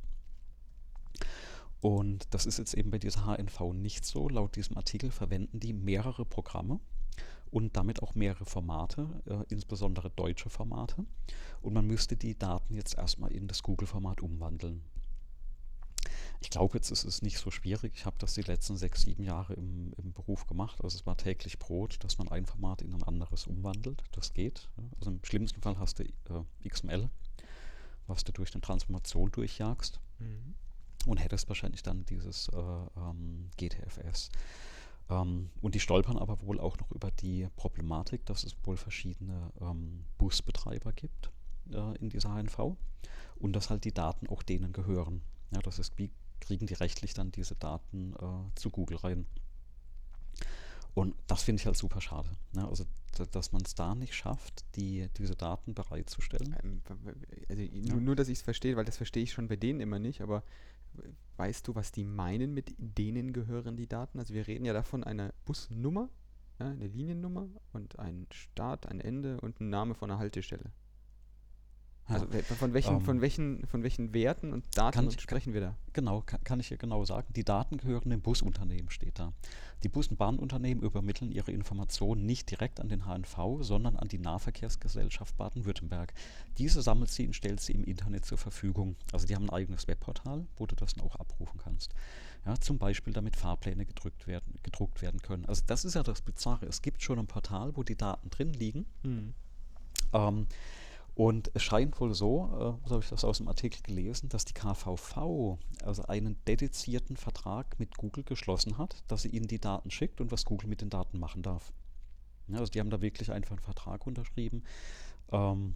Und 1.81 2.33
das 2.33 2.45
ist 2.45 2.59
jetzt 2.59 2.75
eben 2.75 2.91
bei 2.91 2.97
dieser 2.97 3.25
HNV 3.25 3.73
nicht 3.73 4.05
so. 4.05 4.29
Laut 4.29 4.55
diesem 4.55 4.77
Artikel 4.77 5.11
verwenden 5.11 5.59
die 5.59 5.73
mehrere 5.73 6.23
Programme 6.23 6.79
und 7.51 7.75
damit 7.75 8.01
auch 8.01 8.15
mehrere 8.15 8.45
Formate, 8.45 9.07
äh, 9.25 9.43
insbesondere 9.49 10.09
deutsche 10.09 10.49
Formate. 10.49 11.05
Und 11.61 11.73
man 11.73 11.85
müsste 11.85 12.15
die 12.15 12.37
Daten 12.37 12.73
jetzt 12.73 12.97
erstmal 12.97 13.33
in 13.33 13.47
das 13.47 13.63
Google-Format 13.63 14.21
umwandeln. 14.21 14.83
Ich 16.39 16.49
glaube, 16.49 16.77
jetzt 16.77 16.91
ist 16.91 17.03
es 17.03 17.21
nicht 17.21 17.37
so 17.37 17.51
schwierig. 17.51 17.93
Ich 17.95 18.05
habe 18.05 18.17
das 18.19 18.33
die 18.33 18.41
letzten 18.41 18.77
sechs, 18.77 19.03
sieben 19.03 19.23
Jahre 19.23 19.53
im, 19.53 19.93
im, 19.97 20.13
Beruf 20.13 20.45
gemacht. 20.47 20.81
Also 20.83 20.97
es 20.97 21.05
war 21.05 21.17
täglich 21.17 21.59
Brot, 21.59 22.03
dass 22.03 22.17
man 22.17 22.27
ein 22.27 22.45
Format 22.45 22.81
in 22.81 22.93
ein 22.93 23.03
anderes 23.03 23.47
umwandelt. 23.47 24.03
Das 24.11 24.33
geht. 24.33 24.69
Also 24.99 25.11
im 25.11 25.23
schlimmsten 25.23 25.61
Fall 25.61 25.77
hast 25.79 25.99
du 25.99 26.03
äh, 26.03 26.69
XML, 26.69 27.09
was 28.07 28.23
du 28.23 28.31
durch 28.31 28.53
eine 28.53 28.61
Transformation 28.61 29.31
durchjagst. 29.31 29.99
Mhm. 30.19 30.55
Und 31.05 31.17
hättest 31.17 31.49
wahrscheinlich 31.49 31.83
dann 31.83 32.05
dieses 32.05 32.47
äh, 32.49 32.57
ähm, 32.57 33.49
GTFS. 33.57 34.29
Ähm, 35.09 35.49
und 35.61 35.75
die 35.75 35.79
stolpern 35.79 36.17
aber 36.17 36.41
wohl 36.41 36.59
auch 36.59 36.77
noch 36.77 36.91
über 36.91 37.11
die 37.11 37.47
Problematik, 37.55 38.25
dass 38.25 38.43
es 38.43 38.55
wohl 38.63 38.77
verschiedene 38.77 39.51
ähm, 39.59 40.05
Busbetreiber 40.17 40.93
gibt 40.93 41.31
äh, 41.71 41.97
in 41.97 42.09
dieser 42.09 42.29
HNV 42.29 42.77
und 43.35 43.53
dass 43.53 43.69
halt 43.69 43.85
die 43.85 43.93
Daten 43.93 44.27
auch 44.27 44.43
denen 44.43 44.71
gehören. 44.71 45.21
Ja, 45.53 45.61
das 45.61 45.79
ist, 45.79 45.97
wie 45.97 46.11
kriegen 46.39 46.67
die 46.67 46.73
rechtlich 46.73 47.13
dann 47.13 47.31
diese 47.31 47.55
Daten 47.55 48.13
äh, 48.13 48.55
zu 48.55 48.69
Google 48.69 48.97
rein? 48.97 49.25
Und 50.93 51.15
das 51.27 51.43
finde 51.43 51.59
ich 51.59 51.65
halt 51.65 51.77
super 51.77 52.01
schade. 52.01 52.29
Ne? 52.53 52.67
Also, 52.67 52.85
dass 53.31 53.51
man 53.51 53.63
es 53.63 53.73
da 53.73 53.95
nicht 53.95 54.13
schafft, 54.13 54.63
die, 54.75 55.07
diese 55.17 55.35
Daten 55.35 55.73
bereitzustellen. 55.73 56.55
Also, 57.49 57.61
ja. 57.61 57.95
nur, 57.95 58.15
dass 58.15 58.27
ich 58.27 58.39
es 58.39 58.43
verstehe, 58.43 58.75
weil 58.75 58.85
das 58.85 58.97
verstehe 58.97 59.23
ich 59.23 59.31
schon 59.31 59.47
bei 59.47 59.55
denen 59.55 59.79
immer 59.79 59.99
nicht, 59.99 60.21
aber 60.21 60.43
Weißt 61.37 61.67
du, 61.67 61.75
was 61.75 61.91
die 61.91 62.03
meinen 62.03 62.53
mit 62.53 62.75
denen 62.77 63.33
gehören 63.33 63.75
die 63.75 63.87
Daten? 63.87 64.19
Also 64.19 64.33
wir 64.33 64.47
reden 64.47 64.65
ja 64.65 64.73
davon 64.73 65.03
eine 65.03 65.33
Busnummer, 65.45 66.09
ja, 66.59 66.69
eine 66.69 66.87
Liniennummer 66.87 67.47
und 67.71 67.97
ein 67.97 68.27
Start, 68.31 68.85
ein 68.85 69.01
Ende 69.01 69.41
und 69.41 69.59
ein 69.59 69.69
Name 69.69 69.95
von 69.95 70.11
einer 70.11 70.19
Haltestelle. 70.19 70.71
Also 72.05 72.27
von 72.59 72.73
welchen, 72.73 72.95
ähm, 72.95 73.01
von, 73.01 73.21
welchen, 73.21 73.65
von 73.65 73.81
welchen 73.81 74.13
Werten 74.13 74.51
und 74.51 74.65
Daten 74.75 75.07
ich, 75.07 75.21
sprechen 75.21 75.53
wir 75.53 75.61
da? 75.61 75.75
Genau, 75.93 76.21
kann, 76.25 76.43
kann, 76.43 76.59
ich 76.59 76.67
hier 76.67 76.77
genau 76.77 77.05
sagen. 77.05 77.27
Die 77.33 77.45
Daten 77.45 77.77
gehören 77.77 78.09
dem 78.09 78.21
Busunternehmen, 78.21 78.89
steht 78.89 79.19
da. 79.19 79.31
Die 79.83 79.89
Bus- 79.89 80.07
und 80.07 80.17
Bahnunternehmen 80.17 80.83
übermitteln 80.83 81.31
ihre 81.31 81.51
Informationen 81.51 82.25
nicht 82.25 82.51
direkt 82.51 82.81
an 82.81 82.89
den 82.89 83.05
HNV, 83.05 83.61
sondern 83.61 83.95
an 83.95 84.09
die 84.09 84.17
Nahverkehrsgesellschaft 84.17 85.37
Baden-Württemberg. 85.37 86.13
Diese 86.57 86.81
sammelt 86.81 87.09
sie 87.09 87.27
und 87.27 87.33
stellt 87.33 87.61
sie 87.61 87.73
im 87.73 87.85
Internet 87.85 88.25
zur 88.25 88.37
Verfügung. 88.37 88.97
Also 89.13 89.25
die 89.25 89.35
haben 89.35 89.45
ein 89.45 89.49
eigenes 89.49 89.87
Webportal, 89.87 90.45
wo 90.57 90.65
du 90.65 90.75
das 90.75 90.95
dann 90.95 91.05
auch 91.05 91.15
abrufen 91.15 91.59
kannst. 91.63 91.93
Ja, 92.45 92.59
zum 92.59 92.77
Beispiel, 92.77 93.13
damit 93.13 93.37
Fahrpläne 93.37 93.85
gedruckt 93.85 94.27
werden, 94.27 94.59
gedruckt 94.63 95.01
werden 95.01 95.21
können. 95.21 95.45
Also 95.45 95.63
das 95.67 95.85
ist 95.85 95.93
ja 95.93 96.03
das 96.03 96.21
Bizarre. 96.21 96.65
Es 96.65 96.81
gibt 96.81 97.01
schon 97.01 97.17
ein 97.17 97.27
Portal, 97.27 97.77
wo 97.77 97.83
die 97.83 97.95
Daten 97.95 98.29
drin 98.29 98.51
liegen. 98.51 98.85
Hm. 99.03 99.33
Ähm, 100.11 100.47
und 101.15 101.51
es 101.53 101.61
scheint 101.61 101.99
wohl 101.99 102.13
so, 102.13 102.79
äh, 102.85 102.89
habe 102.89 103.03
ich 103.03 103.09
das 103.09 103.23
aus 103.23 103.37
dem 103.37 103.47
Artikel 103.47 103.81
gelesen, 103.83 104.29
dass 104.29 104.45
die 104.45 104.53
KVV 104.53 105.59
also 105.83 106.03
einen 106.03 106.37
dedizierten 106.47 107.17
Vertrag 107.17 107.79
mit 107.79 107.97
Google 107.97 108.23
geschlossen 108.23 108.77
hat, 108.79 109.03
dass 109.07 109.21
sie 109.21 109.29
ihnen 109.29 109.47
die 109.47 109.59
Daten 109.59 109.91
schickt 109.91 110.21
und 110.21 110.31
was 110.31 110.45
Google 110.45 110.69
mit 110.69 110.81
den 110.81 110.89
Daten 110.89 111.19
machen 111.19 111.43
darf. 111.43 111.71
Ja, 112.47 112.57
also 112.57 112.71
die 112.71 112.79
haben 112.79 112.89
da 112.89 113.01
wirklich 113.01 113.31
einfach 113.31 113.51
einen 113.51 113.63
Vertrag 113.63 114.07
unterschrieben, 114.07 114.63
ähm, 115.31 115.75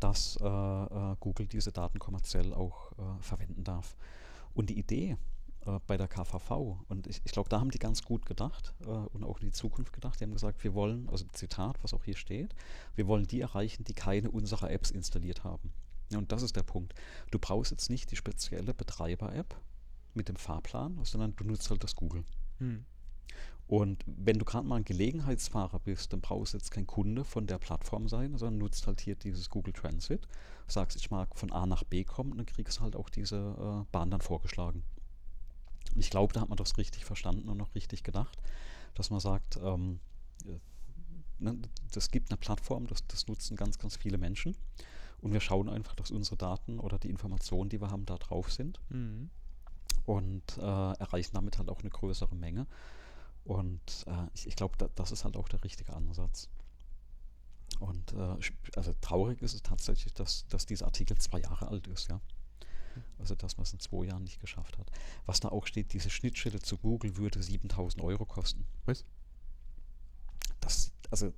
dass 0.00 0.38
äh, 0.40 0.46
äh, 0.46 1.16
Google 1.20 1.46
diese 1.46 1.72
Daten 1.72 1.98
kommerziell 1.98 2.54
auch 2.54 2.92
äh, 2.92 3.22
verwenden 3.22 3.62
darf. 3.62 3.96
Und 4.54 4.70
die 4.70 4.78
Idee 4.78 5.18
äh, 5.66 5.78
bei 5.86 5.96
der 5.96 6.08
KVV. 6.08 6.78
Und 6.88 7.06
ich, 7.06 7.20
ich 7.24 7.32
glaube, 7.32 7.48
da 7.48 7.60
haben 7.60 7.70
die 7.70 7.78
ganz 7.78 8.02
gut 8.02 8.26
gedacht 8.26 8.74
äh, 8.82 8.88
und 8.88 9.24
auch 9.24 9.40
in 9.40 9.46
die 9.46 9.52
Zukunft 9.52 9.92
gedacht. 9.92 10.20
Die 10.20 10.24
haben 10.24 10.32
gesagt, 10.32 10.62
wir 10.64 10.74
wollen, 10.74 11.08
also 11.08 11.24
Zitat, 11.32 11.82
was 11.82 11.94
auch 11.94 12.04
hier 12.04 12.16
steht, 12.16 12.54
wir 12.94 13.06
wollen 13.06 13.26
die 13.26 13.40
erreichen, 13.40 13.84
die 13.84 13.94
keine 13.94 14.30
unserer 14.30 14.70
Apps 14.70 14.90
installiert 14.90 15.44
haben. 15.44 15.72
Ja, 16.10 16.18
und 16.18 16.32
das 16.32 16.42
ist 16.42 16.56
der 16.56 16.62
Punkt. 16.62 16.94
Du 17.30 17.38
brauchst 17.38 17.70
jetzt 17.70 17.90
nicht 17.90 18.10
die 18.10 18.16
spezielle 18.16 18.72
Betreiber-App 18.72 19.56
mit 20.14 20.28
dem 20.28 20.36
Fahrplan, 20.36 20.98
sondern 21.04 21.36
du 21.36 21.44
nutzt 21.44 21.70
halt 21.70 21.84
das 21.84 21.94
Google. 21.94 22.24
Hm. 22.58 22.84
Und 23.66 24.02
wenn 24.06 24.38
du 24.38 24.46
gerade 24.46 24.66
mal 24.66 24.76
ein 24.76 24.84
Gelegenheitsfahrer 24.84 25.78
bist, 25.80 26.14
dann 26.14 26.22
brauchst 26.22 26.54
du 26.54 26.56
jetzt 26.56 26.70
kein 26.70 26.86
Kunde 26.86 27.24
von 27.24 27.46
der 27.46 27.58
Plattform 27.58 28.08
sein, 28.08 28.36
sondern 28.38 28.58
nutzt 28.58 28.86
halt 28.86 29.02
hier 29.02 29.14
dieses 29.14 29.50
Google 29.50 29.74
Transit, 29.74 30.26
sagst, 30.66 30.96
ich 30.96 31.10
mag 31.10 31.38
von 31.38 31.52
A 31.52 31.66
nach 31.66 31.84
B 31.84 32.02
kommen 32.04 32.32
und 32.32 32.38
dann 32.38 32.46
kriegst 32.46 32.78
du 32.78 32.82
halt 32.82 32.96
auch 32.96 33.10
diese 33.10 33.36
äh, 33.36 33.84
Bahn 33.92 34.10
dann 34.10 34.22
vorgeschlagen. 34.22 34.84
Ich 35.96 36.10
glaube, 36.10 36.32
da 36.32 36.40
hat 36.40 36.48
man 36.48 36.56
das 36.56 36.78
richtig 36.78 37.04
verstanden 37.04 37.48
und 37.48 37.60
auch 37.60 37.74
richtig 37.74 38.02
gedacht, 38.02 38.38
dass 38.94 39.10
man 39.10 39.20
sagt, 39.20 39.58
ähm, 39.62 40.00
äh, 40.44 40.58
ne, 41.38 41.58
das 41.92 42.10
gibt 42.10 42.30
eine 42.30 42.38
Plattform, 42.38 42.86
das, 42.86 43.06
das 43.06 43.26
nutzen 43.26 43.56
ganz, 43.56 43.78
ganz 43.78 43.96
viele 43.96 44.18
Menschen. 44.18 44.56
Und 45.20 45.32
wir 45.32 45.40
schauen 45.40 45.68
einfach, 45.68 45.94
dass 45.96 46.10
unsere 46.10 46.36
Daten 46.36 46.78
oder 46.78 46.98
die 46.98 47.10
Informationen, 47.10 47.68
die 47.70 47.80
wir 47.80 47.90
haben, 47.90 48.06
da 48.06 48.16
drauf 48.16 48.52
sind. 48.52 48.80
Mhm. 48.88 49.30
Und 50.06 50.56
äh, 50.58 50.60
erreichen 50.60 51.32
damit 51.34 51.58
halt 51.58 51.68
auch 51.68 51.80
eine 51.80 51.90
größere 51.90 52.34
Menge. 52.34 52.66
Und 53.44 54.04
äh, 54.06 54.26
ich, 54.34 54.46
ich 54.46 54.56
glaube, 54.56 54.76
da, 54.78 54.88
das 54.94 55.10
ist 55.10 55.24
halt 55.24 55.36
auch 55.36 55.48
der 55.48 55.64
richtige 55.64 55.92
Ansatz. 55.94 56.48
Und 57.80 58.12
äh, 58.12 58.36
also 58.76 58.94
traurig 59.00 59.42
ist 59.42 59.54
es 59.54 59.62
tatsächlich, 59.62 60.12
dass, 60.14 60.46
dass 60.48 60.66
dieser 60.66 60.86
Artikel 60.86 61.16
zwei 61.18 61.40
Jahre 61.40 61.68
alt 61.68 61.86
ist, 61.86 62.08
ja. 62.08 62.20
Also 63.18 63.34
dass 63.34 63.56
man 63.56 63.64
es 63.64 63.72
in 63.72 63.80
zwei 63.80 64.06
Jahren 64.06 64.24
nicht 64.24 64.40
geschafft 64.40 64.78
hat. 64.78 64.90
Was 65.26 65.40
da 65.40 65.48
auch 65.48 65.66
steht, 65.66 65.92
diese 65.92 66.10
Schnittstelle 66.10 66.60
zu 66.60 66.78
Google 66.78 67.16
würde 67.16 67.42
7000 67.42 68.02
Euro 68.02 68.24
kosten. 68.24 68.64
Was? 68.84 69.04
Das, 70.60 70.92
also 71.10 71.32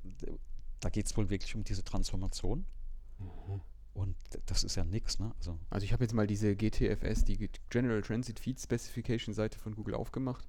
da 0.80 0.88
geht 0.88 1.06
es 1.06 1.16
wohl 1.16 1.30
wirklich 1.30 1.54
um 1.54 1.64
diese 1.64 1.84
Transformation. 1.84 2.66
Mhm. 3.18 3.60
Und 3.92 4.16
das 4.46 4.62
ist 4.64 4.76
ja 4.76 4.84
nichts, 4.84 5.18
ne? 5.18 5.34
Also, 5.38 5.58
also 5.68 5.84
ich 5.84 5.92
habe 5.92 6.04
jetzt 6.04 6.14
mal 6.14 6.26
diese 6.26 6.54
GTFS, 6.54 7.24
die 7.24 7.50
General 7.70 8.00
Transit 8.02 8.38
Feed 8.38 8.60
Specification 8.60 9.34
Seite 9.34 9.58
von 9.58 9.74
Google 9.74 9.94
aufgemacht. 9.94 10.48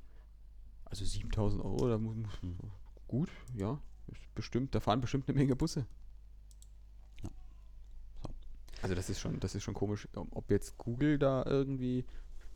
Also 0.86 1.06
7000 1.06 1.64
Euro, 1.64 1.88
da 1.88 1.98
muss, 1.98 2.16
mhm. 2.42 2.58
gut, 3.08 3.30
ja, 3.56 3.82
bestimmt, 4.36 4.76
da 4.76 4.80
fahren 4.80 5.02
bestimmt 5.02 5.28
eine 5.28 5.38
Menge 5.38 5.56
Busse. 5.56 5.88
Also 8.82 8.96
das 8.96 9.10
ist 9.10 9.20
schon, 9.20 9.40
das 9.40 9.56
ist 9.56 9.64
schon 9.64 9.74
komisch, 9.74 10.08
ob 10.14 10.50
jetzt 10.50 10.78
Google 10.78 11.20
da 11.20 11.44
irgendwie 11.46 12.06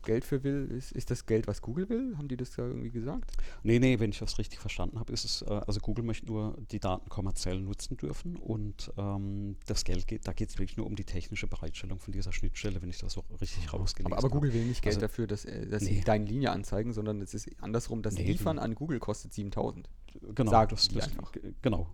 Geld 0.06 0.24
für 0.24 0.44
will, 0.44 0.72
ist, 0.72 0.92
ist 0.94 1.12
das 1.12 1.26
Geld, 1.26 1.48
was 1.48 1.62
Google 1.62 1.90
will? 1.90 2.16
Haben 2.18 2.28
die 2.28 2.38
das 2.38 2.52
da 2.52 2.66
irgendwie 2.66 2.92
gesagt? 2.92 3.32
Nee, 3.64 3.80
nee, 3.80 4.00
wenn 4.00 4.12
ich 4.12 4.20
das 4.20 4.38
richtig 4.38 4.60
verstanden 4.60 5.00
habe, 5.00 5.12
ist 5.12 5.26
es, 5.26 5.42
äh, 5.42 5.62
also 5.68 5.80
Google 5.82 6.06
möchte 6.06 6.28
nur 6.28 6.56
die 6.72 6.80
Daten 6.80 7.10
kommerziell 7.10 7.60
nutzen 7.60 7.98
dürfen 7.98 8.38
und 8.38 8.94
ähm, 8.98 9.58
das 9.66 9.84
Geld 9.84 10.08
geht, 10.08 10.28
da 10.28 10.34
geht 10.34 10.50
es 10.50 10.58
wirklich 10.58 10.78
nur 10.78 10.86
um 10.86 10.96
die 10.96 11.04
technische 11.04 11.48
Bereitstellung 11.48 12.00
von 12.00 12.14
dieser 12.14 12.32
Schnittstelle, 12.32 12.82
wenn 12.82 12.90
ich 12.90 13.00
das 13.00 13.14
so 13.14 13.24
richtig 13.42 13.74
rausgelesen 13.74 14.12
habe. 14.12 14.18
Aber, 14.18 14.28
aber 14.28 14.34
Google 14.34 14.54
will 14.54 14.66
nicht 14.66 14.82
Geld 14.82 14.96
also, 14.96 15.02
dafür, 15.02 15.28
dass, 15.28 15.44
äh, 15.44 15.68
dass 15.68 15.84
nee. 15.84 15.96
sie 15.96 16.02
deine 16.02 16.26
Linie 16.26 16.52
anzeigen, 16.52 16.94
sondern 16.94 17.22
es 17.22 17.34
ist 17.34 17.50
andersrum, 17.62 18.02
das 18.02 18.14
nee, 18.14 18.24
Liefern 18.24 18.60
an 18.60 18.76
Google 18.76 19.00
kostet 19.00 19.34
7000. 19.34 19.90
Genau, 20.36 20.52
Sagt 20.52 20.72
das, 20.72 20.88
das 20.88 21.10
einfach. 21.10 21.32
Genau, 21.62 21.90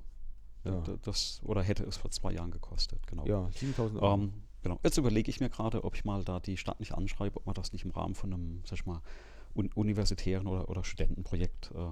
ja. 0.64 0.84
Das, 1.04 1.42
oder 1.44 1.64
hätte 1.64 1.84
es 1.84 1.98
vor 1.98 2.12
zwei 2.12 2.34
Jahren 2.34 2.52
gekostet, 2.52 3.06
genau. 3.08 3.26
Ja, 3.26 3.50
7000 3.54 4.02
Euro. 4.02 4.14
Ähm, 4.14 4.34
genau. 4.62 4.80
Jetzt 4.84 4.98
überlege 4.98 5.30
ich 5.30 5.40
mir 5.40 5.50
gerade, 5.50 5.84
ob 5.84 5.96
ich 5.96 6.06
mal 6.06 6.24
da 6.24 6.40
die 6.40 6.58
Stadt 6.58 6.80
nicht 6.80 6.94
anschreibe, 6.94 7.38
ob 7.38 7.46
man 7.46 7.56
das 7.56 7.74
nicht 7.74 7.86
im 7.86 7.92
Rahmen 7.92 8.16
von 8.16 8.34
einem, 8.34 8.62
sag 8.66 8.80
ich 8.80 8.86
mal, 8.86 9.02
un 9.56 9.70
universitären 9.74 10.48
oder, 10.48 10.70
oder 10.70 10.84
Studentenprojekt 10.84 11.72
äh, 11.76 11.90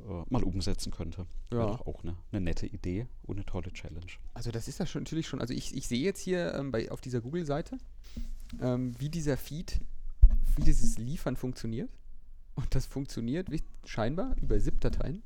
äh, 0.00 0.24
mal 0.28 0.42
umsetzen 0.42 0.92
könnte. 0.92 1.26
Ja. 1.52 1.58
Wäre 1.58 1.68
doch 1.68 1.86
auch 1.86 2.02
eine, 2.02 2.16
eine, 2.30 2.40
nette 2.40 2.66
Idee 2.66 3.06
und 3.22 3.36
eine 3.36 3.46
tolle 3.46 3.72
Challenge. 3.72 4.12
Also 4.34 4.50
das 4.50 4.68
ist 4.68 4.78
ja 4.78 4.86
schon 4.86 5.02
natürlich 5.02 5.26
schon, 5.26 5.40
also 5.40 5.54
ich, 5.54 5.74
ich 5.76 5.88
sehe 5.88 6.02
jetzt 6.02 6.20
hier 6.20 6.54
ähm, 6.54 6.70
bei, 6.70 6.90
auf 6.90 7.00
dieser 7.00 7.20
Google-Seite, 7.20 7.78
ähm, 8.60 8.94
wie 8.98 9.08
dieser 9.08 9.36
Feed, 9.36 9.80
wie 10.56 10.62
dieses 10.62 10.98
Liefern 10.98 11.36
funktioniert. 11.36 11.90
Und 12.54 12.74
das 12.74 12.86
funktioniert 12.86 13.48
scheinbar 13.84 14.36
über 14.40 14.58
ZIP-Dateien. 14.58 15.22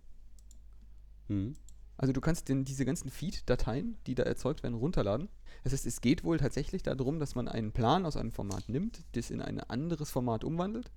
Mhm. 1.29 1.55
Also 2.03 2.13
du 2.13 2.21
kannst 2.21 2.49
denn 2.49 2.65
diese 2.65 2.85
ganzen 2.85 3.13
Feed-Dateien, 3.13 3.97
die 4.09 4.17
da 4.17 4.25
erzeugt 4.25 4.65
werden, 4.65 4.75
runterladen. 4.75 5.29
Das 5.63 5.73
heißt, 5.73 5.87
es 5.87 6.01
geht 6.01 6.25
wohl 6.25 6.37
tatsächlich 6.37 6.83
darum, 6.83 7.21
dass 7.21 7.37
man 7.37 7.47
einen 7.47 7.71
Plan 7.71 8.05
aus 8.07 8.17
einem 8.17 8.33
Format 8.33 8.69
nimmt, 8.69 9.05
das 9.13 9.31
in 9.31 9.41
ein 9.41 9.61
anderes 9.61 10.11
Format 10.11 10.43
umwandelt, 10.43 10.91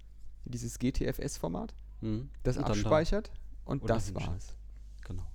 dieses 0.45 0.79
GTFS-Format, 0.79 1.75
mhm. 2.01 2.31
das 2.41 2.57
und 2.57 2.63
abspeichert 2.63 3.27
da 3.27 3.71
und 3.71 3.87
das 3.87 4.15
war's. 4.15 4.57
Genau. 5.05 5.27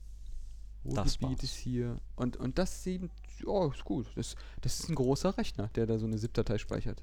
Ruhrgebiet 0.85 1.45
ist 1.45 1.55
hier. 1.55 2.01
Und, 2.17 2.37
und 2.37 2.59
das 2.59 2.83
sieht, 2.83 3.09
oh, 3.47 3.71
ist 3.73 3.85
gut. 3.85 4.11
Das, 4.17 4.35
das 4.63 4.81
ist 4.81 4.89
ein 4.89 4.97
großer 4.97 5.39
Rechner, 5.39 5.69
der 5.77 5.87
da 5.87 6.01
so 6.01 6.07
eine 6.07 6.19
ZIP-Datei 6.19 6.59
speichert. 6.59 7.01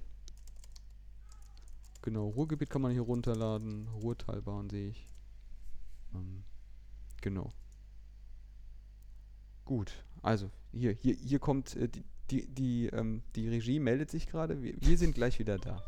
genau, 2.01 2.27
Ruhrgebiet 2.27 2.69
kann 2.69 2.81
man 2.81 2.91
hier 2.91 3.03
runterladen. 3.03 3.87
Ruhrtalbahn 3.87 4.69
sehe 4.69 4.89
ich. 4.89 5.07
Ähm, 6.13 6.43
genau. 7.21 7.53
Gut, 9.67 9.91
also 10.21 10.49
hier, 10.71 10.93
hier, 10.93 11.13
hier 11.13 11.39
kommt 11.39 11.75
äh, 11.75 11.89
die, 11.89 12.05
die, 12.31 12.47
die, 12.47 12.85
ähm, 12.87 13.21
die 13.35 13.49
Regie 13.49 13.79
meldet 13.79 14.09
sich 14.09 14.25
gerade. 14.25 14.63
Wir, 14.63 14.73
wir 14.79 14.97
sind 14.97 15.13
gleich 15.13 15.39
wieder 15.39 15.57
da. 15.57 15.83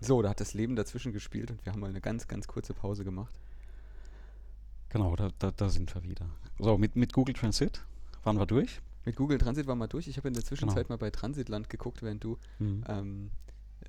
So, 0.00 0.20
da 0.20 0.30
hat 0.30 0.40
das 0.40 0.52
Leben 0.52 0.74
dazwischen 0.74 1.12
gespielt 1.12 1.52
und 1.52 1.64
wir 1.64 1.72
haben 1.72 1.78
mal 1.78 1.90
eine 1.90 2.00
ganz, 2.00 2.26
ganz 2.26 2.48
kurze 2.48 2.74
Pause 2.74 3.04
gemacht. 3.04 3.34
Genau, 4.88 5.14
da, 5.14 5.30
da, 5.38 5.52
da 5.52 5.68
sind 5.68 5.94
wir 5.94 6.02
wieder. 6.02 6.28
So, 6.58 6.76
mit, 6.76 6.96
mit 6.96 7.12
Google 7.12 7.34
Transit 7.34 7.84
waren 8.24 8.36
wir 8.36 8.46
durch. 8.46 8.80
Mit 9.04 9.14
Google 9.14 9.38
Transit 9.38 9.68
waren 9.68 9.78
wir 9.78 9.86
durch. 9.86 10.08
Ich 10.08 10.16
habe 10.16 10.26
in 10.26 10.34
der 10.34 10.44
Zwischenzeit 10.44 10.88
genau. 10.88 10.96
mal 10.96 10.98
bei 10.98 11.10
Transitland 11.10 11.70
geguckt, 11.70 12.02
während 12.02 12.24
du 12.24 12.36
mhm. 12.58 12.84
ähm, 12.88 13.30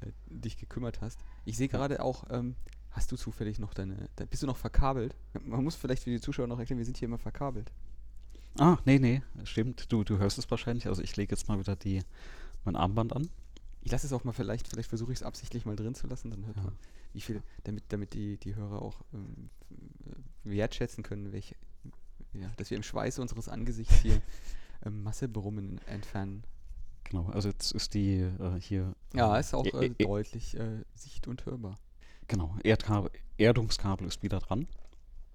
äh, 0.02 0.12
dich 0.28 0.58
gekümmert 0.58 1.02
hast. 1.02 1.20
Ich 1.46 1.58
sehe 1.58 1.68
gerade 1.68 2.02
auch, 2.04 2.26
ähm, 2.30 2.56
hast 2.92 3.12
du 3.12 3.16
zufällig 3.16 3.60
noch 3.60 3.74
deine, 3.74 4.10
da 4.16 4.26
bist 4.26 4.44
du 4.44 4.48
noch 4.48 4.58
verkabelt? 4.58 5.16
Man 5.44 5.64
muss 5.64 5.76
vielleicht 5.76 6.04
für 6.04 6.10
die 6.10 6.20
Zuschauer 6.20 6.48
noch 6.48 6.60
erklären, 6.60 6.78
wir 6.80 6.86
sind 6.86 6.98
hier 6.98 7.08
immer 7.08 7.18
verkabelt. 7.18 7.72
Ah, 8.60 8.78
nee, 8.86 8.98
nee, 8.98 9.22
stimmt. 9.44 9.92
Du, 9.92 10.04
du 10.04 10.18
hörst 10.18 10.38
es 10.38 10.50
wahrscheinlich. 10.50 10.88
Also 10.88 11.04
ich 11.04 11.16
lege 11.16 11.32
jetzt 11.36 11.48
mal 11.48 11.60
wieder 11.60 11.76
die, 11.76 12.02
mein 12.66 12.76
Armband 12.76 13.14
an. 13.14 13.30
Ich 13.82 13.92
lasse 13.92 14.08
es 14.08 14.14
auch 14.14 14.24
mal 14.24 14.34
vielleicht, 14.34 14.68
vielleicht 14.68 14.90
versuche 14.90 15.14
ich 15.14 15.20
es 15.20 15.24
absichtlich 15.24 15.66
mal 15.66 15.76
drin 15.76 15.96
zu 15.96 16.08
lassen, 16.08 16.30
dann 16.32 16.46
hört 16.46 16.58
ja. 16.58 16.64
man, 16.64 16.76
wie 17.14 17.22
viel, 17.22 17.42
damit, 17.64 17.86
damit 17.90 18.14
die, 18.14 18.38
die 18.38 18.56
Hörer 18.56 18.82
auch 18.82 19.02
ähm, 19.14 19.50
wertschätzen 20.44 21.04
können, 21.04 21.32
welche, 21.32 21.56
ja, 22.34 22.52
dass 22.58 22.70
wir 22.70 22.78
im 22.78 22.84
Schweiße 22.84 23.22
unseres 23.22 23.48
Angesichts 23.48 23.96
hier 24.02 24.22
ähm, 24.86 25.04
Massebrummen 25.04 25.80
entfernen. 25.88 26.44
Genau, 27.10 27.28
also 27.28 27.50
jetzt 27.50 27.72
ist 27.72 27.94
die 27.94 28.20
äh, 28.20 28.60
hier. 28.60 28.94
Ja, 29.14 29.38
ist 29.38 29.54
auch 29.54 29.66
äh, 29.66 29.88
äh, 29.88 29.90
deutlich 29.90 30.58
äh, 30.58 30.84
sicht- 30.94 31.28
und 31.28 31.46
hörbar. 31.46 31.78
Genau, 32.28 32.56
Erdkabel, 32.64 33.12
Erdungskabel 33.38 34.08
ist 34.08 34.24
wieder 34.24 34.40
dran. 34.40 34.68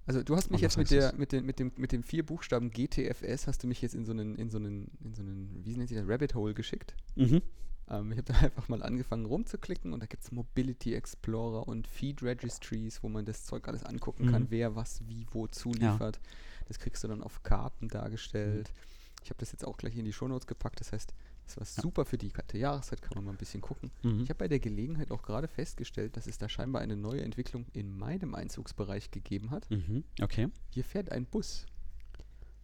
Also 0.04 0.22
du 0.22 0.36
hast 0.36 0.50
mich 0.50 0.60
jetzt 0.60 0.76
mit 0.76 0.90
der 0.90 1.14
mit 1.14 1.32
dem 1.32 1.46
mit 1.46 1.58
dem 1.58 1.72
mit 1.76 1.92
dem 1.92 2.02
vier 2.02 2.26
Buchstaben 2.26 2.70
GTFS 2.70 3.46
hast 3.46 3.62
du 3.62 3.68
mich 3.68 3.80
jetzt 3.82 3.94
in 3.94 4.04
so 4.04 4.12
einen 4.12 4.34
in 4.34 4.50
so 4.50 4.58
einen 4.58 4.90
in 5.02 5.14
so 5.14 5.22
einen 5.22 5.64
wie 5.64 5.76
nennt 5.76 5.88
sich 5.88 5.98
das 5.98 6.08
Rabbit 6.08 6.34
Hole 6.34 6.54
geschickt. 6.54 6.96
Mhm. 7.14 7.40
Ähm, 7.88 8.10
ich 8.12 8.18
habe 8.18 8.32
da 8.32 8.38
einfach 8.40 8.68
mal 8.68 8.82
angefangen 8.82 9.26
rumzuklicken 9.26 9.92
und 9.92 10.00
da 10.00 10.06
gibt 10.06 10.24
es 10.24 10.32
Mobility 10.32 10.94
Explorer 10.94 11.68
und 11.68 11.86
Feed 11.86 12.22
Registries, 12.22 13.02
wo 13.02 13.08
man 13.08 13.24
das 13.24 13.44
Zeug 13.44 13.68
alles 13.68 13.84
angucken 13.84 14.26
mhm. 14.26 14.32
kann, 14.32 14.46
wer 14.50 14.74
was 14.74 15.06
wie 15.06 15.26
wo 15.30 15.46
zuliefert. 15.46 16.16
Ja. 16.16 16.30
Das 16.66 16.78
kriegst 16.78 17.04
du 17.04 17.08
dann 17.08 17.22
auf 17.22 17.42
Karten 17.44 17.88
dargestellt. 17.88 18.70
Mhm. 18.74 18.92
Ich 19.24 19.30
habe 19.30 19.38
das 19.38 19.52
jetzt 19.52 19.64
auch 19.64 19.76
gleich 19.76 19.96
in 19.96 20.04
die 20.04 20.12
Shownotes 20.12 20.48
gepackt. 20.48 20.80
Das 20.80 20.92
heißt, 20.92 21.14
das 21.46 21.56
war 21.56 21.66
ja. 21.66 21.82
super 21.82 22.04
für 22.04 22.18
die 22.18 22.30
kalte 22.30 22.58
Jahreszeit, 22.58 23.02
kann 23.02 23.12
man 23.16 23.24
mal 23.24 23.30
ein 23.32 23.36
bisschen 23.36 23.60
gucken. 23.60 23.90
Mhm. 24.02 24.22
Ich 24.22 24.28
habe 24.30 24.38
bei 24.38 24.48
der 24.48 24.60
Gelegenheit 24.60 25.10
auch 25.10 25.22
gerade 25.22 25.48
festgestellt, 25.48 26.16
dass 26.16 26.26
es 26.26 26.38
da 26.38 26.48
scheinbar 26.48 26.82
eine 26.82 26.96
neue 26.96 27.22
Entwicklung 27.22 27.66
in 27.72 27.96
meinem 27.96 28.34
Einzugsbereich 28.34 29.10
gegeben 29.10 29.50
hat. 29.50 29.70
Mhm. 29.70 30.04
Okay. 30.20 30.48
Hier 30.70 30.84
fährt 30.84 31.10
ein 31.10 31.26
Bus. 31.26 31.66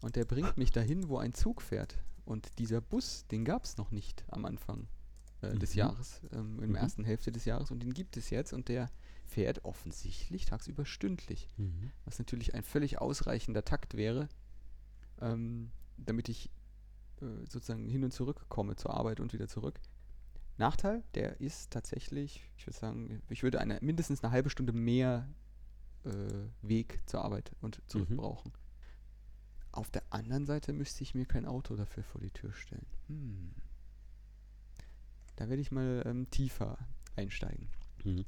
Und 0.00 0.16
der 0.16 0.24
bringt 0.24 0.56
mich 0.56 0.70
dahin, 0.70 1.08
wo 1.08 1.18
ein 1.18 1.34
Zug 1.34 1.60
fährt. 1.60 1.98
Und 2.24 2.58
dieser 2.58 2.80
Bus, 2.80 3.26
den 3.26 3.44
gab 3.44 3.64
es 3.64 3.76
noch 3.76 3.90
nicht 3.90 4.24
am 4.28 4.44
Anfang 4.44 4.86
äh, 5.42 5.54
mhm. 5.54 5.58
des 5.58 5.74
Jahres, 5.74 6.20
ähm, 6.32 6.54
in 6.54 6.60
der 6.60 6.68
mhm. 6.68 6.74
ersten 6.76 7.04
Hälfte 7.04 7.32
des 7.32 7.44
Jahres. 7.44 7.70
Und 7.70 7.82
den 7.82 7.94
gibt 7.94 8.16
es 8.16 8.30
jetzt. 8.30 8.52
Und 8.52 8.68
der 8.68 8.90
fährt 9.24 9.64
offensichtlich 9.64 10.46
tagsüber 10.46 10.84
stündlich. 10.84 11.48
Mhm. 11.56 11.90
Was 12.04 12.18
natürlich 12.18 12.54
ein 12.54 12.62
völlig 12.62 13.00
ausreichender 13.00 13.64
Takt 13.64 13.94
wäre, 13.94 14.28
ähm, 15.20 15.70
damit 15.96 16.28
ich 16.28 16.50
sozusagen 17.48 17.88
hin 17.88 18.04
und 18.04 18.12
zurück 18.12 18.46
komme 18.48 18.76
zur 18.76 18.94
Arbeit 18.94 19.20
und 19.20 19.32
wieder 19.32 19.48
zurück. 19.48 19.80
Nachteil, 20.56 21.04
der 21.14 21.40
ist 21.40 21.70
tatsächlich, 21.70 22.44
ich 22.56 22.66
würde 22.66 22.78
sagen, 22.78 23.22
ich 23.28 23.42
würde 23.42 23.60
eine 23.60 23.78
mindestens 23.80 24.24
eine 24.24 24.32
halbe 24.32 24.50
Stunde 24.50 24.72
mehr 24.72 25.28
äh, 26.04 26.10
Weg 26.62 27.00
zur 27.06 27.24
Arbeit 27.24 27.52
und 27.60 27.80
zurück 27.86 28.10
mhm. 28.10 28.16
brauchen. 28.16 28.52
Auf 29.70 29.90
der 29.90 30.02
anderen 30.10 30.46
Seite 30.46 30.72
müsste 30.72 31.02
ich 31.02 31.14
mir 31.14 31.26
kein 31.26 31.46
Auto 31.46 31.76
dafür 31.76 32.02
vor 32.02 32.20
die 32.20 32.30
Tür 32.30 32.52
stellen. 32.52 32.86
Hm. 33.06 33.54
Da 35.36 35.48
werde 35.48 35.62
ich 35.62 35.70
mal 35.70 36.02
ähm, 36.04 36.28
tiefer 36.30 36.78
einsteigen. 37.14 37.68
Mhm. 38.04 38.24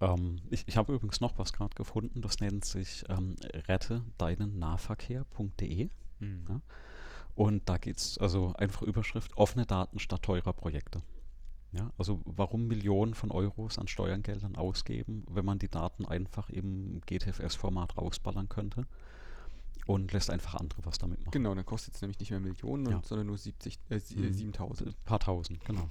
Ähm, 0.00 0.36
ich 0.50 0.68
ich 0.68 0.76
habe 0.76 0.94
übrigens 0.94 1.20
noch 1.20 1.38
was 1.38 1.52
gerade 1.52 1.74
gefunden, 1.74 2.20
das 2.20 2.38
nennt 2.40 2.64
sich 2.64 3.04
ähm, 3.08 3.34
rette 3.68 4.04
deinen 4.18 4.58
Nahverkehr.de. 4.58 5.88
Mhm. 6.20 6.44
Ja? 6.48 6.60
Und 7.34 7.68
da 7.68 7.78
geht 7.78 7.96
es 7.96 8.18
also 8.18 8.52
einfach 8.56 8.82
Überschrift 8.82 9.36
offene 9.36 9.66
Daten 9.66 9.98
statt 9.98 10.22
teurer 10.22 10.52
Projekte. 10.52 11.02
Ja, 11.72 11.90
also 11.98 12.20
warum 12.24 12.68
Millionen 12.68 13.14
von 13.14 13.32
Euros 13.32 13.78
an 13.78 13.88
Steuergeldern 13.88 14.54
ausgeben, 14.54 15.24
wenn 15.28 15.44
man 15.44 15.58
die 15.58 15.68
Daten 15.68 16.06
einfach 16.06 16.48
im 16.48 17.00
GTFS-Format 17.06 17.96
rausballern 17.98 18.48
könnte 18.48 18.86
und 19.86 20.12
lässt 20.12 20.30
einfach 20.30 20.54
andere 20.54 20.84
was 20.84 20.98
damit 20.98 21.18
machen. 21.18 21.32
Genau, 21.32 21.52
dann 21.52 21.66
kostet 21.66 21.94
es 21.94 22.00
nämlich 22.00 22.20
nicht 22.20 22.30
mehr 22.30 22.38
Millionen, 22.38 22.88
ja. 22.88 23.02
sondern 23.04 23.26
nur 23.26 23.38
70, 23.38 23.80
äh, 23.88 23.98
7000. 23.98 24.90
Ein 24.90 24.94
paar 25.04 25.18
tausend, 25.18 25.64
genau. 25.64 25.88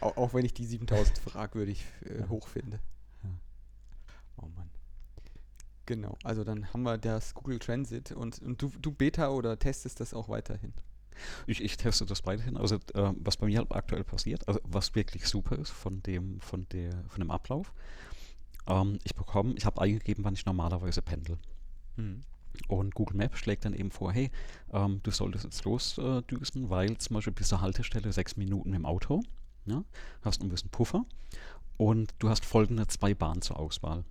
Auch, 0.00 0.16
auch 0.16 0.34
wenn 0.34 0.44
ich 0.44 0.54
die 0.54 0.64
7000 0.64 1.18
fragwürdig 1.18 1.84
äh, 2.04 2.20
ja. 2.20 2.28
hoch 2.28 2.46
finde. 2.46 2.78
Ja. 3.24 3.30
Oh 4.36 4.48
Mann. 4.56 4.70
Genau, 5.88 6.18
also 6.22 6.44
dann 6.44 6.70
haben 6.74 6.82
wir 6.82 6.98
das 6.98 7.32
Google 7.32 7.58
Transit 7.58 8.12
und, 8.12 8.42
und 8.42 8.60
du, 8.60 8.70
du 8.78 8.92
Beta 8.92 9.30
oder 9.30 9.58
testest 9.58 10.00
das 10.00 10.12
auch 10.12 10.28
weiterhin? 10.28 10.74
Ich, 11.46 11.64
ich 11.64 11.78
teste 11.78 12.04
das 12.04 12.26
weiterhin. 12.26 12.58
Also 12.58 12.74
äh, 12.92 13.14
was 13.16 13.38
bei 13.38 13.46
mir 13.46 13.56
halt 13.56 13.72
aktuell 13.72 14.04
passiert, 14.04 14.46
also 14.46 14.60
was 14.64 14.94
wirklich 14.94 15.24
super 15.24 15.56
ist 15.56 15.70
von 15.70 16.02
dem, 16.02 16.42
von 16.42 16.66
der, 16.72 16.92
von 17.08 17.20
dem 17.20 17.30
Ablauf, 17.30 17.72
ähm, 18.66 18.98
ich 19.02 19.14
bekomme, 19.14 19.54
ich 19.56 19.64
habe 19.64 19.80
eingegeben, 19.80 20.24
wann 20.24 20.34
ich 20.34 20.44
normalerweise 20.44 21.00
pendel. 21.00 21.38
Mhm. 21.96 22.20
Und 22.68 22.94
Google 22.94 23.16
Maps 23.16 23.38
schlägt 23.38 23.64
dann 23.64 23.72
eben 23.72 23.90
vor, 23.90 24.12
hey, 24.12 24.30
ähm, 24.74 25.00
du 25.04 25.10
solltest 25.10 25.44
jetzt 25.44 25.64
losdüsen, 25.64 26.66
äh, 26.66 26.68
weil 26.68 26.98
zum 26.98 27.14
Beispiel 27.14 27.32
bis 27.32 27.48
zur 27.48 27.62
Haltestelle 27.62 28.12
sechs 28.12 28.36
Minuten 28.36 28.74
im 28.74 28.84
Auto, 28.84 29.22
ja, 29.64 29.82
hast 30.20 30.42
ein 30.42 30.50
bisschen 30.50 30.68
Puffer 30.68 31.06
und 31.78 32.14
du 32.18 32.28
hast 32.28 32.44
folgende 32.44 32.86
zwei 32.88 33.14
Bahnen 33.14 33.40
zur 33.40 33.58
Auswahl. 33.58 34.04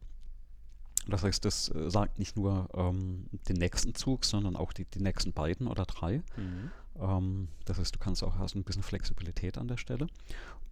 Das 1.10 1.24
heißt, 1.24 1.44
das 1.46 1.70
äh, 1.70 1.90
sagt 1.90 2.20
nicht 2.20 2.36
nur 2.36 2.70
ähm, 2.74 3.28
den 3.48 3.58
nächsten 3.58 3.96
Zug, 3.96 4.26
sondern 4.26 4.56
auch 4.56 4.74
die, 4.74 4.86
die 4.86 5.00
nächsten 5.00 5.34
beiden 5.34 5.68
oder 5.68 5.86
drei. 5.86 6.22
Mhm. 6.36 6.72
Ähm, 7.00 7.48
das 7.66 7.80
heißt, 7.80 7.96
du 7.96 8.00
kannst 8.00 8.24
auch 8.24 8.38
hast 8.38 8.56
ein 8.56 8.64
bisschen 8.64 8.84
Flexibilität 8.84 9.58
an 9.58 9.68
der 9.68 9.78
Stelle. 9.78 10.08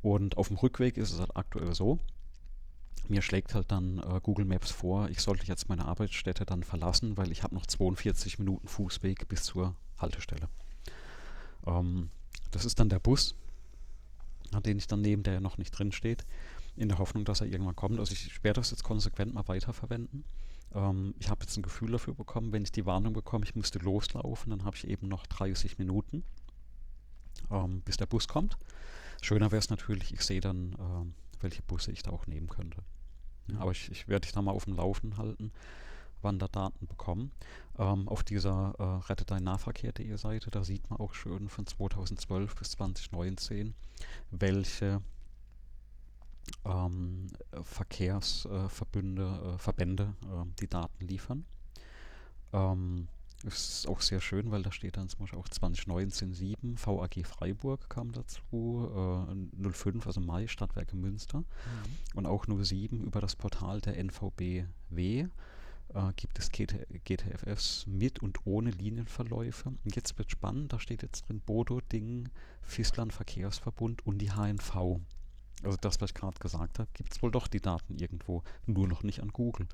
Und 0.02 0.38
auf 0.38 0.50
dem 0.50 0.58
Rückweg 0.58 0.98
ist 0.98 1.12
es 1.12 1.20
halt 1.20 1.36
aktuell 1.36 1.74
so, 1.74 2.00
mir 3.08 3.22
schlägt 3.22 3.54
halt 3.54 3.72
dann 3.72 4.00
äh, 4.00 4.20
Google 4.22 4.46
Maps 4.46 4.72
vor, 4.72 5.10
ich 5.10 5.22
sollte 5.22 5.46
jetzt 5.46 5.70
meine 5.70 5.86
Arbeitsstätte 5.86 6.46
dann 6.46 6.64
verlassen, 6.64 7.18
weil 7.18 7.32
ich 7.32 7.44
habe 7.44 7.56
noch 7.56 7.66
42 7.66 8.40
Minuten 8.40 8.68
Fußweg 8.68 9.28
bis 9.28 9.44
zur 9.44 9.76
Haltestelle. 9.98 10.50
Ähm, 11.66 12.10
das 12.52 12.66
ist 12.66 12.80
dann 12.80 12.90
der 12.90 13.00
Bus, 13.00 13.36
den 14.66 14.78
ich 14.78 14.88
dann 14.88 15.02
neben, 15.02 15.24
der 15.24 15.36
ja 15.36 15.40
noch 15.40 15.58
nicht 15.58 15.72
drin 15.72 15.92
steht 15.92 16.26
in 16.76 16.90
der 16.90 16.98
Hoffnung, 16.98 17.26
dass 17.26 17.42
er 17.42 17.48
irgendwann 17.48 17.76
kommt. 17.76 18.00
Also 18.00 18.14
ich 18.14 18.44
werde 18.44 18.60
das 18.60 18.72
jetzt 18.72 18.84
konsequent 18.84 19.34
mal 19.34 19.48
weiterverwenden. 19.48 20.26
Ähm, 20.74 21.16
ich 21.20 21.30
habe 21.30 21.44
jetzt 21.44 21.58
ein 21.58 21.64
Gefühl 21.64 21.92
dafür 21.92 22.14
bekommen, 22.14 22.52
wenn 22.52 22.64
ich 22.64 22.72
die 22.72 22.86
Warnung 22.86 23.14
bekomme, 23.14 23.46
ich 23.46 23.56
müsste 23.56 23.80
loslaufen, 23.80 24.50
dann 24.50 24.66
habe 24.66 24.76
ich 24.76 24.88
eben 24.88 25.08
noch 25.08 25.26
30 25.28 25.78
Minuten, 25.78 26.24
ähm, 27.50 27.82
bis 27.82 27.98
der 27.98 28.06
Bus 28.06 28.28
kommt. 28.28 28.58
Schöner 29.22 29.52
wäre 29.52 29.60
es 29.60 29.70
natürlich, 29.70 30.14
ich 30.14 30.22
sehe 30.22 30.42
dann, 30.42 30.76
ähm, 30.80 31.14
welche 31.40 31.62
Busse 31.62 31.92
ich 31.92 32.04
da 32.04 32.12
auch 32.12 32.28
nehmen 32.28 32.50
könnte. 32.50 32.84
Ja, 33.52 33.60
aber 33.60 33.72
ich, 33.72 33.90
ich 33.92 34.08
werde 34.08 34.22
dich 34.22 34.34
da 34.34 34.42
mal 34.42 34.52
auf 34.52 34.66
dem 34.66 34.76
Laufen 34.76 35.18
halten, 35.18 35.52
wann 36.22 36.40
da 36.40 36.48
Daten 36.48 36.88
bekommen. 36.88 37.32
Ähm, 37.78 38.08
auf 38.10 38.24
dieser 38.24 38.74
äh, 38.78 39.08
Rettet 39.08 39.32
dein 39.32 39.44
Nahverkehr.de 39.44 40.18
Seite, 40.18 40.50
da 40.52 40.64
sieht 40.64 40.90
man 40.90 41.00
auch 41.00 41.14
schön 41.14 41.50
von 41.50 41.66
2012 41.66 42.56
bis 42.56 42.72
2019, 42.72 43.76
welche 44.32 45.02
ähm, 46.66 47.28
Verkehrsverbünde, 47.64 49.56
äh, 49.56 49.58
Verbände 49.58 50.14
äh, 50.24 50.46
die 50.60 50.68
Daten 50.68 51.06
liefern. 51.06 51.46
Ähm, 52.54 53.08
ist 53.44 53.88
auch 53.88 54.02
sehr 54.02 54.22
schön, 54.22 54.50
weil 54.50 54.64
da 54.64 54.72
steht 54.72 54.98
dann 54.98 55.10
zum 55.10 55.20
Beispiel 55.20 55.40
auch 55.40 55.48
2019 55.48 56.34
7, 56.34 56.76
VAG 56.84 57.26
Freiburg 57.26 57.90
kam 57.90 58.12
dazu, 58.12 58.90
äh, 59.62 59.70
05, 59.70 60.08
also 60.08 60.20
Mai, 60.20 60.48
Stadtwerke 60.48 60.96
Münster 60.96 61.40
mhm. 61.40 61.46
und 62.16 62.26
auch 62.26 62.46
07 62.48 63.04
über 63.04 63.22
das 63.22 63.36
Portal 63.36 63.82
der 63.82 63.98
NVBW 63.98 65.28
äh, 65.94 66.14
gibt 66.16 66.40
es 66.40 66.52
GT 66.52 66.88
GTFS 67.04 67.86
mit 67.88 68.20
und 68.20 68.46
ohne 68.46 68.72
Linienverläufe. 68.72 69.70
Und 69.70 69.96
jetzt 69.96 70.18
wird 70.18 70.32
spannend, 70.32 70.74
da 70.74 70.80
steht 70.80 71.04
jetzt 71.04 71.28
drin 71.28 71.42
Bodo, 71.42 71.82
Ding, 71.82 72.30
Fisland 72.62 73.14
Verkehrsverbund 73.14 74.06
und 74.08 74.18
die 74.20 74.32
HNV. 74.32 75.00
Also 75.66 75.78
das, 75.82 76.00
was 76.02 76.12
ich 76.12 76.16
gerade 76.16 76.38
gesagt 76.40 76.80
habe, 76.80 76.90
gibt 76.94 77.14
es 77.14 77.22
wohl 77.22 77.32
doch 77.32 77.48
die 77.48 77.60
Daten 77.62 77.98
irgendwo, 77.98 78.44
nur 78.66 78.88
noch 78.88 79.04
nicht 79.04 79.22
an 79.22 79.30
Google. 79.30 79.68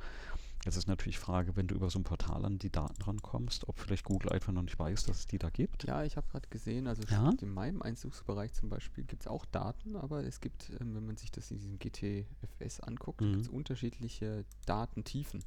Jetzt 0.64 0.76
ist 0.78 0.88
natürlich 0.88 1.16
die 1.16 1.22
Frage, 1.24 1.56
wenn 1.56 1.68
du 1.68 1.74
über 1.74 1.90
so 1.90 1.98
ein 1.98 2.04
Portal 2.04 2.46
an 2.46 2.60
die 2.60 2.70
Daten 2.70 3.02
rankommst, 3.02 3.68
ob 3.68 3.80
vielleicht 3.80 4.04
Google 4.06 4.32
einfach 4.32 4.54
noch 4.54 4.62
nicht 4.62 4.78
weiß, 4.78 5.06
dass 5.06 5.20
es 5.20 5.26
die 5.28 5.40
da 5.40 5.50
gibt. 5.50 5.86
Ja, 5.86 6.04
ich 6.04 6.18
habe 6.18 6.28
gerade 6.30 6.48
gesehen, 6.50 6.86
also 6.88 7.02
Ja? 7.10 7.34
in 7.42 7.50
meinem 7.52 7.82
Einzugsbereich 7.82 8.54
zum 8.54 8.70
Beispiel 8.70 9.04
gibt 9.04 9.24
es 9.24 9.28
auch 9.28 9.46
Daten, 9.46 9.96
aber 9.96 10.24
es 10.24 10.40
gibt, 10.40 10.70
ähm, 10.80 10.94
wenn 10.96 11.06
man 11.08 11.18
sich 11.18 11.32
das 11.32 11.50
in 11.50 11.58
diesem 11.58 11.80
GTFS 11.80 12.80
anguckt, 12.82 13.22
Mhm. 13.22 13.32
gibt 13.32 13.42
es 13.42 13.50
unterschiedliche 13.50 14.46
Datentiefen. 14.68 15.44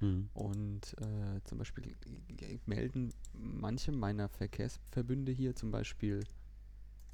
Mhm. 0.00 0.28
Und 0.34 0.94
äh, 1.00 1.40
zum 1.44 1.58
Beispiel 1.58 1.96
äh, 2.40 2.58
melden 2.66 3.12
manche 3.32 3.90
meiner 3.90 4.28
Verkehrsverbünde 4.28 5.32
hier 5.32 5.56
zum 5.56 5.72
Beispiel 5.72 6.20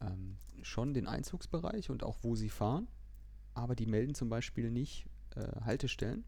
ähm, 0.00 0.36
schon 0.62 0.94
den 0.94 1.06
Einzugsbereich 1.06 1.90
und 1.90 2.02
auch 2.04 2.18
wo 2.22 2.34
sie 2.36 2.50
fahren, 2.50 2.88
aber 3.54 3.74
die 3.74 3.86
melden 3.86 4.14
zum 4.14 4.28
Beispiel 4.28 4.70
nicht 4.70 5.06
äh, 5.36 5.60
Haltestellen, 5.64 6.24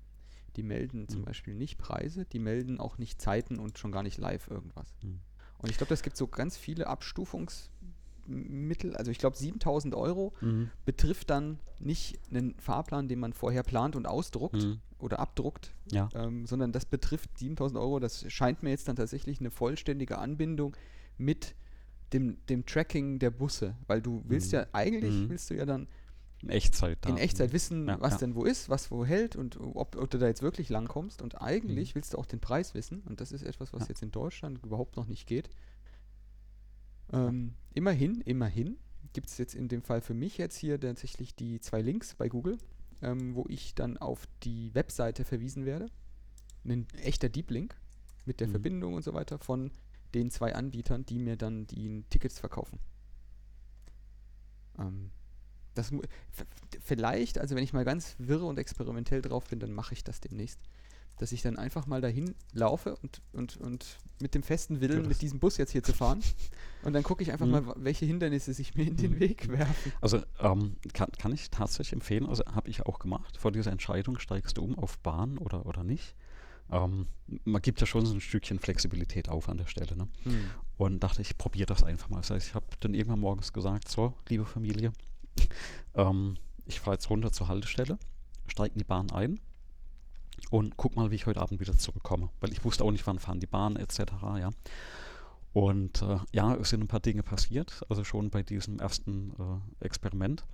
die 0.56 0.62
melden 0.62 1.08
zum 1.08 1.20
Mhm. 1.20 1.24
Beispiel 1.26 1.54
nicht 1.54 1.78
Preise, 1.78 2.24
die 2.26 2.38
melden 2.38 2.78
auch 2.80 2.98
nicht 2.98 3.20
Zeiten 3.20 3.58
und 3.58 3.78
schon 3.78 3.92
gar 3.92 4.02
nicht 4.02 4.18
live 4.18 4.48
irgendwas. 4.48 4.94
Mhm. 5.02 5.20
Und 5.58 5.70
ich 5.70 5.76
glaube, 5.76 5.90
das 5.90 6.02
gibt 6.02 6.16
so 6.16 6.26
ganz 6.26 6.56
viele 6.56 6.86
Abstufungsmittel. 8.26 8.96
Also 8.96 9.10
ich 9.10 9.18
glaube, 9.18 9.36
7000 9.36 9.94
Euro 9.94 10.32
Mhm. 10.40 10.70
betrifft 10.84 11.30
dann 11.30 11.58
nicht 11.78 12.18
einen 12.30 12.54
Fahrplan, 12.58 13.08
den 13.08 13.18
man 13.18 13.32
vorher 13.32 13.62
plant 13.62 13.96
und 13.96 14.06
ausdruckt 14.06 14.62
Mhm. 14.64 14.80
oder 14.98 15.18
abdruckt, 15.18 15.74
Ja. 15.90 16.08
ähm, 16.14 16.46
sondern 16.46 16.72
das 16.72 16.84
betrifft 16.84 17.38
7000 17.38 17.78
Euro. 17.80 17.98
Das 18.00 18.30
scheint 18.32 18.62
mir 18.62 18.70
jetzt 18.70 18.88
dann 18.88 18.96
tatsächlich 18.96 19.40
eine 19.40 19.50
vollständige 19.50 20.18
Anbindung 20.18 20.76
mit 21.18 21.54
dem, 22.12 22.36
dem 22.48 22.64
Tracking 22.66 23.18
der 23.18 23.30
Busse, 23.30 23.76
weil 23.86 24.00
du 24.02 24.22
willst 24.26 24.52
Mhm. 24.52 24.58
ja, 24.58 24.66
eigentlich 24.72 25.14
Mhm. 25.14 25.28
willst 25.30 25.50
du 25.50 25.54
ja 25.54 25.64
dann 25.66 25.88
In 26.42 26.48
Echtzeit. 26.50 26.98
in 27.06 27.16
Echtzeit 27.18 27.52
wissen, 27.52 27.86
Ja, 27.88 28.00
was 28.00 28.14
ja. 28.14 28.18
denn 28.18 28.34
wo 28.34 28.44
ist, 28.44 28.68
was 28.68 28.90
wo 28.90 29.04
hält 29.04 29.36
und 29.36 29.56
ob, 29.60 29.96
ob 29.96 30.10
du 30.10 30.18
da 30.18 30.26
jetzt 30.26 30.42
wirklich 30.42 30.68
lang 30.68 30.88
kommst. 30.88 31.22
Und 31.22 31.40
eigentlich 31.40 31.94
willst 31.94 32.14
du 32.14 32.18
auch 32.18 32.26
den 32.26 32.40
Preis 32.40 32.74
wissen. 32.74 33.00
Und 33.02 33.20
das 33.20 33.30
ist 33.32 33.42
etwas, 33.42 33.72
was 33.72 33.80
Mhm. 33.82 33.84
Ja. 33.84 33.88
jetzt 33.90 34.02
in 34.02 34.10
Deutschland 34.10 34.58
überhaupt 34.64 34.96
noch 34.96 35.06
nicht 35.06 35.26
geht. 35.26 35.50
Ähm, 37.12 37.54
immerhin, 37.74 38.20
immerhin 38.22 38.78
gibt 39.12 39.28
es 39.28 39.38
jetzt 39.38 39.54
in 39.54 39.68
dem 39.68 39.82
Fall 39.82 40.00
für 40.00 40.14
mich 40.14 40.38
jetzt 40.38 40.56
hier 40.56 40.80
tatsächlich 40.80 41.34
die 41.36 41.60
zwei 41.60 41.82
Links 41.82 42.14
bei 42.14 42.28
Google, 42.28 42.58
ähm, 43.02 43.34
wo 43.34 43.44
ich 43.48 43.74
dann 43.74 43.98
auf 43.98 44.26
die 44.42 44.74
Webseite 44.74 45.24
verwiesen 45.24 45.64
werde. 45.66 45.86
Ein 46.64 46.86
echter 47.02 47.28
Deep 47.28 47.50
Link 47.50 47.76
mit 48.24 48.40
der 48.40 48.46
Mhm. 48.48 48.52
Verbindung 48.52 48.94
und 48.94 49.02
so 49.02 49.12
weiter 49.14 49.38
von 49.38 49.70
den 50.14 50.30
zwei 50.30 50.54
Anbietern, 50.54 51.04
die 51.06 51.18
mir 51.18 51.36
dann 51.36 51.66
die 51.66 52.04
Tickets 52.10 52.38
verkaufen. 52.38 52.78
Ähm, 54.78 55.10
das 55.74 55.90
vielleicht, 56.80 57.38
also 57.38 57.54
wenn 57.56 57.64
ich 57.64 57.72
mal 57.72 57.84
ganz 57.84 58.14
wirre 58.18 58.44
und 58.44 58.58
experimentell 58.58 59.22
drauf 59.22 59.46
bin, 59.48 59.58
dann 59.58 59.72
mache 59.72 59.94
ich 59.94 60.04
das 60.04 60.20
demnächst. 60.20 60.60
Dass 61.18 61.30
ich 61.32 61.42
dann 61.42 61.56
einfach 61.56 61.86
mal 61.86 62.00
dahin 62.00 62.34
laufe 62.52 62.96
und, 62.96 63.20
und, 63.32 63.56
und 63.58 63.98
mit 64.20 64.34
dem 64.34 64.42
festen 64.42 64.80
Willen, 64.80 65.00
das- 65.00 65.08
mit 65.08 65.22
diesem 65.22 65.38
Bus 65.40 65.56
jetzt 65.56 65.70
hier 65.72 65.82
zu 65.82 65.92
fahren. 65.92 66.20
Und 66.84 66.94
dann 66.94 67.04
gucke 67.04 67.22
ich 67.22 67.30
einfach 67.30 67.46
Mhm. 67.46 67.52
mal, 67.52 67.74
welche 67.76 68.06
Hindernisse 68.06 68.52
sich 68.52 68.74
mir 68.74 68.84
in 68.88 68.96
den 68.96 69.12
Mhm. 69.12 69.20
Weg 69.20 69.46
werfen. 69.48 69.92
Also 70.00 70.20
ähm, 70.40 70.74
kann, 70.94 71.12
kann 71.12 71.30
ich 71.32 71.48
tatsächlich 71.50 71.92
empfehlen, 71.92 72.26
also 72.26 72.44
habe 72.46 72.68
ich 72.70 72.84
auch 72.86 72.98
gemacht, 72.98 73.36
vor 73.36 73.52
dieser 73.52 73.70
Entscheidung, 73.70 74.18
steigst 74.18 74.56
du 74.58 74.64
um 74.64 74.76
auf 74.76 74.98
Bahn 74.98 75.38
oder, 75.38 75.64
oder 75.66 75.84
nicht. 75.84 76.16
Ähm, 76.72 77.06
man 77.44 77.62
gibt 77.62 77.80
ja 77.80 77.86
schon 77.86 78.04
so 78.06 78.14
ein 78.14 78.20
Stückchen 78.20 78.58
Flexibilität 78.58 79.28
auf 79.28 79.48
an 79.48 79.58
der 79.58 79.66
Stelle. 79.66 79.96
Ne? 79.96 80.08
Und 80.78 81.00
dachte, 81.00 81.22
ich 81.22 81.38
probiere 81.38 81.66
das 81.66 81.84
einfach 81.84 82.08
mal. 82.08 82.18
Das 82.18 82.30
heißt, 82.30 82.48
ich 82.48 82.54
habe 82.54 82.66
dann 82.80 82.94
irgendwann 82.94 83.20
morgens 83.20 83.52
gesagt, 83.52 83.88
so, 83.88 84.14
liebe 84.28 84.46
Familie, 84.46 84.92
ähm, 85.94 86.36
ich 86.66 86.80
fahre 86.80 86.96
jetzt 86.96 87.08
runter 87.10 87.30
zur 87.30 87.48
Haltestelle, 87.48 87.98
steige 88.46 88.72
in 88.74 88.78
die 88.78 88.84
Bahn 88.84 89.10
ein 89.10 89.38
und 90.50 90.76
guck 90.76 90.96
mal, 90.96 91.10
wie 91.10 91.16
ich 91.16 91.26
heute 91.26 91.40
Abend 91.40 91.60
wieder 91.60 91.76
zurückkomme. 91.76 92.30
Weil 92.40 92.52
ich 92.52 92.64
wusste 92.64 92.84
auch 92.84 92.90
nicht, 92.90 93.06
wann 93.06 93.18
fahren 93.18 93.40
die 93.40 93.46
Bahnen 93.46 93.76
etc. 93.76 94.00
Ja. 94.38 94.50
Und 95.52 96.00
äh, 96.02 96.18
ja, 96.32 96.54
es 96.54 96.70
sind 96.70 96.82
ein 96.82 96.88
paar 96.88 97.00
Dinge 97.00 97.22
passiert, 97.22 97.82
also 97.90 98.04
schon 98.04 98.30
bei 98.30 98.42
diesem 98.42 98.78
ersten 98.78 99.32
äh, 99.80 99.84
Experiment. 99.84 100.44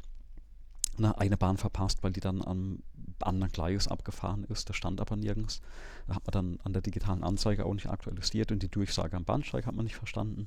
Na, 0.99 1.12
eine 1.12 1.37
Bahn 1.37 1.57
verpasst, 1.57 2.03
weil 2.03 2.12
die 2.12 2.21
dann 2.21 2.43
am 2.43 2.83
anderen 3.27 3.53
Gleis 3.53 3.89
abgefahren 3.89 4.45
ist, 4.45 4.69
das 4.69 4.77
stand 4.77 5.01
aber 5.01 5.16
nirgends. 5.16 5.61
Da 6.07 6.14
hat 6.14 6.27
man 6.27 6.33
dann 6.33 6.61
an 6.64 6.73
der 6.73 6.83
digitalen 6.83 7.23
Anzeige 7.23 7.66
auch 7.66 7.75
nicht 7.75 7.89
aktualisiert 7.89 8.53
und 8.53 8.62
die 8.62 8.71
Durchsage 8.71 9.16
am 9.16 9.25
Bahnsteig 9.25 9.66
hat 9.66 9.75
man 9.75 9.85
nicht 9.85 9.97
verstanden. 9.97 10.47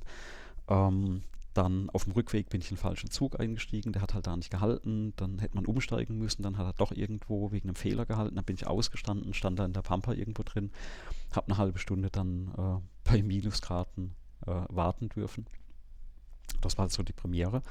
Ähm, 0.68 1.22
dann 1.54 1.90
auf 1.90 2.04
dem 2.04 2.14
Rückweg 2.14 2.48
bin 2.48 2.60
ich 2.60 2.70
in 2.70 2.76
den 2.76 2.82
falschen 2.82 3.10
Zug 3.10 3.38
eingestiegen, 3.38 3.92
der 3.92 4.00
hat 4.00 4.14
halt 4.14 4.26
da 4.26 4.36
nicht 4.36 4.50
gehalten, 4.50 5.12
dann 5.16 5.38
hätte 5.38 5.54
man 5.54 5.66
umsteigen 5.66 6.16
müssen, 6.18 6.42
dann 6.42 6.56
hat 6.56 6.66
er 6.66 6.72
doch 6.72 6.92
irgendwo 6.92 7.52
wegen 7.52 7.68
einem 7.68 7.74
Fehler 7.74 8.06
gehalten, 8.06 8.36
dann 8.36 8.44
bin 8.44 8.56
ich 8.56 8.66
ausgestanden, 8.66 9.34
stand 9.34 9.58
da 9.58 9.66
in 9.66 9.74
der 9.74 9.82
Pampa 9.82 10.12
irgendwo 10.12 10.42
drin, 10.42 10.70
habe 11.32 11.48
eine 11.48 11.58
halbe 11.58 11.78
Stunde 11.78 12.08
dann 12.10 12.52
äh, 12.56 13.10
bei 13.10 13.22
Minusgraden 13.22 14.14
äh, 14.46 14.50
warten 14.68 15.10
dürfen. 15.10 15.46
Das 16.60 16.78
war 16.78 16.84
halt 16.84 16.92
so 16.92 17.02
die 17.02 17.12
Premiere. 17.12 17.62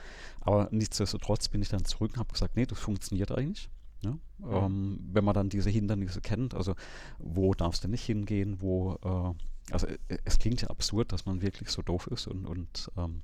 Aber 0.42 0.68
nichtsdestotrotz 0.72 1.50
bin 1.50 1.62
ich 1.62 1.70
dann 1.70 1.86
zurück 1.86 2.12
und 2.14 2.20
habe 2.20 2.34
gesagt, 2.34 2.56
nee, 2.56 2.66
das 2.66 2.80
funktioniert 2.80 3.32
eigentlich. 3.32 3.70
Ne? 4.04 4.20
Ähm, 4.50 5.00
wenn 5.12 5.24
man 5.24 5.36
dann 5.36 5.50
diese 5.50 5.70
Hindernisse 5.70 6.22
kennt, 6.22 6.54
also 6.56 6.76
wo 7.20 7.54
darfst 7.54 7.84
du 7.84 7.88
nicht 7.88 8.04
hingehen, 8.04 8.62
wo, 8.62 8.98
äh, 9.04 9.74
also 9.74 9.88
äh, 9.88 9.98
es 10.24 10.40
klingt 10.40 10.62
ja 10.62 10.70
absurd, 10.70 11.12
dass 11.12 11.26
man 11.26 11.42
wirklich 11.42 11.70
so 11.70 11.82
doof 11.82 12.08
ist 12.08 12.28
und, 12.28 12.46
und 12.46 12.92
ähm, 12.98 13.22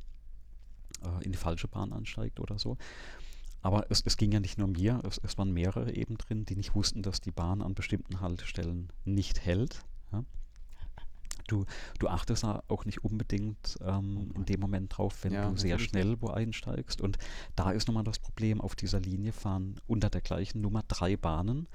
äh, 1.03 1.23
in 1.25 1.31
die 1.31 1.37
falsche 1.37 1.67
Bahn 1.67 1.93
ansteigt 1.93 2.39
oder 2.39 2.59
so. 2.59 2.77
Aber 3.61 3.87
es, 3.89 4.01
es 4.05 4.17
ging 4.17 4.31
ja 4.31 4.39
nicht 4.39 4.57
nur 4.57 4.67
mir, 4.67 5.01
es, 5.07 5.19
es 5.23 5.37
waren 5.37 5.51
mehrere 5.51 5.93
eben 5.93 6.17
drin, 6.17 6.45
die 6.45 6.55
nicht 6.55 6.75
wussten, 6.75 7.01
dass 7.01 7.21
die 7.21 7.31
Bahn 7.31 7.61
an 7.61 7.73
bestimmten 7.73 8.21
Haltestellen 8.21 8.89
nicht 9.03 9.43
hält. 9.43 9.83
Du, 11.47 11.65
du 11.99 12.07
achtest 12.07 12.43
da 12.43 12.63
auch 12.67 12.85
nicht 12.85 13.03
unbedingt 13.03 13.77
ähm, 13.81 14.31
in 14.35 14.45
dem 14.45 14.59
Moment 14.59 14.97
drauf, 14.97 15.23
wenn 15.23 15.33
Ja, 15.33 15.49
du 15.49 15.57
sehr 15.57 15.79
schnell 15.79 16.21
wo 16.21 16.27
einsteigst. 16.27 17.01
Und 17.01 17.17
da 17.55 17.71
ist 17.71 17.87
nochmal 17.87 18.03
das 18.03 18.19
Problem, 18.19 18.61
auf 18.61 18.75
dieser 18.75 18.99
Linie 18.99 19.31
fahren 19.31 19.79
unter 19.87 20.09
der 20.09 20.21
gleichen 20.21 20.61
Nummer 20.61 20.83
drei 20.87 21.15
Bahnen 21.17 21.67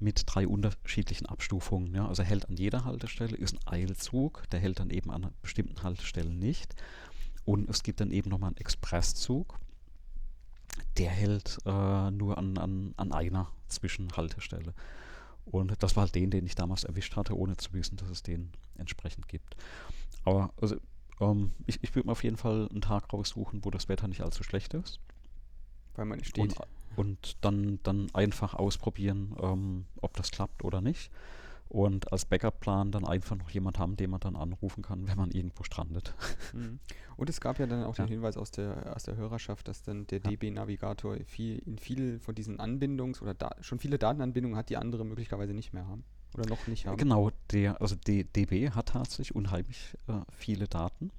mit 0.00 0.24
drei 0.26 0.48
unterschiedlichen 0.48 1.26
Abstufungen. 1.26 1.94
Ja? 1.94 2.08
Also 2.08 2.22
hält 2.22 2.48
an 2.48 2.56
jeder 2.56 2.84
Haltestelle, 2.84 3.36
ist 3.36 3.54
ein 3.54 3.72
Eilzug, 3.72 4.48
der 4.50 4.60
hält 4.60 4.80
dann 4.80 4.90
eben 4.90 5.10
an 5.10 5.32
bestimmten 5.42 5.82
Haltestellen 5.82 6.38
nicht. 6.38 6.74
Und 7.44 7.68
es 7.68 7.82
gibt 7.82 8.00
dann 8.00 8.10
eben 8.10 8.30
nochmal 8.30 8.48
einen 8.48 8.56
Expresszug, 8.56 9.58
der 10.98 11.10
hält 11.10 11.58
äh, 11.66 12.10
nur 12.10 12.38
an, 12.38 12.58
an, 12.58 12.94
an 12.96 13.12
einer 13.12 13.48
Zwischenhaltestelle. 13.68 14.74
Und 15.46 15.82
das 15.82 15.96
war 15.96 16.04
halt 16.04 16.14
den, 16.14 16.30
den 16.30 16.46
ich 16.46 16.54
damals 16.54 16.84
erwischt 16.84 17.16
hatte, 17.16 17.36
ohne 17.36 17.56
zu 17.56 17.72
wissen, 17.72 17.96
dass 17.96 18.10
es 18.10 18.22
den 18.22 18.50
entsprechend 18.76 19.28
gibt. 19.28 19.56
Aber 20.24 20.52
also, 20.60 20.76
ähm, 21.20 21.52
ich, 21.66 21.78
ich 21.82 21.94
würde 21.94 22.08
mir 22.08 22.12
auf 22.12 22.24
jeden 22.24 22.36
Fall 22.36 22.68
einen 22.70 22.80
Tag 22.80 23.12
raussuchen, 23.12 23.64
wo 23.64 23.70
das 23.70 23.88
Wetter 23.88 24.08
nicht 24.08 24.22
allzu 24.22 24.42
schlecht 24.44 24.74
ist. 24.74 25.00
Weil 25.94 26.04
man 26.04 26.22
steht. 26.24 26.42
Und, 26.42 26.56
und 26.96 27.36
dann, 27.40 27.80
dann 27.82 28.08
einfach 28.14 28.54
ausprobieren, 28.54 29.36
ähm, 29.40 29.86
ob 30.00 30.16
das 30.16 30.30
klappt 30.30 30.64
oder 30.64 30.80
nicht. 30.80 31.10
Und 31.70 32.12
als 32.12 32.24
Backup-Plan 32.24 32.90
dann 32.90 33.06
einfach 33.06 33.36
noch 33.36 33.48
jemand 33.50 33.78
haben, 33.78 33.96
den 33.96 34.10
man 34.10 34.18
dann 34.18 34.34
anrufen 34.34 34.82
kann, 34.82 35.06
wenn 35.06 35.16
man 35.16 35.30
irgendwo 35.30 35.62
strandet. 35.62 36.14
Mhm. 36.52 36.80
Und 37.16 37.30
es 37.30 37.40
gab 37.40 37.60
ja 37.60 37.66
dann 37.66 37.84
auch 37.84 37.96
Ja. 37.96 38.04
den 38.06 38.08
Hinweis 38.10 38.36
aus 38.36 38.50
der, 38.50 38.94
aus 38.96 39.04
der 39.04 39.16
Hörerschaft, 39.16 39.68
dass 39.68 39.84
dann 39.84 40.04
der 40.08 40.18
Ja. 40.18 40.30
DB-Navigator 40.30 41.16
viel, 41.26 41.58
in 41.60 41.78
viel 41.78 42.18
von 42.18 42.34
diesen 42.34 42.58
Anbindungs- 42.58 43.22
oder 43.22 43.34
da, 43.34 43.50
schon 43.60 43.78
viele 43.78 43.98
Datenanbindungen 43.98 44.56
hat, 44.58 44.68
die 44.68 44.76
andere 44.78 45.04
möglicherweise 45.04 45.54
nicht 45.54 45.72
mehr 45.72 45.86
haben. 45.86 46.02
Oder 46.34 46.46
noch 46.48 46.66
nicht 46.66 46.86
haben. 46.86 46.96
Genau, 46.96 47.30
der, 47.52 47.80
also 47.80 47.94
die 47.94 48.24
DB 48.24 48.70
hat 48.70 48.88
tatsächlich 48.88 49.34
unheimlich 49.34 49.96
äh, 50.08 50.12
viele 50.36 50.66
Daten. 50.66 51.10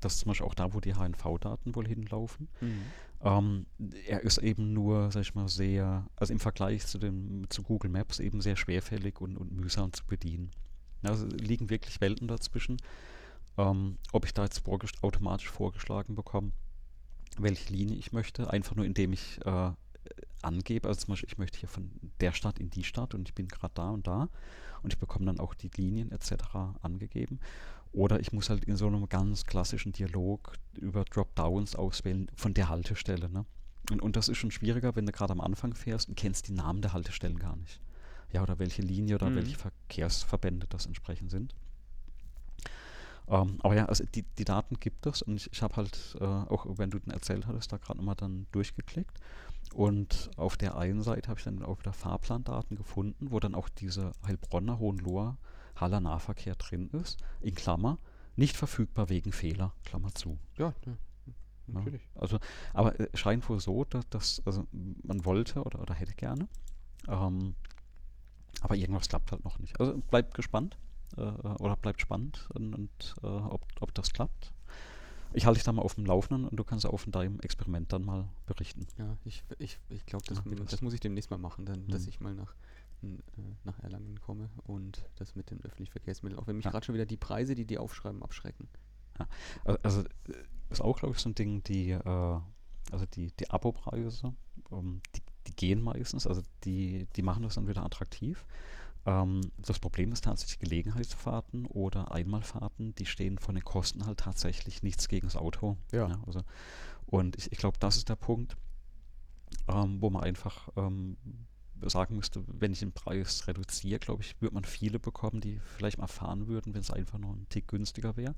Das 0.00 0.14
ist 0.14 0.20
zum 0.20 0.30
Beispiel 0.30 0.46
auch 0.46 0.54
da, 0.54 0.72
wo 0.74 0.80
die 0.80 0.94
HNV-Daten 0.94 1.74
wohl 1.76 1.86
hinlaufen. 1.86 2.48
Mhm. 2.60 2.82
Ähm, 3.22 3.66
er 4.06 4.22
ist 4.22 4.38
eben 4.38 4.72
nur, 4.72 5.10
sag 5.10 5.22
ich 5.22 5.34
mal, 5.34 5.48
sehr, 5.48 6.06
also 6.16 6.32
im 6.32 6.40
Vergleich 6.40 6.86
zu, 6.86 6.98
dem, 6.98 7.48
zu 7.50 7.62
Google 7.62 7.90
Maps 7.90 8.18
eben 8.18 8.40
sehr 8.40 8.56
schwerfällig 8.56 9.20
und, 9.20 9.36
und 9.36 9.52
mühsam 9.52 9.92
zu 9.92 10.04
bedienen. 10.06 10.50
Also 11.02 11.26
liegen 11.26 11.70
wirklich 11.70 12.00
Welten 12.00 12.28
dazwischen. 12.28 12.78
Ähm, 13.58 13.98
ob 14.12 14.24
ich 14.24 14.32
da 14.32 14.44
jetzt 14.44 14.60
vorges 14.60 14.90
automatisch 15.02 15.50
vorgeschlagen 15.50 16.14
bekomme, 16.14 16.52
welche 17.38 17.72
Linie 17.72 17.96
ich 17.96 18.12
möchte, 18.12 18.50
einfach 18.50 18.74
nur 18.76 18.86
indem 18.86 19.12
ich 19.12 19.38
äh, 19.44 19.72
angebe, 20.42 20.88
also 20.88 21.00
zum 21.00 21.12
Beispiel, 21.12 21.28
ich 21.30 21.38
möchte 21.38 21.58
hier 21.58 21.68
von 21.68 21.90
der 22.20 22.32
Stadt 22.32 22.58
in 22.58 22.70
die 22.70 22.84
Stadt 22.84 23.14
und 23.14 23.28
ich 23.28 23.34
bin 23.34 23.48
gerade 23.48 23.74
da 23.74 23.90
und 23.90 24.06
da 24.06 24.28
und 24.82 24.92
ich 24.92 24.98
bekomme 24.98 25.26
dann 25.26 25.40
auch 25.40 25.54
die 25.54 25.70
Linien 25.76 26.12
etc. 26.12 26.32
angegeben. 26.82 27.40
Oder 27.92 28.20
ich 28.20 28.32
muss 28.32 28.50
halt 28.50 28.64
in 28.64 28.76
so 28.76 28.86
einem 28.86 29.08
ganz 29.08 29.44
klassischen 29.46 29.92
Dialog 29.92 30.52
über 30.74 31.04
Dropdowns 31.04 31.74
auswählen 31.74 32.30
von 32.36 32.54
der 32.54 32.68
Haltestelle. 32.68 33.28
Ne? 33.28 33.44
Und, 33.90 34.00
und 34.00 34.16
das 34.16 34.28
ist 34.28 34.38
schon 34.38 34.52
schwieriger, 34.52 34.94
wenn 34.94 35.06
du 35.06 35.12
gerade 35.12 35.32
am 35.32 35.40
Anfang 35.40 35.74
fährst 35.74 36.08
und 36.08 36.14
kennst 36.16 36.46
die 36.48 36.52
Namen 36.52 36.82
der 36.82 36.92
Haltestellen 36.92 37.38
gar 37.38 37.56
nicht. 37.56 37.80
Ja, 38.32 38.42
oder 38.42 38.60
welche 38.60 38.82
Linie 38.82 39.16
oder 39.16 39.30
Mhm. 39.30 39.36
welche 39.36 39.56
Verkehrsverbände 39.56 40.66
das 40.68 40.86
entsprechend 40.86 41.32
sind. 41.32 41.52
Ähm, 43.28 43.58
aber 43.60 43.74
ja, 43.74 43.86
also 43.86 44.04
die, 44.04 44.22
die 44.38 44.44
Daten 44.44 44.78
gibt 44.80 45.06
es 45.06 45.22
und 45.22 45.36
ich, 45.36 45.52
ich 45.52 45.62
habe 45.62 45.76
halt, 45.76 46.16
äh, 46.20 46.24
auch 46.24 46.66
wenn 46.78 46.90
du 46.90 46.98
den 46.98 47.12
erzählt 47.12 47.46
hattest, 47.46 47.72
da 47.72 47.76
gerade 47.76 47.98
nochmal 47.98 48.16
dann 48.16 48.46
durchgeklickt. 48.52 49.18
Und 49.74 50.30
auf 50.36 50.56
der 50.56 50.76
einen 50.76 51.02
Seite 51.02 51.28
habe 51.28 51.38
ich 51.38 51.44
dann 51.44 51.62
auch 51.62 51.78
wieder 51.78 51.92
Fahrplandaten 51.92 52.76
gefunden, 52.76 53.30
wo 53.30 53.38
dann 53.40 53.54
auch 53.54 53.68
diese 53.68 54.12
Heilbronner, 54.26 54.78
Hohenloher, 54.78 55.36
Haller 55.76 56.00
Nahverkehr 56.00 56.56
drin 56.56 56.90
ist, 56.90 57.18
in 57.40 57.54
Klammer, 57.54 57.98
nicht 58.36 58.56
verfügbar 58.56 59.08
wegen 59.08 59.32
Fehler, 59.32 59.72
Klammer 59.84 60.12
zu. 60.12 60.38
Ja, 60.56 60.74
ja 60.86 60.96
natürlich. 61.72 62.02
Ja, 62.14 62.20
also, 62.20 62.38
aber 62.72 62.98
äh, 62.98 63.08
scheint 63.14 63.48
wohl 63.48 63.60
so, 63.60 63.84
dass, 63.84 64.08
dass 64.10 64.42
also 64.44 64.66
man 64.72 65.24
wollte 65.24 65.62
oder, 65.62 65.80
oder 65.80 65.94
hätte 65.94 66.14
gerne. 66.14 66.48
Ähm, 67.08 67.54
aber 68.60 68.76
irgendwas 68.76 69.08
klappt 69.08 69.32
halt 69.32 69.44
noch 69.44 69.58
nicht. 69.58 69.78
Also 69.80 69.96
bleibt 70.10 70.34
gespannt 70.34 70.76
äh, 71.16 71.20
oder 71.20 71.76
bleibt 71.76 72.00
spannend 72.00 72.48
und, 72.54 72.74
und 72.74 73.14
äh, 73.22 73.26
ob, 73.26 73.62
ob 73.80 73.94
das 73.94 74.12
klappt. 74.12 74.52
Ich 75.32 75.46
halte 75.46 75.58
dich 75.58 75.64
da 75.64 75.72
mal 75.72 75.82
auf 75.82 75.94
dem 75.94 76.06
Laufenden 76.06 76.48
und 76.48 76.56
du 76.56 76.64
kannst 76.64 76.86
auch 76.86 76.98
von 76.98 77.12
deinem 77.12 77.40
Experiment 77.40 77.92
dann 77.92 78.04
mal 78.04 78.28
berichten. 78.46 78.86
Ja, 78.98 79.16
ich, 79.24 79.44
ich, 79.58 79.78
ich 79.88 80.06
glaube, 80.06 80.24
das, 80.26 80.42
ja, 80.44 80.64
das 80.64 80.82
muss 80.82 80.92
ich 80.92 81.00
demnächst 81.00 81.30
mal 81.30 81.38
machen, 81.38 81.66
dann, 81.66 81.86
dass 81.88 82.02
hm. 82.02 82.08
ich 82.08 82.20
mal 82.20 82.34
nach, 82.34 82.54
äh, 83.02 83.06
nach 83.64 83.78
Erlangen 83.80 84.20
komme 84.20 84.50
und 84.64 85.08
das 85.16 85.36
mit 85.36 85.50
den 85.50 85.62
öffentlichen 85.64 85.92
Verkehrsmitteln. 85.92 86.40
Auch 86.40 86.46
wenn 86.46 86.56
mich 86.56 86.64
ja. 86.64 86.70
gerade 86.70 86.84
schon 86.84 86.94
wieder 86.94 87.06
die 87.06 87.16
Preise, 87.16 87.54
die 87.54 87.64
die 87.64 87.78
aufschreiben, 87.78 88.22
abschrecken. 88.22 88.68
Ja. 89.18 89.28
Also 89.82 90.04
ist 90.70 90.80
auch, 90.80 90.98
glaube 90.98 91.14
ich, 91.14 91.20
so 91.20 91.28
ein 91.28 91.34
Ding, 91.34 91.62
die, 91.62 91.90
äh, 91.90 92.40
also 92.90 93.06
die, 93.14 93.32
die 93.32 93.50
Abo-Preise, 93.50 94.34
ähm, 94.72 95.00
die, 95.14 95.20
die 95.46 95.56
gehen 95.56 95.82
meistens, 95.82 96.26
also 96.26 96.42
die, 96.64 97.06
die 97.16 97.22
machen 97.22 97.42
das 97.42 97.54
dann 97.54 97.68
wieder 97.68 97.84
attraktiv. 97.84 98.44
Ähm, 99.06 99.40
das 99.58 99.78
Problem 99.78 100.12
ist 100.12 100.24
tatsächlich 100.24 100.58
Gelegenheitsfahrten 100.58 101.66
oder 101.66 102.12
Einmalfahrten, 102.12 102.94
die 102.94 103.06
stehen 103.06 103.38
von 103.38 103.54
den 103.54 103.64
Kosten 103.64 104.06
halt 104.06 104.18
tatsächlich 104.18 104.82
nichts 104.82 105.08
gegen 105.08 105.26
das 105.26 105.36
Auto. 105.36 105.76
Ja. 105.92 106.08
ja 106.08 106.22
also, 106.26 106.42
und 107.06 107.36
ich, 107.36 107.50
ich 107.52 107.58
glaube, 107.58 107.78
das 107.78 107.96
ist 107.96 108.08
der 108.08 108.16
Punkt, 108.16 108.56
ähm, 109.68 110.00
wo 110.00 110.10
man 110.10 110.22
einfach 110.22 110.68
ähm, 110.76 111.16
sagen 111.88 112.16
müsste, 112.16 112.44
wenn 112.46 112.72
ich 112.72 112.80
den 112.80 112.92
Preis 112.92 113.46
reduziere, 113.46 113.98
glaube 113.98 114.22
ich, 114.22 114.40
würde 114.40 114.54
man 114.54 114.64
viele 114.64 114.98
bekommen, 114.98 115.40
die 115.40 115.60
vielleicht 115.76 115.98
mal 115.98 116.06
fahren 116.06 116.46
würden, 116.46 116.74
wenn 116.74 116.82
es 116.82 116.90
einfach 116.90 117.18
noch 117.18 117.32
ein 117.32 117.46
Tick 117.48 117.68
günstiger 117.68 118.16
wäre. 118.16 118.34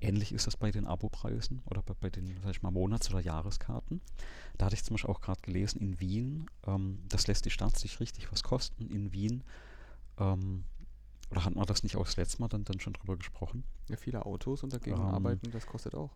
Ähnlich 0.00 0.32
ist 0.32 0.46
das 0.46 0.56
bei 0.56 0.70
den 0.70 0.86
Abo-Preisen 0.86 1.62
oder 1.64 1.82
bei, 1.82 1.94
bei, 1.94 2.10
den, 2.10 2.36
sag 2.42 2.50
ich 2.50 2.62
mal, 2.62 2.70
Monats- 2.70 3.10
oder 3.10 3.20
Jahreskarten. 3.20 4.00
Da 4.58 4.66
hatte 4.66 4.74
ich 4.74 4.84
zum 4.84 4.94
Beispiel 4.94 5.10
auch 5.10 5.20
gerade 5.20 5.40
gelesen, 5.40 5.80
in 5.80 6.00
Wien, 6.00 6.50
ähm, 6.66 6.98
das 7.08 7.26
lässt 7.26 7.46
die 7.46 7.50
Stadt 7.50 7.78
sich 7.78 8.00
richtig 8.00 8.30
was 8.30 8.42
kosten. 8.42 8.86
In 8.88 9.12
Wien, 9.12 9.44
ähm, 10.18 10.64
oder 11.30 11.44
hatten 11.44 11.56
wir 11.56 11.66
das 11.66 11.82
nicht 11.82 11.96
auch 11.96 12.04
das 12.04 12.16
letzte 12.16 12.40
Mal 12.40 12.48
dann, 12.48 12.64
dann 12.64 12.80
schon 12.80 12.92
drüber 12.92 13.16
gesprochen? 13.16 13.64
Ja, 13.88 13.96
viele 13.96 14.24
Autos 14.24 14.62
und 14.62 14.72
dagegen 14.72 14.96
ähm, 14.96 15.02
arbeiten, 15.02 15.50
das 15.50 15.66
kostet 15.66 15.94
auch. 15.94 16.10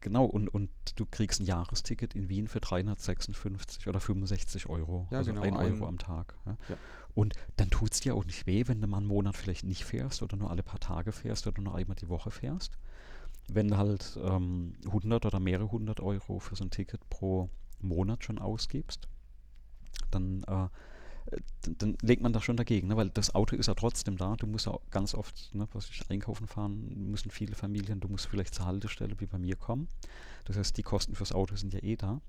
Genau, 0.00 0.24
und, 0.24 0.48
und 0.48 0.70
du 0.96 1.06
kriegst 1.06 1.40
ein 1.40 1.46
Jahresticket 1.46 2.14
in 2.14 2.28
Wien 2.28 2.48
für 2.48 2.60
356 2.60 3.86
oder 3.86 4.00
65 4.00 4.68
Euro. 4.68 5.08
Ja, 5.10 5.18
also 5.18 5.32
genau. 5.32 5.42
Ein 5.42 5.56
Euro 5.56 5.86
am 5.86 5.98
Tag. 5.98 6.34
Ja. 6.46 6.56
Ja. 6.68 6.76
Und 7.14 7.34
dann 7.56 7.70
tut 7.70 7.92
es 7.92 8.00
dir 8.00 8.14
auch 8.14 8.24
nicht 8.24 8.46
weh, 8.46 8.64
wenn 8.66 8.80
du 8.80 8.86
mal 8.86 8.98
einen 8.98 9.06
Monat 9.06 9.36
vielleicht 9.36 9.64
nicht 9.64 9.84
fährst 9.84 10.22
oder 10.22 10.36
nur 10.36 10.50
alle 10.50 10.62
paar 10.62 10.80
Tage 10.80 11.12
fährst 11.12 11.46
oder 11.46 11.60
nur 11.60 11.74
einmal 11.74 11.96
die 11.96 12.08
Woche 12.08 12.30
fährst. 12.30 12.78
Wenn 13.48 13.68
du 13.68 13.76
halt 13.76 14.18
ähm, 14.22 14.74
100 14.86 15.26
oder 15.26 15.40
mehrere 15.40 15.70
hundert 15.70 16.00
Euro 16.00 16.38
für 16.38 16.56
so 16.56 16.64
ein 16.64 16.70
Ticket 16.70 17.08
pro 17.10 17.50
Monat 17.80 18.24
schon 18.24 18.38
ausgibst, 18.38 19.08
dann 20.10 20.44
äh, 20.44 20.68
dann 21.62 21.96
legt 22.02 22.22
man 22.22 22.32
da 22.32 22.40
schon 22.40 22.56
dagegen, 22.56 22.88
ne? 22.88 22.96
weil 22.96 23.10
das 23.10 23.34
Auto 23.34 23.56
ist 23.56 23.66
ja 23.66 23.74
trotzdem 23.74 24.16
da. 24.16 24.36
Du 24.36 24.46
musst 24.46 24.66
ja 24.66 24.78
ganz 24.90 25.14
oft, 25.14 25.54
ne, 25.54 25.68
was 25.72 25.88
ich 25.90 26.08
einkaufen 26.10 26.46
fahren, 26.46 27.10
müssen 27.10 27.30
viele 27.30 27.54
Familien, 27.54 28.00
du 28.00 28.08
musst 28.08 28.26
vielleicht 28.26 28.54
zur 28.54 28.66
Haltestelle 28.66 29.18
wie 29.20 29.26
bei 29.26 29.38
mir 29.38 29.56
kommen. 29.56 29.88
Das 30.44 30.56
heißt, 30.56 30.76
die 30.76 30.82
Kosten 30.82 31.14
fürs 31.14 31.32
Auto 31.32 31.56
sind 31.56 31.74
ja 31.74 31.82
eh 31.82 31.96
da. 31.96 32.20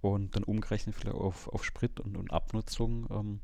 Und 0.00 0.36
dann 0.36 0.44
umgerechnet 0.44 0.94
vielleicht 0.94 1.16
auf, 1.16 1.48
auf 1.48 1.64
Sprit 1.64 1.98
und, 1.98 2.16
und 2.16 2.32
Abnutzung 2.32 3.06
ähm, 3.10 3.40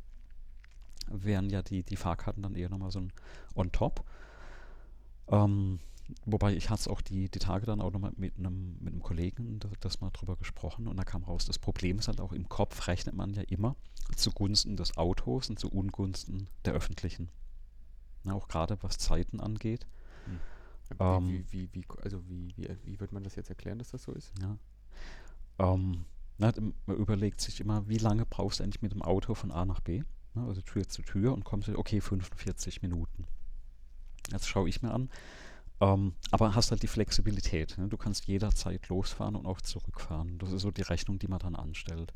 wären 1.08 1.50
ja 1.50 1.62
die, 1.62 1.82
die 1.82 1.96
Fahrkarten 1.96 2.42
dann 2.42 2.54
eher 2.54 2.70
nochmal 2.70 2.92
so 2.92 3.00
ein 3.00 3.12
On-Top. 3.54 4.04
Ähm, 5.28 5.80
Wobei 6.26 6.54
ich 6.54 6.70
hatte 6.70 6.80
es 6.80 6.88
auch 6.88 7.00
die, 7.00 7.28
die 7.30 7.38
Tage 7.38 7.66
dann 7.66 7.80
auch 7.80 7.90
nochmal 7.90 8.12
mit 8.16 8.36
einem, 8.38 8.76
mit 8.80 8.92
einem 8.92 9.02
Kollegen 9.02 9.58
das, 9.58 9.70
das 9.80 10.00
mal 10.00 10.10
drüber 10.10 10.36
gesprochen 10.36 10.86
und 10.86 10.96
da 10.96 11.04
kam 11.04 11.24
raus, 11.24 11.46
das 11.46 11.58
Problem 11.58 11.98
ist 11.98 12.08
halt 12.08 12.20
auch 12.20 12.32
im 12.32 12.48
Kopf 12.48 12.88
rechnet 12.88 13.14
man 13.14 13.32
ja 13.32 13.42
immer 13.42 13.76
zugunsten 14.16 14.76
des 14.76 14.96
Autos 14.96 15.48
und 15.48 15.58
zu 15.58 15.70
Ungunsten 15.70 16.48
der 16.64 16.74
öffentlichen. 16.74 17.30
Na, 18.24 18.34
auch 18.34 18.48
gerade 18.48 18.76
was 18.82 18.98
Zeiten 18.98 19.40
angeht. 19.40 19.86
Hm. 20.26 20.40
Ähm, 20.98 21.28
wie, 21.28 21.52
wie, 21.52 21.68
wie, 21.72 21.84
also 22.02 22.26
wie, 22.28 22.52
wie, 22.56 22.68
wie 22.84 23.00
wird 23.00 23.12
man 23.12 23.24
das 23.24 23.36
jetzt 23.36 23.48
erklären, 23.48 23.78
dass 23.78 23.90
das 23.90 24.02
so 24.02 24.12
ist? 24.12 24.32
Ja. 24.40 24.58
Ähm, 25.58 26.04
na, 26.38 26.52
man 26.86 26.96
überlegt 26.96 27.40
sich 27.40 27.60
immer, 27.60 27.88
wie 27.88 27.98
lange 27.98 28.26
brauchst 28.26 28.60
du 28.60 28.64
eigentlich 28.64 28.82
mit 28.82 28.92
dem 28.92 29.02
Auto 29.02 29.34
von 29.34 29.50
A 29.50 29.64
nach 29.64 29.80
B? 29.80 30.02
Na, 30.34 30.46
also 30.46 30.60
Tür 30.60 30.88
zu 30.88 31.02
Tür 31.02 31.32
und 31.32 31.44
kommst 31.44 31.68
du, 31.68 31.78
okay, 31.78 32.00
45 32.00 32.82
Minuten. 32.82 33.26
Jetzt 34.30 34.48
schaue 34.48 34.68
ich 34.68 34.82
mir 34.82 34.92
an, 34.92 35.10
ähm, 35.80 36.14
aber 36.30 36.54
hast 36.54 36.70
halt 36.70 36.82
die 36.82 36.88
Flexibilität. 36.88 37.76
Ne? 37.78 37.88
Du 37.88 37.96
kannst 37.96 38.26
jederzeit 38.26 38.88
losfahren 38.88 39.34
und 39.34 39.46
auch 39.46 39.60
zurückfahren. 39.60 40.38
Das 40.38 40.52
ist 40.52 40.62
so 40.62 40.70
die 40.70 40.82
Rechnung, 40.82 41.18
die 41.18 41.28
man 41.28 41.40
dann 41.40 41.56
anstellt. 41.56 42.14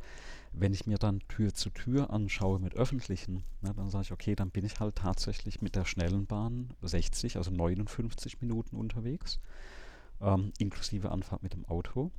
Wenn 0.53 0.73
ich 0.73 0.87
mir 0.87 0.99
dann 0.99 1.21
Tür 1.29 1.53
zu 1.53 1.71
Tür 1.71 2.11
anschaue 2.11 2.61
mit 2.61 2.75
öffentlichen, 2.75 3.45
ne, 3.61 3.75
dann 3.75 3.91
sage 3.91 4.03
ich, 4.03 4.13
okay, 4.13 4.35
dann 4.35 4.51
bin 4.51 4.65
ich 4.65 4.81
halt 4.81 4.97
tatsächlich 4.97 5.61
mit 5.61 5.75
der 5.75 5.85
schnellen 5.85 6.27
Bahn 6.27 6.73
60, 6.83 7.37
also 7.37 7.51
59 7.51 8.41
Minuten 8.41 8.77
unterwegs, 8.77 9.41
ähm, 10.21 10.53
inklusive 10.59 11.11
Anfahrt 11.11 11.43
mit 11.43 11.53
dem 11.53 11.65
Auto. 11.67 12.13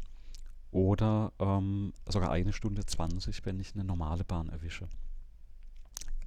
Oder 0.72 1.32
ähm, 1.40 1.94
sogar 2.08 2.32
eine 2.32 2.54
Stunde 2.54 2.86
20, 2.86 3.46
wenn 3.46 3.60
ich 3.60 3.74
eine 3.74 3.84
normale 3.84 4.24
Bahn 4.24 4.50
erwische. 4.50 4.88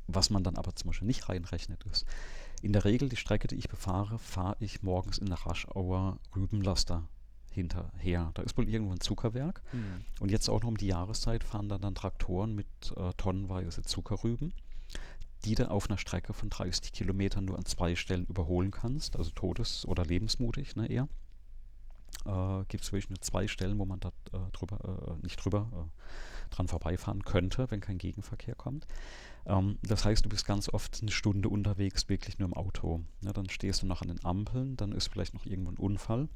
Was 0.08 0.30
man 0.30 0.42
dann 0.42 0.56
aber 0.56 0.74
zum 0.74 0.88
Beispiel 0.88 1.06
nicht 1.06 1.28
reinrechnet 1.28 1.84
ist, 1.84 2.06
in 2.62 2.72
der 2.72 2.84
Regel 2.84 3.08
die 3.08 3.16
Strecke, 3.16 3.48
die 3.48 3.56
ich 3.56 3.68
befahre, 3.68 4.18
fahre 4.18 4.56
ich 4.60 4.82
morgens 4.82 5.18
in 5.18 5.26
der 5.26 5.38
Raschauer 5.38 6.18
Rübenlaster 6.34 7.08
hinterher. 7.50 8.30
Da 8.34 8.42
ist 8.42 8.56
wohl 8.56 8.68
irgendwo 8.68 8.92
ein 8.92 9.00
Zuckerwerk. 9.00 9.62
Mhm. 9.72 10.04
Und 10.20 10.30
jetzt 10.30 10.48
auch 10.48 10.62
noch 10.62 10.68
um 10.68 10.76
die 10.76 10.86
Jahreszeit 10.86 11.44
fahren 11.44 11.68
da 11.68 11.78
dann 11.78 11.94
Traktoren 11.94 12.54
mit 12.54 12.66
äh, 12.96 13.12
tonnenweise 13.16 13.82
Zuckerrüben, 13.82 14.54
die 15.44 15.56
du 15.56 15.70
auf 15.70 15.90
einer 15.90 15.98
Strecke 15.98 16.32
von 16.32 16.50
30 16.50 16.92
Kilometern 16.92 17.44
nur 17.44 17.58
an 17.58 17.64
zwei 17.64 17.96
Stellen 17.96 18.26
überholen 18.26 18.70
kannst, 18.70 19.16
also 19.16 19.30
todes- 19.32 19.86
oder 19.86 20.06
lebensmutig 20.06 20.76
ne, 20.76 20.86
eher. 20.86 21.08
Äh, 22.24 22.64
Gibt 22.68 22.84
es 22.84 22.92
wirklich 22.92 23.10
nur 23.10 23.20
zwei 23.20 23.48
Stellen, 23.48 23.78
wo 23.78 23.84
man 23.84 23.98
da 23.98 24.10
äh, 24.32 24.38
drüber, 24.52 24.78
äh, 25.18 25.22
nicht 25.22 25.36
drüber, 25.36 25.68
äh, 25.72 26.41
dran 26.52 26.68
vorbeifahren 26.68 27.24
könnte, 27.24 27.70
wenn 27.70 27.80
kein 27.80 27.98
Gegenverkehr 27.98 28.54
kommt. 28.54 28.86
Ähm, 29.46 29.78
das 29.82 30.04
heißt, 30.04 30.24
du 30.24 30.28
bist 30.28 30.46
ganz 30.46 30.68
oft 30.68 31.00
eine 31.02 31.10
Stunde 31.10 31.48
unterwegs, 31.48 32.08
wirklich 32.08 32.38
nur 32.38 32.48
im 32.48 32.54
Auto. 32.54 33.00
Ja, 33.22 33.32
dann 33.32 33.48
stehst 33.48 33.82
du 33.82 33.86
noch 33.86 34.02
an 34.02 34.08
den 34.08 34.24
Ampeln, 34.24 34.76
dann 34.76 34.92
ist 34.92 35.08
vielleicht 35.08 35.34
noch 35.34 35.46
irgendwo 35.46 35.70
ein 35.70 35.78
Unfall. 35.78 36.28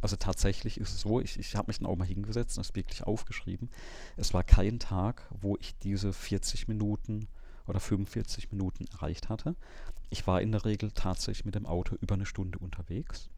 Also 0.00 0.16
tatsächlich 0.16 0.78
ist 0.78 0.92
es 0.92 1.00
so, 1.00 1.20
ich, 1.20 1.38
ich 1.38 1.56
habe 1.56 1.68
mich 1.68 1.78
dann 1.78 1.86
auch 1.86 1.96
mal 1.96 2.06
hingesetzt 2.06 2.56
und 2.56 2.66
das 2.66 2.76
wirklich 2.76 3.02
aufgeschrieben. 3.02 3.70
Es 4.16 4.32
war 4.34 4.44
kein 4.44 4.78
Tag, 4.78 5.28
wo 5.40 5.56
ich 5.56 5.76
diese 5.78 6.12
40 6.12 6.68
Minuten 6.68 7.26
oder 7.66 7.80
45 7.80 8.52
Minuten 8.52 8.86
erreicht 8.92 9.28
hatte. 9.28 9.56
Ich 10.10 10.26
war 10.26 10.40
in 10.40 10.52
der 10.52 10.64
Regel 10.64 10.90
tatsächlich 10.92 11.44
mit 11.44 11.54
dem 11.54 11.66
Auto 11.66 11.96
über 12.00 12.14
eine 12.14 12.26
Stunde 12.26 12.58
unterwegs. 12.58 13.28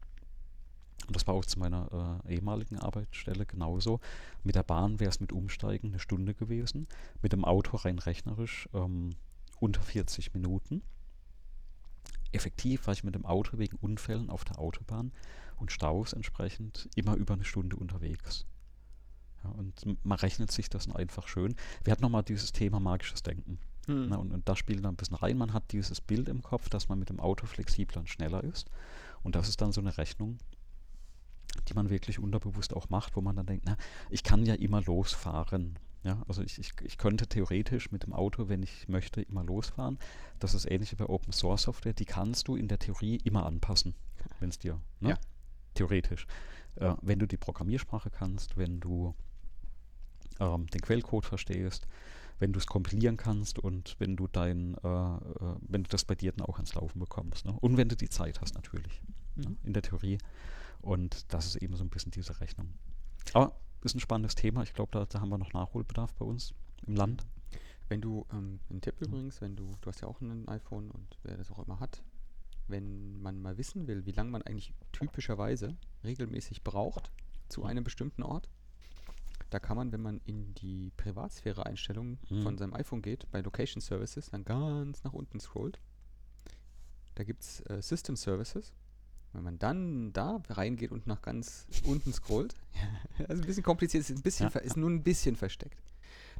Und 1.07 1.15
das 1.15 1.27
war 1.27 1.33
auch 1.33 1.45
zu 1.45 1.59
meiner 1.59 2.21
äh, 2.25 2.35
ehemaligen 2.35 2.77
Arbeitsstelle 2.77 3.45
genauso. 3.45 3.99
Mit 4.43 4.55
der 4.55 4.63
Bahn 4.63 4.99
wäre 4.99 5.09
es 5.09 5.19
mit 5.19 5.31
Umsteigen 5.31 5.89
eine 5.89 5.99
Stunde 5.99 6.33
gewesen. 6.33 6.87
Mit 7.21 7.33
dem 7.33 7.43
Auto 7.43 7.77
rein 7.77 7.99
rechnerisch 7.99 8.69
ähm, 8.73 9.15
unter 9.59 9.81
40 9.81 10.33
Minuten. 10.33 10.83
Effektiv 12.31 12.87
war 12.87 12.93
ich 12.93 13.03
mit 13.03 13.15
dem 13.15 13.25
Auto 13.25 13.57
wegen 13.57 13.77
Unfällen 13.77 14.29
auf 14.29 14.45
der 14.45 14.59
Autobahn 14.59 15.11
und 15.57 15.71
Staus 15.71 16.13
entsprechend 16.13 16.89
immer 16.95 17.15
über 17.15 17.33
eine 17.33 17.43
Stunde 17.43 17.75
unterwegs. 17.75 18.45
Ja, 19.43 19.49
und 19.49 20.05
man 20.05 20.19
rechnet 20.19 20.51
sich 20.51 20.69
das 20.69 20.89
einfach 20.89 21.27
schön. 21.27 21.55
Wir 21.83 21.91
hatten 21.91 22.03
nochmal 22.03 22.23
dieses 22.23 22.51
Thema 22.51 22.79
magisches 22.79 23.23
Denken. 23.23 23.59
Mhm. 23.87 24.07
Na, 24.09 24.17
und, 24.17 24.31
und 24.31 24.47
da 24.47 24.55
spielt 24.55 24.83
dann 24.85 24.93
ein 24.93 24.97
bisschen 24.97 25.17
rein. 25.17 25.37
Man 25.37 25.53
hat 25.53 25.71
dieses 25.71 25.99
Bild 25.99 26.29
im 26.29 26.41
Kopf, 26.41 26.69
dass 26.69 26.89
man 26.89 26.99
mit 26.99 27.09
dem 27.09 27.19
Auto 27.19 27.45
flexibler 27.47 28.01
und 28.01 28.09
schneller 28.09 28.43
ist. 28.43 28.69
Und 29.23 29.35
das 29.35 29.49
ist 29.49 29.61
dann 29.61 29.71
so 29.71 29.81
eine 29.81 29.97
Rechnung, 29.97 30.37
die 31.67 31.73
man 31.73 31.89
wirklich 31.89 32.19
unterbewusst 32.19 32.73
auch 32.73 32.89
macht, 32.89 33.15
wo 33.15 33.21
man 33.21 33.35
dann 33.35 33.45
denkt, 33.45 33.65
na, 33.65 33.77
ich 34.09 34.23
kann 34.23 34.45
ja 34.45 34.55
immer 34.55 34.81
losfahren. 34.81 35.77
Ja, 36.03 36.23
also 36.27 36.41
ich, 36.41 36.57
ich, 36.57 36.73
ich 36.81 36.97
könnte 36.97 37.27
theoretisch 37.27 37.91
mit 37.91 38.03
dem 38.03 38.13
Auto, 38.13 38.49
wenn 38.49 38.63
ich 38.63 38.87
möchte, 38.87 39.21
immer 39.21 39.43
losfahren. 39.43 39.99
Das 40.39 40.55
ist 40.55 40.69
ähnlich 40.69 40.91
wie 40.91 40.95
bei 40.95 41.05
Open 41.05 41.31
Source 41.31 41.63
Software, 41.63 41.93
die 41.93 42.05
kannst 42.05 42.47
du 42.47 42.55
in 42.55 42.67
der 42.67 42.79
Theorie 42.79 43.17
immer 43.23 43.45
anpassen, 43.45 43.93
wenn 44.39 44.49
es 44.49 44.57
dir, 44.57 44.79
ne? 44.99 45.09
Ja. 45.09 45.17
Theoretisch. 45.75 46.25
Äh, 46.75 46.95
wenn 47.01 47.19
du 47.19 47.27
die 47.27 47.37
Programmiersprache 47.37 48.09
kannst, 48.09 48.57
wenn 48.57 48.79
du 48.79 49.13
ähm, 50.39 50.67
den 50.67 50.81
Quellcode 50.81 51.25
verstehst, 51.25 51.87
wenn 52.39 52.51
du 52.51 52.59
es 52.59 52.65
kompilieren 52.65 53.17
kannst 53.17 53.59
und 53.59 53.95
wenn 53.99 54.15
du 54.15 54.27
dein, 54.27 54.75
äh, 54.83 54.87
äh, 54.87 55.19
wenn 55.61 55.83
du 55.83 55.89
das 55.89 56.03
bei 56.03 56.15
dir 56.15 56.31
dann 56.31 56.45
auch 56.45 56.55
ans 56.55 56.73
Laufen 56.73 56.99
bekommst. 56.99 57.45
Ne? 57.45 57.55
Und 57.61 57.77
wenn 57.77 57.87
du 57.87 57.95
die 57.95 58.09
Zeit 58.09 58.41
hast 58.41 58.55
natürlich. 58.55 59.01
mhm. 59.35 59.57
in 59.63 59.73
der 59.73 59.83
Theorie. 59.83 60.17
Und 60.81 61.33
das 61.33 61.45
ist 61.45 61.55
eben 61.57 61.75
so 61.75 61.83
ein 61.83 61.89
bisschen 61.89 62.11
diese 62.11 62.39
Rechnung. 62.39 62.73
Aber 63.33 63.55
ist 63.83 63.95
ein 63.95 63.99
spannendes 63.99 64.35
Thema. 64.35 64.63
Ich 64.63 64.73
glaube, 64.73 64.91
da, 64.91 65.05
da, 65.05 65.21
haben 65.21 65.29
wir 65.29 65.37
noch 65.37 65.53
Nachholbedarf 65.53 66.13
bei 66.15 66.25
uns 66.25 66.53
im 66.85 66.95
Land. 66.95 67.25
Wenn 67.89 68.01
du, 68.01 68.25
ähm, 68.31 68.59
ein 68.69 68.81
Tipp 68.81 68.95
übrigens, 69.01 69.41
wenn 69.41 69.55
du, 69.55 69.71
du 69.81 69.87
hast 69.87 70.01
ja 70.01 70.07
auch 70.07 70.21
ein 70.21 70.47
iPhone 70.47 70.91
und 70.91 71.17
wer 71.23 71.37
das 71.37 71.51
auch 71.51 71.59
immer 71.65 71.79
hat, 71.79 72.03
wenn 72.67 73.21
man 73.21 73.41
mal 73.41 73.57
wissen 73.57 73.87
will, 73.87 74.05
wie 74.05 74.11
lange 74.11 74.31
man 74.31 74.41
eigentlich 74.43 74.73
typischerweise 74.91 75.75
regelmäßig 76.03 76.63
braucht 76.63 77.11
zu 77.49 77.61
mhm. 77.61 77.67
einem 77.67 77.83
bestimmten 77.83 78.23
Ort, 78.23 78.49
da 79.49 79.59
kann 79.59 79.75
man, 79.75 79.91
wenn 79.91 80.01
man 80.01 80.21
in 80.25 80.53
die 80.55 80.91
Privatsphäre-Einstellungen 80.95 82.19
mhm. 82.29 82.43
von 82.43 82.57
seinem 82.57 82.73
iPhone 82.73 83.01
geht, 83.01 83.29
bei 83.31 83.41
Location 83.41 83.81
Services, 83.81 84.29
dann 84.29 84.45
ganz 84.45 85.03
nach 85.03 85.13
unten 85.13 85.39
scrollt. 85.39 85.79
Da 87.15 87.25
gibt 87.25 87.43
es 87.43 87.59
äh, 87.69 87.81
System 87.81 88.15
Services. 88.15 88.71
Wenn 89.33 89.43
man 89.43 89.59
dann 89.59 90.11
da 90.13 90.41
reingeht 90.49 90.91
und 90.91 91.07
nach 91.07 91.21
ganz 91.21 91.65
unten 91.85 92.11
scrollt, 92.11 92.55
also 93.29 93.41
ein 93.41 93.45
bisschen 93.45 93.63
kompliziert, 93.63 94.01
ist, 94.01 94.09
ein 94.09 94.21
bisschen 94.21 94.49
ja. 94.53 94.59
ist 94.59 94.77
nur 94.77 94.89
ein 94.89 95.03
bisschen 95.03 95.35
versteckt. 95.35 95.81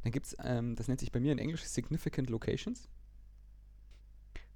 Dann 0.02 0.12
gibt 0.12 0.26
es, 0.26 0.36
ähm, 0.42 0.76
das 0.76 0.88
nennt 0.88 1.00
sich 1.00 1.12
bei 1.12 1.20
mir 1.20 1.32
in 1.32 1.38
Englisch 1.38 1.64
Significant 1.64 2.28
Locations. 2.28 2.88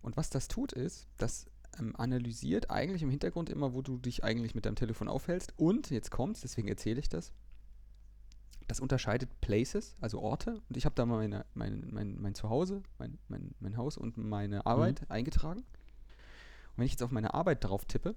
Und 0.03 0.17
was 0.17 0.31
das 0.31 0.49
tut, 0.49 0.73
ist, 0.73 1.09
das 1.17 1.47
ähm, 1.79 1.95
analysiert 1.97 2.71
eigentlich 2.71 3.03
im 3.03 3.11
Hintergrund 3.11 3.51
immer, 3.51 3.73
wo 3.75 3.83
du 3.83 3.99
dich 3.99 4.25
eigentlich 4.25 4.55
mit 4.55 4.67
deinem 4.67 4.77
Telefon 4.77 5.09
aufhältst. 5.09 5.55
Und 5.57 5.91
jetzt 5.91 6.11
kommt's, 6.11 6.41
deswegen 6.43 6.69
erzähle 6.69 7.01
ich 7.01 7.09
das. 7.09 7.33
Das 8.69 8.81
unterscheidet 8.81 9.41
Places, 9.41 9.97
also 10.01 10.21
Orte. 10.21 10.61
Und 10.69 10.77
ich 10.77 10.85
habe 10.85 10.95
da 10.95 11.07
mal 11.07 11.19
meine, 11.19 11.47
mein, 11.55 11.89
mein, 11.91 12.21
mein 12.21 12.35
Zuhause, 12.35 12.83
mein, 12.99 13.19
mein, 13.29 13.55
mein 13.61 13.77
Haus 13.77 13.97
und 13.97 14.17
meine 14.17 14.67
Arbeit 14.67 15.03
mhm. 15.03 15.07
eingetragen. 15.09 15.65
Wenn 16.77 16.87
ich 16.87 16.93
jetzt 16.93 17.03
auf 17.03 17.11
meine 17.11 17.35
Arbeit 17.35 17.65
drauf 17.65 17.85
tippe, 17.85 18.15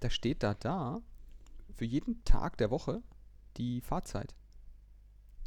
da 0.00 0.10
steht 0.10 0.42
da 0.42 0.54
da 0.54 1.02
für 1.74 1.84
jeden 1.84 2.24
Tag 2.24 2.56
der 2.58 2.70
Woche 2.70 3.02
die 3.56 3.80
Fahrzeit. 3.80 4.34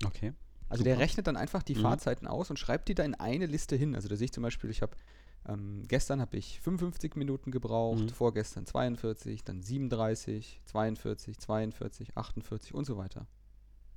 Okay. 0.05 0.33
Also 0.69 0.83
Super. 0.83 0.95
der 0.95 0.99
rechnet 0.99 1.27
dann 1.27 1.37
einfach 1.37 1.63
die 1.63 1.75
mhm. 1.75 1.81
Fahrzeiten 1.81 2.27
aus 2.27 2.49
und 2.49 2.57
schreibt 2.57 2.87
die 2.87 2.95
da 2.95 3.03
in 3.03 3.15
eine 3.15 3.45
Liste 3.45 3.75
hin. 3.75 3.95
Also 3.95 4.07
da 4.07 4.15
sehe 4.15 4.25
ich 4.25 4.31
zum 4.31 4.43
Beispiel, 4.43 4.69
ich 4.69 4.81
habe 4.81 4.95
ähm, 5.47 5.83
gestern 5.87 6.21
habe 6.21 6.37
ich 6.37 6.59
55 6.61 7.15
Minuten 7.15 7.51
gebraucht, 7.51 8.03
mhm. 8.03 8.09
vorgestern 8.09 8.65
42, 8.65 9.43
dann 9.43 9.61
37, 9.61 10.61
42, 10.65 11.39
42, 11.39 12.17
48 12.17 12.73
und 12.73 12.85
so 12.85 12.97
weiter. 12.97 13.27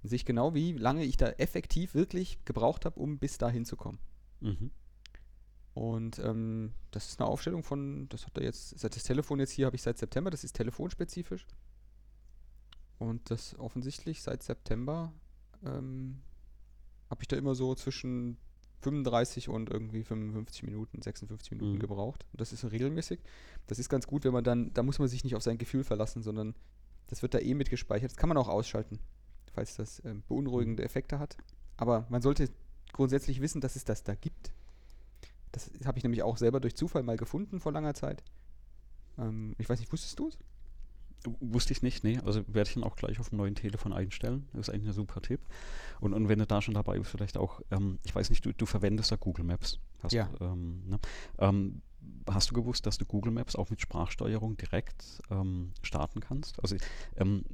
Dann 0.03 0.09
sehe 0.09 0.17
ich 0.17 0.25
genau, 0.25 0.55
wie 0.55 0.73
lange 0.73 1.05
ich 1.05 1.17
da 1.17 1.29
effektiv 1.31 1.95
wirklich 1.95 2.45
gebraucht 2.45 2.85
habe, 2.85 2.99
um 2.99 3.19
bis 3.19 3.39
dahin 3.39 3.65
zu 3.65 3.77
kommen. 3.77 3.99
Mhm. 4.41 4.71
Und 5.75 6.21
ähm, 6.21 6.73
das 6.93 7.09
ist 7.09 7.21
eine 7.21 7.29
Aufstellung 7.29 7.65
von, 7.65 8.09
das 8.09 8.27
hat 8.27 8.39
er 8.39 8.45
jetzt, 8.45 8.79
seit 8.79 8.95
das 8.95 9.03
Telefon 9.03 9.41
jetzt 9.41 9.51
hier 9.51 9.67
habe 9.67 9.75
ich 9.75 9.83
seit 9.83 9.99
September, 9.99 10.31
das 10.31 10.45
ist 10.45 10.55
telefonspezifisch. 10.55 11.47
Und 12.99 13.29
das 13.31 13.59
offensichtlich 13.59 14.23
seit 14.23 14.45
September 14.45 15.13
ähm, 15.65 16.23
habe 17.11 17.23
ich 17.23 17.29
da 17.29 17.37
immer 17.37 17.57
so 17.57 17.75
zwischen 17.75 18.37
35 18.83 19.49
und 19.49 19.71
irgendwie 19.71 20.05
55 20.05 20.63
Minuten, 20.63 21.03
56 21.03 21.51
Minuten 21.53 21.75
mhm. 21.75 21.79
gebraucht. 21.81 22.25
Und 22.33 22.41
das 22.41 22.53
ist 22.53 22.71
regelmäßig. 22.71 23.19
Das 23.67 23.79
ist 23.79 23.89
ganz 23.89 24.07
gut, 24.07 24.25
wenn 24.25 24.33
man 24.33 24.45
dann, 24.45 24.73
da 24.75 24.83
muss 24.83 24.99
man 24.99 25.09
sich 25.09 25.25
nicht 25.25 25.35
auf 25.35 25.43
sein 25.43 25.59
Gefühl 25.59 25.83
verlassen, 25.83 26.23
sondern 26.23 26.55
das 27.09 27.23
wird 27.23 27.35
da 27.35 27.39
eh 27.39 27.55
mitgespeichert. 27.55 28.13
Das 28.13 28.17
kann 28.17 28.29
man 28.29 28.39
auch 28.39 28.49
ausschalten, 28.49 29.01
falls 29.53 29.75
das 29.77 30.03
ähm, 30.05 30.23
beunruhigende 30.29 30.83
mhm. 30.83 30.87
Effekte 30.87 31.19
hat. 31.19 31.37
Aber 31.77 32.07
man 32.11 32.23
sollte 32.23 32.49
grundsätzlich 32.93 33.41
wissen, 33.41 33.61
dass 33.61 33.75
es 33.75 33.85
das 33.85 34.05
da 34.05 34.15
gibt. 34.15 34.53
Das 35.55 35.71
habe 35.85 35.99
ich 35.99 36.05
nämlich 36.05 36.25
auch 36.25 36.37
selber 36.37 36.59
durch 36.59 36.75
Zufall 36.75 37.05
mal 37.05 37.17
gefunden 37.17 37.61
vor 37.61 37.71
langer 37.71 37.95
Zeit. 37.95 38.25
Ähm, 39.19 39.55
ich 39.59 39.69
weiß 39.69 39.79
nicht, 39.79 39.93
wusstest 39.93 40.19
du 40.19 40.29
es? 40.29 40.39
Wusste 41.41 41.73
ich 41.73 41.83
nicht, 41.83 42.03
nee. 42.03 42.19
Also 42.25 42.43
werde 42.49 42.69
ich 42.69 42.77
ihn 42.77 42.83
auch 42.83 42.97
gleich 42.97 43.21
auf 43.21 43.29
dem 43.29 43.39
neuen 43.39 43.55
Telefon 43.55 43.93
einstellen. 43.93 44.49
Das 44.53 44.69
ist 44.69 44.75
eigentlich 44.75 44.89
ein 44.89 44.95
super 44.95 45.23
Tipp. 45.23 45.41
Und, 46.01 46.13
und 46.13 46.29
wenn 46.29 46.41
du 46.41 46.47
da 46.47 46.61
schon 46.61 46.75
dabei 46.75 46.99
bist, 46.99 47.13
vielleicht 47.13 47.39
auch, 47.39 47.61
ähm, 47.71 48.01
ich 48.05 48.15
weiß 48.15 48.31
nicht, 48.31 48.45
du, 48.45 48.53
du 48.53 48.67
verwendest 48.67 49.13
da 49.13 49.17
Google 49.17 49.45
Maps. 49.45 49.79
Hast, 50.03 50.13
ja. 50.13 50.29
Ähm, 50.41 50.83
ne? 50.87 50.99
ähm, 51.39 51.83
hast 52.29 52.51
du 52.51 52.55
gewusst, 52.55 52.85
dass 52.85 52.99
du 52.99 53.07
Google 53.07 53.33
Maps 53.33 53.55
auch 53.55 53.71
mit 53.71 53.81
Sprachsteuerung 53.81 54.57
direkt 54.57 55.23
ähm, 55.31 55.71
starten 55.83 56.19
kannst? 56.19 56.61
Also 56.61 56.77
ähm, 57.17 57.45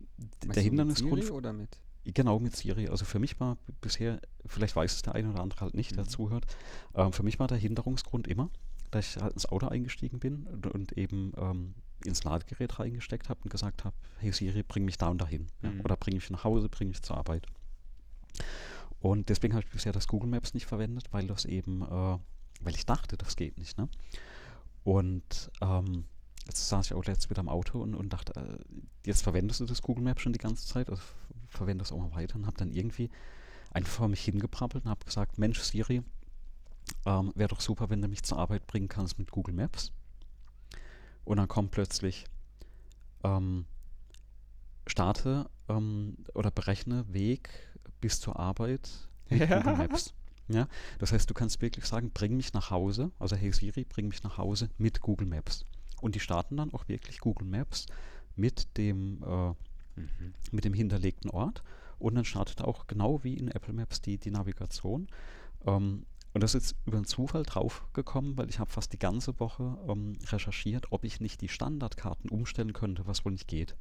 der 0.43 0.63
Hindernisgrund. 0.63 1.31
Oder 1.31 1.53
mit? 1.53 1.79
Genau, 2.05 2.39
mit 2.39 2.57
Siri. 2.57 2.89
Also 2.89 3.05
für 3.05 3.19
mich 3.19 3.39
war 3.41 3.59
bisher, 3.81 4.21
vielleicht 4.47 4.75
weiß 4.75 4.95
es 4.95 5.03
der 5.03 5.15
eine 5.15 5.31
oder 5.31 5.41
andere 5.43 5.61
halt 5.61 5.75
nicht, 5.75 5.97
der 5.97 6.05
mhm. 6.05 6.09
zuhört, 6.09 6.47
ähm, 6.95 7.13
für 7.13 7.23
mich 7.23 7.39
war 7.39 7.47
der 7.47 7.59
Hinderungsgrund 7.59 8.27
immer, 8.27 8.51
dass 8.91 9.17
ich 9.17 9.23
halt 9.23 9.35
ins 9.35 9.47
Auto 9.47 9.69
eingestiegen 9.69 10.19
bin 10.19 10.47
und, 10.47 10.67
und 10.67 10.93
eben 10.93 11.33
ähm, 11.37 11.75
ins 12.05 12.25
Ladegerät 12.25 12.79
reingesteckt 12.79 13.29
habe 13.29 13.41
und 13.45 13.51
gesagt 13.51 13.85
habe, 13.85 13.95
hey 14.19 14.33
Siri, 14.33 14.63
bring 14.63 14.85
mich 14.85 14.97
da 14.97 15.09
und 15.09 15.21
dahin. 15.21 15.47
Mhm. 15.63 15.79
Ja, 15.79 15.85
oder 15.85 15.97
bring 15.97 16.15
mich 16.15 16.31
nach 16.31 16.45
Hause, 16.45 16.69
bring 16.69 16.89
mich 16.89 17.03
zur 17.03 17.17
Arbeit. 17.17 17.47
Und 19.01 19.29
deswegen 19.29 19.55
habe 19.55 19.65
ich 19.65 19.71
bisher 19.71 19.93
das 19.93 20.09
Google 20.09 20.31
Maps 20.31 20.55
nicht 20.55 20.67
verwendet, 20.67 21.09
weil 21.11 21.27
das 21.27 21.45
eben, 21.45 21.83
äh, 21.83 22.19
weil 22.61 22.75
ich 22.75 22.87
dachte, 22.87 23.17
das 23.17 23.37
geht 23.37 23.59
nicht. 23.59 23.79
Ne? 23.79 23.89
Und 24.85 25.51
ähm, 25.61 26.05
jetzt 26.47 26.69
saß 26.69 26.87
ich 26.87 26.95
auch 26.95 27.05
letztens 27.05 27.31
wieder 27.31 27.41
im 27.41 27.49
Auto 27.49 27.81
und, 27.81 27.95
und 27.95 28.13
dachte, 28.13 28.35
äh, 28.35 28.59
jetzt 29.07 29.23
verwendest 29.23 29.61
du 29.61 29.67
das 29.67 29.83
Google 29.83 30.05
Maps 30.05 30.23
schon 30.23 30.33
die 30.33 30.39
ganze 30.39 30.67
Zeit, 30.67 30.91
also 30.91 31.03
verwende 31.51 31.83
das 31.83 31.93
auch 31.93 31.99
mal 31.99 32.13
weiter 32.13 32.37
und 32.37 32.47
habe 32.47 32.57
dann 32.57 32.71
irgendwie 32.71 33.11
einfach 33.71 33.93
vor 33.93 34.09
mich 34.09 34.23
hingebrabbelt 34.25 34.85
und 34.85 34.91
habe 34.91 35.05
gesagt, 35.05 35.39
Mensch 35.39 35.61
Siri, 35.61 36.03
ähm, 37.07 37.33
wäre 37.35 37.49
doch 37.49 37.61
super, 37.61 37.91
wenn 37.91 38.03
du 38.03 38.09
mich 38.09 38.23
zur 38.23 38.39
Arbeit 38.39 38.67
bringen 38.67 38.89
kannst 38.89 39.19
mit 39.19 39.31
Google 39.31 39.55
Maps. 39.55 39.93
Und 41.25 41.37
dann 41.37 41.49
kommt 41.49 41.71
plötzlich, 41.71 42.25
ähm, 43.23 43.67
starte 44.87 45.49
ähm, 45.69 46.17
oder 46.35 46.51
berechne 46.51 47.05
Weg 47.13 47.51
bis 48.01 48.21
zur 48.21 48.39
Arbeit 48.39 48.91
mit 49.29 49.49
ja. 49.49 49.59
Google 49.59 49.77
Maps. 49.77 50.15
Ja, 50.49 50.67
das 50.99 51.13
heißt, 51.13 51.31
du 51.31 51.35
kannst 51.35 51.63
wirklich 51.63 51.85
sagen, 51.85 52.11
bring 52.11 52.37
mich 52.37 52.53
nach 52.53 52.71
Hause, 52.71 53.13
also 53.21 53.37
hey 53.37 53.53
Siri, 53.53 53.85
bring 53.85 54.09
mich 54.09 54.25
nach 54.25 54.37
Hause 54.37 54.69
mit 54.79 55.01
Google 55.01 55.29
Maps. 55.29 55.65
Und 56.01 56.17
die 56.17 56.21
starten 56.21 56.57
dann 56.57 56.75
auch 56.75 56.89
wirklich 56.89 57.21
Google 57.21 57.47
Maps 57.47 57.87
mit 58.35 58.77
dem, 58.77 59.23
äh, 59.23 59.55
mhm. 60.03 60.35
mit 60.51 60.65
dem 60.65 60.75
hinterlegten 60.75 61.31
Ort. 61.31 61.63
Und 61.99 62.15
dann 62.15 62.25
startet 62.25 62.63
auch 62.63 62.87
genau 62.87 63.23
wie 63.25 63.35
in 63.35 63.49
Apple 63.49 63.75
Maps 63.75 64.01
die, 64.01 64.19
die 64.19 64.31
Navigation. 64.31 65.09
Ähm, 65.67 66.07
und 66.33 66.43
das 66.43 66.55
ist 66.55 66.77
über 66.87 66.97
einen 66.97 67.07
Zufall 67.07 67.43
draufgekommen, 67.43 68.37
weil 68.37 68.49
ich 68.49 68.59
habe 68.59 68.71
fast 68.71 68.93
die 68.93 68.99
ganze 68.99 69.39
Woche 69.41 69.77
ähm, 69.89 70.17
recherchiert, 70.29 70.87
ob 70.91 71.05
ich 71.05 71.21
nicht 71.21 71.41
die 71.41 71.49
Standardkarten 71.49 72.31
umstellen 72.31 72.73
könnte, 72.73 73.07
was 73.07 73.25
wohl 73.25 73.33
nicht 73.33 73.49
geht. 73.49 73.77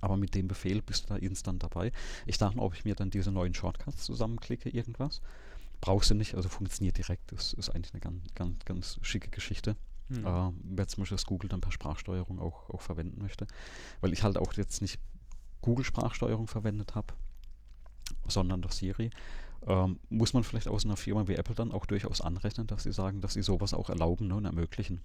Aber 0.00 0.16
mit 0.16 0.34
dem 0.34 0.48
Befehl 0.48 0.82
bist 0.82 1.04
du 1.04 1.14
da 1.14 1.16
instant 1.16 1.62
dabei. 1.62 1.92
Ich 2.26 2.38
dachte, 2.38 2.58
ob 2.58 2.74
ich 2.74 2.84
mir 2.84 2.96
dann 2.96 3.10
diese 3.10 3.30
neuen 3.30 3.54
Shortcuts 3.54 4.02
zusammenklicke, 4.02 4.68
irgendwas. 4.68 5.22
Brauchst 5.80 6.10
du 6.10 6.14
nicht, 6.14 6.34
also 6.34 6.48
funktioniert 6.48 6.98
direkt. 6.98 7.30
Das 7.30 7.52
ist 7.52 7.70
eigentlich 7.70 7.94
eine 7.94 8.00
ganz, 8.00 8.34
ganz, 8.34 8.64
ganz 8.64 8.98
schicke 9.02 9.30
Geschichte. 9.30 9.76
Hm. 10.08 10.26
Äh, 10.26 10.52
wer 10.64 10.88
zum 10.88 11.02
Beispiel 11.02 11.16
das 11.16 11.26
Google 11.26 11.48
dann 11.48 11.60
per 11.60 11.72
Sprachsteuerung 11.72 12.38
auch, 12.38 12.70
auch 12.70 12.80
verwenden 12.80 13.20
möchte. 13.22 13.46
Weil 14.00 14.12
ich 14.12 14.22
halt 14.22 14.38
auch 14.38 14.52
jetzt 14.54 14.82
nicht 14.82 15.00
Google-Sprachsteuerung 15.62 16.48
verwendet 16.48 16.94
habe, 16.94 17.14
sondern 18.28 18.62
doch 18.62 18.72
Siri 18.72 19.10
ähm, 19.66 20.00
muss 20.08 20.32
man 20.32 20.44
vielleicht 20.44 20.68
aus 20.68 20.84
einer 20.84 20.96
Firma 20.96 21.28
wie 21.28 21.34
Apple 21.34 21.54
dann 21.54 21.72
auch 21.72 21.86
durchaus 21.86 22.20
anrechnen, 22.20 22.66
dass 22.66 22.82
sie 22.82 22.92
sagen, 22.92 23.20
dass 23.20 23.34
sie 23.34 23.42
sowas 23.42 23.74
auch 23.74 23.90
erlauben 23.90 24.28
ne, 24.28 24.34
und 24.34 24.44
ermöglichen 24.44 25.00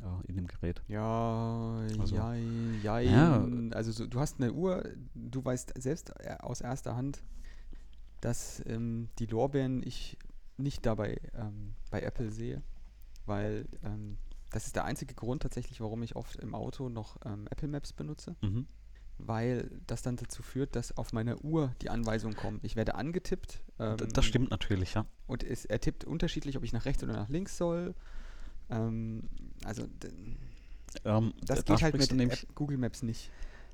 äh, 0.00 0.28
in 0.28 0.36
dem 0.36 0.46
Gerät. 0.46 0.82
Ja, 0.88 1.80
also, 1.98 2.16
ja, 2.16 2.34
ja, 2.34 2.98
ja. 2.98 3.48
Also 3.72 3.92
so, 3.92 4.06
du 4.06 4.20
hast 4.20 4.40
eine 4.40 4.52
Uhr, 4.52 4.84
du 5.14 5.44
weißt 5.44 5.74
selbst 5.80 6.12
äh, 6.20 6.36
aus 6.40 6.60
erster 6.60 6.96
Hand, 6.96 7.22
dass 8.20 8.62
ähm, 8.66 9.08
die 9.18 9.26
Lorbeeren 9.26 9.82
ich 9.82 10.18
nicht 10.58 10.84
dabei 10.84 11.18
ähm, 11.34 11.74
bei 11.90 12.02
Apple 12.02 12.30
sehe, 12.30 12.62
weil 13.24 13.66
ähm, 13.82 14.18
das 14.56 14.66
ist 14.66 14.76
der 14.76 14.86
einzige 14.86 15.14
Grund 15.14 15.42
tatsächlich, 15.42 15.80
warum 15.82 16.02
ich 16.02 16.16
oft 16.16 16.36
im 16.36 16.54
Auto 16.54 16.88
noch 16.88 17.18
ähm, 17.26 17.46
Apple 17.50 17.68
Maps 17.68 17.92
benutze. 17.92 18.36
Mhm 18.42 18.66
weil 19.18 19.70
das 19.86 20.02
dann 20.02 20.16
dazu 20.16 20.42
führt, 20.42 20.76
dass 20.76 20.94
auf 20.96 21.14
meiner 21.14 21.42
Uhr 21.42 21.74
die 21.80 21.88
Anweisungen 21.88 22.36
kommen. 22.36 22.60
Ich 22.62 22.76
werde 22.76 22.96
angetippt. 22.96 23.62
Ähm, 23.78 23.96
das 24.12 24.26
stimmt 24.26 24.50
natürlich, 24.50 24.92
ja. 24.92 25.06
Und 25.26 25.42
es, 25.42 25.64
er 25.64 25.80
tippt 25.80 26.04
unterschiedlich, 26.04 26.58
ob 26.58 26.64
ich 26.64 26.74
nach 26.74 26.84
rechts 26.84 27.02
oder 27.02 27.14
nach 27.14 27.30
links 27.30 27.56
soll. 27.56 27.94
Ähm, 28.68 29.22
also 29.64 29.88
ähm, 31.04 31.32
das 31.40 31.64
da 31.64 31.74
geht 31.74 31.82
halt 31.82 31.96
mit 31.96 32.12
nämlich, 32.12 32.46
Google 32.54 32.76
Maps 32.76 33.02
nicht. 33.02 33.30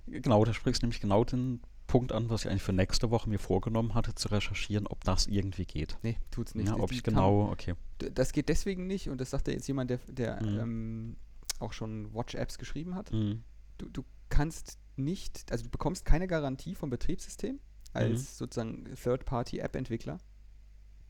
Genau, 0.06 0.44
da 0.44 0.54
sprichst 0.54 0.82
du 0.82 0.86
nämlich 0.86 1.00
genau 1.00 1.24
den 1.24 1.60
Punkt 1.93 2.12
an, 2.12 2.31
was 2.31 2.47
ich 2.47 2.51
eigentlich 2.51 2.62
für 2.62 2.73
nächste 2.73 3.10
Woche 3.10 3.28
mir 3.28 3.39
vorgenommen 3.39 3.94
hatte, 3.94 4.14
zu 4.14 4.28
recherchieren, 4.28 4.86
ob 4.86 5.05
das 5.05 5.27
irgendwie 5.27 5.66
geht. 5.66 5.98
Nee, 6.01 6.16
tut's 6.31 6.55
nicht. 6.55 6.69
Ja, 6.69 6.77
ob 6.78 6.90
ich 6.90 7.02
genau, 7.02 7.51
okay. 7.51 7.74
Das 7.98 8.32
geht 8.32 8.48
deswegen 8.48 8.86
nicht, 8.86 9.10
und 9.10 9.20
das 9.20 9.28
sagt 9.28 9.47
ja 9.47 9.52
jetzt 9.52 9.69
jemand, 9.69 9.90
der, 9.90 10.01
der 10.06 10.43
mhm. 10.43 10.59
ähm, 10.59 11.16
auch 11.59 11.74
schon 11.74 12.14
Watch-Apps 12.14 12.56
geschrieben 12.56 12.94
hat. 12.94 13.12
Mhm. 13.12 13.43
Du, 13.77 13.90
du 13.90 14.05
kannst 14.31 14.78
nicht, 14.97 15.52
also 15.52 15.64
du 15.64 15.70
bekommst 15.70 16.06
keine 16.06 16.27
Garantie 16.27 16.74
vom 16.74 16.89
Betriebssystem 16.89 17.60
als 17.93 18.20
mhm. 18.20 18.36
sozusagen 18.36 18.85
Third-Party-App-Entwickler, 18.94 20.16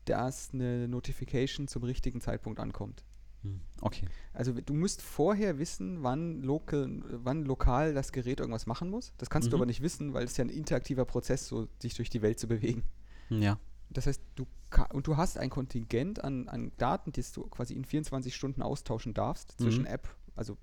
dass 0.03 0.49
eine 0.51 0.89
Notification 0.89 1.69
zum 1.69 1.83
richtigen 1.83 2.19
Zeitpunkt 2.19 2.59
ankommt. 2.59 3.05
Hm, 3.43 3.59
Okay. 3.81 4.07
Also 4.33 4.53
du 4.53 4.73
musst 4.73 5.01
vorher 5.01 5.59
wissen, 5.59 6.01
wann, 6.03 6.41
lokal, 6.41 7.01
wann 7.23 7.43
lokal 7.43 7.93
das 7.93 8.11
Gerät 8.13 8.39
irgendwas 8.39 8.65
machen 8.65 8.89
muss. 8.89 9.13
Das 9.17 9.29
kannst 9.29 9.51
du 9.51 9.57
Mhm. 9.57 9.61
aber 9.61 9.65
nicht 9.67 9.81
wissen, 9.81 10.13
weil 10.13 10.23
es 10.23 10.37
ja 10.37 10.45
ein 10.45 10.49
interaktiver 10.49 11.05
Prozess, 11.05 11.47
so 11.47 11.67
sich 11.81 11.93
durch 11.93 12.09
die 12.09 12.21
Welt 12.21 12.39
zu 12.39 12.47
bewegen. 12.47 12.83
Ja. 13.29 13.59
Das 13.89 14.07
heißt, 14.07 14.21
du 14.35 14.45
und 14.91 15.05
du 15.05 15.17
hast 15.17 15.37
ein 15.37 15.51
Kontingent 15.51 16.23
an, 16.23 16.47
an 16.49 16.71
Daten, 16.77 17.11
das 17.11 17.31
du 17.31 17.43
quasi 17.43 17.75
in 17.75 17.85
24 17.85 18.33
Stunden 18.35 18.63
austauschen 18.63 19.13
darfst 19.13 19.59
zwischen 19.61 19.81
Mhm. 19.81 19.87
App, 19.87 20.07
also 20.35 20.57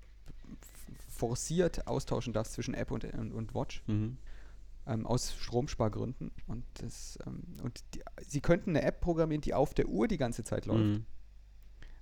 forciert 1.09 1.87
austauschen 1.87 2.33
darfst 2.33 2.53
zwischen 2.53 2.73
App 2.73 2.91
und, 2.91 3.03
und, 3.05 3.31
und 3.31 3.53
Watch 3.55 3.83
Mhm. 3.87 4.17
ähm, 4.87 5.05
aus 5.05 5.33
Stromspargründen. 5.35 6.31
Und, 6.47 6.63
das, 6.81 7.19
ähm, 7.25 7.43
und 7.63 7.83
die, 7.93 8.01
sie 8.27 8.41
könnten 8.41 8.71
eine 8.71 8.81
App 8.81 8.99
programmieren, 9.01 9.41
die 9.41 9.53
auf 9.53 9.73
der 9.73 9.87
Uhr 9.87 10.07
die 10.07 10.17
ganze 10.17 10.43
Zeit 10.43 10.65
läuft. 10.65 11.01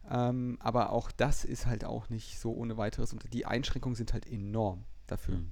Mhm. 0.04 0.10
Ähm, 0.12 0.58
aber 0.62 0.92
auch 0.92 1.12
das 1.12 1.46
ist 1.46 1.66
halt 1.66 1.86
auch 1.86 2.10
nicht 2.10 2.40
so 2.40 2.54
ohne 2.54 2.78
weiteres. 2.78 3.14
Und 3.14 3.32
die 3.34 3.46
Einschränkungen 3.46 3.96
sind 3.96 4.14
halt 4.14 4.28
enorm 4.28 4.84
dafür. 5.08 5.36
Mhm. 5.38 5.52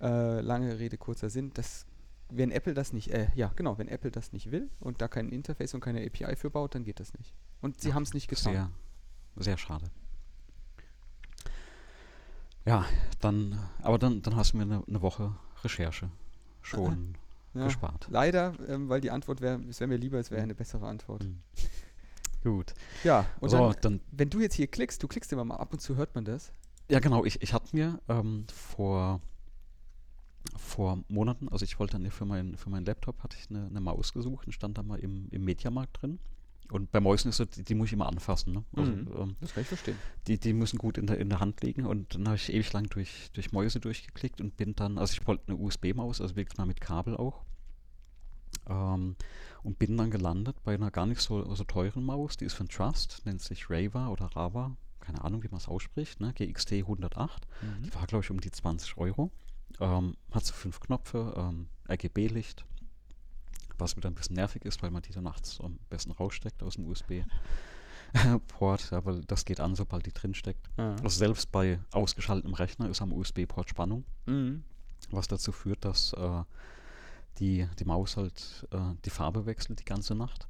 Äh, 0.00 0.40
lange 0.40 0.78
Rede, 0.78 0.96
kurzer 0.96 1.28
Sinn. 1.28 1.50
Das, 1.54 1.86
wenn 2.30 2.50
Apple 2.50 2.74
das 2.74 2.92
nicht, 2.92 3.08
äh, 3.10 3.28
ja 3.34 3.52
genau, 3.56 3.76
wenn 3.78 3.88
Apple 3.88 4.10
das 4.10 4.32
nicht 4.32 4.50
will 4.50 4.70
und 4.80 5.02
da 5.02 5.08
kein 5.08 5.28
Interface 5.30 5.74
und 5.74 5.80
keine 5.80 6.04
API 6.06 6.36
für 6.36 6.50
baut, 6.50 6.74
dann 6.74 6.84
geht 6.84 7.00
das 7.00 7.12
nicht. 7.14 7.34
Und 7.60 7.80
sie 7.80 7.88
Ja, 7.88 7.94
haben 7.94 8.04
es 8.04 8.14
nicht 8.14 8.28
getan. 8.28 8.52
Sehr, 8.54 8.70
sehr 9.36 9.58
schade. 9.58 9.90
Ja, 12.64 12.84
dann, 13.20 13.58
aber 13.82 13.98
dann, 13.98 14.22
dann 14.22 14.36
hast 14.36 14.52
du 14.52 14.58
mir 14.58 14.62
eine, 14.64 14.82
eine 14.86 15.02
Woche 15.02 15.34
Recherche 15.64 16.10
schon 16.62 17.14
Ja, 17.54 17.64
gespart. 17.64 18.06
Leider, 18.10 18.54
ähm, 18.68 18.88
weil 18.88 19.00
die 19.00 19.10
Antwort 19.10 19.40
wäre, 19.40 19.60
es 19.68 19.80
wäre 19.80 19.88
mir 19.88 19.96
lieber, 19.96 20.18
es 20.18 20.30
wäre 20.30 20.42
eine 20.42 20.54
bessere 20.54 20.86
Antwort. 20.86 21.24
Mhm. 21.24 21.42
Gut. 22.42 22.72
Ja, 23.04 23.26
und 23.40 23.50
so, 23.50 23.56
dann, 23.72 23.76
dann, 23.82 24.00
wenn 24.12 24.30
du 24.30 24.40
jetzt 24.40 24.54
hier 24.54 24.66
klickst, 24.66 25.02
du 25.02 25.08
klickst 25.08 25.32
immer 25.32 25.44
mal 25.44 25.56
ab 25.56 25.72
und 25.72 25.80
zu 25.80 25.96
hört 25.96 26.14
man 26.14 26.24
das. 26.24 26.52
ja 26.90 26.98
genau, 27.00 27.24
ich, 27.24 27.42
ich 27.42 27.52
hatte 27.52 27.74
mir 27.76 28.00
ähm, 28.08 28.46
vor, 28.52 29.20
vor 30.56 31.02
Monaten, 31.08 31.48
also 31.48 31.64
ich 31.64 31.78
wollte 31.78 31.98
dann 31.98 32.10
für, 32.10 32.24
mein, 32.24 32.56
für 32.56 32.70
meinen 32.70 32.86
Laptop, 32.86 33.22
hatte 33.22 33.36
ich 33.38 33.50
eine, 33.50 33.66
eine 33.66 33.80
Maus 33.80 34.12
gesucht 34.12 34.46
und 34.46 34.52
stand 34.52 34.78
da 34.78 34.82
mal 34.82 34.98
im, 34.98 35.28
im 35.30 35.44
Mediamarkt 35.44 36.00
drin. 36.02 36.18
Und 36.72 36.92
bei 36.92 37.00
Mäusen 37.00 37.30
ist 37.30 37.38
so, 37.38 37.44
die, 37.44 37.64
die 37.64 37.74
muss 37.74 37.88
ich 37.88 37.94
immer 37.94 38.06
anfassen. 38.06 38.52
Ne? 38.52 38.64
Also, 38.76 38.92
Mhm. 38.92 39.08
ähm, 39.18 39.36
Das 39.40 39.52
kann 39.54 39.62
ich 39.62 39.68
verstehen. 39.68 39.96
die, 40.28 40.38
die 40.38 40.52
müssen 40.52 40.78
gut 40.78 40.98
in 40.98 41.06
der, 41.08 41.18
in 41.18 41.28
der 41.28 41.40
Hand 41.40 41.60
liegen 41.62 41.84
und 41.84 42.14
dann 42.14 42.26
habe 42.28 42.36
ich 42.36 42.52
ewig 42.52 42.72
lang 42.72 42.84
durch, 42.88 43.30
durch 43.32 43.50
Mäuse 43.52 43.80
durchgeklickt 43.80 44.40
und 44.40 44.56
bin 44.56 44.74
dann, 44.76 44.96
also 44.96 45.12
ich 45.12 45.26
wollte 45.26 45.48
eine 45.48 45.56
USB-Maus, 45.56 46.20
also 46.20 46.36
wirklich 46.36 46.56
mal 46.58 46.66
mit 46.66 46.80
Kabel 46.80 47.16
auch. 47.16 47.44
Ähm, 48.70 49.16
und 49.62 49.78
bin 49.78 49.96
dann 49.98 50.10
gelandet 50.10 50.56
bei 50.64 50.72
einer 50.74 50.90
gar 50.90 51.04
nicht 51.06 51.20
so, 51.20 51.54
so 51.54 51.64
teuren 51.64 52.04
Maus, 52.04 52.36
die 52.38 52.46
ist 52.46 52.54
von 52.54 52.68
Trust, 52.68 53.20
nennt 53.26 53.42
sich 53.42 53.68
Rava 53.68 54.08
oder 54.08 54.26
Rava, 54.34 54.74
keine 55.00 55.22
Ahnung, 55.22 55.42
wie 55.42 55.48
man 55.48 55.58
es 55.58 55.68
ausspricht, 55.68 56.20
ne? 56.20 56.32
GXT 56.32 56.72
108. 56.72 57.46
Die 57.84 57.94
war, 57.94 58.06
glaube 58.06 58.24
ich, 58.24 58.30
um 58.30 58.40
die 58.40 58.50
20 58.50 58.96
Euro. 58.96 59.30
Ähm, 59.80 60.16
hat 60.30 60.44
so 60.46 60.54
fünf 60.54 60.80
Knöpfe, 60.80 61.34
ähm, 61.36 61.68
RGB-Licht, 61.88 62.64
was 63.78 63.96
wieder 63.96 64.08
ein 64.10 64.14
bisschen 64.14 64.36
nervig 64.36 64.64
ist, 64.64 64.82
weil 64.82 64.90
man 64.90 65.02
die 65.02 65.12
dann 65.12 65.24
nachts 65.24 65.60
am 65.60 65.78
besten 65.88 66.10
raussteckt 66.12 66.62
aus 66.62 66.74
dem 66.76 66.86
USB-Port, 66.86 67.22
aber 68.92 69.20
das 69.20 69.44
geht 69.44 69.60
an, 69.60 69.74
sobald 69.74 70.06
die 70.06 70.12
drin 70.12 70.34
steckt. 70.34 70.68
Ah. 70.76 70.96
Also 71.02 71.18
selbst 71.18 71.50
bei 71.52 71.80
ausgeschaltetem 71.92 72.54
Rechner 72.54 72.88
ist 72.88 73.02
am 73.02 73.12
USB-Port 73.12 73.68
Spannung, 73.70 74.04
Mhm. 74.26 74.64
was 75.10 75.28
dazu 75.28 75.52
führt, 75.52 75.84
dass 75.84 76.12
äh, 76.14 76.42
die, 77.40 77.66
die 77.78 77.84
Maus 77.84 78.16
halt 78.16 78.66
äh, 78.70 78.78
die 79.04 79.10
Farbe 79.10 79.46
wechselt 79.46 79.80
die 79.80 79.84
ganze 79.84 80.14
Nacht. 80.14 80.46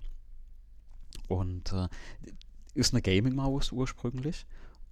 Und 1.28 1.72
äh, 1.72 1.88
ist 2.74 2.92
eine 2.92 3.02
Gaming-Maus 3.02 3.72
ursprünglich 3.72 4.46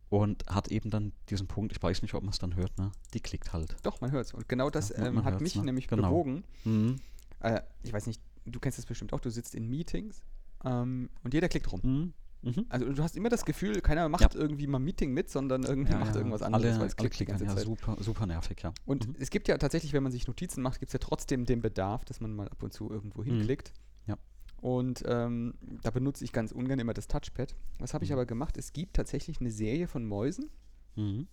und 0.09 0.45
hat 0.49 0.69
eben 0.69 0.91
dann 0.91 1.13
diesen 1.29 1.47
Punkt, 1.49 1.73
ich 1.73 1.83
weiß 1.83 2.03
nicht, 2.03 2.15
ob 2.15 2.23
man 2.23 2.31
es 2.33 2.39
dann 2.39 2.55
hört, 2.57 2.77
ne? 2.79 2.93
Die 3.15 3.21
klickt 3.21 3.53
halt. 3.53 3.77
Doch, 3.83 4.01
man 4.01 4.11
hört 4.11 4.27
es. 4.27 4.35
Und 4.35 4.49
genau 4.49 4.71
das 4.71 4.91
Ja, 4.91 5.01
man- 5.01 5.19
ähm, 5.19 5.25
hat 5.25 5.41
mich 5.41 5.55
ne? 5.57 5.65
nämlich 5.65 5.89
Genau. 5.89 6.09
bewogen. 6.11 6.45
Mhm. 6.65 6.97
Äh, 7.41 7.61
ich 7.83 7.93
weiß 7.93 8.07
nicht, 8.07 8.21
du 8.47 8.59
kennst 8.61 8.79
das 8.79 8.87
bestimmt 8.87 9.13
auch, 9.13 9.21
du 9.21 9.31
sitzt 9.31 9.55
in 9.55 9.69
Meetings 9.69 10.23
ähm, 10.65 11.11
und 11.25 11.35
jeder 11.35 11.49
klickt 11.49 11.71
rum. 11.71 11.81
Mhm. 11.83 12.13
Mhm. 12.43 12.67
Also 12.69 12.93
du 12.93 13.03
hast 13.03 13.17
immer 13.17 13.29
das 13.31 13.45
Gefühl, 13.45 13.81
keiner 13.81 14.09
macht 14.09 14.35
irgendwie 14.37 14.67
mal 14.69 14.79
ein 14.79 14.85
Meeting 14.85 15.13
mit, 15.13 15.29
sondern 15.29 15.65
irgendwie 15.65 15.95
macht 15.95 16.15
irgendwas 16.15 16.43
anderes, 16.43 16.67
alle, 16.73 16.81
weil 16.81 16.87
es 16.87 16.97
klickt 16.97 17.19
die 17.19 17.25
ganze 17.25 17.45
ja, 17.45 17.55
Zeit. 17.57 17.65
super, 17.65 17.97
super 18.01 18.27
nervig, 18.27 18.61
ja. 18.63 18.73
Und 18.87 19.09
Mhm. 19.09 19.17
es 19.19 19.31
gibt 19.31 19.49
ja 19.49 19.59
tatsächlich, 19.59 19.93
wenn 19.93 20.03
man 20.05 20.13
sich 20.13 20.27
Notizen 20.29 20.63
macht, 20.63 20.79
gibt 20.79 20.91
es 20.91 20.93
ja 20.93 21.01
trotzdem 21.01 21.47
den 21.47 21.61
Bedarf, 21.63 22.05
dass 22.05 22.21
man 22.21 22.33
mal 22.35 22.49
ab 22.49 22.63
und 22.63 22.73
zu 22.73 22.91
irgendwo 22.91 23.23
Mhm. 23.23 23.27
hinklickt. 23.39 23.73
Ja. 24.07 24.17
Und 24.61 25.03
ähm, 25.07 25.55
da 25.83 25.91
benutze 25.91 26.23
ich 26.25 26.33
ganz 26.33 26.53
ungern 26.53 26.79
immer 26.79 26.95
das 26.95 27.09
Touchpad. 27.09 27.57
Was 27.81 27.93
habe 27.93 28.05
ich 28.05 28.11
Mhm. 28.11 28.15
aber 28.15 28.27
gemacht? 28.27 28.57
Es 28.57 28.73
gibt 28.73 28.95
tatsächlich 28.95 29.41
eine 29.41 29.51
Serie 29.51 29.89
von 29.89 30.05
Mäusen, 30.07 30.49
Mhm. 30.97 31.27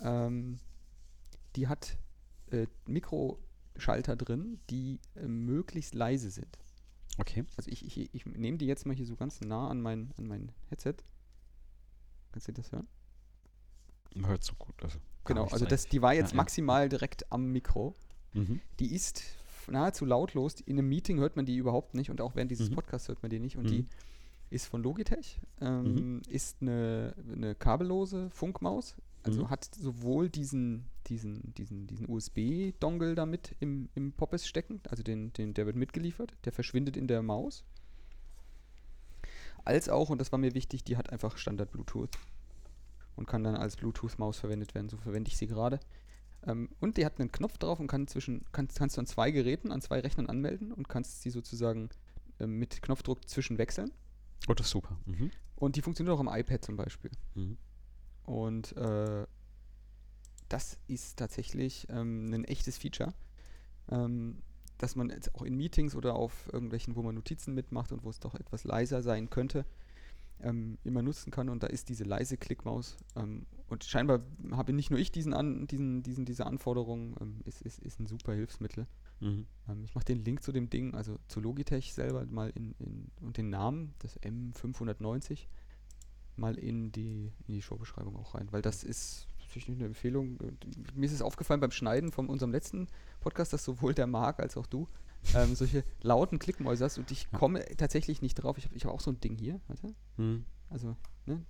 ähm, 0.00 0.58
die 1.56 1.68
hat 1.68 1.98
äh, 2.50 2.66
Mikroschalter 2.86 4.16
drin, 4.16 4.58
die 4.70 4.98
äh, 5.14 5.26
möglichst 5.26 5.94
leise 5.94 6.30
sind. 6.30 6.58
Okay. 7.18 7.44
Also 7.56 7.70
ich, 7.70 7.84
ich, 7.84 8.14
ich 8.14 8.26
nehme 8.26 8.58
die 8.58 8.66
jetzt 8.66 8.86
mal 8.86 8.94
hier 8.96 9.06
so 9.06 9.16
ganz 9.16 9.40
nah 9.40 9.68
an 9.68 9.80
mein, 9.80 10.12
an 10.16 10.26
mein 10.26 10.52
Headset. 10.70 10.94
Kannst 12.32 12.48
du 12.48 12.52
das 12.52 12.72
hören? 12.72 12.88
Man 14.14 14.30
hört 14.30 14.42
so 14.44 14.54
gut. 14.58 14.74
Also 14.82 14.98
Genau, 15.24 15.44
also 15.46 15.66
das, 15.66 15.86
die 15.86 16.02
war 16.02 16.14
jetzt 16.14 16.30
Ja, 16.30 16.36
ja. 16.36 16.36
maximal 16.38 16.88
direkt 16.88 17.30
am 17.30 17.46
Mikro. 17.52 17.94
Mhm. 18.32 18.60
Die 18.80 18.92
ist 18.92 19.22
nahezu 19.68 20.04
lautlos. 20.04 20.60
In 20.60 20.78
einem 20.78 20.88
Meeting 20.88 21.18
hört 21.18 21.36
man 21.36 21.46
die 21.46 21.56
überhaupt 21.56 21.94
nicht 21.94 22.10
und 22.10 22.20
auch 22.20 22.34
während 22.34 22.50
dieses 22.50 22.70
Mhm. 22.70 22.74
Podcasts 22.74 23.08
hört 23.08 23.22
man 23.22 23.30
die 23.30 23.38
nicht. 23.38 23.56
Und 23.56 23.64
Mhm. 23.64 23.68
die 23.68 23.86
ist 24.50 24.66
von 24.66 24.82
Logitech, 24.82 25.40
ähm, 25.60 26.22
ist 26.28 26.60
eine, 26.60 27.14
eine 27.32 27.54
kabellose 27.54 28.30
Funkmaus. 28.30 28.96
Also 29.24 29.42
Mhm. 29.44 29.50
hat 29.50 29.68
sowohl 29.74 30.28
diesen, 30.28 30.86
diesen, 31.06 31.54
diesen, 31.54 31.86
diesen 31.86 32.08
USB-Dongle 32.08 33.14
damit 33.14 33.54
im, 33.60 33.88
im 33.94 34.12
Poppes 34.12 34.46
stecken, 34.46 34.80
also 34.88 35.02
den, 35.02 35.32
den, 35.32 35.54
der 35.54 35.66
wird 35.66 35.76
mitgeliefert, 35.76 36.34
der 36.44 36.52
verschwindet 36.52 36.96
in 36.96 37.06
der 37.06 37.22
Maus. 37.22 37.64
Als 39.64 39.88
auch, 39.88 40.10
und 40.10 40.20
das 40.20 40.32
war 40.32 40.38
mir 40.38 40.54
wichtig, 40.54 40.82
die 40.84 40.96
hat 40.96 41.10
einfach 41.10 41.36
Standard 41.36 41.70
Bluetooth 41.70 42.18
und 43.14 43.26
kann 43.26 43.44
dann 43.44 43.54
als 43.54 43.76
Bluetooth-Maus 43.76 44.38
verwendet 44.38 44.74
werden. 44.74 44.88
So 44.88 44.96
verwende 44.96 45.28
ich 45.28 45.36
sie 45.36 45.46
gerade. 45.46 45.78
Ähm, 46.44 46.68
und 46.80 46.96
die 46.96 47.04
hat 47.06 47.20
einen 47.20 47.30
Knopf 47.30 47.58
drauf 47.58 47.78
und 47.78 47.86
kann 47.86 48.08
zwischen, 48.08 48.44
kannst, 48.50 48.78
kannst 48.78 48.96
du 48.96 49.00
an 49.00 49.06
zwei 49.06 49.30
Geräten, 49.30 49.70
an 49.70 49.80
zwei 49.80 50.00
Rechnern 50.00 50.26
anmelden 50.26 50.72
und 50.72 50.88
kannst 50.88 51.22
sie 51.22 51.30
sozusagen 51.30 51.90
ähm, 52.40 52.58
mit 52.58 52.82
Knopfdruck 52.82 53.28
zwischen 53.28 53.58
wechseln. 53.58 53.92
Oh, 54.48 54.54
das 54.54 54.66
ist 54.66 54.72
super. 54.72 54.98
Mhm. 55.06 55.30
Und 55.54 55.76
die 55.76 55.82
funktioniert 55.82 56.16
auch 56.16 56.20
am 56.20 56.28
iPad 56.28 56.64
zum 56.64 56.76
Beispiel. 56.76 57.12
Mhm. 57.36 57.56
Und 58.24 58.76
äh, 58.76 59.26
das 60.48 60.78
ist 60.86 61.18
tatsächlich 61.18 61.86
ähm, 61.90 62.32
ein 62.32 62.44
echtes 62.44 62.78
Feature, 62.78 63.14
ähm, 63.90 64.42
dass 64.78 64.96
man 64.96 65.10
jetzt 65.10 65.34
auch 65.34 65.42
in 65.42 65.56
Meetings 65.56 65.94
oder 65.94 66.14
auf 66.14 66.50
irgendwelchen, 66.52 66.96
wo 66.96 67.02
man 67.02 67.14
Notizen 67.14 67.54
mitmacht 67.54 67.92
und 67.92 68.04
wo 68.04 68.10
es 68.10 68.20
doch 68.20 68.34
etwas 68.34 68.64
leiser 68.64 69.02
sein 69.02 69.30
könnte, 69.30 69.64
ähm, 70.40 70.78
immer 70.84 71.02
nutzen 71.02 71.30
kann. 71.30 71.48
Und 71.48 71.62
da 71.62 71.68
ist 71.68 71.88
diese 71.88 72.04
leise 72.04 72.36
Klickmaus. 72.36 72.96
Ähm, 73.16 73.46
und 73.68 73.84
scheinbar 73.84 74.20
habe 74.50 74.72
nicht 74.72 74.90
nur 74.90 75.00
ich 75.00 75.10
diesen 75.12 75.32
An, 75.32 75.66
diesen, 75.66 76.02
diesen, 76.02 76.26
diese 76.26 76.46
Anforderungen, 76.46 77.16
ähm, 77.20 77.40
ist, 77.44 77.62
ist, 77.62 77.78
ist 77.78 78.00
ein 78.00 78.06
super 78.06 78.34
Hilfsmittel. 78.34 78.86
Mhm. 79.20 79.46
Ähm, 79.68 79.84
ich 79.84 79.94
mache 79.94 80.04
den 80.04 80.24
Link 80.24 80.42
zu 80.42 80.52
dem 80.52 80.68
Ding, 80.68 80.94
also 80.94 81.18
zu 81.28 81.40
Logitech 81.40 81.94
selber 81.94 82.26
mal 82.26 82.50
in, 82.50 82.74
in 82.78 83.10
und 83.20 83.38
den 83.38 83.48
Namen, 83.48 83.94
das 84.00 84.20
M590, 84.20 85.46
mal 86.36 86.56
in 86.58 86.92
die, 86.92 87.32
in 87.46 87.54
die 87.54 87.62
Showbeschreibung 87.62 88.16
auch 88.16 88.34
rein, 88.34 88.48
weil 88.52 88.62
das 88.62 88.84
ist 88.84 89.26
natürlich 89.40 89.68
eine 89.68 89.84
Empfehlung. 89.86 90.38
Mir 90.94 91.06
ist 91.06 91.12
es 91.12 91.20
aufgefallen 91.22 91.60
beim 91.60 91.70
Schneiden 91.72 92.10
von 92.10 92.28
unserem 92.28 92.52
letzten 92.52 92.88
Podcast, 93.20 93.52
dass 93.52 93.64
sowohl 93.64 93.92
der 93.94 94.06
Marc 94.06 94.40
als 94.40 94.56
auch 94.56 94.66
du 94.66 94.86
ähm, 95.34 95.54
solche 95.54 95.84
lauten 96.00 96.38
Klickmäuse 96.38 96.84
hast 96.84 96.98
und 96.98 97.10
ich 97.10 97.28
Ja. 97.30 97.38
komme 97.38 97.64
tatsächlich 97.76 98.22
nicht 98.22 98.34
drauf. 98.36 98.56
Ich 98.58 98.64
habe 98.64 98.74
ich 98.74 98.84
hab 98.84 98.92
auch 98.92 99.00
so 99.00 99.10
ein 99.10 99.20
Ding 99.20 99.36
hier, 99.36 99.60
warte, 99.68 99.94
Mhm. 100.16 100.44
also, 100.70 100.96
ne? 101.26 101.42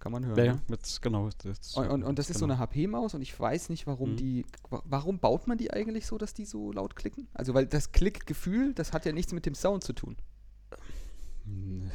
Kann 0.00 0.12
man 0.12 0.24
hören. 0.24 0.38
Ja, 0.38 0.44
ja, 0.44 0.52
ne? 0.54 0.62
jetzt, 0.70 1.02
genau. 1.02 1.28
Das, 1.42 1.74
Und, 1.76 1.88
und, 1.88 2.02
und 2.04 2.18
das 2.18 2.30
ist 2.30 2.38
so 2.38 2.46
genau. 2.46 2.54
eine 2.54 2.60
HP-Maus 2.62 3.12
und 3.12 3.20
ich 3.20 3.38
weiß 3.38 3.68
nicht, 3.68 3.86
warum 3.86 4.12
Mhm. 4.12 4.16
die, 4.16 4.46
wa- 4.70 4.82
warum 4.86 5.18
baut 5.18 5.46
man 5.46 5.58
die 5.58 5.70
eigentlich 5.74 6.06
so, 6.06 6.16
dass 6.16 6.32
die 6.32 6.46
so 6.46 6.72
laut 6.72 6.96
klicken? 6.96 7.28
Also 7.34 7.52
weil 7.52 7.66
das 7.66 7.92
Klickgefühl, 7.92 8.72
das 8.72 8.94
hat 8.94 9.04
ja 9.04 9.12
nichts 9.12 9.34
mit 9.34 9.44
dem 9.44 9.54
Sound 9.54 9.84
zu 9.84 9.92
tun. 9.92 10.16
Mhm. 11.44 11.90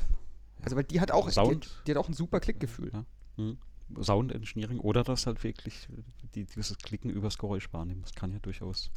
Also 0.66 0.76
weil 0.76 0.84
die 0.84 1.00
hat 1.00 1.12
auch, 1.12 1.28
die, 1.28 1.34
Sound. 1.34 1.84
die 1.88 1.92
hat 1.92 1.98
auch 1.98 2.08
ein 2.10 2.14
super 2.14 2.40
Klickgefühl. 2.40 2.92
Ja. 2.94 3.06
Mhm. 3.38 3.58
Sound 4.02 4.32
Engineering 4.32 4.80
oder 4.80 5.04
das 5.04 5.28
halt 5.28 5.44
wirklich 5.44 5.88
die, 6.34 6.46
dieses 6.46 6.78
Klicken 6.80 7.10
übers 7.12 7.38
Geräusch 7.38 7.72
wahrnehmen. 7.72 8.02
Das 8.02 8.14
kann 8.14 8.32
ja 8.32 8.40
durchaus. 8.40 8.90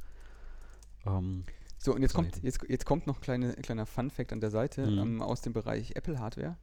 Ähm, 1.07 1.45
So, 1.79 1.95
und 1.95 2.03
jetzt 2.03 2.15
kommt, 2.15 2.35
Seiten. 2.35 2.47
jetzt, 2.47 2.61
jetzt 2.69 2.87
kommt 2.87 3.07
noch 3.07 3.21
kleine, 3.21 3.53
kleiner 3.55 3.87
Fun-Fact 3.87 4.33
an 4.33 4.41
der 4.41 4.51
Seite 4.51 4.87
Mhm. 4.91 4.99
ähm, 4.99 5.23
aus 5.23 5.43
dem 5.43 5.53
Bereich 5.53 5.95
Apple-Hardware. 5.95 6.57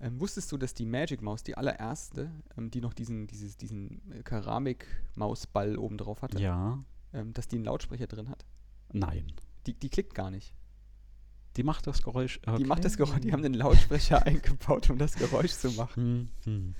Ähm, 0.00 0.20
wusstest 0.20 0.52
du, 0.52 0.58
dass 0.58 0.74
die 0.74 0.84
Magic 0.84 1.22
Maus, 1.22 1.42
die 1.42 1.56
allererste, 1.56 2.30
ähm, 2.58 2.70
die 2.70 2.80
noch 2.80 2.92
diesen, 2.92 3.26
dieses, 3.26 3.56
diesen 3.56 4.12
äh, 4.12 4.22
Keramik-Mausball 4.22 5.78
oben 5.78 5.96
drauf 5.98 6.20
hatte, 6.22 6.40
ja, 6.40 6.82
ähm, 7.12 7.32
dass 7.32 7.48
die 7.48 7.56
einen 7.56 7.64
Lautsprecher 7.64 8.06
drin 8.06 8.28
hat? 8.28 8.44
nein. 8.92 9.32
Die, 9.66 9.72
die 9.72 9.88
klickt 9.88 10.14
gar 10.14 10.30
nicht. 10.30 10.52
Die 11.56 11.62
macht 11.62 11.86
das 11.86 12.02
Geräusch. 12.02 12.40
Die 12.44 12.48
okay. 12.50 12.64
macht 12.64 12.84
das 12.84 12.96
Geräusch, 12.96 13.20
die 13.20 13.32
haben 13.32 13.44
einen 13.44 13.54
Lautsprecher 13.54 14.22
eingebaut, 14.26 14.90
um 14.90 14.98
das 14.98 15.14
Geräusch 15.14 15.52
zu 15.52 15.70
machen. 15.72 16.30
Hm, 16.44 16.52
hm. 16.52 16.74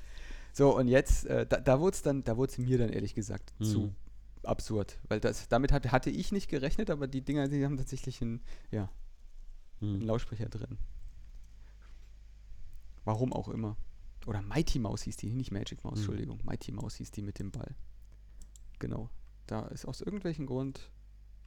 So, 0.53 0.77
und 0.77 0.89
jetzt, 0.89 1.27
äh, 1.27 1.47
da, 1.47 1.61
da 1.61 1.81
wurde 1.81 1.95
es 1.95 2.03
dann, 2.03 2.25
da 2.25 2.37
wurde 2.37 2.61
mir 2.61 2.79
dann 2.79 2.91
ehrlich 2.91 3.15
gesagt 3.15 3.53
Hm. 3.59 3.67
zu 3.67 3.95
absurd. 4.43 4.99
Weil 5.09 5.21
das, 5.21 5.49
damit 5.49 5.73
hat, 5.73 5.91
hatte 5.91 6.11
ich 6.11 6.31
nicht 6.33 6.49
gerechnet, 6.49 6.91
aber 6.91 7.07
die 7.07 7.23
Dinger, 7.23 7.49
die 7.49 7.65
haben 7.65 7.77
tatsächlich 7.77 8.21
einen, 8.23 8.43
ja, 8.71 8.91
einen 9.81 10.01
Hm. 10.01 10.07
Lautsprecher 10.07 10.49
drin. 10.49 10.79
Warum 13.05 13.33
auch 13.33 13.49
immer. 13.49 13.77
Oder 14.27 14.41
Mighty 14.43 14.79
Mouse 14.79 15.03
hieß 15.03 15.17
die, 15.17 15.33
nicht 15.33 15.51
Magic 15.51 15.85
Mouse, 15.85 15.95
Mhm. 15.95 15.99
Entschuldigung. 15.99 16.41
Mighty 16.45 16.73
Mouse 16.73 16.97
hieß 16.97 17.11
die 17.11 17.23
mit 17.23 17.39
dem 17.39 17.51
Ball. 17.51 17.75
Genau. 18.79 19.11
Da 19.47 19.67
ist 19.67 19.85
aus 19.87 20.01
irgendwelchem 20.01 20.47
Grund 20.47 20.91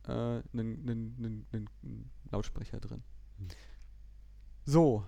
äh, 0.07 0.11
ein, 0.11 1.45
ein 1.51 2.09
Lautsprecher 2.31 2.79
drin. 2.79 3.03
So, 4.65 5.03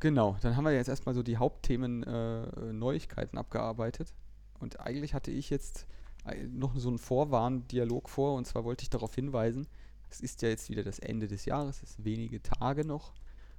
genau. 0.00 0.36
Dann 0.42 0.56
haben 0.56 0.64
wir 0.64 0.72
jetzt 0.72 0.88
erstmal 0.88 1.14
so 1.14 1.22
die 1.22 1.36
Hauptthemen 1.36 2.02
äh, 2.02 2.72
Neuigkeiten 2.72 3.38
abgearbeitet. 3.38 4.12
Und 4.58 4.80
eigentlich 4.80 5.14
hatte 5.14 5.30
ich 5.30 5.50
jetzt 5.50 5.86
äh, 6.24 6.44
noch 6.44 6.76
so 6.76 6.88
einen 6.88 6.98
Vorwarndialog 6.98 8.08
vor. 8.08 8.34
Und 8.34 8.46
zwar 8.46 8.64
wollte 8.64 8.82
ich 8.82 8.90
darauf 8.90 9.14
hinweisen, 9.14 9.66
es 10.10 10.20
ist 10.20 10.42
ja 10.42 10.48
jetzt 10.48 10.70
wieder 10.70 10.82
das 10.82 10.98
Ende 10.98 11.28
des 11.28 11.44
Jahres, 11.44 11.82
es 11.82 11.94
sind 11.94 12.04
wenige 12.04 12.42
Tage 12.42 12.84
noch. 12.84 13.12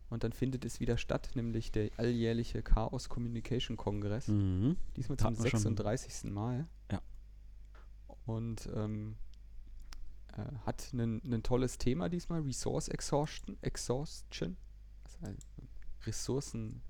Und 0.10 0.24
dann 0.24 0.32
findet 0.32 0.64
es 0.64 0.80
wieder 0.80 0.98
statt, 0.98 1.32
nämlich 1.36 1.72
der 1.72 1.90
alljährliche 1.98 2.62
Chaos 2.62 3.10
Communication 3.10 3.76
Kongress. 3.76 4.30
Mhm. 4.30 4.78
Diesmal 4.96 5.18
zum 5.18 5.28
Hatten 5.28 5.44
wir 5.44 5.50
schon. 5.50 5.60
36. 5.60 6.32
Mal. 6.32 6.66
Ja. 6.92 7.02
Und 8.26 8.70
ähm, 8.74 9.16
äh, 10.38 10.44
hat 10.66 10.94
ein 10.94 11.44
tolles 11.44 11.78
Thema 11.78 12.10
diesmal, 12.10 12.42
Resource 12.42 12.88
Exhaustion. 12.88 13.58
Exhaustion. 13.62 14.58
Das 15.04 15.20
heißt, 15.22 15.48
Ressourcen, 16.06 16.82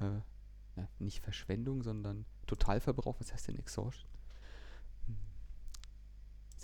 äh, 0.00 0.20
ja, 0.76 0.88
nicht 0.98 1.20
Verschwendung, 1.22 1.82
sondern 1.82 2.24
Totalverbrauch. 2.46 3.18
Was 3.20 3.32
heißt 3.32 3.48
denn 3.48 3.56
Exhaustion? 3.58 4.10
Hm. 5.06 5.16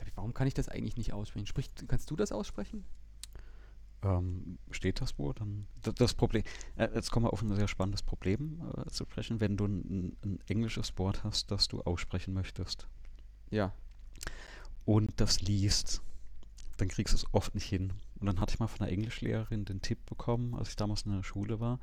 Ich- 0.07 0.17
Warum 0.17 0.35
kann 0.35 0.47
ich 0.47 0.55
das 0.55 0.69
eigentlich 0.69 0.97
nicht 0.97 1.13
aussprechen? 1.13 1.47
Spricht, 1.47 1.89
kannst 1.89 2.11
du 2.11 2.17
das 2.17 2.33
aussprechen? 2.33 2.85
Ähm, 4.05 4.59
steht 4.73 5.01
das 5.01 5.17
wo? 5.19 5.33
Dann 5.33 5.67
das 5.81 6.15
Problem. 6.15 6.43
Äh, 6.77 6.89
jetzt 6.95 7.11
kommen 7.13 7.27
wir 7.27 7.33
auf 7.33 7.41
ein 7.43 7.55
sehr 7.55 7.69
spannendes 7.69 8.03
Problem 8.03 8.61
äh, 8.77 8.91
zu 8.91 9.05
sprechen, 9.05 9.41
wenn 9.41 9.57
du 9.57 9.67
ein, 9.67 10.17
ein 10.25 10.41
englisches 10.49 10.99
Wort 10.99 11.23
hast, 11.23 11.51
das 11.53 11.69
du 11.69 11.81
aussprechen 11.83 12.35
möchtest 12.35 12.89
Ja. 13.51 13.73
Und 14.85 15.13
das 15.21 15.41
liest, 15.41 16.03
dann 16.77 16.89
kriegst 16.89 17.13
du 17.13 17.17
es 17.17 17.27
oft 17.33 17.55
nicht 17.55 17.67
hin. 17.67 17.93
Und 18.21 18.27
dann 18.27 18.41
hatte 18.41 18.55
ich 18.55 18.61
mal 18.61 18.69
von 18.69 18.81
einer 18.81 18.93
Englischlehrerin 18.93 19.65
den 19.65 19.83
Tipp 19.83 19.99
bekommen, 20.07 20.55
als 20.55 20.71
ich 20.71 20.77
damals 20.77 21.03
in 21.03 21.13
der 21.13 21.23
Schule 21.23 21.61
war, 21.61 21.81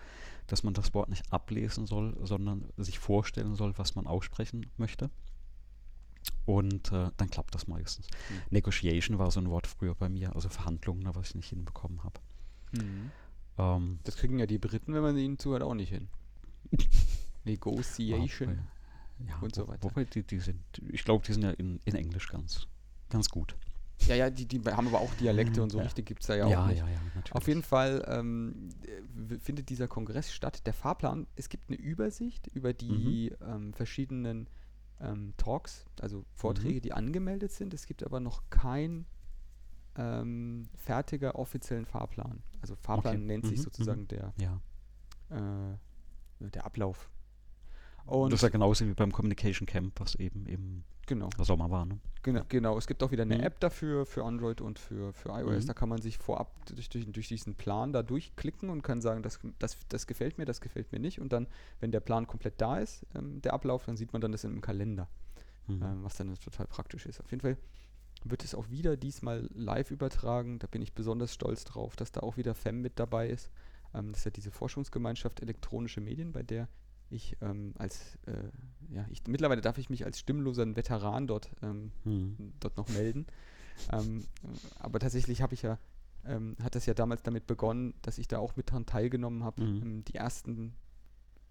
dass 0.48 0.64
man 0.64 0.74
das 0.74 0.94
Wort 0.94 1.10
nicht 1.10 1.32
ablesen 1.32 1.86
soll, 1.86 2.16
sondern 2.26 2.66
sich 2.78 2.98
vorstellen 3.00 3.56
soll, 3.56 3.78
was 3.78 3.96
man 3.96 4.08
aussprechen 4.08 4.68
möchte. 4.78 5.10
Und 6.46 6.92
äh, 6.92 7.12
dann 7.18 7.30
klappt 7.30 7.54
das 7.56 7.68
meistens. 7.68 8.08
Hm. 8.28 8.42
Negotiation 8.50 9.20
war 9.20 9.32
so 9.32 9.40
ein 9.40 9.50
Wort 9.50 9.68
früher 9.68 9.96
bei 9.96 10.10
mir, 10.10 10.36
also 10.36 10.50
Verhandlungen, 10.50 11.04
ne, 11.04 11.14
was 11.14 11.30
ich 11.30 11.36
nicht 11.36 11.50
hinbekommen 11.50 12.04
habe. 12.04 12.20
Ähm, 13.58 14.00
Das 14.04 14.16
kriegen 14.16 14.40
ja 14.40 14.46
die 14.46 14.58
Briten, 14.58 14.94
wenn 14.94 15.02
man 15.02 15.18
ihnen 15.18 15.38
zuhört, 15.38 15.62
auch 15.64 15.76
nicht 15.76 15.90
hin. 15.90 16.08
Negotiation. 17.44 18.60
Ja, 19.28 19.38
und 19.40 19.54
so 19.54 19.68
weiter. 19.68 19.84
Wobei 19.84 20.06
die, 20.06 20.24
die 20.24 20.40
sind, 20.40 20.62
ich 20.90 21.04
glaube, 21.04 21.26
die 21.26 21.34
sind 21.34 21.44
ja 21.44 21.52
in, 21.52 21.80
in 21.86 21.96
Englisch 21.96 22.30
ganz, 22.30 22.68
ganz 23.10 23.30
gut. 23.30 23.56
Ja, 24.07 24.15
ja, 24.15 24.30
die, 24.30 24.45
die 24.45 24.60
haben 24.61 24.88
aber 24.88 25.02
auch 25.02 25.14
Dialekte 25.15 25.61
und 25.61 25.72
so 25.72 25.77
Ja. 25.80 25.84
richtig 25.84 26.06
gibt 26.06 26.22
es 26.22 26.27
da 26.27 26.36
ja, 26.36 26.48
ja, 26.48 26.61
auch 26.64 26.68
nicht. 26.68 26.80
ja, 26.80 26.88
ja, 26.88 26.99
natürlich. 27.15 27.34
Auf 27.36 27.48
jeden 27.48 27.64
Fall 27.64 28.03
ähm, 28.07 28.69
findet 29.41 29.69
dieser 29.69 29.88
Kongress 29.90 30.31
statt. 30.31 30.65
Der 30.65 30.73
Fahrplan, 30.73 31.27
es 31.36 31.49
gibt 31.49 31.69
eine 31.69 31.77
Übersicht 31.77 32.48
über 32.48 32.73
die 32.73 33.34
Mhm. 33.41 33.48
ähm, 33.48 33.73
verschiedenen 33.73 34.48
ähm, 35.02 35.34
Talks, 35.38 35.86
also 36.02 36.26
Vorträge, 36.34 36.77
Mhm. 36.77 36.81
die 36.81 36.94
angemeldet 36.94 37.52
sind. 37.52 37.73
Es 37.73 37.86
gibt 37.86 38.03
aber 38.03 38.19
noch 38.22 38.44
kein 38.49 39.06
ähm, 39.95 40.69
fertiger 40.76 41.36
offiziellen 41.36 41.86
Fahrplan. 41.86 42.41
Also 42.61 42.76
Fahrplan 42.76 43.15
Okay. 43.18 43.26
nennt 43.26 43.45
sich 43.48 43.60
Mhm, 43.60 43.64
sozusagen 43.64 44.07
der, 44.07 44.34
Ja. 44.40 44.61
äh, 45.30 45.77
der 46.40 46.65
Ablauf. 46.65 47.10
Und 48.06 48.23
Und 48.23 48.31
das 48.34 48.40
ist 48.40 48.44
ja 48.44 48.49
genauso 48.49 48.86
wie 48.88 48.94
beim 48.94 49.11
Communication 49.11 49.65
Camp, 49.65 49.99
was 49.99 50.15
eben 50.15 50.45
im 50.48 50.84
genau. 51.10 51.30
Sommer 51.40 51.69
war. 51.69 51.86
Ne? 51.86 51.99
Genau, 52.23 52.41
genau, 52.48 52.77
es 52.77 52.88
gibt 52.88 53.03
auch 53.03 53.11
wieder 53.11 53.23
eine 53.23 53.38
Mhm. 53.38 53.44
App 53.44 53.60
dafür, 53.60 54.06
für 54.06 54.23
Android 54.23 54.61
und 54.61 54.80
für, 54.80 55.11
für 55.14 55.30
iOS. 55.30 55.64
Mhm. 55.64 55.68
Da 55.68 55.73
kann 55.73 55.90
man 55.90 56.02
sich 56.02 56.18
vorab 56.18 56.53
durch, 56.68 56.90
durch, 56.90 57.06
durch 57.11 57.27
diesen 57.27 57.56
Plan 57.56 57.91
da 57.91 58.03
durchklicken 58.03 58.69
und 58.69 58.81
kann 58.81 59.02
sagen, 59.02 59.23
das, 59.23 59.40
das, 59.60 59.77
das 59.90 60.07
gefällt 60.07 60.38
mir, 60.38 60.45
das 60.45 60.61
gefällt 60.61 60.91
mir 60.91 60.99
nicht. 60.99 61.19
Und 61.19 61.34
dann, 61.34 61.48
wenn 61.80 61.91
der 61.91 61.99
Plan 61.99 62.27
komplett 62.27 62.61
da 62.61 62.77
ist, 62.80 63.06
ähm, 63.15 63.41
der 63.41 63.53
Ablauf, 63.53 63.86
dann 63.86 63.98
sieht 63.98 64.14
man 64.14 64.22
dann 64.22 64.31
das 64.31 64.44
im 64.44 64.61
Kalender, 64.61 65.10
Mhm. 65.68 65.81
ähm, 65.84 66.03
was 66.03 66.15
dann 66.15 66.34
total 66.36 66.68
praktisch 66.68 67.06
ist. 67.06 67.19
Auf 67.19 67.31
jeden 67.31 67.41
Fall 67.41 67.57
wird 68.26 68.44
es 68.44 68.53
auch 68.53 68.69
wieder 68.69 68.98
diesmal 68.98 69.49
live 69.53 69.91
übertragen. 69.91 70.60
Da 70.60 70.68
bin 70.68 70.81
ich 70.81 70.94
besonders 70.94 71.34
stolz 71.34 71.64
drauf, 71.64 71.95
dass 71.95 72.11
da 72.11 72.22
auch 72.22 72.36
wieder 72.38 72.53
FEM 72.53 72.81
mit 72.81 72.99
dabei 72.99 73.30
ist. 73.30 73.49
Ähm, 73.94 74.10
das 74.11 74.19
ist 74.19 74.26
ja 74.26 74.31
diese 74.31 74.52
Forschungsgemeinschaft 74.52 75.41
elektronische 75.41 76.02
Medien, 76.02 76.31
bei 76.34 76.44
der 76.44 76.68
ich 77.10 77.38
ähm, 77.41 77.73
als, 77.77 78.18
äh, 78.26 78.49
ja, 78.94 79.06
ich, 79.10 79.23
mittlerweile 79.27 79.61
darf 79.61 79.77
ich 79.77 79.90
mich 79.90 80.06
als 80.06 80.19
stimmloser 80.19 80.76
Veteran 80.76 81.27
dort 81.27 81.49
ähm, 81.61 81.91
Mhm. 82.03 82.53
dort 82.60 82.77
noch 82.77 82.90
melden. 82.90 83.26
ähm, 83.91 84.26
äh, 84.44 84.48
aber 84.80 84.99
tatsächlich 84.99 85.41
habe 85.41 85.53
ich 85.53 85.61
ja, 85.64 85.80
ähm, 86.26 86.56
hat 86.61 86.76
das 86.76 86.86
ja 86.86 86.94
damals 86.94 87.23
damit 87.23 87.48
begonnen, 87.48 87.94
dass 88.02 88.18
ich 88.18 88.27
da 88.27 88.38
auch 88.40 88.56
mit 88.56 88.72
dran 88.72 88.86
teilgenommen 88.86 89.44
habe, 89.44 89.61
Mhm. 89.64 89.81
ähm, 89.81 90.06
die 90.06 90.15
ersten 90.15 90.76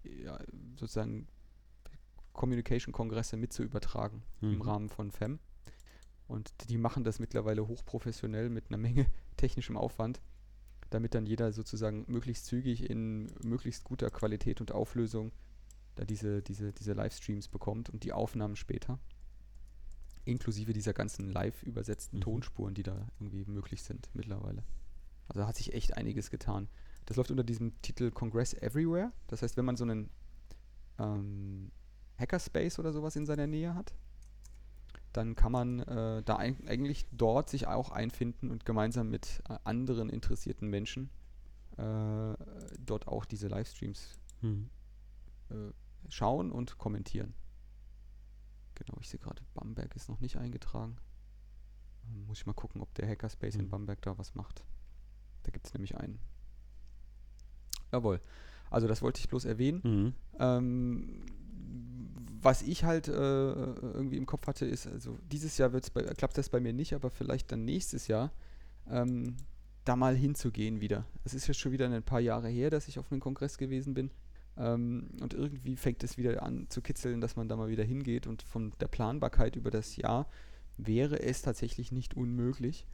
ja, 0.03 0.39
sozusagen 0.79 1.27
Communication-Kongresse 2.33 3.37
mit 3.37 3.51
zu 3.53 3.63
übertragen 3.63 4.23
im 4.41 4.55
Mhm. 4.55 4.61
Rahmen 4.61 4.89
von 4.89 5.11
FEM. 5.11 5.39
Und 6.27 6.53
die 6.69 6.77
machen 6.77 7.03
das 7.03 7.19
mittlerweile 7.19 7.67
hochprofessionell 7.67 8.49
mit 8.49 8.65
einer 8.69 8.77
Menge 8.77 9.07
technischem 9.37 9.75
Aufwand, 9.75 10.21
damit 10.89 11.15
dann 11.15 11.25
jeder 11.25 11.51
sozusagen 11.51 12.05
möglichst 12.07 12.45
zügig 12.45 12.89
in 12.89 13.27
möglichst 13.43 13.83
guter 13.83 14.09
Qualität 14.09 14.61
und 14.61 14.71
Auflösung 14.71 15.31
da 15.95 16.05
diese, 16.05 16.41
diese, 16.41 16.71
diese 16.73 16.93
Livestreams 16.93 17.47
bekommt 17.47 17.89
und 17.89 18.03
die 18.03 18.13
Aufnahmen 18.13 18.55
später. 18.55 18.99
Inklusive 20.25 20.73
dieser 20.73 20.93
ganzen 20.93 21.29
live 21.31 21.63
übersetzten 21.63 22.17
Mhm. 22.17 22.21
Tonspuren, 22.21 22.73
die 22.73 22.83
da 22.83 23.07
irgendwie 23.19 23.45
möglich 23.45 23.83
sind 23.83 24.09
mittlerweile. 24.13 24.63
Also 25.27 25.41
da 25.41 25.47
hat 25.47 25.55
sich 25.57 25.73
echt 25.73 25.95
einiges 25.97 26.29
getan. 26.29 26.67
Das 27.05 27.17
läuft 27.17 27.31
unter 27.31 27.43
diesem 27.43 27.79
Titel 27.81 28.11
Congress 28.11 28.53
Everywhere. 28.53 29.11
Das 29.27 29.41
heißt, 29.41 29.57
wenn 29.57 29.65
man 29.65 29.75
so 29.75 29.83
einen 29.83 30.09
ähm, 30.99 31.71
Hackerspace 32.17 32.79
oder 32.79 32.91
sowas 32.93 33.15
in 33.15 33.25
seiner 33.25 33.47
Nähe 33.47 33.73
hat, 33.73 33.93
dann 35.13 35.35
kann 35.35 35.51
man 35.51 35.79
äh, 35.79 36.21
da 36.23 36.37
eig- 36.37 36.67
eigentlich 36.67 37.07
dort 37.11 37.49
sich 37.49 37.65
auch 37.67 37.89
einfinden 37.91 38.51
und 38.51 38.65
gemeinsam 38.65 39.09
mit 39.09 39.41
äh, 39.49 39.57
anderen 39.63 40.09
interessierten 40.09 40.69
Menschen 40.69 41.09
äh, 41.77 42.35
dort 42.85 43.07
auch 43.07 43.25
diese 43.25 43.47
Livestreams 43.47 44.19
Mhm. 44.41 44.69
Äh, 45.51 45.71
schauen 46.09 46.51
und 46.51 46.77
kommentieren. 46.77 47.33
Genau, 48.75 48.97
ich 49.01 49.09
sehe 49.09 49.19
gerade, 49.19 49.41
Bamberg 49.53 49.95
ist 49.95 50.09
noch 50.09 50.19
nicht 50.21 50.37
eingetragen. 50.37 50.97
Ähm, 52.07 52.25
Muss 52.27 52.39
ich 52.39 52.45
mal 52.45 52.53
gucken, 52.53 52.81
ob 52.81 52.93
der 52.95 53.07
Hackerspace 53.07 53.55
in 53.55 53.65
Mhm. 53.65 53.69
Bamberg 53.69 54.01
da 54.01 54.17
was 54.17 54.35
macht. 54.35 54.63
Da 55.43 55.51
gibt 55.51 55.67
es 55.67 55.73
nämlich 55.73 55.97
einen. 55.97 56.19
Jawohl. 57.91 58.21
Also 58.69 58.87
das 58.87 59.01
wollte 59.01 59.19
ich 59.19 59.27
bloß 59.27 59.45
erwähnen. 59.45 59.81
Mhm. 59.83 60.13
Ähm, 60.39 61.25
was 62.41 62.61
ich 62.61 62.83
halt 62.85 63.07
äh, 63.07 63.11
irgendwie 63.11 64.17
im 64.17 64.25
Kopf 64.25 64.47
hatte, 64.47 64.65
ist, 64.65 64.87
also 64.87 65.17
dieses 65.31 65.57
Jahr 65.57 65.69
bei, 65.69 65.79
klappt 65.81 66.37
das 66.37 66.49
bei 66.49 66.59
mir 66.59 66.71
nicht, 66.73 66.93
aber 66.93 67.09
vielleicht 67.09 67.51
dann 67.51 67.65
nächstes 67.65 68.07
Jahr 68.07 68.31
ähm, 68.87 69.35
da 69.83 69.95
mal 69.95 70.15
hinzugehen 70.15 70.79
wieder. 70.79 71.05
Es 71.25 71.33
ist 71.33 71.47
jetzt 71.47 71.59
schon 71.59 71.71
wieder 71.71 71.89
ein 71.89 72.03
paar 72.03 72.19
Jahre 72.21 72.47
her, 72.47 72.69
dass 72.69 72.87
ich 72.87 72.99
auf 72.99 73.11
einem 73.11 73.19
Kongress 73.19 73.57
gewesen 73.57 73.93
bin. 73.93 74.11
Ähm, 74.59 75.09
und 75.21 75.33
irgendwie 75.33 75.77
fängt 75.77 76.03
es 76.03 76.17
wieder 76.17 76.43
an 76.43 76.67
zu 76.69 76.81
kitzeln, 76.81 77.21
dass 77.21 77.35
man 77.35 77.47
da 77.47 77.55
mal 77.55 77.69
wieder 77.69 77.83
hingeht. 77.83 78.27
Und 78.27 78.43
von 78.43 78.73
der 78.79 78.87
Planbarkeit 78.87 79.55
über 79.55 79.71
das 79.71 79.95
Jahr 79.95 80.27
wäre 80.77 81.21
es 81.21 81.41
tatsächlich 81.41 81.91
nicht 81.91 82.15
unmöglich. 82.15 82.85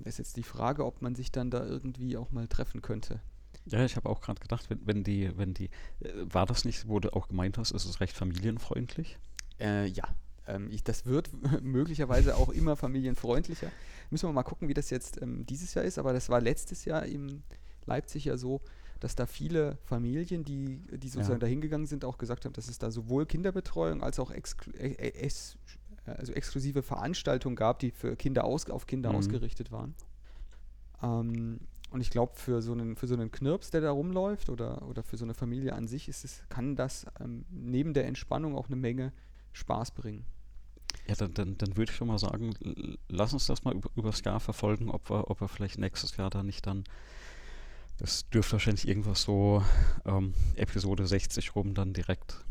Da 0.00 0.08
ist 0.08 0.18
jetzt 0.18 0.36
die 0.36 0.42
Frage, 0.42 0.84
ob 0.84 1.00
man 1.00 1.14
sich 1.14 1.32
dann 1.32 1.50
da 1.50 1.64
irgendwie 1.64 2.16
auch 2.16 2.30
mal 2.30 2.48
treffen 2.48 2.82
könnte. 2.82 3.20
Ja, 3.66 3.84
ich 3.84 3.96
habe 3.96 4.08
auch 4.08 4.20
gerade 4.20 4.40
gedacht, 4.40 4.70
wenn, 4.70 4.86
wenn 4.86 5.04
die, 5.04 5.36
wenn 5.36 5.54
die, 5.54 5.70
äh, 6.00 6.12
war 6.24 6.46
das 6.46 6.64
nicht, 6.64 6.88
wo 6.88 7.00
du 7.00 7.14
auch 7.14 7.28
gemeint 7.28 7.58
hast, 7.58 7.70
ist 7.70 7.84
es 7.84 8.00
recht 8.00 8.16
familienfreundlich? 8.16 9.18
Äh, 9.60 9.86
ja, 9.86 10.04
ähm, 10.46 10.68
ich, 10.70 10.82
das 10.82 11.06
wird 11.06 11.30
möglicherweise 11.62 12.36
auch 12.36 12.48
immer 12.48 12.76
familienfreundlicher. 12.76 13.70
Müssen 14.10 14.28
wir 14.28 14.32
mal 14.32 14.42
gucken, 14.42 14.68
wie 14.68 14.74
das 14.74 14.90
jetzt 14.90 15.20
ähm, 15.20 15.46
dieses 15.46 15.74
Jahr 15.74 15.84
ist, 15.84 15.98
aber 15.98 16.12
das 16.12 16.28
war 16.28 16.40
letztes 16.40 16.84
Jahr 16.84 17.04
in 17.04 17.42
Leipzig 17.86 18.24
ja 18.24 18.36
so, 18.36 18.60
dass 19.00 19.14
da 19.14 19.26
viele 19.26 19.78
Familien, 19.84 20.44
die, 20.44 20.80
die 20.98 21.08
sozusagen 21.08 21.34
Ja. 21.34 21.38
da 21.40 21.46
hingegangen 21.46 21.86
sind, 21.86 22.04
auch 22.04 22.18
gesagt 22.18 22.44
haben, 22.44 22.52
dass 22.52 22.68
es 22.68 22.78
da 22.78 22.90
sowohl 22.90 23.26
Kinderbetreuung 23.26 24.02
als 24.02 24.18
auch 24.18 24.30
exklu 24.30 24.72
äh, 24.72 25.12
es, 25.20 25.56
also 26.04 26.32
exklusive 26.32 26.82
Veranstaltungen 26.82 27.54
gab, 27.56 27.78
die 27.78 27.90
für 27.90 28.16
Kinder 28.16 28.44
aus, 28.44 28.68
auf 28.70 28.86
Kinder 28.86 29.10
Mhm. 29.10 29.16
ausgerichtet 29.16 29.70
waren. 29.70 29.94
Ähm, 31.02 31.60
und 31.90 32.00
ich 32.00 32.10
glaube, 32.10 32.32
für 32.34 32.60
so 32.60 32.72
einen, 32.72 32.96
für 32.96 33.06
so 33.06 33.14
einen 33.14 33.30
Knirps, 33.30 33.70
der 33.70 33.80
da 33.80 33.90
rumläuft, 33.90 34.50
oder, 34.50 34.86
oder 34.88 35.02
für 35.02 35.16
so 35.16 35.24
eine 35.24 35.34
Familie 35.34 35.74
an 35.74 35.88
sich, 35.88 36.08
ist 36.08 36.24
es, 36.24 36.42
kann 36.48 36.76
das 36.76 37.06
ähm, 37.20 37.44
neben 37.50 37.94
der 37.94 38.06
Entspannung 38.06 38.56
auch 38.56 38.66
eine 38.66 38.76
Menge 38.76 39.12
Spaß 39.52 39.92
bringen. 39.92 40.24
Ja, 41.06 41.14
dann, 41.14 41.32
dann, 41.32 41.56
dann 41.56 41.76
würde 41.76 41.90
ich 41.90 41.96
schon 41.96 42.08
mal 42.08 42.18
sagen, 42.18 42.52
lass 43.08 43.32
uns 43.32 43.46
das 43.46 43.64
mal 43.64 43.74
über, 43.74 43.88
übers 43.96 44.22
Jahr 44.24 44.40
verfolgen, 44.40 44.90
ob 44.90 45.08
wir, 45.08 45.30
ob 45.30 45.40
wir 45.40 45.48
vielleicht 45.48 45.78
nächstes 45.78 46.16
Jahr 46.18 46.28
da 46.28 46.42
nicht 46.42 46.66
dann, 46.66 46.84
das 47.98 48.28
dürfte 48.30 48.52
wahrscheinlich 48.52 48.86
irgendwas 48.88 49.22
so 49.22 49.62
ähm, 50.04 50.34
Episode 50.54 51.06
60 51.06 51.54
rum 51.56 51.74
dann 51.74 51.92
direkt, 51.92 52.44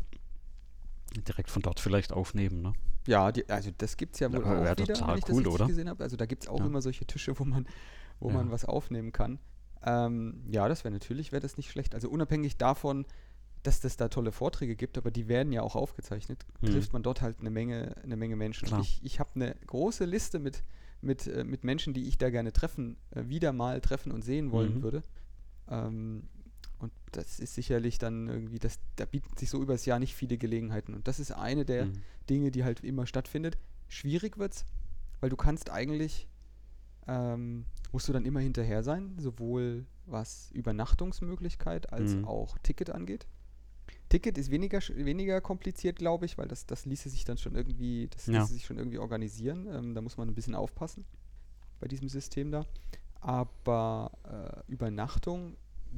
direkt 1.26 1.50
von 1.50 1.62
dort 1.62 1.80
vielleicht 1.80 2.12
aufnehmen, 2.12 2.62
ne? 2.62 2.72
Ja, 3.06 3.32
die, 3.32 3.48
also 3.48 3.70
das 3.76 3.96
gibt 3.96 4.14
es 4.14 4.20
ja 4.20 4.30
wohl 4.30 4.44
Ja, 4.44 4.50
auch 4.50 4.62
wieder, 4.62 4.76
total 4.76 5.08
wenn 5.08 5.16
ich 5.18 5.24
cool, 5.24 5.42
das 5.44 5.46
richtig 5.46 5.54
oder? 5.54 5.66
gesehen 5.66 5.88
habe. 5.88 6.02
Also 6.04 6.16
da 6.16 6.26
gibt 6.26 6.42
es 6.42 6.48
auch 6.48 6.60
Ja. 6.60 6.66
immer 6.66 6.82
solche 6.82 7.06
Tische, 7.06 7.38
wo 7.38 7.44
man, 7.44 7.66
wo 8.20 8.28
Ja. 8.28 8.34
man 8.34 8.50
was 8.50 8.66
aufnehmen 8.66 9.12
kann. 9.12 9.38
Ähm, 9.82 10.44
ja, 10.50 10.68
das 10.68 10.84
wäre 10.84 10.92
natürlich, 10.92 11.32
wäre 11.32 11.40
das 11.40 11.56
nicht 11.56 11.70
schlecht. 11.70 11.94
Also 11.94 12.10
unabhängig 12.10 12.58
davon, 12.58 13.06
dass 13.62 13.80
das 13.80 13.96
da 13.96 14.08
tolle 14.08 14.30
Vorträge 14.32 14.76
gibt, 14.76 14.98
aber 14.98 15.10
die 15.10 15.26
werden 15.28 15.52
ja 15.52 15.62
auch 15.62 15.74
aufgezeichnet, 15.74 16.44
Mhm. 16.60 16.66
trifft 16.66 16.92
man 16.92 17.02
dort 17.02 17.22
halt 17.22 17.40
eine 17.40 17.50
Menge, 17.50 17.96
eine 18.02 18.16
Menge 18.16 18.36
Menschen. 18.36 18.68
Ich, 18.80 19.02
ich 19.02 19.18
habe 19.20 19.30
eine 19.36 19.54
große 19.66 20.04
Liste 20.04 20.38
mit, 20.38 20.62
mit, 21.00 21.26
äh, 21.26 21.44
mit 21.44 21.64
Menschen, 21.64 21.94
die 21.94 22.06
ich 22.08 22.18
da 22.18 22.28
gerne 22.28 22.52
treffen, 22.52 22.98
äh, 23.12 23.24
wieder 23.28 23.52
mal 23.54 23.80
treffen 23.80 24.12
und 24.12 24.22
sehen 24.22 24.50
wollen 24.50 24.74
Mhm. 24.76 24.82
würde. 24.82 25.02
Ähm, 25.70 26.28
und 26.78 26.92
das 27.12 27.40
ist 27.40 27.54
sicherlich 27.54 27.98
dann 27.98 28.28
irgendwie, 28.28 28.58
das, 28.58 28.78
da 28.96 29.04
bieten 29.04 29.36
sich 29.36 29.50
so 29.50 29.60
übers 29.60 29.84
Jahr 29.84 29.98
nicht 29.98 30.14
viele 30.14 30.38
Gelegenheiten. 30.38 30.94
Und 30.94 31.08
das 31.08 31.18
ist 31.18 31.32
eine 31.32 31.64
der 31.64 31.86
Mhm. 31.86 32.02
Dinge, 32.30 32.50
die 32.50 32.64
halt 32.64 32.80
immer 32.84 33.06
stattfindet. 33.06 33.58
Schwierig 33.88 34.38
wird's, 34.38 34.64
weil 35.20 35.30
du 35.30 35.36
kannst 35.36 35.70
eigentlich, 35.70 36.28
ähm, 37.06 37.64
musst 37.90 38.06
du 38.08 38.12
dann 38.12 38.24
immer 38.26 38.40
hinterher 38.40 38.82
sein, 38.82 39.16
sowohl 39.18 39.86
was 40.06 40.50
Übernachtungsmöglichkeit 40.52 41.92
als 41.92 42.16
Mhm. 42.16 42.24
auch 42.24 42.58
Ticket 42.58 42.90
angeht. 42.90 43.26
Ticket 44.10 44.38
ist 44.38 44.50
weniger, 44.50 44.80
weniger 44.94 45.40
kompliziert, 45.40 45.96
glaube 45.98 46.26
ich, 46.26 46.38
weil 46.38 46.48
das, 46.48 46.66
das 46.66 46.84
ließe 46.86 47.08
sich 47.10 47.24
dann 47.24 47.38
schon 47.38 47.54
irgendwie, 47.54 48.08
das 48.08 48.26
Ja. 48.26 48.40
ließe 48.40 48.52
sich 48.52 48.64
schon 48.66 48.78
irgendwie 48.78 48.98
organisieren. 48.98 49.66
Ähm, 49.70 49.94
da 49.94 50.00
muss 50.00 50.16
man 50.16 50.28
ein 50.28 50.34
bisschen 50.34 50.54
aufpassen 50.54 51.04
bei 51.80 51.88
diesem 51.88 52.08
System 52.08 52.50
da. 52.50 52.64
Aber 53.20 54.12
äh, 54.66 54.70
Übernachtung, 54.72 55.56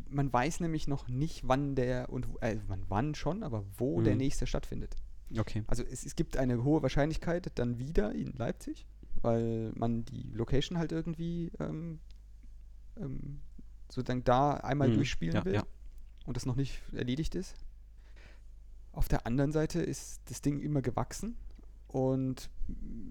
man 0.09 0.33
weiß 0.33 0.61
nämlich 0.61 0.89
noch 0.89 1.09
nicht, 1.09 1.47
wann 1.47 1.75
der 1.75 2.11
und 2.11 2.27
äh, 2.41 2.57
wann, 2.89 3.15
schon, 3.15 3.43
aber 3.43 3.65
wo 3.77 4.01
der 4.01 4.15
Mhm. 4.15 4.19
nächste 4.19 4.47
stattfindet. 4.47 4.97
Okay. 5.39 5.65
Also 5.67 5.83
es, 5.83 6.05
es 6.05 6.17
gibt 6.17 6.37
eine 6.37 6.65
hohe 6.65 6.83
Wahrscheinlichkeit 6.83 7.51
dann 7.57 7.79
wieder 7.79 8.13
in 8.13 8.33
Leipzig, 8.33 8.87
weil 9.23 9.73
man 9.75 10.05
die 10.05 10.31
Location 10.33 10.79
halt 10.79 10.93
irgendwie 10.93 11.53
ähm, 11.61 12.01
ähm, 12.97 13.41
sozusagen 13.89 14.25
da 14.25 14.55
einmal 14.55 14.89
Mhm. 14.89 14.95
durchspielen 14.95 15.35
Ja, 15.37 15.45
will 15.45 15.55
ja. 15.55 15.65
und 16.27 16.37
das 16.37 16.47
noch 16.47 16.57
nicht 16.57 16.81
erledigt 16.93 17.35
ist. 17.35 17.55
Auf 18.93 19.07
der 19.09 19.27
anderen 19.27 19.53
Seite 19.53 19.81
ist 19.81 20.21
das 20.27 20.43
Ding 20.43 20.61
immer 20.61 20.83
gewachsen 20.83 21.37
und 21.93 22.51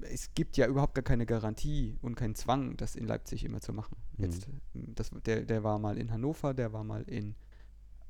es 0.02 0.34
gibt 0.34 0.56
ja 0.56 0.68
überhaupt 0.68 0.96
gar 0.96 1.04
keine 1.04 1.26
Garantie 1.26 1.98
und 2.02 2.16
keinen 2.16 2.36
Zwang, 2.36 2.78
das 2.78 2.96
in 2.96 3.06
Leipzig 3.06 3.44
immer 3.44 3.60
zu 3.60 3.74
machen. 3.74 3.98
Mhm. 4.18 4.24
Jetzt, 4.24 4.48
das, 4.74 5.12
der, 5.26 5.44
der 5.44 5.64
war 5.64 5.80
mal 5.80 5.98
in 5.98 6.12
Hannover, 6.12 6.54
der 6.54 6.72
war 6.72 6.84
mal 6.86 7.04
in, 7.04 7.36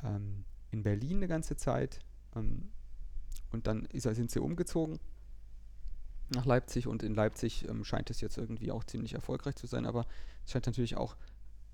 ähm, 0.03 0.45
in 0.71 0.83
Berlin 0.83 1.17
eine 1.17 1.27
ganze 1.27 1.55
Zeit 1.57 1.99
ähm, 2.35 2.69
und 3.51 3.65
dann 3.65 3.85
ist, 3.85 4.05
er- 4.05 4.13
sind 4.13 4.29
sie 4.29 4.39
umgezogen 4.39 4.99
nach 6.29 6.45
Leipzig 6.45 6.85
und 6.85 7.01
in 7.01 7.15
Leipzig 7.15 7.67
ähm, 7.67 7.83
scheint 7.83 8.11
es 8.11 8.21
jetzt 8.21 8.37
irgendwie 8.37 8.71
auch 8.71 8.83
ziemlich 8.83 9.13
erfolgreich 9.15 9.55
zu 9.55 9.65
sein, 9.65 9.87
aber 9.87 10.05
es 10.45 10.51
scheint 10.51 10.67
natürlich 10.67 10.95
auch, 10.95 11.15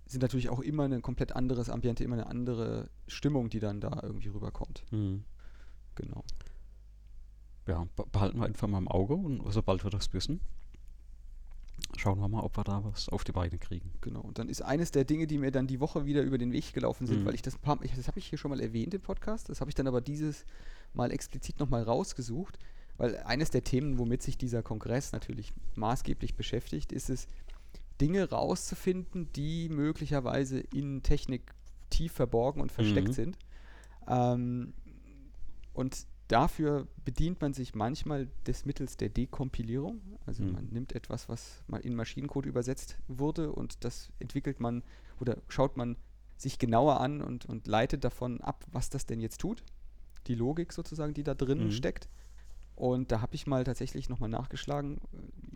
sind 0.05 0.21
natürlich 0.21 0.47
auch 0.47 0.61
immer 0.61 0.85
ein 0.85 1.01
komplett 1.01 1.35
anderes 1.35 1.69
Ambiente, 1.69 2.05
immer 2.05 2.15
eine 2.15 2.27
andere 2.27 2.89
Stimmung, 3.07 3.49
die 3.49 3.59
dann 3.59 3.81
da 3.81 3.99
irgendwie 4.01 4.29
rüberkommt. 4.29 4.85
Mhm. 4.91 5.25
Genau. 5.95 6.23
Ja, 7.67 7.87
be- 7.95 8.05
behalten 8.11 8.39
wir 8.39 8.45
einfach 8.45 8.67
mal 8.67 8.77
im 8.77 8.87
Auge 8.87 9.15
und 9.15 9.41
sobald 9.51 9.83
wir 9.83 9.89
das 9.91 10.13
wissen, 10.13 10.39
schauen 11.97 12.19
wir 12.19 12.27
mal, 12.27 12.41
ob 12.41 12.57
wir 12.57 12.63
da 12.63 12.83
was 12.83 13.09
auf 13.09 13.23
die 13.23 13.31
Beine 13.31 13.57
kriegen. 13.57 13.91
Genau. 14.01 14.21
Und 14.21 14.37
dann 14.39 14.49
ist 14.49 14.61
eines 14.61 14.91
der 14.91 15.03
Dinge, 15.03 15.27
die 15.27 15.37
mir 15.37 15.51
dann 15.51 15.67
die 15.67 15.79
Woche 15.79 16.05
wieder 16.05 16.21
über 16.23 16.37
den 16.37 16.51
Weg 16.51 16.73
gelaufen 16.73 17.07
sind, 17.07 17.21
Mhm. 17.21 17.25
weil 17.25 17.35
ich 17.35 17.41
das 17.41 17.55
ein 17.55 17.61
paar, 17.61 17.81
ich, 17.83 17.93
das 17.93 18.07
habe 18.07 18.19
ich 18.19 18.27
hier 18.27 18.37
schon 18.37 18.51
mal 18.51 18.61
erwähnt 18.61 18.93
im 18.93 19.01
Podcast, 19.01 19.49
das 19.49 19.61
habe 19.61 19.69
ich 19.71 19.75
dann 19.75 19.87
aber 19.87 20.01
dieses 20.01 20.45
Mal 20.93 21.11
explizit 21.11 21.59
nochmal 21.59 21.83
rausgesucht, 21.83 22.57
weil 22.97 23.17
eines 23.17 23.49
der 23.49 23.63
Themen, 23.63 23.97
womit 23.97 24.21
sich 24.21 24.37
dieser 24.37 24.63
Kongress 24.63 25.11
natürlich 25.11 25.53
maßgeblich 25.75 26.35
beschäftigt, 26.35 26.91
ist 26.91 27.09
es, 27.09 27.27
Dinge 27.99 28.29
rauszufinden, 28.29 29.29
die 29.33 29.69
möglicherweise 29.69 30.59
in 30.59 31.01
Technik 31.01 31.53
tief 31.89 32.11
verborgen 32.11 32.61
und 32.61 32.71
versteckt 32.71 33.09
Mhm. 33.09 33.13
sind. 33.13 33.37
Ähm, 34.07 34.73
und 35.73 36.05
dafür 36.27 36.87
bedient 37.03 37.41
man 37.41 37.53
sich 37.53 37.75
manchmal 37.75 38.27
des 38.47 38.65
Mittels 38.65 38.97
der 38.97 39.09
Dekompilierung. 39.09 40.01
Also 40.25 40.43
Mhm. 40.43 40.51
man 40.53 40.65
nimmt 40.69 40.93
etwas, 40.93 41.29
was 41.29 41.63
mal 41.67 41.79
in 41.81 41.95
Maschinencode 41.95 42.45
übersetzt 42.47 42.97
wurde 43.07 43.51
und 43.51 43.83
das 43.83 44.11
entwickelt 44.19 44.59
man 44.59 44.83
oder 45.19 45.37
schaut 45.47 45.77
man 45.77 45.97
sich 46.37 46.59
genauer 46.59 46.99
an 46.99 47.21
und, 47.21 47.45
und 47.45 47.67
leitet 47.67 48.03
davon 48.03 48.41
ab, 48.41 48.65
was 48.71 48.89
das 48.89 49.05
denn 49.05 49.21
jetzt 49.21 49.39
tut. 49.39 49.63
Die 50.27 50.35
Logik 50.35 50.73
sozusagen, 50.73 51.13
die 51.13 51.23
da 51.23 51.33
drin 51.33 51.65
Mhm. 51.65 51.71
steckt. 51.71 52.09
Und 52.75 53.11
da 53.13 53.21
habe 53.21 53.35
ich 53.35 53.47
mal 53.47 53.63
tatsächlich 53.63 54.09
nochmal 54.09 54.27
nachgeschlagen. 54.29 54.99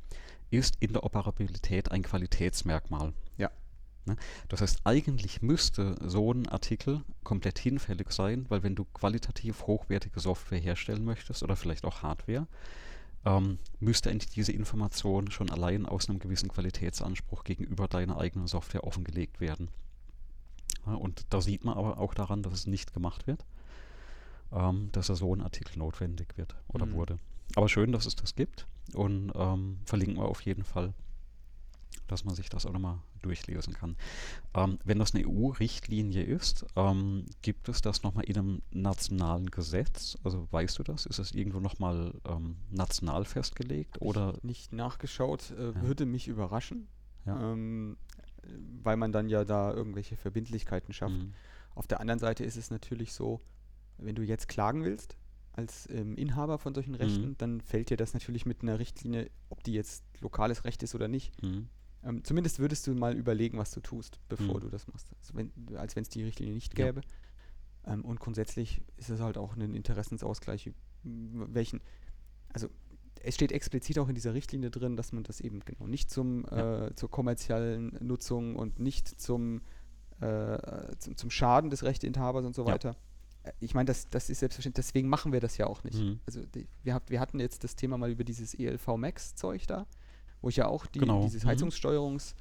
ist 0.50 0.76
Interoperabilität 0.80 1.90
ein 1.90 2.02
Qualitätsmerkmal. 2.02 3.12
Ja. 3.38 3.50
Ne? 4.06 4.16
Das 4.48 4.60
heißt, 4.60 4.80
eigentlich 4.84 5.42
müsste 5.42 5.96
so 6.04 6.32
ein 6.32 6.48
Artikel 6.48 7.02
komplett 7.22 7.58
hinfällig 7.58 8.10
sein, 8.10 8.46
weil 8.48 8.62
wenn 8.62 8.74
du 8.74 8.84
qualitativ 8.84 9.66
hochwertige 9.66 10.20
Software 10.20 10.58
herstellen 10.58 11.04
möchtest 11.04 11.42
oder 11.42 11.56
vielleicht 11.56 11.84
auch 11.84 12.02
Hardware, 12.02 12.46
ähm, 13.24 13.58
müsste 13.78 14.10
eigentlich 14.10 14.30
diese 14.30 14.52
Information 14.52 15.30
schon 15.30 15.50
allein 15.50 15.86
aus 15.86 16.08
einem 16.08 16.18
gewissen 16.18 16.48
Qualitätsanspruch 16.48 17.44
gegenüber 17.44 17.86
deiner 17.86 18.18
eigenen 18.18 18.46
Software 18.46 18.84
offengelegt 18.84 19.40
werden. 19.40 19.68
Und 20.84 21.26
da 21.30 21.40
sieht 21.40 21.64
man 21.64 21.76
aber 21.76 21.98
auch 21.98 22.14
daran, 22.14 22.42
dass 22.42 22.52
es 22.54 22.66
nicht 22.66 22.92
gemacht 22.94 23.26
wird, 23.26 23.44
ähm, 24.52 24.88
dass 24.92 25.06
da 25.08 25.14
so 25.16 25.34
ein 25.34 25.40
Artikel 25.40 25.78
notwendig 25.78 26.36
wird 26.36 26.56
oder 26.68 26.86
Mhm. 26.86 26.92
wurde. 26.94 27.18
Aber 27.56 27.68
schön, 27.68 27.92
dass 27.92 28.06
es 28.06 28.16
das 28.16 28.34
gibt 28.34 28.66
und 28.94 29.32
ähm, 29.34 29.78
verlinken 29.84 30.16
wir 30.18 30.26
auf 30.28 30.40
jeden 30.42 30.64
Fall, 30.64 30.94
dass 32.06 32.24
man 32.24 32.34
sich 32.34 32.48
das 32.48 32.66
auch 32.66 32.72
nochmal 32.72 32.98
durchlesen 33.22 33.74
kann. 33.74 33.96
Ähm, 34.54 34.78
wenn 34.84 34.98
das 34.98 35.14
eine 35.14 35.26
EU-Richtlinie 35.28 36.22
ist, 36.22 36.64
ähm, 36.76 37.26
gibt 37.42 37.68
es 37.68 37.82
das 37.82 38.02
nochmal 38.02 38.24
in 38.24 38.36
einem 38.38 38.62
nationalen 38.70 39.50
Gesetz? 39.50 40.16
Also 40.24 40.48
weißt 40.50 40.78
du 40.78 40.82
das? 40.82 41.06
Ist 41.06 41.18
das 41.18 41.32
irgendwo 41.32 41.60
nochmal 41.60 42.14
ähm, 42.24 42.56
national 42.70 43.24
festgelegt 43.24 44.00
oder? 44.00 44.38
Nicht 44.42 44.72
nachgeschaut, 44.72 45.50
äh, 45.50 45.66
Ja. 45.72 45.82
würde 45.82 46.06
mich 46.06 46.26
überraschen, 46.28 46.88
Ja. 47.26 47.52
Weil 48.82 48.96
man 48.96 49.12
dann 49.12 49.28
ja 49.28 49.44
da 49.44 49.72
irgendwelche 49.72 50.16
Verbindlichkeiten 50.16 50.92
schafft. 50.92 51.18
Mhm. 51.22 51.32
Auf 51.74 51.86
der 51.86 52.00
anderen 52.00 52.18
Seite 52.18 52.44
ist 52.44 52.56
es 52.56 52.70
natürlich 52.70 53.12
so, 53.12 53.40
wenn 53.98 54.14
du 54.14 54.22
jetzt 54.22 54.48
klagen 54.48 54.84
willst, 54.84 55.16
als 55.52 55.88
ähm, 55.90 56.16
Inhaber 56.16 56.58
von 56.58 56.74
solchen 56.74 56.94
Rechten, 56.94 57.30
Mhm. 57.30 57.38
dann 57.38 57.60
fällt 57.60 57.90
dir 57.90 57.96
das 57.96 58.14
natürlich 58.14 58.46
mit 58.46 58.62
einer 58.62 58.78
Richtlinie, 58.78 59.30
ob 59.48 59.62
die 59.64 59.72
jetzt 59.74 60.04
lokales 60.20 60.64
Recht 60.64 60.82
ist 60.82 60.94
oder 60.94 61.08
nicht. 61.08 61.32
Mhm. 61.42 61.68
Ähm, 62.02 62.24
zumindest 62.24 62.58
würdest 62.60 62.86
du 62.86 62.94
mal 62.94 63.14
überlegen, 63.16 63.58
was 63.58 63.72
du 63.72 63.80
tust, 63.80 64.20
bevor 64.28 64.56
Mhm. 64.56 64.60
du 64.60 64.68
das 64.68 64.86
machst. 64.88 65.12
Also 65.18 65.34
wenn, 65.34 65.52
als 65.76 65.96
wenn 65.96 66.02
es 66.02 66.08
die 66.08 66.22
Richtlinie 66.22 66.54
nicht 66.54 66.78
Ja. 66.78 66.86
gäbe. 66.86 67.02
Ähm, 67.84 68.04
und 68.04 68.20
grundsätzlich 68.20 68.82
ist 68.96 69.10
es 69.10 69.20
halt 69.20 69.36
auch 69.38 69.56
ein 69.56 69.74
Interessensausgleich, 69.74 70.70
m- 71.04 71.46
welchen, 71.52 71.80
also 72.52 72.68
es 73.22 73.34
steht 73.34 73.52
explizit 73.52 73.98
auch 73.98 74.08
in 74.08 74.14
dieser 74.14 74.34
Richtlinie 74.34 74.70
drin, 74.70 74.96
dass 74.96 75.12
man 75.12 75.22
das 75.24 75.40
eben 75.40 75.60
genau 75.64 75.86
nicht 75.86 76.10
zum, 76.10 76.44
Ja. 76.50 76.86
äh, 76.86 76.94
zur 76.94 77.10
kommerziellen 77.10 77.96
Nutzung 78.00 78.56
und 78.56 78.78
nicht 78.78 79.08
zum, 79.20 79.60
äh, 80.20 80.58
zum, 80.98 81.16
zum 81.16 81.30
Schaden 81.30 81.70
des 81.70 81.82
Rechteinhabers 81.82 82.44
und 82.44 82.54
so 82.54 82.62
Ja. 82.66 82.72
weiter. 82.72 82.96
Äh, 83.42 83.52
Ich 83.60 83.74
meine, 83.74 83.86
das, 83.86 84.08
das 84.10 84.28
ist 84.30 84.40
selbstverständlich, 84.40 84.84
deswegen 84.86 85.08
machen 85.08 85.32
wir 85.32 85.40
das 85.40 85.56
ja 85.56 85.66
auch 85.66 85.82
nicht. 85.84 85.98
Mhm. 85.98 86.20
Also 86.26 86.44
die, 86.46 86.66
wir, 86.82 86.94
habt, 86.94 87.10
wir 87.10 87.20
hatten 87.20 87.40
jetzt 87.40 87.64
das 87.64 87.76
Thema 87.76 87.96
mal 87.98 88.10
über 88.10 88.24
dieses 88.24 88.54
ELV 88.54 88.96
Max-Zeug 88.96 89.66
da, 89.66 89.86
wo 90.42 90.48
ich 90.48 90.56
ja 90.56 90.66
auch 90.66 90.86
die, 90.86 90.98
Genau. 91.00 91.22
dieses 91.22 91.44
Mhm. 91.44 91.50
Heizungssteuerungs- 91.50 92.34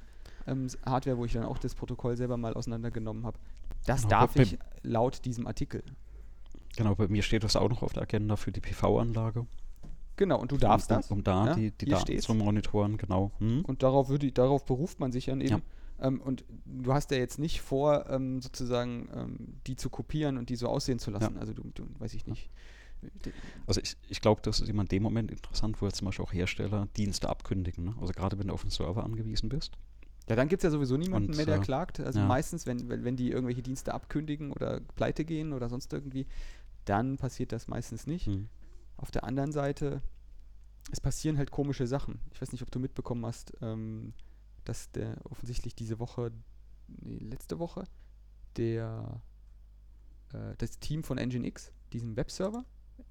ähm, 0.46 0.68
Hardware, 0.86 1.18
wo 1.18 1.24
ich 1.26 1.34
dann 1.34 1.44
auch 1.44 1.58
das 1.58 1.74
Protokoll 1.74 2.16
selber 2.16 2.36
mal 2.38 2.54
auseinandergenommen 2.54 3.26
habe. 3.26 3.38
Das 3.86 4.02
Genau, 4.02 4.10
darf 4.10 4.36
ich 4.36 4.58
laut 4.82 5.24
diesem 5.26 5.46
Artikel. 5.46 5.82
Genau, 6.76 6.94
bei 6.94 7.08
mir 7.08 7.22
steht 7.22 7.44
das 7.44 7.56
auch 7.56 7.68
noch 7.68 7.82
auf 7.82 7.92
der 7.92 8.04
Agenda 8.04 8.36
für 8.36 8.50
die 8.52 8.60
PV-Anlage. 8.60 9.46
Genau, 10.16 10.38
und 10.38 10.52
du 10.52 10.56
darfst 10.56 10.90
um, 10.90 10.96
das. 10.96 11.10
Um, 11.10 11.24
da 11.24 11.46
ja, 11.46 11.54
die, 11.54 11.70
die 11.70 11.86
Daten 11.86 12.18
zu 12.18 12.34
monitoren, 12.34 12.96
genau. 12.96 13.32
Hm? 13.38 13.64
Und 13.64 13.82
darauf, 13.82 14.08
würde, 14.08 14.30
darauf 14.32 14.64
beruft 14.64 15.00
man 15.00 15.12
sich 15.12 15.26
dann 15.26 15.40
eben. 15.40 15.62
Ja. 15.98 16.06
Ähm, 16.06 16.20
und 16.20 16.44
du 16.64 16.92
hast 16.92 17.10
ja 17.10 17.18
jetzt 17.18 17.38
nicht 17.38 17.60
vor, 17.60 18.08
ähm, 18.08 18.40
sozusagen 18.40 19.08
ähm, 19.14 19.60
die 19.66 19.76
zu 19.76 19.90
kopieren 19.90 20.38
und 20.38 20.48
die 20.48 20.56
so 20.56 20.68
aussehen 20.68 20.98
zu 20.98 21.10
lassen. 21.10 21.36
Also 21.38 21.52
du, 21.52 21.62
du 21.74 21.84
weiß 21.98 22.14
ich 22.14 22.26
nicht. 22.26 22.50
Also 23.66 23.80
ich, 23.80 23.96
ich 24.08 24.20
glaube, 24.20 24.42
das 24.42 24.60
ist 24.60 24.68
immer 24.68 24.82
in 24.82 24.88
dem 24.88 25.02
Moment 25.02 25.30
interessant, 25.30 25.80
wo 25.80 25.86
jetzt 25.86 25.96
zum 25.96 26.06
Beispiel 26.06 26.24
auch 26.24 26.32
Hersteller 26.32 26.88
Dienste 26.96 27.28
abkündigen. 27.28 27.84
Ne? 27.84 27.94
Also 28.00 28.12
gerade 28.12 28.38
wenn 28.38 28.48
du 28.48 28.54
auf 28.54 28.62
einen 28.62 28.70
Server 28.70 29.04
angewiesen 29.04 29.48
bist. 29.48 29.78
Ja, 30.28 30.36
dann 30.36 30.48
gibt 30.48 30.62
es 30.62 30.64
ja 30.64 30.70
sowieso 30.70 30.96
niemanden 30.96 31.30
Und, 31.30 31.36
mehr, 31.36 31.46
der 31.46 31.56
äh, 31.56 31.60
klagt. 31.60 32.00
Also 32.00 32.20
ja. 32.20 32.26
meistens, 32.26 32.66
wenn, 32.66 32.88
wenn, 32.88 33.04
wenn 33.04 33.16
die 33.16 33.30
irgendwelche 33.30 33.62
Dienste 33.62 33.94
abkündigen 33.94 34.52
oder 34.52 34.80
pleite 34.96 35.24
gehen 35.24 35.52
oder 35.52 35.68
sonst 35.68 35.92
irgendwie, 35.92 36.26
dann 36.84 37.16
passiert 37.16 37.52
das 37.52 37.68
meistens 37.68 38.06
nicht. 38.06 38.26
Hm. 38.26 38.48
Auf 39.00 39.10
der 39.10 39.24
anderen 39.24 39.52
Seite, 39.52 40.02
es 40.92 41.00
passieren 41.00 41.38
halt 41.38 41.50
komische 41.50 41.86
Sachen. 41.86 42.20
Ich 42.32 42.40
weiß 42.40 42.52
nicht, 42.52 42.62
ob 42.62 42.70
du 42.70 42.78
mitbekommen 42.78 43.24
hast, 43.24 43.52
ähm, 43.62 44.12
dass 44.64 44.90
der 44.92 45.16
offensichtlich 45.24 45.74
diese 45.74 45.98
Woche, 45.98 46.30
nee, 46.88 47.18
letzte 47.18 47.58
Woche, 47.58 47.84
der 48.56 49.22
äh, 50.32 50.54
das 50.58 50.78
Team 50.78 51.02
von 51.02 51.18
Nginx, 51.18 51.72
diesen 51.92 52.16
Webserver, 52.16 52.64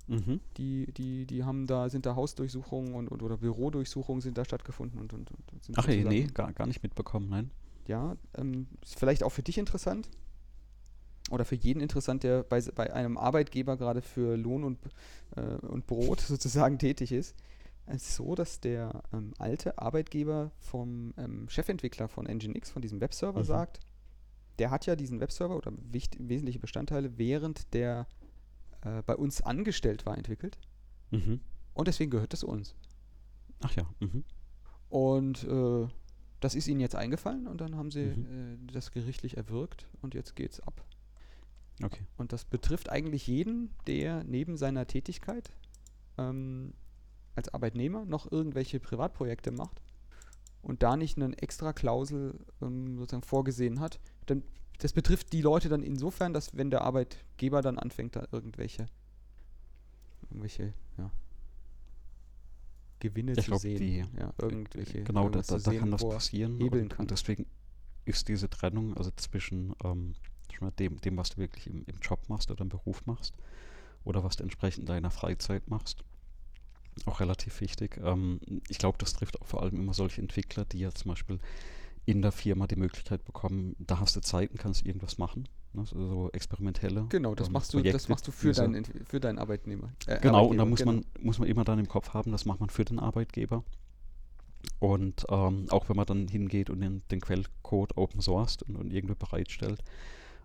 Mhm. 0.07 0.40
die, 0.57 0.91
die, 0.94 1.28
die 1.28 1.44
haben 1.44 1.68
da, 1.68 1.88
sind 1.88 2.07
da 2.07 2.16
Hausdurchsuchungen 2.16 2.95
und, 2.95 3.10
und 3.10 3.22
oder 3.22 3.38
Bürodurchsuchungen 3.38 4.22
sind 4.22 4.40
da 4.40 4.44
stattgefunden 4.44 4.99
und, 4.99 5.14
und, 5.14 5.30
und 5.30 5.48
Ach 5.76 5.86
nee, 5.88 6.24
gar, 6.34 6.52
gar 6.53 6.66
nicht 6.66 6.82
mitbekommen, 6.82 7.30
nein. 7.30 7.52
ja, 7.86 8.16
ähm, 8.36 8.68
ist 8.82 8.98
vielleicht 8.98 9.22
auch 9.24 9.30
für 9.32 9.44
dich 9.44 9.60
interessant 9.60 10.10
oder 11.30 11.45
für 11.45 11.56
jeden 11.56 11.81
interessant, 11.81 12.23
der 12.23 12.43
bei, 12.43 12.61
bei 12.76 12.93
einem 12.93 13.18
Arbeitgeber 13.18 13.77
gerade 13.77 14.01
für 14.01 14.35
Lohn 14.38 14.64
und, 14.64 14.80
äh, 15.35 15.41
und 15.41 15.88
Brot 15.88 16.19
sozusagen 16.22 16.77
tätig 16.80 17.11
ist. 17.11 17.35
Es 17.85 18.03
ist 18.10 18.15
so, 18.15 18.35
dass 18.35 18.60
der 18.60 19.01
ähm, 19.14 19.34
alte 19.39 19.80
Arbeitgeber 19.80 20.51
vom 20.60 21.14
ähm, 21.18 21.49
Chefentwickler 21.49 22.07
von 22.07 22.26
Nginx, 22.26 22.69
von 22.69 22.81
diesem 22.84 23.01
Webserver, 23.01 23.39
Mhm. 23.39 23.45
sagt, 23.45 23.80
der 24.60 24.69
hat 24.72 24.85
ja 24.85 24.95
diesen 24.95 25.19
Webserver 25.19 25.56
oder 25.56 25.72
wesentliche 25.89 26.60
Bestandteile 26.60 27.18
während 27.18 27.73
der 27.73 28.06
äh, 28.81 29.01
bei 29.03 29.15
uns 29.15 29.41
angestellt 29.41 30.06
war 30.06 30.18
entwickelt 30.18 30.60
Mhm. 31.11 31.39
und 31.73 31.88
deswegen 31.88 32.11
gehört 32.11 32.34
es 32.35 32.43
uns. 32.43 32.76
Ach 33.61 33.76
ja. 33.76 33.84
Mhm. 33.99 34.23
Und 34.89 35.43
äh, 35.45 35.88
das 36.39 36.56
ist 36.56 36.68
ihnen 36.68 36.80
jetzt 36.80 36.95
eingefallen 36.95 37.47
und 37.47 37.60
dann 37.60 37.76
haben 37.76 37.89
sie 37.91 38.06
Mhm. 38.06 38.68
äh, 38.69 38.72
das 38.73 38.91
gerichtlich 38.91 39.35
erwirkt 39.38 39.88
und 40.01 40.14
jetzt 40.14 40.35
geht's 40.35 40.60
ab. 40.60 40.85
Okay. 41.84 42.06
Und 42.18 42.34
das 42.34 42.45
betrifft 42.45 42.89
eigentlich 42.89 43.27
jeden, 43.27 43.69
der 43.88 44.23
neben 44.26 44.57
seiner 44.57 44.85
Tätigkeit 44.88 45.49
ähm, 46.18 46.73
als 47.35 47.53
Arbeitnehmer 47.53 48.06
noch 48.06 48.30
irgendwelche 48.31 48.80
Privatprojekte 48.80 49.51
macht 49.51 49.81
und 50.61 50.84
da 50.84 50.97
nicht 50.97 51.18
eine 51.18 51.38
extra 51.38 51.72
Klausel 51.72 52.38
ähm, 52.61 52.97
sozusagen 52.97 53.23
vorgesehen 53.23 53.80
hat. 53.80 53.99
Denn 54.27 54.43
das 54.80 54.91
betrifft 54.93 55.31
die 55.34 55.41
Leute 55.41 55.69
dann 55.69 55.84
insofern, 55.84 56.34
dass 56.34 56.56
wenn 56.57 56.69
der 56.69 56.81
Arbeitgeber 56.81 57.61
dann 57.61 57.77
anfängt, 57.80 58.15
da 58.18 58.27
irgendwelche, 58.31 58.85
irgendwelche 60.30 60.73
ja, 60.97 61.10
Gewinne 62.99 63.31
Ich 63.34 63.39
zu 63.45 63.51
glaub, 63.51 63.61
sehen. 63.61 63.77
die- 63.77 64.19
ja, 64.19 64.34
irgendwelche, 64.41 65.03
Genau, 65.03 65.30
da, 65.30 65.39
da, 65.39 65.43
zu 65.43 65.53
da 65.53 65.60
sehen, 65.72 65.80
kann 65.80 65.91
das 65.91 66.03
er 66.03 66.10
passieren. 66.10 66.57
hebeln 66.60 66.84
und, 66.84 66.89
kann. 66.89 67.03
und 67.06 67.11
deswegen 67.11 67.45
ist 68.06 68.27
diese 68.27 68.49
Trennung, 68.49 68.95
also 68.97 69.11
zwischen 69.15 69.73
ähm, 69.84 70.15
mal 70.61 70.72
dem, 70.72 70.99
dem, 71.02 71.18
was 71.18 71.30
du 71.31 71.38
wirklich 71.38 71.68
im, 71.68 71.84
im 71.86 71.99
Job 72.02 72.19
machst 72.27 72.52
oder 72.52 72.61
im 72.61 72.69
Beruf 72.69 73.06
machst 73.06 73.34
oder 74.03 74.23
was 74.23 74.36
du 74.38 74.44
entsprechend 74.44 74.81
in 74.81 74.86
deiner 74.88 75.11
Freizeit 75.11 75.69
machst, 75.69 76.03
auch 77.06 77.19
relativ 77.19 77.61
wichtig. 77.61 77.99
Ähm, 78.03 78.40
ich 78.68 78.77
glaube, 78.77 78.98
das 78.98 79.14
trifft 79.14 79.41
auch 79.41 79.45
vor 79.48 79.61
allem 79.64 79.76
immer 79.80 79.94
solche 79.94 80.22
Entwickler, 80.22 80.65
die 80.65 80.80
ja 80.80 80.91
zum 80.91 81.10
Beispiel 81.10 81.40
in 82.06 82.22
der 82.22 82.31
Firma 82.31 82.65
die 82.65 82.76
Möglichkeit 82.76 83.23
bekommen, 83.26 83.76
da 83.80 83.99
hast 83.99 84.15
du 84.15 84.22
Zeit 84.22 84.52
und 84.52 84.57
kannst 84.60 84.86
irgendwas 84.86 85.18
machen. 85.18 85.48
Ne? 85.73 85.86
So, 85.86 86.07
so 86.07 86.30
experimentelle. 86.31 87.06
Genau, 87.10 87.36
das 87.36 87.48
ähm, 87.48 87.53
machst 87.53 87.73
du, 87.73 87.81
das 87.84 88.10
machst 88.10 88.27
du 88.27 88.31
für 88.31 88.48
diese- 88.49 88.61
deinen, 88.64 88.84
für 88.86 89.19
deinen 89.19 89.38
Arbeitnehmer. 89.38 89.94
äh, 90.07 90.19
Genau, 90.19 90.48
und 90.48 90.57
da 90.57 90.65
muss 90.65 90.80
genau. 90.80 90.94
man, 90.94 91.06
muss 91.19 91.38
man 91.40 91.48
immer 91.48 91.64
dann 91.65 91.77
im 91.77 91.88
Kopf 91.88 92.14
haben, 92.14 92.31
das 92.31 92.45
macht 92.45 92.60
man 92.60 92.69
für 92.69 92.86
den 92.86 92.99
Arbeitgeber. 92.99 93.64
Und 94.80 95.26
ähm, 95.30 95.68
auch 95.69 95.88
wenn 95.90 95.95
man 95.95 96.06
dann 96.06 96.27
hingeht 96.27 96.69
und 96.69 96.81
den, 96.81 97.02
den 97.11 97.22
Quellcode 97.22 97.95
open 97.98 98.22
sourced 98.22 98.64
und, 98.64 98.76
und 98.76 98.91
irgendwo 98.91 99.15
bereitstellt, 99.15 99.84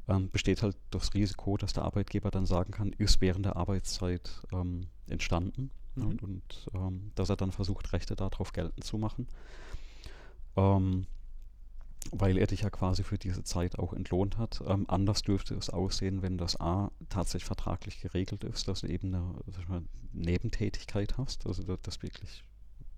ähm, 0.09 0.31
besteht 0.31 0.63
halt 0.63 0.77
das 0.91 1.15
Risiko, 1.15 1.57
dass 1.57 1.73
der 1.73 1.85
Arbeitgeber 1.85 2.31
dann 2.31 2.47
sagen 2.47 2.73
kann, 2.73 2.93
ist 2.93 3.21
während 3.21 3.47
der 3.47 3.57
Arbeitszeit 3.57 4.31
ähm, 4.53 4.87
entstanden 5.09 5.71
Mhm. 5.97 6.07
und, 6.07 6.23
und 6.23 6.67
ähm, 6.75 7.13
dass 7.15 7.29
er 7.29 7.37
dann 7.37 7.53
versucht, 7.53 7.93
Rechte 7.93 8.17
darauf 8.17 8.53
geltend 8.53 8.83
zu 8.85 8.99
machen. 8.99 9.29
Ähm, 10.57 11.07
weil 12.11 12.37
er 12.37 12.47
dich 12.47 12.61
ja 12.63 12.71
quasi 12.71 13.03
für 13.03 13.17
diese 13.17 13.45
Zeit 13.45 13.79
auch 13.79 13.93
entlohnt 13.93 14.37
hat. 14.37 14.63
Ähm, 14.67 14.85
anders 14.89 15.23
dürfte 15.23 15.55
es 15.55 15.71
aussehen, 15.71 16.21
wenn 16.21 16.37
das 16.37 16.61
A 16.61 16.91
tatsächlich 17.09 17.45
vertraglich 17.47 18.01
geregelt 18.01 18.45
ist, 18.45 18.69
dass 18.69 18.83
du 18.83 18.89
eben 18.89 19.15
eine 19.15 19.25
mal, 19.69 19.83
Nebentätigkeit 20.13 21.17
hast, 21.17 21.47
also 21.47 21.63
da- 21.63 21.79
das 21.83 22.03
wirklich 22.03 22.45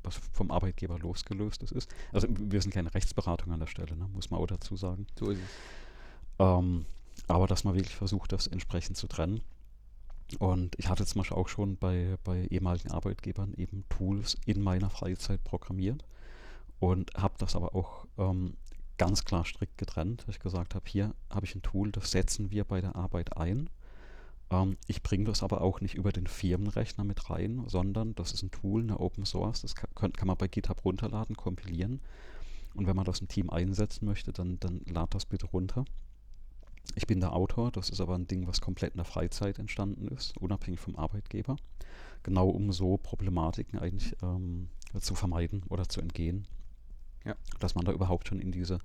was 0.02 0.16
vom 0.32 0.50
Arbeitgeber 0.50 0.98
losgelöst 0.98 1.62
ist. 1.64 1.88
Also 2.12 2.28
wir 2.30 2.62
sind 2.62 2.72
keine 2.72 2.94
Rechtsberatung 2.94 3.52
an 3.52 3.60
der 3.60 3.66
Stelle, 3.66 3.96
ne, 3.96 4.08
muss 4.12 4.30
man 4.30 4.40
auch 4.40 4.46
dazu 4.46 4.76
sagen. 4.76 5.06
So 5.18 5.30
ist 5.30 5.38
es. 5.38 5.44
Ähm, 6.38 6.86
aber 7.28 7.46
dass 7.46 7.64
man 7.64 7.74
wirklich 7.74 7.96
versucht, 7.96 8.32
das 8.32 8.46
entsprechend 8.46 8.96
zu 8.96 9.06
trennen. 9.06 9.40
Und 10.38 10.74
ich 10.78 10.88
hatte 10.88 11.06
zum 11.06 11.20
Beispiel 11.20 11.36
auch 11.36 11.48
schon 11.48 11.76
bei, 11.76 12.16
bei 12.24 12.46
ehemaligen 12.46 12.90
Arbeitgebern 12.90 13.54
eben 13.54 13.84
Tools 13.88 14.36
in 14.44 14.60
meiner 14.60 14.90
Freizeit 14.90 15.42
programmiert 15.44 16.04
und 16.80 17.12
habe 17.14 17.34
das 17.38 17.54
aber 17.54 17.74
auch 17.74 18.06
ähm, 18.18 18.56
ganz 18.98 19.24
klar 19.24 19.44
strikt 19.44 19.78
getrennt, 19.78 20.22
dass 20.22 20.36
ich 20.36 20.40
gesagt 20.40 20.74
habe, 20.74 20.84
hier 20.88 21.14
habe 21.30 21.46
ich 21.46 21.54
ein 21.54 21.62
Tool, 21.62 21.92
das 21.92 22.10
setzen 22.10 22.50
wir 22.50 22.64
bei 22.64 22.80
der 22.80 22.96
Arbeit 22.96 23.36
ein. 23.36 23.70
Ähm, 24.50 24.76
ich 24.86 25.02
bringe 25.02 25.24
das 25.24 25.42
aber 25.42 25.60
auch 25.60 25.80
nicht 25.80 25.94
über 25.94 26.12
den 26.12 26.26
Firmenrechner 26.26 27.04
mit 27.04 27.30
rein, 27.30 27.64
sondern 27.68 28.14
das 28.14 28.32
ist 28.32 28.42
ein 28.42 28.50
Tool, 28.50 28.82
eine 28.82 28.98
Open 28.98 29.26
Source, 29.26 29.62
das 29.62 29.74
kann, 29.76 30.12
kann 30.12 30.26
man 30.26 30.36
bei 30.36 30.48
GitHub 30.48 30.84
runterladen, 30.84 31.36
kompilieren. 31.36 32.00
Und 32.74 32.86
wenn 32.86 32.96
man 32.96 33.06
das 33.06 33.20
im 33.20 33.28
Team 33.28 33.48
einsetzen 33.48 34.06
möchte, 34.06 34.32
dann, 34.32 34.60
dann 34.60 34.82
lad 34.86 35.14
das 35.14 35.24
bitte 35.24 35.46
runter. 35.46 35.84
Ich 36.94 37.06
bin 37.06 37.20
der 37.20 37.32
Autor, 37.32 37.70
das 37.72 37.90
ist 37.90 38.00
aber 38.00 38.14
ein 38.14 38.26
Ding, 38.26 38.46
was 38.46 38.60
komplett 38.60 38.92
in 38.92 38.98
der 38.98 39.04
Freizeit 39.04 39.58
entstanden 39.58 40.08
ist, 40.08 40.36
unabhängig 40.38 40.80
vom 40.80 40.96
Arbeitgeber. 40.96 41.56
Genau 42.22 42.48
um 42.48 42.72
so 42.72 42.96
Problematiken 42.96 43.78
eigentlich 43.78 44.16
ähm, 44.22 44.68
zu 45.00 45.14
vermeiden 45.14 45.62
oder 45.68 45.88
zu 45.88 46.00
entgehen. 46.00 46.46
Ja. 47.24 47.34
Dass 47.58 47.74
man 47.74 47.84
da 47.84 47.92
überhaupt 47.92 48.28
schon 48.28 48.40
in 48.40 48.52
diese 48.52 48.78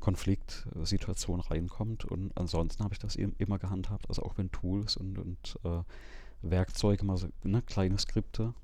Konfliktsituation 0.00 1.40
reinkommt. 1.40 2.04
Und 2.04 2.36
ansonsten 2.36 2.84
habe 2.84 2.94
ich 2.94 2.98
das 2.98 3.16
eben 3.16 3.34
immer 3.38 3.58
gehandhabt, 3.58 4.08
also 4.08 4.22
auch 4.22 4.36
wenn 4.36 4.50
Tools 4.50 4.96
und, 4.96 5.18
und 5.18 5.58
äh, 5.64 5.82
Werkzeuge, 6.42 7.04
mal 7.04 7.16
so 7.16 7.28
ne, 7.42 7.62
kleine 7.62 7.98
Skripte 7.98 8.54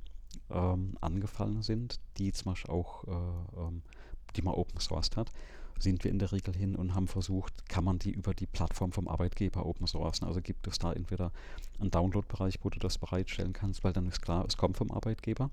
ähm, 0.50 0.96
angefallen 1.00 1.62
sind, 1.62 1.98
die 2.18 2.32
zum 2.32 2.52
Beispiel 2.52 2.70
auch, 2.70 3.04
äh, 3.04 3.60
ähm, 3.60 3.82
die 4.36 4.42
man 4.42 4.54
open 4.54 4.78
sourced 4.80 5.16
hat, 5.16 5.30
sind 5.80 6.04
wir 6.04 6.10
in 6.10 6.18
der 6.18 6.32
Regel 6.32 6.54
hin 6.54 6.76
und 6.76 6.94
haben 6.94 7.08
versucht, 7.08 7.68
kann 7.68 7.84
man 7.84 7.98
die 7.98 8.10
über 8.12 8.34
die 8.34 8.46
Plattform 8.46 8.92
vom 8.92 9.08
Arbeitgeber 9.08 9.66
open 9.66 9.86
sourcen. 9.86 10.26
Also 10.26 10.40
gibt 10.40 10.66
es 10.66 10.78
da 10.78 10.92
entweder 10.92 11.32
einen 11.78 11.90
Download-Bereich, 11.90 12.58
wo 12.62 12.70
du 12.70 12.78
das 12.78 12.98
bereitstellen 12.98 13.52
kannst, 13.52 13.84
weil 13.84 13.92
dann 13.92 14.06
ist 14.06 14.22
klar, 14.22 14.44
es 14.46 14.56
kommt 14.56 14.76
vom 14.76 14.90
Arbeitgeber. 14.90 15.50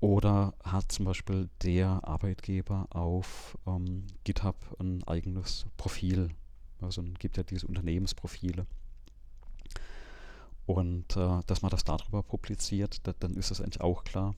Oder 0.00 0.54
hat 0.62 0.92
zum 0.92 1.06
Beispiel 1.06 1.48
der 1.62 2.06
Arbeitgeber 2.06 2.86
auf 2.90 3.58
ähm, 3.66 4.06
GitHub 4.24 4.56
ein 4.78 5.02
eigenes 5.04 5.66
Profil. 5.76 6.28
Also 6.80 7.02
es 7.02 7.18
gibt 7.18 7.36
ja 7.36 7.42
diese 7.42 7.66
Unternehmensprofile. 7.66 8.66
Und 10.66 11.16
äh, 11.16 11.40
dass 11.46 11.62
man 11.62 11.70
das 11.70 11.82
darüber 11.82 12.22
publiziert, 12.22 13.06
da, 13.06 13.14
dann 13.18 13.34
ist 13.34 13.50
es 13.50 13.60
eigentlich 13.60 13.80
auch 13.80 14.04
klar, 14.04 14.34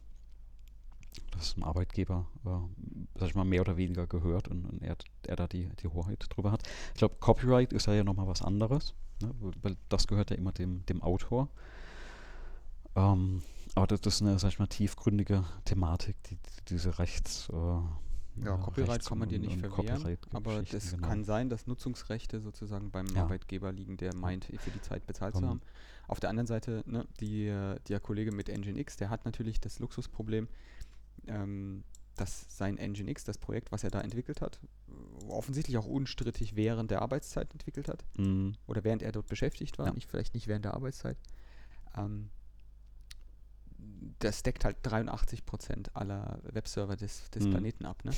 dass 1.32 1.56
ein 1.56 1.62
Arbeitgeber, 1.62 2.26
äh, 2.44 3.18
sag 3.18 3.28
ich 3.28 3.34
mal, 3.34 3.44
mehr 3.44 3.62
oder 3.62 3.76
weniger 3.76 4.06
gehört 4.06 4.48
und, 4.48 4.64
und 4.66 4.82
er, 4.82 4.96
er, 5.26 5.36
da 5.36 5.46
die, 5.46 5.68
die 5.82 5.88
Hoheit 5.88 6.24
drüber 6.30 6.52
hat. 6.52 6.62
Ich 6.88 6.98
glaube, 6.98 7.16
Copyright 7.20 7.72
ist 7.72 7.86
ja, 7.86 7.94
ja 7.94 8.04
nochmal 8.04 8.26
was 8.26 8.42
anderes, 8.42 8.94
ne? 9.22 9.32
weil 9.62 9.76
das 9.88 10.06
gehört 10.06 10.30
ja 10.30 10.36
immer 10.36 10.52
dem, 10.52 10.84
dem 10.86 11.02
Autor. 11.02 11.48
Ähm, 12.96 13.42
aber 13.74 13.86
das, 13.86 14.00
das, 14.00 14.16
ist 14.16 14.22
eine, 14.22 14.38
sag 14.38 14.48
ich 14.50 14.58
mal, 14.58 14.66
tiefgründige 14.66 15.44
Thematik, 15.64 16.16
die, 16.24 16.38
diese 16.68 16.98
Rechts... 16.98 17.48
Äh, 17.50 17.80
ja, 18.44 18.56
Copyright 18.56 19.04
kann 19.04 19.18
man 19.18 19.28
dir 19.28 19.38
nicht 19.38 19.58
verwehren, 19.58 20.16
aber 20.32 20.62
das 20.62 20.92
genau. 20.92 21.08
kann 21.08 21.24
sein, 21.24 21.50
dass 21.50 21.66
Nutzungsrechte 21.66 22.40
sozusagen 22.40 22.90
beim 22.90 23.06
ja. 23.08 23.22
Arbeitgeber 23.22 23.72
liegen, 23.72 23.96
der 23.96 24.14
meint, 24.14 24.46
für 24.46 24.70
die 24.70 24.80
Zeit 24.80 25.04
bezahlt 25.06 25.34
um, 25.34 25.40
zu 25.42 25.48
haben. 25.48 25.60
Auf 26.06 26.20
der 26.20 26.30
anderen 26.30 26.46
Seite, 26.46 26.82
ne, 26.86 27.06
die, 27.20 27.52
der 27.88 28.00
Kollege 28.00 28.32
mit 28.32 28.48
Nginx, 28.48 28.96
der 28.96 29.10
hat 29.10 29.24
natürlich 29.24 29.60
das 29.60 29.78
Luxusproblem, 29.78 30.48
ähm, 31.26 31.84
dass 32.16 32.44
sein 32.48 32.74
Nginx, 32.74 33.24
das 33.24 33.38
Projekt, 33.38 33.72
was 33.72 33.82
er 33.82 33.90
da 33.90 34.00
entwickelt 34.00 34.40
hat, 34.40 34.60
offensichtlich 35.28 35.78
auch 35.78 35.86
unstrittig 35.86 36.54
während 36.54 36.90
der 36.90 37.02
Arbeitszeit 37.02 37.50
entwickelt 37.52 37.88
hat. 37.88 38.04
Mhm. 38.18 38.54
Oder 38.66 38.84
während 38.84 39.02
er 39.02 39.12
dort 39.12 39.26
beschäftigt 39.26 39.78
war, 39.78 39.86
ja. 39.86 39.92
nicht, 39.92 40.08
vielleicht 40.08 40.34
nicht 40.34 40.46
während 40.46 40.64
der 40.64 40.74
Arbeitszeit. 40.74 41.16
Ähm, 41.96 42.30
das 44.18 44.42
deckt 44.42 44.64
halt 44.64 44.76
83 44.82 45.46
Prozent 45.46 45.96
aller 45.96 46.40
Webserver 46.42 46.96
des, 46.96 47.30
des 47.30 47.44
mhm. 47.44 47.50
Planeten 47.50 47.86
ab, 47.86 48.04
ne? 48.04 48.12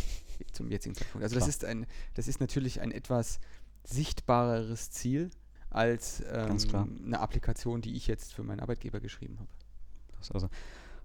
Zum 0.52 0.68
jetzigen 0.68 0.94
Zeitpunkt. 0.94 1.22
Also 1.22 1.36
das 1.36 1.46
ist 1.46 1.64
ein, 1.64 1.86
das 2.14 2.26
ist 2.26 2.40
natürlich 2.40 2.80
ein 2.80 2.90
etwas 2.90 3.38
sichtbareres 3.84 4.90
Ziel 4.90 5.30
als 5.70 6.22
ähm, 6.30 6.58
eine 7.06 7.20
Applikation, 7.20 7.80
die 7.80 7.94
ich 7.94 8.06
jetzt 8.06 8.34
für 8.34 8.42
meinen 8.42 8.60
Arbeitgeber 8.60 9.00
geschrieben 9.00 9.38
habe. 9.38 9.48
also 10.34 10.48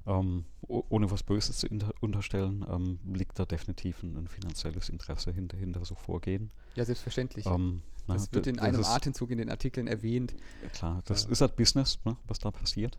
ähm, 0.07 0.45
ohne 0.61 1.11
was 1.11 1.23
Böses 1.23 1.59
zu 1.59 1.67
unterstellen, 1.99 2.65
ähm, 2.69 2.99
liegt 3.13 3.37
da 3.37 3.45
definitiv 3.45 4.01
ein, 4.03 4.15
ein, 4.15 4.27
finanzielles 4.27 4.89
Interesse 4.89 5.31
hinter, 5.31 5.57
hinter 5.57 5.83
so 5.85 5.95
Vorgehen. 5.95 6.49
Ja, 6.75 6.85
selbstverständlich. 6.85 7.45
Ähm, 7.45 7.81
das 8.07 8.27
na, 8.31 8.35
wird 8.35 8.47
in 8.47 8.59
einem 8.59 8.83
Atemzug 8.83 9.31
in 9.31 9.37
den 9.37 9.49
Artikeln 9.49 9.87
erwähnt. 9.87 10.33
Ja, 10.63 10.69
klar, 10.69 11.01
das 11.05 11.25
äh, 11.25 11.31
ist 11.31 11.41
halt 11.41 11.55
Business, 11.57 11.99
ne, 12.05 12.15
was 12.25 12.39
da 12.39 12.51
passiert. 12.51 12.97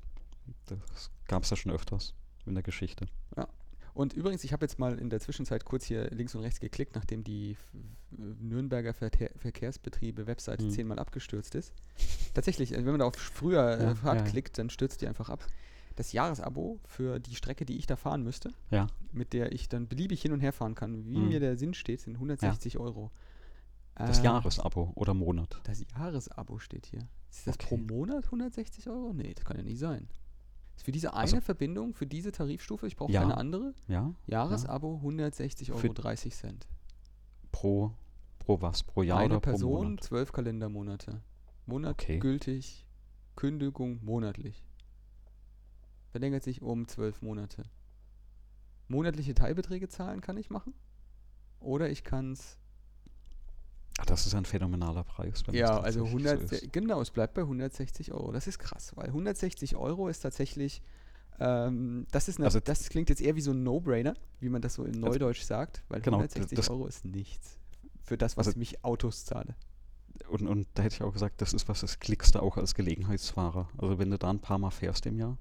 Das 0.66 1.10
gab 1.26 1.42
es 1.44 1.50
ja 1.50 1.56
schon 1.56 1.72
öfters 1.72 2.14
in 2.46 2.54
der 2.54 2.62
Geschichte. 2.62 3.06
Ja. 3.36 3.48
Und 3.94 4.12
übrigens, 4.12 4.44
ich 4.44 4.52
habe 4.52 4.64
jetzt 4.64 4.78
mal 4.78 4.98
in 4.98 5.10
der 5.10 5.18
Zwischenzeit 5.18 5.64
kurz 5.64 5.84
hier 5.84 6.08
links 6.10 6.34
und 6.34 6.42
rechts 6.42 6.60
geklickt, 6.60 6.94
nachdem 6.94 7.24
die 7.24 7.56
Nürnberger 8.10 8.94
Verkehr 8.94 9.30
Verkehrsbetriebe 9.36 10.26
Webseite 10.26 10.66
mhm. 10.66 10.70
zehnmal 10.70 10.98
abgestürzt 10.98 11.54
ist. 11.56 11.72
Tatsächlich, 12.32 12.70
wenn 12.70 12.84
man 12.84 13.00
da 13.00 13.06
auf 13.06 13.16
früher 13.16 13.80
ja, 13.80 13.94
Fahrt 13.96 14.20
ja. 14.20 14.24
klickt, 14.26 14.56
dann 14.58 14.70
stürzt 14.70 15.02
die 15.02 15.08
einfach 15.08 15.30
ab. 15.30 15.44
Das 15.98 16.12
Jahresabo 16.12 16.78
für 16.84 17.18
die 17.18 17.34
Strecke, 17.34 17.64
die 17.64 17.76
ich 17.76 17.88
da 17.88 17.96
fahren 17.96 18.22
müsste, 18.22 18.52
ja. 18.70 18.86
mit 19.10 19.32
der 19.32 19.50
ich 19.50 19.68
dann 19.68 19.88
beliebig 19.88 20.22
hin 20.22 20.32
und 20.32 20.38
her 20.38 20.52
fahren 20.52 20.76
kann, 20.76 21.04
wie 21.08 21.16
mhm. 21.16 21.26
mir 21.26 21.40
der 21.40 21.58
Sinn 21.58 21.74
steht, 21.74 22.02
sind 22.02 22.14
160 22.14 22.74
ja. 22.74 22.80
Euro. 22.80 23.10
Das 23.96 24.20
äh, 24.20 24.22
Jahresabo 24.22 24.92
oder 24.94 25.12
Monat? 25.12 25.60
Das 25.64 25.84
Jahresabo 25.90 26.60
steht 26.60 26.86
hier. 26.86 27.08
Ist 27.32 27.48
das 27.48 27.56
okay. 27.56 27.66
pro 27.66 27.76
Monat 27.78 28.26
160 28.26 28.88
Euro? 28.88 29.12
Nee, 29.12 29.34
das 29.34 29.44
kann 29.44 29.56
ja 29.56 29.64
nicht 29.64 29.80
sein. 29.80 30.06
Für 30.76 30.92
diese 30.92 31.14
eine 31.14 31.22
also, 31.22 31.40
Verbindung, 31.40 31.94
für 31.94 32.06
diese 32.06 32.30
Tarifstufe, 32.30 32.86
ich 32.86 32.94
brauche 32.94 33.10
ja, 33.10 33.22
keine 33.22 33.36
andere. 33.36 33.74
Ja. 33.88 34.14
Jahresabo 34.28 34.98
160 34.98 35.72
Euro 35.72 35.92
30 35.92 36.32
Cent. 36.32 36.68
Pro, 37.50 37.92
pro 38.38 38.62
was? 38.62 38.84
Pro 38.84 39.02
Jahr 39.02 39.18
eine 39.18 39.34
oder 39.34 39.40
Person, 39.40 39.72
pro 39.72 39.82
Monat? 39.82 40.04
zwölf 40.04 40.30
Kalendermonate. 40.30 41.22
Monat 41.66 41.94
okay. 41.94 42.20
gültig, 42.20 42.86
Kündigung 43.34 43.98
monatlich. 44.04 44.67
Verlängert 46.18 46.42
sich 46.42 46.62
um 46.62 46.88
zwölf 46.88 47.22
Monate. 47.22 47.62
Monatliche 48.88 49.34
Teilbeträge 49.34 49.88
zahlen 49.88 50.20
kann 50.20 50.36
ich 50.36 50.50
machen. 50.50 50.74
Oder 51.60 51.90
ich 51.90 52.02
kann 52.02 52.32
es 52.32 52.58
Ach, 54.00 54.06
das 54.06 54.26
ist 54.26 54.34
ein 54.34 54.44
phänomenaler 54.44 55.04
Preis. 55.04 55.44
ja, 55.52 55.78
also 55.78 56.04
100, 56.04 56.48
so 56.48 56.56
genau, 56.72 57.00
es 57.00 57.12
bleibt 57.12 57.34
bei 57.34 57.42
160 57.42 58.12
Euro. 58.12 58.32
Das 58.32 58.48
ist 58.48 58.58
krass, 58.58 58.96
weil 58.96 59.06
160 59.06 59.76
Euro 59.76 60.08
ist 60.08 60.18
tatsächlich, 60.18 60.82
ähm, 61.38 62.08
das 62.10 62.26
ist 62.26 62.38
eine, 62.38 62.46
also 62.46 62.58
das 62.58 62.88
klingt 62.88 63.10
jetzt 63.10 63.20
eher 63.20 63.36
wie 63.36 63.40
so 63.40 63.52
ein 63.52 63.62
No-Brainer, 63.62 64.14
wie 64.40 64.48
man 64.48 64.60
das 64.60 64.74
so 64.74 64.82
in 64.82 64.96
also 64.96 65.06
Neudeutsch 65.06 65.42
also, 65.42 65.46
sagt, 65.46 65.84
weil 65.88 66.00
genau, 66.00 66.16
160 66.16 66.68
Euro 66.68 66.88
ist 66.88 67.04
nichts 67.04 67.60
für 68.02 68.18
das, 68.18 68.36
was 68.36 68.48
also, 68.48 68.58
mich 68.58 68.84
Autos 68.84 69.24
zahle. 69.24 69.54
Und, 70.28 70.48
und 70.48 70.66
da 70.74 70.82
hätte 70.82 70.96
ich 70.96 71.02
auch 71.04 71.12
gesagt, 71.12 71.40
das 71.40 71.52
ist 71.52 71.68
was, 71.68 71.82
das 71.82 72.00
klickst 72.00 72.34
du 72.34 72.42
auch 72.42 72.56
als 72.56 72.74
Gelegenheitsfahrer. 72.74 73.68
Also 73.78 74.00
wenn 74.00 74.10
du 74.10 74.18
da 74.18 74.30
ein 74.30 74.40
paar 74.40 74.58
Mal 74.58 74.72
fährst 74.72 75.06
im 75.06 75.16
Jahr. 75.16 75.38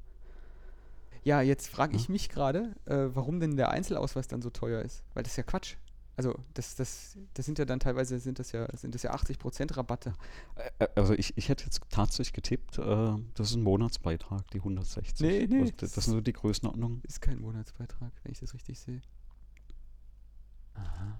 Ja, 1.23 1.41
jetzt 1.41 1.67
frage 1.67 1.95
ich 1.95 2.09
mich 2.09 2.29
gerade, 2.29 2.75
äh, 2.85 3.07
warum 3.13 3.39
denn 3.39 3.57
der 3.57 3.69
Einzelausweis 3.69 4.27
dann 4.27 4.41
so 4.41 4.49
teuer 4.49 4.81
ist. 4.81 5.03
Weil 5.13 5.23
das 5.23 5.33
ist 5.33 5.37
ja 5.37 5.43
Quatsch. 5.43 5.75
Also 6.17 6.33
das, 6.55 6.73
das, 6.73 7.15
das 7.35 7.45
sind 7.45 7.59
ja 7.59 7.65
dann 7.65 7.79
teilweise 7.79 8.19
sind 8.19 8.39
das 8.39 8.51
ja, 8.51 8.67
sind 8.75 8.95
das 8.95 9.03
ja 9.03 9.13
80% 9.13 9.77
Rabatte. 9.77 10.13
Also 10.95 11.13
ich, 11.13 11.37
ich 11.37 11.47
hätte 11.47 11.63
jetzt 11.65 11.79
tatsächlich 11.91 12.33
getippt, 12.33 12.79
äh, 12.79 13.13
das 13.35 13.51
ist 13.51 13.55
ein 13.55 13.61
Monatsbeitrag, 13.61 14.49
die 14.49 14.57
160. 14.57 15.19
Nee, 15.19 15.45
nee. 15.47 15.59
Also 15.59 15.73
das, 15.77 15.91
das 15.91 16.05
sind 16.05 16.13
so 16.15 16.21
die 16.21 16.33
Größenordnungen. 16.33 17.03
Ist 17.03 17.21
kein 17.21 17.39
Monatsbeitrag, 17.39 18.11
wenn 18.23 18.31
ich 18.31 18.39
das 18.39 18.55
richtig 18.55 18.79
sehe. 18.79 19.01
Aha. 20.73 21.19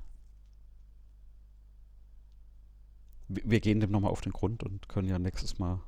Wir, 3.27 3.43
wir 3.45 3.59
gehen 3.59 3.79
dem 3.79 3.91
nochmal 3.91 4.09
auf 4.09 4.21
den 4.21 4.33
Grund 4.33 4.63
und 4.63 4.89
können 4.89 5.07
ja 5.07 5.19
nächstes 5.19 5.59
Mal 5.59 5.79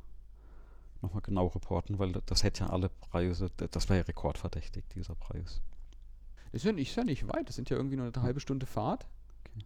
nochmal 1.01 1.21
genau 1.21 1.47
reporten, 1.47 1.99
weil 1.99 2.11
das 2.25 2.43
hätte 2.43 2.65
ja 2.65 2.69
alle 2.69 2.89
Preise, 2.89 3.49
das 3.57 3.89
wäre 3.89 3.99
ja 3.99 4.05
rekordverdächtig, 4.05 4.85
dieser 4.95 5.15
Preis. 5.15 5.61
Das 6.51 6.61
ist 6.61 6.65
ja, 6.65 6.71
nicht, 6.71 6.89
ist 6.89 6.95
ja 6.95 7.03
nicht 7.03 7.27
weit, 7.27 7.47
das 7.47 7.55
sind 7.55 7.69
ja 7.69 7.77
irgendwie 7.77 7.95
nur 7.95 8.07
eine 8.07 8.21
halbe 8.21 8.39
Stunde 8.39 8.65
Fahrt. 8.65 9.07
Okay. 9.45 9.65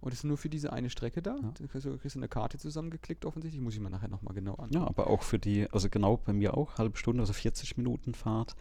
Und 0.00 0.12
das 0.12 0.20
ist 0.20 0.24
nur 0.24 0.38
für 0.38 0.48
diese 0.48 0.72
eine 0.72 0.90
Strecke 0.90 1.22
da. 1.22 1.36
Ja. 1.36 1.52
Da 1.58 1.66
kriegst 1.66 1.86
du, 1.86 1.98
kriegst 1.98 2.14
du 2.14 2.20
eine 2.20 2.28
Karte 2.28 2.58
zusammengeklickt 2.58 3.24
offensichtlich. 3.24 3.60
Muss 3.60 3.74
ich 3.74 3.80
mir 3.80 3.90
nachher 3.90 4.08
nochmal 4.08 4.34
genau 4.34 4.54
anschauen. 4.54 4.82
Ja, 4.82 4.88
aber 4.88 5.08
auch 5.08 5.22
für 5.22 5.38
die, 5.38 5.68
also 5.70 5.88
genau 5.90 6.16
bei 6.16 6.32
mir 6.32 6.56
auch, 6.56 6.78
halbe 6.78 6.96
Stunde, 6.96 7.20
also 7.20 7.32
40 7.32 7.76
Minuten 7.76 8.14
Fahrt. 8.14 8.56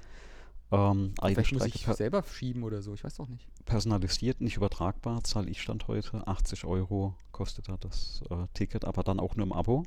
Ähm, 0.72 1.14
Vielleicht 1.20 1.54
muss 1.54 1.66
ich 1.66 1.86
selber 1.86 2.24
schieben 2.24 2.64
oder 2.64 2.82
so, 2.82 2.94
ich 2.94 3.04
weiß 3.04 3.16
doch 3.16 3.28
nicht. 3.28 3.48
Personalisiert, 3.66 4.42
nicht 4.42 4.58
übertragbar, 4.58 5.24
zahle 5.24 5.50
ich 5.50 5.62
Stand 5.62 5.88
heute. 5.88 6.28
80 6.28 6.66
Euro 6.66 7.16
kostet 7.32 7.70
da 7.70 7.78
das 7.78 8.22
äh, 8.30 8.48
Ticket, 8.54 8.86
aber 8.86 9.04
dann 9.04 9.20
auch 9.20 9.36
nur 9.36 9.46
im 9.46 9.54
Abo. 9.54 9.84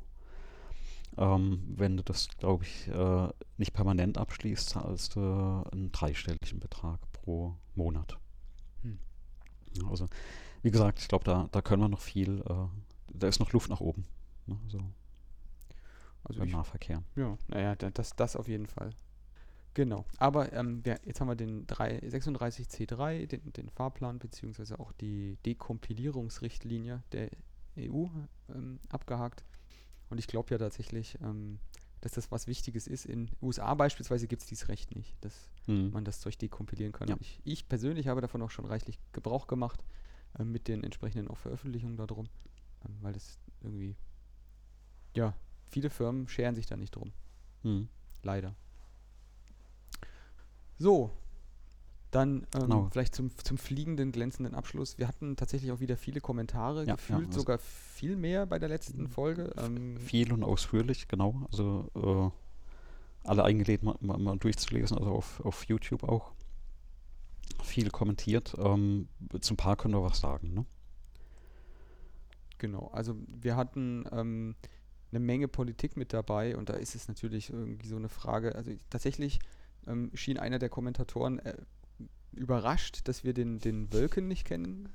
Ähm, 1.17 1.63
wenn 1.67 1.97
du 1.97 2.03
das, 2.03 2.27
glaube 2.37 2.63
ich, 2.63 2.87
äh, 2.87 3.29
nicht 3.57 3.73
permanent 3.73 4.17
abschließt, 4.17 4.69
zahlst 4.69 5.15
du 5.15 5.19
einen 5.71 5.91
dreistelligen 5.91 6.59
Betrag 6.59 6.99
pro 7.11 7.55
Monat. 7.75 8.17
Hm. 8.81 8.99
Also, 9.89 10.07
wie 10.63 10.71
gesagt, 10.71 10.99
ich 10.99 11.07
glaube, 11.07 11.25
da, 11.25 11.49
da 11.51 11.61
können 11.61 11.81
wir 11.81 11.89
noch 11.89 12.01
viel, 12.01 12.41
äh, 12.41 12.67
da 13.13 13.27
ist 13.27 13.39
noch 13.39 13.51
Luft 13.53 13.69
nach 13.69 13.81
oben. 13.81 14.05
Ne? 14.47 14.57
So. 14.67 14.79
Also 16.23 16.43
ich, 16.43 16.51
Nahverkehr. 16.51 17.03
Ja, 17.15 17.37
naja, 17.47 17.75
das, 17.75 18.15
das 18.15 18.35
auf 18.35 18.47
jeden 18.47 18.67
Fall. 18.67 18.91
Genau. 19.73 20.05
Aber 20.17 20.53
ähm, 20.53 20.83
ja, 20.85 20.97
jetzt 21.03 21.19
haben 21.19 21.27
wir 21.27 21.35
den 21.35 21.65
36C3, 21.65 23.25
den, 23.25 23.53
den 23.53 23.69
Fahrplan, 23.69 24.19
beziehungsweise 24.19 24.79
auch 24.79 24.91
die 24.93 25.37
Dekompilierungsrichtlinie 25.45 27.03
der 27.11 27.29
EU 27.77 28.05
ähm, 28.49 28.79
abgehakt. 28.89 29.43
Und 30.13 30.19
ich 30.19 30.27
glaube 30.27 30.51
ja 30.51 30.59
tatsächlich, 30.59 31.17
ähm, 31.23 31.57
dass 32.01 32.11
das 32.11 32.31
was 32.31 32.45
Wichtiges 32.45 32.85
ist. 32.85 33.07
In 33.07 33.31
USA 33.41 33.73
beispielsweise 33.73 34.27
gibt 34.27 34.43
es 34.43 34.47
dieses 34.47 34.67
Recht 34.69 34.95
nicht, 34.95 35.15
dass 35.21 35.49
mhm. 35.65 35.89
man 35.89 36.05
das 36.05 36.19
Zeug 36.19 36.37
dekompilieren 36.37 36.91
kann. 36.91 37.07
Ja. 37.07 37.17
Ich, 37.19 37.41
ich, 37.43 37.67
persönlich 37.67 38.07
habe 38.07 38.21
davon 38.21 38.39
auch 38.43 38.51
schon 38.51 38.65
reichlich 38.65 38.99
Gebrauch 39.11 39.47
gemacht 39.47 39.83
äh, 40.37 40.43
mit 40.43 40.67
den 40.67 40.83
entsprechenden 40.83 41.29
auch 41.29 41.37
Veröffentlichungen 41.39 41.97
darum, 41.97 42.27
äh, 42.27 42.89
weil 43.01 43.13
das 43.13 43.39
irgendwie, 43.61 43.95
ja, 45.15 45.33
viele 45.65 45.89
Firmen 45.89 46.27
scheren 46.27 46.53
sich 46.53 46.67
da 46.67 46.77
nicht 46.77 46.95
drum. 46.95 47.11
Mhm. 47.63 47.87
Leider. 48.21 48.53
So, 50.77 51.09
dann 52.15 52.47
ähm, 52.53 52.61
genau. 52.61 52.89
vielleicht 52.91 53.15
zum, 53.15 53.31
zum 53.37 53.57
fliegenden, 53.57 54.11
glänzenden 54.11 54.55
Abschluss. 54.55 54.97
Wir 54.97 55.07
hatten 55.07 55.35
tatsächlich 55.35 55.71
auch 55.71 55.79
wieder 55.79 55.97
viele 55.97 56.21
Kommentare, 56.21 56.85
ja, 56.85 56.95
gefühlt 56.95 57.21
ja, 57.21 57.27
also 57.27 57.39
sogar 57.39 57.57
viel 57.57 58.15
mehr 58.15 58.45
bei 58.45 58.59
der 58.59 58.69
letzten 58.69 59.07
Folge. 59.07 59.51
Ähm, 59.57 59.97
viel 59.97 60.31
und 60.31 60.43
ausführlich, 60.43 61.07
genau. 61.07 61.47
Also 61.51 61.89
äh, 61.95 63.27
alle 63.27 63.43
eingeladen, 63.43 63.85
mal, 63.85 63.95
mal, 64.01 64.17
mal, 64.17 64.37
durchzulesen, 64.37 64.97
also 64.97 65.11
auf, 65.11 65.39
auf 65.43 65.65
YouTube 65.65 66.03
auch. 66.03 66.31
Viel 67.63 67.89
kommentiert. 67.89 68.55
Ähm, 68.57 69.07
zum 69.39 69.57
Paar 69.57 69.75
können 69.75 69.93
wir 69.93 70.03
was 70.03 70.19
sagen, 70.19 70.53
ne? 70.53 70.65
Genau, 72.57 72.89
also 72.93 73.15
wir 73.27 73.55
hatten 73.55 74.05
ähm, 74.11 74.55
eine 75.11 75.19
Menge 75.19 75.47
Politik 75.47 75.97
mit 75.97 76.13
dabei 76.13 76.55
und 76.55 76.69
da 76.69 76.73
ist 76.73 76.95
es 76.95 77.07
natürlich 77.07 77.49
irgendwie 77.49 77.87
so 77.87 77.97
eine 77.97 78.09
Frage. 78.09 78.55
Also 78.55 78.71
tatsächlich 78.89 79.39
ähm, 79.87 80.11
schien 80.13 80.37
einer 80.37 80.59
der 80.59 80.69
Kommentatoren 80.69 81.39
äh, 81.39 81.57
überrascht, 82.35 83.07
dass 83.07 83.23
wir 83.23 83.33
den, 83.33 83.59
den 83.59 83.91
Wölken 83.93 84.27
nicht 84.27 84.45
kennen. 84.45 84.89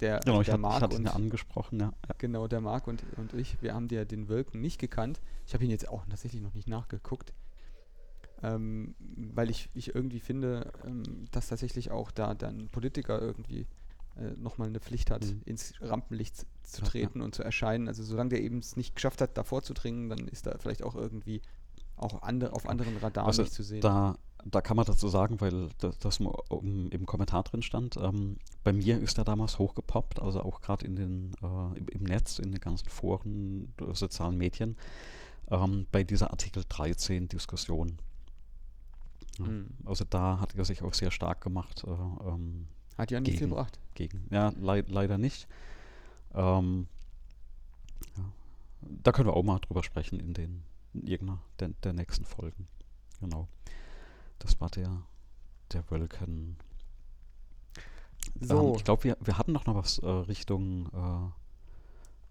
der, 0.00 0.20
Genau, 0.20 0.42
der 0.42 0.54
ich 0.54 0.60
Marc 0.60 0.82
hatte 0.82 0.94
ihn 0.96 1.00
und 1.02 1.06
ja 1.06 1.12
angesprochen, 1.12 1.80
ja. 1.80 1.92
genau 2.18 2.48
der 2.48 2.60
Marc 2.60 2.88
und, 2.88 3.02
und 3.16 3.34
ich, 3.34 3.60
wir 3.62 3.74
haben 3.74 3.88
der 3.88 4.04
den 4.04 4.28
Wölken 4.28 4.60
nicht 4.60 4.78
gekannt. 4.80 5.20
Ich 5.46 5.54
habe 5.54 5.64
ihn 5.64 5.70
jetzt 5.70 5.88
auch 5.88 6.04
tatsächlich 6.06 6.42
noch 6.42 6.54
nicht 6.54 6.68
nachgeguckt, 6.68 7.32
ähm, 8.42 8.94
weil 8.98 9.50
ich, 9.50 9.68
ich 9.74 9.94
irgendwie 9.94 10.18
finde, 10.20 10.72
ähm, 10.84 11.26
dass 11.30 11.48
tatsächlich 11.48 11.90
auch 11.92 12.10
da 12.10 12.34
dann 12.34 12.68
Politiker 12.68 13.20
irgendwie 13.20 13.66
äh, 14.16 14.30
nochmal 14.36 14.68
eine 14.68 14.80
Pflicht 14.80 15.10
hat, 15.10 15.24
Mhm. 15.24 15.42
ins 15.44 15.74
Rampenlicht 15.80 16.36
zu 16.36 16.46
Ja, 16.80 16.84
ja. 16.84 16.90
treten 16.90 17.20
und 17.20 17.34
zu 17.34 17.42
erscheinen. 17.44 17.86
Also 17.88 18.02
solange 18.02 18.30
der 18.30 18.42
eben 18.42 18.58
es 18.58 18.76
nicht 18.76 18.94
geschafft 18.96 19.20
hat, 19.20 19.36
davor 19.38 19.62
zu 19.62 19.72
dringen, 19.74 20.08
dann 20.08 20.26
ist 20.28 20.46
da 20.46 20.56
vielleicht 20.58 20.82
auch 20.82 20.96
irgendwie 20.96 21.40
auch 21.96 22.22
andere, 22.22 22.52
auf 22.52 22.68
anderen 22.68 22.96
Radaren 22.96 23.28
Also 23.28 23.42
nicht 23.42 23.54
zu 23.54 23.62
sehen. 23.62 23.80
Da, 23.80 24.18
da 24.44 24.60
kann 24.60 24.76
man 24.76 24.86
dazu 24.86 25.08
sagen, 25.08 25.40
weil 25.40 25.68
das, 25.78 25.98
das 25.98 26.20
im 26.20 27.06
Kommentar 27.06 27.42
drin 27.44 27.62
stand, 27.62 27.96
ähm, 27.96 28.36
bei 28.64 28.72
mir 28.72 28.98
ist 29.00 29.18
er 29.18 29.24
damals 29.24 29.58
hochgepoppt, 29.58 30.20
also 30.20 30.42
auch 30.42 30.60
gerade 30.60 30.86
in 30.86 30.96
den 30.96 31.32
äh, 31.42 31.78
im, 31.78 31.88
im 31.88 32.02
Netz, 32.02 32.38
in 32.38 32.52
den 32.52 32.60
ganzen 32.60 32.88
Foren, 32.88 33.72
äh, 33.80 33.94
sozialen 33.94 34.36
Medien, 34.36 34.76
ähm, 35.50 35.86
bei 35.92 36.04
dieser 36.04 36.30
Artikel 36.30 36.64
13 36.68 37.28
Diskussion. 37.28 37.88
Ja, 37.88 37.96
Mhm. 39.38 39.66
Also 39.86 40.04
da 40.04 40.40
hat 40.40 40.54
er 40.54 40.64
sich 40.64 40.82
auch 40.82 40.92
sehr 40.94 41.10
stark 41.10 41.40
gemacht 41.40 41.84
äh, 41.86 41.90
ähm, 41.90 42.66
Hat 42.98 43.10
ja 43.10 43.20
nichts 43.20 43.40
gebracht. 43.40 43.78
gegen. 43.94 44.26
Ja, 44.30 44.52
leid, 44.60 44.90
leider 44.90 45.16
nicht. 45.18 45.48
Ähm, 46.34 46.86
ja. 48.16 48.24
Da 49.02 49.12
können 49.12 49.28
wir 49.28 49.34
auch 49.34 49.42
mal 49.42 49.58
drüber 49.60 49.82
sprechen 49.82 50.20
in 50.20 50.34
den 50.34 50.62
in 50.94 51.06
irgendeiner 51.06 51.40
der, 51.58 51.68
der 51.82 51.92
nächsten 51.94 52.26
Folgen. 52.26 52.68
Genau. 53.20 53.48
Das 54.42 54.60
war 54.60 54.68
der 54.70 55.02
der 55.72 55.90
Wölken. 55.90 56.56
So. 58.40 58.68
Ähm, 58.70 58.74
ich 58.76 58.84
glaube, 58.84 59.04
wir, 59.04 59.16
wir 59.20 59.38
hatten 59.38 59.52
noch 59.52 59.66
noch 59.66 59.74
was 59.76 59.98
äh, 59.98 60.06
Richtung 60.06 60.88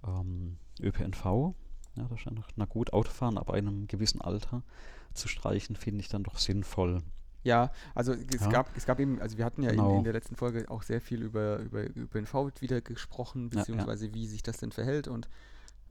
äh, 0.04 0.08
ähm, 0.08 0.58
ÖPNV. 0.80 1.54
Ja, 1.96 2.08
da 2.08 2.18
stand 2.18 2.38
noch, 2.38 2.48
na 2.56 2.66
gut, 2.66 2.94
Autofahren 2.94 3.38
ab 3.38 3.50
einem 3.50 3.88
gewissen 3.88 4.22
Alter 4.22 4.64
zu 5.14 5.28
streichen, 5.28 5.76
finde 5.76 6.00
ich 6.02 6.08
dann 6.08 6.24
doch 6.24 6.38
sinnvoll. 6.38 7.02
Ja, 7.44 7.72
also 7.96 8.14
es 8.14 8.42
Ja. 8.42 8.50
gab 8.50 8.78
es 8.78 8.86
gab 8.86 9.00
eben, 9.00 9.20
also 9.20 9.38
wir 9.38 9.46
hatten 9.46 9.64
ja 9.64 9.72
in, 9.72 9.78
Genau. 9.78 9.98
in 9.98 10.04
der 10.04 10.14
letzten 10.14 10.36
Folge 10.36 10.70
auch 10.70 10.84
sehr 10.84 11.02
viel 11.02 11.22
über, 11.24 11.58
über 11.60 11.84
ÖPNV 11.84 12.52
wieder 12.62 12.82
gesprochen, 12.82 13.50
Ja, 13.50 13.56
ja. 13.56 13.60
beziehungsweise 13.60 14.14
wie 14.14 14.28
sich 14.28 14.44
das 14.44 14.58
denn 14.58 14.72
verhält 14.72 15.08
und 15.08 15.28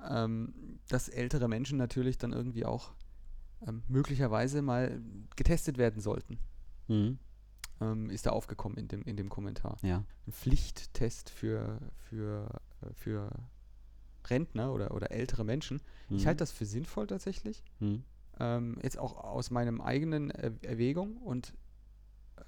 ähm, 0.08 0.78
dass 0.88 1.08
ältere 1.08 1.48
Menschen 1.48 1.76
natürlich 1.76 2.16
dann 2.18 2.32
irgendwie 2.32 2.64
auch 2.64 2.92
ähm, 3.66 3.82
möglicherweise 3.88 4.62
mal 4.62 5.00
getestet 5.36 5.78
werden 5.78 6.00
sollten, 6.00 6.38
Mhm. 6.88 7.18
ähm, 7.80 8.10
ist 8.10 8.26
da 8.26 8.30
aufgekommen 8.30 8.76
in 8.78 8.88
dem, 8.88 9.02
in 9.02 9.16
dem 9.16 9.28
Kommentar. 9.28 9.78
Ja. 9.82 10.04
Ein 10.26 10.32
Pflichttest 10.32 11.30
für, 11.30 11.78
für, 12.08 12.60
äh, 12.82 12.92
für 12.94 13.30
Rentner 14.28 14.72
oder, 14.72 14.92
oder 14.94 15.10
ältere 15.12 15.44
Menschen. 15.44 15.80
Ich 16.10 16.22
Mhm. 16.24 16.26
halte 16.28 16.38
das 16.38 16.52
für 16.52 16.66
sinnvoll 16.66 17.06
tatsächlich. 17.06 17.62
Mhm. 17.80 18.04
ähm, 18.38 18.78
jetzt 18.82 18.98
auch 18.98 19.16
aus 19.18 19.50
meinem 19.50 19.80
eigenen 19.82 20.30
er 20.30 20.52
Erwägung 20.62 21.18
und 21.18 21.52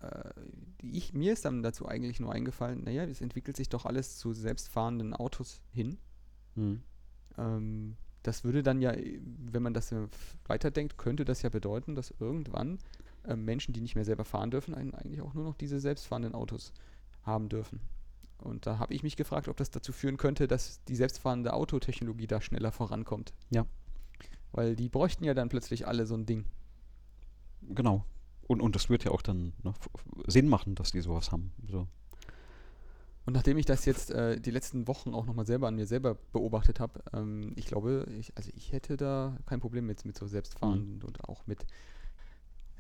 äh, 0.01 0.31
ich, 0.81 1.13
mir 1.13 1.35
ist 1.35 1.45
dann 1.45 1.63
dazu 1.63 1.87
eigentlich 1.87 2.19
nur 2.19 2.33
eingefallen, 2.33 2.85
naja, 2.85 3.05
es 3.05 3.21
entwickelt 3.21 3.57
sich 3.59 3.69
doch 3.69 3.85
alles 3.85 4.17
zu 4.19 4.33
selbstfahrenden 4.33 5.13
Autos 5.13 5.61
hin. 5.71 5.99
Mhm. 6.55 6.83
Ähm, 7.37 7.97
das 8.23 8.45
würde 8.45 8.63
dann 8.63 8.81
ja, 8.81 8.95
wenn 8.95 9.63
man 9.63 9.75
das 9.75 9.93
äh, 9.93 10.07
weiterdenkt, 10.47 10.99
könnte 10.99 11.25
das 11.25 11.43
ja 11.43 11.49
bedeuten, 11.49 11.95
dass 11.95 12.15
irgendwann 12.19 12.79
äh, 13.25 13.37
Menschen, 13.37 13.73
die 13.73 13.81
nicht 13.81 13.95
mehr 13.95 14.05
selber 14.05 14.25
fahren 14.25 14.51
dürfen, 14.51 14.75
eigentlich 14.75 15.21
auch 15.21 15.35
nur 15.35 15.45
noch 15.45 15.55
diese 15.55 15.81
selbstfahrenden 15.81 16.35
Autos 16.35 16.73
haben 17.23 17.49
dürfen. 17.49 17.81
Und 18.39 18.67
da 18.67 18.79
habe 18.79 18.95
ich 18.95 19.03
mich 19.03 19.17
gefragt, 19.17 19.49
ob 19.49 19.57
das 19.57 19.71
dazu 19.71 19.93
führen 19.93 20.17
könnte, 20.17 20.49
dass 20.49 20.83
die 20.85 20.97
selbstfahrende 20.97 21.53
Autotechnologie 21.53 22.27
da 22.27 22.41
schneller 22.41 22.73
vorankommt. 22.73 23.33
Ja. 23.51 23.67
Weil 24.51 24.77
die 24.77 24.89
bräuchten 24.89 25.25
ja 25.25 25.35
dann 25.35 25.49
plötzlich 25.49 25.87
alle 25.87 26.07
so 26.07 26.15
ein 26.15 26.27
Ding. 26.27 26.45
Genau. 27.63 28.05
Und, 28.49 28.61
und 28.61 28.75
das 28.75 28.91
wird 28.91 29.05
ja 29.05 29.13
auch 29.13 29.23
dann 29.23 29.53
ne, 29.63 29.73
Sinn 30.27 30.49
machen, 30.49 30.75
dass 30.75 30.91
die 30.91 31.01
sowas 31.01 31.31
haben. 31.31 31.53
So. 31.69 31.87
Und 33.25 33.35
nachdem 33.35 33.57
ich 33.57 33.67
das 33.67 33.85
jetzt 33.85 34.11
äh, 34.11 34.41
die 34.41 34.51
letzten 34.51 34.89
Wochen 34.89 35.15
auch 35.15 35.27
nochmal 35.27 35.47
selber 35.47 35.69
an 35.69 35.77
mir 35.77 35.87
selber 35.87 36.17
beobachtet 36.33 36.81
habe, 36.81 37.03
ähm, 37.13 37.53
ich 37.57 37.67
glaube, 37.67 38.07
ich, 38.19 38.37
also 38.37 38.51
ich 38.55 38.73
hätte 38.73 38.97
da 38.97 39.39
kein 39.47 39.61
Problem 39.61 39.87
mit, 39.87 40.05
mit 40.05 40.17
so 40.17 40.27
selbstfahrenden 40.27 41.03
und 41.05 41.23
auch 41.29 41.47
mit 41.47 41.65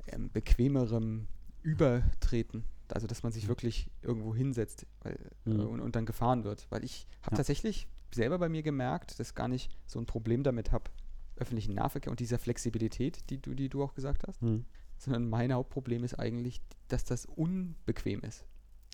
ähm, 0.09 0.31
bequemerem 0.31 1.29
Übertreten. 1.63 2.65
Also 2.89 3.07
dass 3.07 3.23
man 3.23 3.33
sich 3.33 3.45
Mhm. 3.45 3.49
wirklich 3.49 3.91
irgendwo 4.03 4.35
hinsetzt 4.35 4.87
weil, 5.03 5.17
äh, 5.47 5.51
Mhm. 5.51 5.61
und, 5.67 5.81
und 5.81 5.97
dann 5.97 6.07
gefahren 6.07 6.45
wird. 6.45 6.67
Weil 6.71 6.85
ich 6.85 7.07
habe 7.23 7.35
Ja. 7.35 7.37
tatsächlich 7.39 7.87
selber 8.13 8.39
bei 8.39 8.49
mir 8.49 8.63
gemerkt, 8.63 9.19
dass 9.21 9.35
gar 9.35 9.49
nicht 9.49 9.71
so 9.87 9.99
ein 9.99 10.07
Problem 10.07 10.43
damit 10.43 10.73
habe, 10.73 10.91
öffentlichen 11.37 11.75
Nahverkehr 11.75 12.11
und 12.11 12.21
dieser 12.21 12.39
Flexibilität, 12.39 13.31
die 13.31 13.41
du, 13.41 13.55
die 13.55 13.69
du 13.69 13.83
auch 13.83 13.95
gesagt 13.95 14.25
hast, 14.27 14.43
Mhm. 14.43 14.67
sondern 14.99 15.29
mein 15.31 15.53
Hauptproblem 15.53 16.05
ist 16.05 16.19
eigentlich, 16.19 16.61
dass 16.89 17.05
das 17.05 17.25
unbequem 17.27 18.21
ist. 18.21 18.45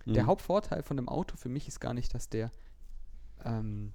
Der 0.06 0.22
Mhm. 0.22 0.26
Hauptvorteil 0.28 0.82
von 0.82 0.96
dem 0.96 1.08
Auto 1.08 1.36
für 1.36 1.48
mich 1.48 1.68
ist 1.68 1.80
gar 1.80 1.92
nicht, 1.94 2.14
dass 2.14 2.28
der, 2.28 2.50
ähm, 3.44 3.92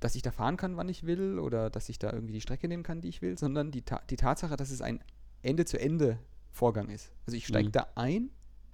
dass 0.00 0.14
ich 0.14 0.22
da 0.22 0.30
fahren 0.30 0.56
kann, 0.56 0.76
wann 0.76 0.88
ich 0.88 1.04
will, 1.06 1.38
oder 1.38 1.70
dass 1.70 1.88
ich 1.88 1.98
da 1.98 2.12
irgendwie 2.12 2.34
die 2.34 2.40
Strecke 2.40 2.68
nehmen 2.68 2.82
kann, 2.82 3.00
die 3.00 3.08
ich 3.08 3.22
will, 3.22 3.38
sondern 3.38 3.70
die, 3.70 3.82
Ta 3.82 4.00
die 4.10 4.16
Tatsache, 4.16 4.56
dass 4.56 4.70
es 4.70 4.80
ein 4.82 5.00
Ende-zu-Ende-Vorgang 5.42 6.88
ist. 6.88 7.12
Also 7.26 7.36
ich 7.36 7.46
steige 7.46 7.68
Mhm. 7.68 7.72
da 7.72 7.86
ein 7.94 8.30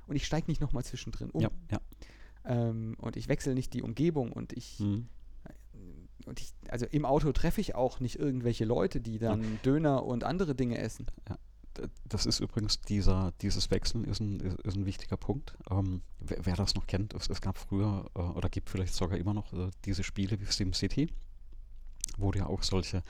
und 0.07 0.17
ich 0.17 0.27
steige 0.27 0.47
nicht 0.49 0.61
nochmal 0.61 0.85
zwischendrin 0.85 1.31
um. 1.31 1.41
Ja, 1.43 1.51
ja. 1.71 1.81
Ähm, 2.45 2.97
und 3.01 3.17
ich 3.17 3.29
wechsle 3.29 3.55
nicht 3.55 3.73
die 3.75 3.83
Umgebung 3.83 4.33
und 4.33 4.53
ich, 4.53 4.81
Mhm. 4.81 5.09
und 6.27 6.41
ich, 6.41 6.53
also 6.69 6.87
im 6.87 7.05
Auto 7.05 7.33
treffe 7.33 7.61
ich 7.61 7.75
auch 7.75 8.01
nicht 8.01 8.17
irgendwelche 8.19 8.65
Leute, 8.65 9.01
die 9.01 9.19
dann 9.19 9.59
Döner 9.65 10.05
und 10.05 10.25
andere 10.25 10.55
Dinge 10.55 10.79
essen. 10.79 11.07
D- 11.29 11.35
Das 12.09 12.27
ist 12.27 12.41
übrigens 12.41 12.81
dieser, 12.81 13.33
dieses 13.41 13.71
Wechseln 13.71 14.05
ist 14.05 14.21
ein, 14.21 14.41
ist, 14.41 14.77
ein 14.77 14.87
wichtiger 14.87 15.17
Punkt. 15.17 15.57
Ähm, 15.71 16.03
wer, 16.19 16.45
wer 16.45 16.57
das 16.57 16.75
noch 16.75 16.87
kennt, 16.87 17.15
es, 17.15 17.29
es 17.29 17.41
gab 17.41 17.59
früher 17.59 18.07
äh, 18.15 18.21
oder 18.21 18.49
gibt 18.49 18.71
vielleicht 18.71 18.95
sogar 18.95 19.19
immer 19.19 19.35
noch 19.35 19.53
äh, 19.53 19.71
diese 19.85 20.03
Spiele 20.03 20.41
wie 20.41 20.45
SimCity, 20.45 21.09
wo 22.19 22.31
du 22.31 22.39
ja 22.41 22.47
auch 22.47 22.63
solche 22.63 23.03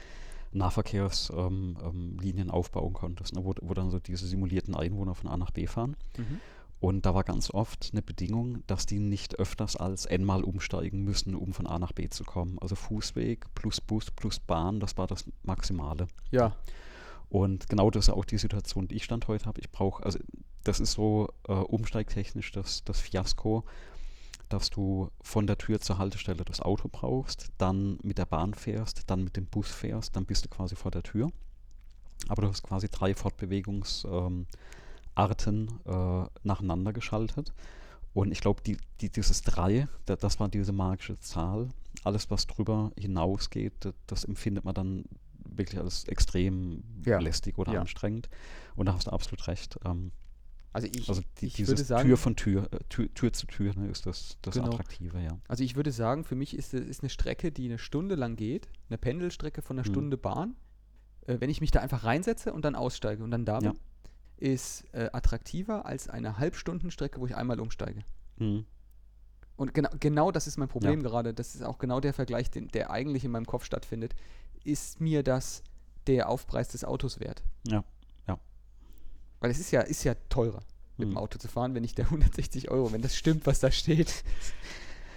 Nahverkehrslinien 0.52 1.78
ähm, 1.82 2.38
ähm, 2.38 2.50
aufbauen 2.50 2.92
konntest, 2.92 3.34
ne, 3.34 3.44
wo, 3.44 3.54
wo 3.60 3.74
dann 3.74 3.90
so 3.90 3.98
diese 3.98 4.26
simulierten 4.26 4.74
Einwohner 4.74 5.14
von 5.14 5.30
A 5.30 5.36
nach 5.36 5.50
B 5.50 5.66
fahren. 5.66 5.96
Und 6.80 7.04
da 7.04 7.14
war 7.14 7.24
ganz 7.24 7.50
oft 7.50 7.90
eine 7.92 8.00
Bedingung, 8.00 8.66
dass 8.66 8.86
die 8.86 8.98
nicht 8.98 9.38
öfters 9.38 9.76
als 9.76 10.06
n-mal 10.06 10.42
umsteigen 10.42 11.04
müssen, 11.04 11.34
um 11.34 11.52
von 11.52 11.66
A 11.66 11.78
nach 11.78 11.92
B 11.92 12.08
zu 12.08 12.24
kommen. 12.24 12.58
Also 12.58 12.74
Fußweg 12.74 13.54
plus 13.54 13.82
Bus 13.82 14.10
plus 14.10 14.40
Bahn, 14.40 14.80
das 14.80 14.96
war 14.96 15.06
das 15.06 15.26
Maximale. 15.42 16.08
Ja. 16.30 16.56
Und 17.30 17.68
genau 17.68 17.90
das 17.90 18.08
ist 18.08 18.14
auch 18.14 18.24
die 18.24 18.38
Situation, 18.38 18.88
die 18.88 18.96
ich 18.96 19.04
Stand 19.04 19.28
heute 19.28 19.46
habe. 19.46 19.60
Ich 19.60 19.70
brauche, 19.70 20.04
also 20.04 20.18
das 20.64 20.80
ist 20.80 20.92
so 20.92 21.28
äh, 21.48 21.52
umsteigtechnisch 21.52 22.50
das, 22.52 22.84
das 22.84 23.00
Fiasko, 23.00 23.64
dass 24.48 24.68
du 24.68 25.10
von 25.22 25.46
der 25.46 25.56
Tür 25.56 25.80
zur 25.80 25.98
Haltestelle 25.98 26.44
das 26.44 26.60
Auto 26.60 26.88
brauchst, 26.90 27.52
dann 27.56 27.98
mit 28.02 28.18
der 28.18 28.26
Bahn 28.26 28.52
fährst, 28.52 29.08
dann 29.08 29.22
mit 29.22 29.36
dem 29.36 29.46
Bus 29.46 29.70
fährst, 29.70 30.16
dann 30.16 30.26
bist 30.26 30.44
du 30.44 30.48
quasi 30.48 30.74
vor 30.74 30.90
der 30.90 31.04
Tür. 31.04 31.30
Aber 32.28 32.42
du 32.42 32.48
hast 32.48 32.64
quasi 32.64 32.88
drei 32.88 33.14
Fortbewegungsarten 33.14 34.48
ähm, 35.16 35.68
äh, 35.86 36.26
nacheinander 36.42 36.92
geschaltet. 36.92 37.54
Und 38.12 38.32
ich 38.32 38.40
glaube, 38.40 38.60
die, 38.62 38.76
die, 39.00 39.08
dieses 39.08 39.42
drei, 39.42 39.86
da, 40.06 40.16
das 40.16 40.40
war 40.40 40.48
diese 40.48 40.72
magische 40.72 41.18
Zahl. 41.20 41.68
Alles, 42.02 42.28
was 42.28 42.48
drüber 42.48 42.90
hinausgeht, 42.98 43.74
das, 43.80 43.94
das 44.08 44.24
empfindet 44.24 44.64
man 44.64 44.74
dann 44.74 45.04
wirklich 45.56 45.80
als 45.80 46.04
extrem 46.04 46.82
Ja. 47.04 47.18
lästig 47.18 47.58
oder 47.58 47.72
Ja. 47.74 47.80
anstrengend. 47.80 48.28
Und 48.76 48.86
da 48.86 48.94
hast 48.94 49.06
du 49.06 49.10
absolut 49.12 49.46
recht. 49.48 49.78
Ähm, 49.84 50.12
Also 50.72 50.86
ich, 50.86 51.08
also 51.08 51.20
die, 51.40 51.46
ich 51.46 51.66
würde 51.66 51.82
sagen, 51.82 52.06
Tür 52.08 52.16
von 52.16 52.36
Tür, 52.36 52.68
äh, 52.72 52.78
Tür, 52.88 53.12
Tür 53.14 53.32
zu 53.32 53.46
Tür 53.48 53.74
ne, 53.76 53.88
ist 53.88 54.06
das, 54.06 54.38
das 54.42 54.54
Genau. 54.54 54.68
Attraktive, 54.68 55.18
ja. 55.20 55.36
Also 55.48 55.64
ich 55.64 55.74
würde 55.74 55.90
sagen, 55.90 56.22
für 56.24 56.36
mich 56.36 56.56
ist, 56.56 56.72
es- 56.74 56.86
ist 56.88 57.02
eine 57.02 57.10
Strecke, 57.10 57.50
die 57.50 57.64
eine 57.66 57.78
Stunde 57.78 58.14
lang 58.14 58.36
geht, 58.36 58.68
eine 58.88 58.96
Pendelstrecke 58.96 59.62
von 59.62 59.76
einer 59.78 59.88
Mhm. 59.88 59.92
Stunde 59.92 60.16
Bahn, 60.16 60.54
äh, 61.26 61.38
wenn 61.40 61.50
ich 61.50 61.60
mich 61.60 61.72
da 61.72 61.80
einfach 61.80 62.04
reinsetze 62.04 62.52
und 62.52 62.64
dann 62.64 62.76
aussteige 62.76 63.24
und 63.24 63.32
dann 63.32 63.44
da 63.44 63.58
bin, 63.58 63.72
Ja. 63.72 63.74
ist 64.36 64.84
äh, 64.94 65.10
attraktiver 65.12 65.86
als 65.86 66.08
eine 66.08 66.38
Halbstundenstrecke, 66.38 67.20
wo 67.20 67.26
ich 67.26 67.34
einmal 67.34 67.58
umsteige. 67.58 68.04
Mhm. 68.38 68.64
Und 69.56 69.74
genau, 69.74 69.90
genau 70.00 70.30
das 70.30 70.46
ist 70.46 70.56
mein 70.56 70.68
Problem 70.68 71.02
gerade. 71.02 71.34
Das 71.34 71.54
ist 71.54 71.62
auch 71.62 71.78
genau 71.78 72.00
der 72.00 72.14
Vergleich, 72.14 72.50
den, 72.50 72.68
der 72.68 72.90
eigentlich 72.90 73.24
in 73.24 73.30
meinem 73.30 73.44
Kopf 73.44 73.64
stattfindet. 73.64 74.14
Ist 74.64 75.00
mir 75.00 75.22
das 75.22 75.62
der 76.06 76.28
Aufpreis 76.28 76.68
des 76.68 76.84
Autos 76.84 77.20
wert? 77.20 77.42
Ja. 77.66 77.84
Weil 79.42 79.50
es 79.50 79.58
ist 79.58 79.70
ja, 79.70 79.80
ist 79.80 80.04
ja 80.04 80.14
teurer, 80.28 80.60
mit 80.98 81.08
dem 81.08 81.12
Mhm. 81.12 81.16
Auto 81.16 81.38
zu 81.38 81.48
fahren, 81.48 81.74
wenn 81.74 81.80
nicht 81.80 81.96
der 81.96 82.04
160 82.10 82.70
Euro, 82.70 82.92
wenn 82.92 83.00
das 83.00 83.16
stimmt, 83.16 83.46
was 83.46 83.60
da 83.60 83.70
steht. 83.70 84.22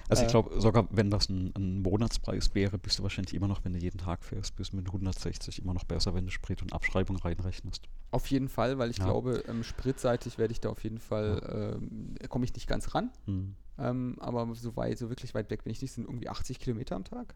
Also 0.10 0.22
ich 0.24 0.28
Äh, 0.28 0.32
glaube, 0.32 0.60
sogar 0.62 0.88
wenn 0.92 1.10
das 1.10 1.30
ein, 1.30 1.54
ein 1.56 1.82
Monatspreis 1.82 2.54
wäre, 2.54 2.78
bist 2.78 3.00
du 3.00 3.04
wahrscheinlich 3.04 3.34
immer 3.34 3.48
noch, 3.48 3.64
wenn 3.64 3.72
du 3.72 3.80
jeden 3.80 3.98
Tag 3.98 4.24
fährst, 4.26 4.56
bist 4.58 4.74
du 4.74 4.76
mit 4.78 4.86
160 4.88 5.60
immer 5.60 5.74
noch 5.74 5.86
besser, 5.86 6.14
wenn 6.14 6.26
du 6.26 6.32
Sprit 6.32 6.62
und 6.62 6.74
Abschreibung 6.74 7.16
reinrechnest. 7.16 7.88
Auf 8.12 8.28
jeden 8.28 8.50
Fall, 8.50 8.78
weil 8.78 8.92
ich 8.92 8.98
Ja. 8.98 9.06
glaube, 9.06 9.44
ähm, 9.48 9.64
spritseitig 9.64 10.38
werde 10.38 10.52
ich 10.52 10.60
da 10.60 10.70
auf 10.70 10.84
jeden 10.84 11.00
Fall, 11.00 11.78
ähm, 11.82 12.16
komme 12.28 12.44
ich 12.44 12.54
nicht 12.54 12.68
ganz 12.68 12.94
ran. 12.94 13.12
Mhm. 13.26 13.56
Ähm, 13.78 14.18
aber 14.20 14.54
so 14.56 14.76
weit, 14.76 14.98
so 14.98 15.08
wirklich 15.10 15.34
weit 15.34 15.50
weg 15.50 15.64
bin 15.64 15.72
ich 15.72 15.82
nicht. 15.82 15.94
sind 15.94 16.04
irgendwie 16.06 16.28
80 16.30 16.60
Kilometer 16.60 16.98
am 16.98 17.06
Tag, 17.06 17.34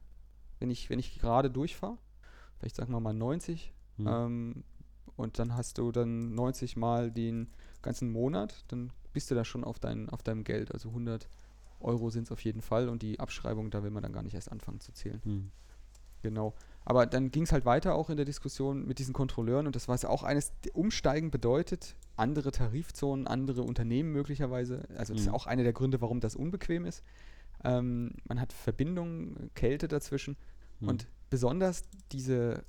wenn 0.59 0.69
ich, 0.69 0.89
wenn 0.89 0.99
ich 0.99 1.19
gerade 1.19 1.49
durchfahre. 1.49 1.97
Vielleicht 2.59 2.75
sagen 2.75 2.91
wir 2.91 2.99
mal 2.99 3.13
90. 3.13 3.73
Hm. 3.97 4.07
Ähm, 4.07 4.63
und 5.15 5.39
dann 5.39 5.55
hast 5.55 5.77
du 5.77 5.91
dann 5.91 6.35
90 6.35 6.77
mal 6.77 7.11
den 7.11 7.47
ganzen 7.81 8.11
Monat, 8.11 8.63
dann 8.67 8.91
bist 9.13 9.31
du 9.31 9.35
da 9.35 9.43
schon 9.43 9.63
auf, 9.63 9.79
dein, 9.79 10.09
auf 10.09 10.21
deinem 10.21 10.43
Geld. 10.43 10.71
Also 10.71 10.89
100 10.89 11.27
Euro 11.79 12.09
sind 12.09 12.23
es 12.23 12.31
auf 12.31 12.41
jeden 12.41 12.61
Fall 12.61 12.89
und 12.89 13.01
die 13.01 13.19
Abschreibung, 13.19 13.69
da 13.69 13.83
will 13.83 13.91
man 13.91 14.03
dann 14.03 14.13
gar 14.13 14.23
nicht 14.23 14.33
erst 14.35 14.51
anfangen 14.51 14.79
zu 14.79 14.91
zählen. 14.93 15.21
Hm. 15.23 15.51
Genau. 16.23 16.53
Aber 16.85 17.05
dann 17.05 17.31
ging 17.31 17.43
es 17.43 17.51
halt 17.51 17.65
weiter 17.65 17.95
auch 17.95 18.09
in 18.09 18.17
der 18.17 18.25
Diskussion 18.25 18.87
mit 18.87 18.99
diesen 18.99 19.13
Kontrolleuren 19.13 19.67
und 19.67 19.75
das 19.75 19.87
war 19.87 19.95
es 19.95 20.05
auch 20.05 20.23
eines, 20.23 20.53
Umsteigen 20.73 21.31
bedeutet 21.31 21.95
andere 22.15 22.51
Tarifzonen, 22.51 23.27
andere 23.27 23.61
Unternehmen 23.63 24.11
möglicherweise. 24.11 24.83
Also 24.97 25.13
das 25.13 25.21
ist 25.23 25.27
Mhm. 25.27 25.33
auch 25.33 25.45
einer 25.47 25.63
der 25.63 25.73
Gründe, 25.73 26.01
warum 26.01 26.19
das 26.19 26.35
unbequem 26.35 26.85
ist. 26.85 27.03
Ähm, 27.63 28.13
man 28.25 28.39
hat 28.39 28.53
Verbindungen, 28.53 29.49
Kälte 29.55 29.87
dazwischen 29.87 30.35
Hm. 30.79 30.89
und 30.89 31.07
besonders 31.29 31.83
diese 32.11 32.63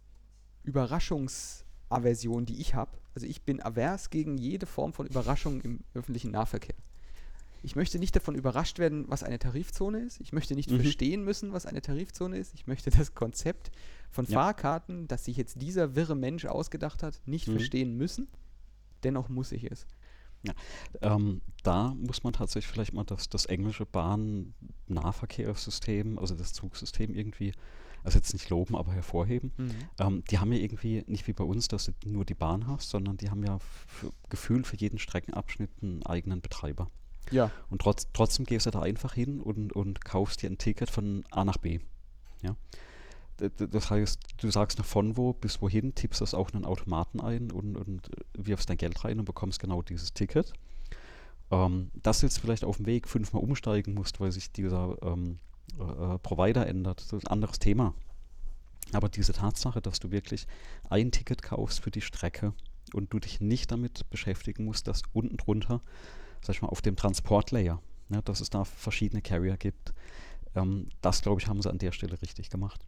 Überraschungsaversion, 0.65 2.47
die 2.47 2.61
ich 2.61 2.75
habe. 2.75 2.91
Also 3.15 3.27
ich 3.27 3.43
bin 3.43 3.63
avers 3.63 4.11
gegen 4.11 4.39
jede 4.39 4.67
Form 4.67 4.93
von 4.93 5.07
Überraschung 5.07 5.61
im 5.63 5.81
öffentlichen 5.95 6.31
Nahverkehr. 6.31 6.75
Ich 7.63 7.75
möchte 7.75 7.99
nicht 7.99 8.15
davon 8.15 8.37
überrascht 8.37 8.79
werden, 8.79 9.05
was 9.09 9.25
eine 9.25 9.39
Tarifzone 9.39 9.99
ist. 10.01 10.21
Ich 10.21 10.33
möchte 10.33 10.55
nicht 10.55 10.71
Mhm. 10.71 10.81
verstehen 10.81 11.25
müssen, 11.25 11.53
was 11.53 11.67
eine 11.67 11.83
Tarifzone 11.83 12.39
ist. 12.39 12.55
Ich 12.55 12.67
möchte 12.69 12.91
das 12.91 13.15
Konzept 13.15 13.71
von 14.11 14.25
Ja. 14.27 14.35
Fahrkarten, 14.35 15.09
das 15.09 15.25
sich 15.25 15.37
jetzt 15.37 15.61
dieser 15.61 15.97
wirre 15.97 16.15
Mensch 16.15 16.45
ausgedacht 16.47 17.03
hat, 17.03 17.21
nicht 17.27 17.49
Mhm. 17.49 17.53
verstehen 17.53 17.97
müssen. 17.97 18.29
Dennoch 19.03 19.29
muss 19.29 19.51
ich 19.53 19.65
es. 19.71 19.87
Ähm, 21.01 21.43
da 21.63 21.95
muss 21.95 22.25
man 22.25 22.33
tatsächlich 22.33 22.73
vielleicht 22.73 22.95
mal 22.95 23.05
das, 23.05 23.29
das 23.29 23.47
englische 23.47 23.87
Bahn-Nahverkehrssystem, 23.87 26.19
also 26.19 26.35
das 26.35 26.53
Zugsystem 26.53 27.15
irgendwie, 27.15 27.53
also 28.05 28.19
jetzt 28.19 28.33
nicht 28.33 28.49
loben, 28.49 28.77
aber 28.77 28.93
hervorheben. 28.93 29.53
Ähm, 29.99 30.25
die 30.31 30.39
haben 30.39 30.53
ja 30.53 30.61
irgendwie 30.61 31.05
nicht 31.07 31.27
wie 31.27 31.33
bei 31.33 31.45
uns, 31.45 31.69
dass 31.69 31.87
du 31.87 31.93
nur 32.07 32.25
die 32.25 32.35
Bahn 32.35 32.67
hast, 32.67 32.91
sondern 32.91 33.17
die 33.17 33.31
haben 33.31 33.45
ja 33.45 33.59
für, 33.59 34.11
gefühlt 34.29 34.67
für 34.67 34.77
jeden 34.77 34.99
Streckenabschnitt 34.99 35.71
einen 35.83 36.03
eigenen 36.05 36.41
Betreiber. 36.41 36.91
Ja. 37.31 37.51
Und 37.69 37.83
trotz, 37.83 38.09
trotzdem 38.13 38.47
gehst 38.47 38.67
du 38.67 38.71
da 38.71 38.81
einfach 38.81 39.15
hin 39.15 39.41
und, 39.41 39.73
und 39.73 40.05
kaufst 40.05 40.43
dir 40.43 40.51
ein 40.51 40.59
Ticket 40.59 40.91
von 40.91 41.25
A 41.31 41.45
nach 41.45 41.59
B. 41.59 41.81
Ja? 42.43 42.57
Das 43.39 43.91
heißt, 43.91 44.21
du 44.39 44.51
sagst 44.51 44.79
nach 44.79 44.85
von 44.85 45.17
wo 45.17 45.33
bis 45.33 45.63
wohin, 45.63 45.95
tippst 45.95 46.21
das 46.21 46.35
auch 46.35 46.51
in 46.51 46.57
einen 46.57 46.65
Automaten 46.65 47.21
ein 47.21 47.51
und, 47.51 47.77
und 47.77 48.09
äh, 48.09 48.21
wirfst 48.35 48.69
dein 48.69 48.77
Geld 48.77 49.05
rein 49.05 49.19
und 49.19 49.25
bekommst 49.25 49.61
genau 49.61 49.83
dieses 49.83 50.13
Ticket. 50.13 50.53
Ähm, 51.51 51.91
dass 52.03 52.21
du 52.21 52.27
jetzt 52.27 52.41
vielleicht 52.41 52.65
auf 52.65 52.77
dem 52.77 52.87
Weg 52.87 53.09
fünfmal 53.09 53.43
umsteigen 53.43 53.95
musst, 53.95 54.21
weil 54.21 54.33
sich 54.33 54.53
dieser 54.53 54.97
ähm, 55.03 55.39
äh, 55.79 55.83
äh, 56.15 56.19
Provider 56.19 56.67
ändert, 56.67 57.01
das 57.01 57.13
ist 57.13 57.25
ein 57.25 57.33
anderes 57.33 57.59
Thema. 57.59 57.95
Aber 58.93 59.09
diese 59.09 59.33
Tatsache, 59.33 59.81
dass 59.81 60.01
du 60.01 60.11
wirklich 60.11 60.47
ein 60.89 61.11
Ticket 61.13 61.43
kaufst 61.43 61.81
für 61.81 61.91
die 61.91 62.01
Strecke 62.01 62.55
und 62.95 63.13
du 63.13 63.19
dich 63.19 63.41
nicht 63.41 63.71
damit 63.71 64.09
beschäftigen 64.11 64.65
musst, 64.65 64.89
dass 64.89 65.03
unten 65.13 65.37
drunter, 65.37 65.81
sag 66.43 66.57
ich 66.57 66.63
mal, 66.63 66.69
auf 66.69 66.83
dem 66.83 66.97
Transportlayer, 66.97 67.81
ne, 68.09 68.23
dass 68.23 68.41
es 68.41 68.51
da 68.51 68.65
verschiedene 68.65 69.23
Carrier 69.23 69.57
gibt, 69.57 69.93
ähm, 70.55 70.89
das, 71.03 71.23
glaube 71.23 71.41
ich, 71.41 71.49
haben 71.49 71.61
sie 71.61 71.71
an 71.71 71.79
der 71.79 71.93
Stelle 71.93 72.21
richtig 72.21 72.51
gemacht. 72.51 72.85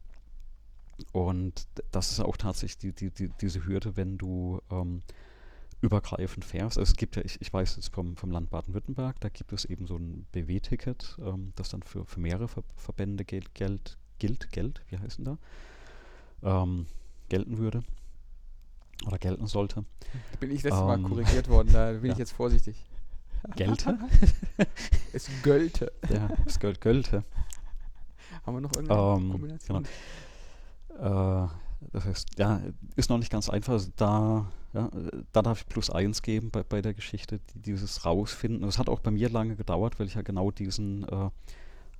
Und 1.13 1.67
das 1.91 2.13
ist 2.13 2.21
auch 2.21 2.37
tatsächlich 2.37 2.79
die, 2.79 2.93
die, 2.93 3.11
die, 3.11 3.31
diese 3.41 3.65
Hürde, 3.65 3.97
wenn 3.97 4.19
du 4.19 4.61
ähm, 4.71 5.03
übergreifend 5.81 6.45
fährst. 6.45 6.79
Also 6.79 6.93
es 6.93 6.97
gibt 6.97 7.17
ja, 7.17 7.25
ich, 7.25 7.41
ich 7.41 7.53
weiß 7.53 7.77
jetzt 7.77 7.93
vom, 7.95 8.17
vom 8.17 8.31
Land 8.31 8.51
Baden-Württemberg, 8.51 9.19
da 9.21 9.29
gibt 9.29 9.53
es 9.53 9.65
eben 9.65 9.87
so 9.87 9.97
ein 9.97 10.27
BW-Ticket, 10.33 11.19
ähm, 11.25 11.53
das 11.57 11.71
dann 11.71 11.83
für, 11.83 12.05
für 12.05 12.21
mehrere 12.21 12.49
Ver 12.49 12.63
Verbände 12.77 13.25
Geld, 13.25 13.55
Geld, 13.55 13.97
gilt, 14.19 14.53
Geld, 14.53 14.83
wie 14.89 14.99
heißen 14.99 15.25
da, 15.25 15.39
ähm, 16.43 16.87
gelten 17.29 17.59
würde 17.59 17.83
oder 19.07 19.19
gelten 19.19 19.47
sollte. 19.47 19.85
Bin 20.39 20.51
ich 20.51 20.63
letztes 20.63 20.83
Mal 20.83 20.99
Ähm, 20.99 21.05
korrigiert 21.05 21.49
worden, 21.49 21.71
da 21.73 21.93
bin 21.93 22.05
ja. 22.07 22.13
ich 22.13 22.19
jetzt 22.19 22.33
vorsichtig. 22.33 22.77
Gelte? 23.57 23.99
Es 25.13 25.29
gölte. 25.43 25.91
ja, 26.13 26.29
es 26.47 26.61
gilt, 26.61 26.81
gelte. 26.81 27.25
Haben 28.45 28.57
wir 28.57 28.61
noch 28.61 28.73
irgendeine 28.75 29.01
Ähm, 29.17 29.31
Kombination? 29.33 29.85
Äh, 29.85 29.89
das 30.99 32.05
heißt, 32.05 32.39
ja, 32.39 32.61
ist 32.97 33.11
noch 33.11 33.19
nicht 33.19 33.33
ganz 33.33 33.49
einfach. 33.49 33.75
Also 33.75 33.91
da, 33.97 34.51
ja, 34.73 34.87
äh, 34.87 35.23
da 35.33 35.43
darf 35.43 35.61
ich 35.61 35.69
plus 35.69 35.91
eins 35.91 36.23
geben 36.23 36.51
bei, 36.51 36.63
bei 36.63 36.83
der 36.83 36.95
Geschichte, 36.95 37.41
die, 37.55 37.61
dieses 37.61 38.05
Rausfinden. 38.05 38.63
Das 38.63 38.79
hat 38.79 38.89
auch 38.89 39.01
bei 39.01 39.11
mir 39.11 39.29
lange 39.29 39.57
gedauert, 39.57 39.99
weil 39.99 40.07
ich 40.07 40.15
ja 40.15 40.23
genau 40.23 40.51
diesen 40.51 41.05
äh, 41.09 41.31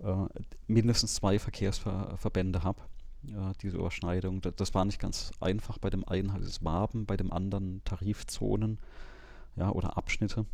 äh, 0.01 0.27
mindestens 0.67 1.15
zwei 1.15 1.39
Verkehrsverbände 1.39 2.63
habe. 2.63 2.81
Ja, 3.23 3.53
diese 3.61 3.77
Überschneidung. 3.77 4.41
Das, 4.41 4.55
das 4.57 4.75
war 4.75 4.85
nicht 4.85 5.01
ganz 5.01 5.33
einfach. 5.41 5.79
Bei 5.79 5.91
dem 5.91 6.07
einen 6.07 6.33
heißt 6.33 6.47
es 6.47 6.65
Waben, 6.65 7.07
bei 7.07 7.17
dem 7.17 7.33
anderen 7.33 7.83
Tarifzonen 7.85 8.79
ja, 9.57 9.71
oder 9.71 9.97
Abschnitte. 9.97 10.47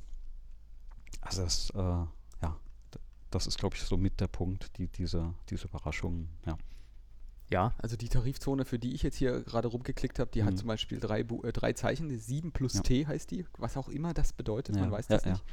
Also 1.20 1.42
das, 1.42 1.70
äh, 1.70 1.78
ja, 1.78 2.56
das 3.30 3.46
ist, 3.46 3.58
glaube 3.58 3.76
ich, 3.76 3.82
so 3.82 3.96
mit 3.96 4.20
der 4.20 4.28
Punkt, 4.28 4.78
die, 4.78 4.88
diese, 4.88 5.34
diese 5.48 5.68
Überraschung, 5.68 6.28
ja. 6.46 6.56
Ja, 7.50 7.74
also 7.78 7.96
die 7.96 8.08
Tarifzone, 8.08 8.64
für 8.64 8.78
die 8.78 8.92
ich 8.94 9.02
jetzt 9.02 9.16
hier 9.16 9.42
gerade 9.42 9.68
rumgeklickt 9.68 10.18
habe, 10.18 10.30
die 10.32 10.42
hat 10.44 10.54
Mhm. 10.54 10.56
zum 10.58 10.68
Beispiel 10.68 10.98
drei, 10.98 11.20
äh, 11.20 11.52
drei 11.52 11.72
Zeichen, 11.74 12.08
die 12.08 12.16
7 12.16 12.50
plus 12.52 12.74
Ja. 12.74 12.80
T 12.82 13.06
heißt 13.06 13.30
die, 13.30 13.44
was 13.58 13.76
auch 13.76 13.88
immer 13.88 14.14
das 14.14 14.32
bedeutet, 14.32 14.74
man 14.74 14.84
Ja, 14.86 14.90
weiß 14.90 15.08
ja, 15.08 15.16
das 15.16 15.24
ja. 15.24 15.30
nicht. 15.32 15.44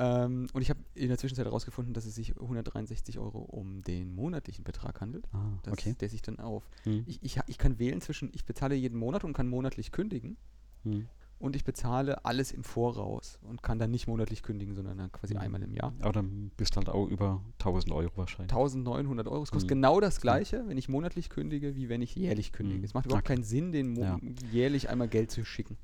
Ähm, 0.00 0.46
und 0.52 0.62
ich 0.62 0.70
habe 0.70 0.78
in 0.94 1.08
der 1.08 1.18
Zwischenzeit 1.18 1.44
herausgefunden, 1.46 1.92
dass 1.92 2.04
es 2.06 2.14
sich 2.14 2.36
163 2.40 3.18
Euro 3.18 3.40
um 3.40 3.82
den 3.82 4.14
monatlichen 4.14 4.62
Betrag 4.62 5.00
handelt. 5.00 5.26
Ah, 5.32 5.58
Das, 5.64 5.72
okay. 5.72 5.96
Der 5.98 6.08
sich 6.08 6.22
dann 6.22 6.38
auf. 6.38 6.68
Hm. 6.84 7.02
Ich, 7.06 7.20
ich, 7.24 7.40
ich 7.48 7.58
kann 7.58 7.80
wählen 7.80 8.00
zwischen, 8.00 8.30
ich 8.32 8.44
bezahle 8.44 8.76
jeden 8.76 8.96
Monat 8.96 9.24
und 9.24 9.32
kann 9.32 9.48
monatlich 9.48 9.90
kündigen 9.90 10.36
Hm. 10.84 11.08
Und 11.38 11.54
ich 11.56 11.64
bezahle 11.64 12.24
alles 12.24 12.50
im 12.52 12.64
Voraus 12.64 13.38
und 13.42 13.62
kann 13.62 13.78
dann 13.78 13.90
nicht 13.90 14.06
monatlich 14.08 14.42
kündigen, 14.42 14.74
sondern 14.74 14.98
dann 14.98 15.12
quasi 15.12 15.34
Mhm. 15.34 15.40
einmal 15.40 15.62
im 15.62 15.72
Jahr. 15.74 15.92
Aber 16.00 16.12
dann 16.12 16.50
bist 16.56 16.74
du 16.74 16.78
halt 16.78 16.88
auch 16.88 17.06
über 17.08 17.40
1000 17.58 17.92
Euro 17.94 18.10
wahrscheinlich. 18.16 18.50
1900 18.52 19.28
Euro. 19.28 19.42
Es 19.42 19.50
kostet 19.50 19.70
Mhm. 19.70 19.74
genau 19.74 20.00
das 20.00 20.20
gleiche, 20.20 20.64
wenn 20.66 20.76
ich 20.78 20.88
monatlich 20.88 21.30
kündige, 21.30 21.76
wie 21.76 21.88
wenn 21.88 22.02
ich 22.02 22.14
jährlich 22.16 22.52
kündige. 22.52 22.78
Mhm. 22.80 22.84
Es 22.84 22.94
macht 22.94 23.06
überhaupt 23.06 23.24
Okay. 23.26 23.34
keinen 23.34 23.44
Sinn, 23.44 23.72
den 23.72 23.92
Mo 23.92 24.02
Ja. 24.02 24.18
jährlich 24.50 24.88
einmal 24.90 25.08
Geld 25.08 25.30
zu 25.30 25.44
schicken. 25.44 25.76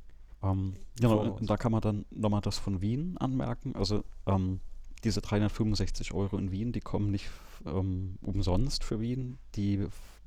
Ähm, 0.43 0.74
genau, 1.01 1.39
da 1.40 1.56
kann 1.56 1.72
man 1.72 1.81
dann 1.81 2.05
nochmal 2.10 2.40
das 2.43 2.59
von 2.59 2.81
Wien 2.82 3.16
anmerken. 3.18 3.74
Also 3.76 4.05
ähm, 4.26 4.60
diese 5.05 5.20
365 5.20 6.12
Euro 6.12 6.36
in 6.36 6.51
Wien, 6.51 6.72
die 6.72 6.81
kommen 6.81 7.10
nicht 7.10 7.31
ähm, 7.64 8.16
umsonst 8.20 8.85
für 8.85 9.01
Wien. 9.01 9.39
Die 9.55 9.86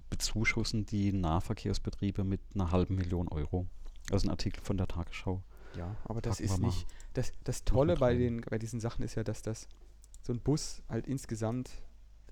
bezuschussen 0.10 0.86
die 0.86 1.12
Nahverkehrsbetriebe 1.12 2.24
mit 2.24 2.40
einer 2.56 2.72
halben 2.72 2.96
Million 2.96 3.28
Euro. 3.28 3.68
Also 4.12 4.28
ein 4.28 4.32
Artikel 4.32 4.62
von 4.64 4.78
der 4.78 4.88
Tagesschau. 4.88 5.42
Ja, 5.76 5.96
aber 6.06 6.22
das 6.22 6.38
Packen 6.38 6.50
ist 6.52 6.60
nicht. 6.60 6.88
Das, 7.14 7.32
das 7.44 7.64
Tolle 7.64 7.96
bei, 7.96 8.16
den, 8.16 8.42
bei 8.42 8.58
diesen 8.58 8.80
Sachen 8.80 9.04
ist 9.04 9.16
ja, 9.16 9.24
dass 9.24 9.42
das 9.42 9.68
so 10.22 10.34
ein 10.34 10.40
Bus 10.40 10.82
halt 10.90 11.08
insgesamt, 11.08 11.70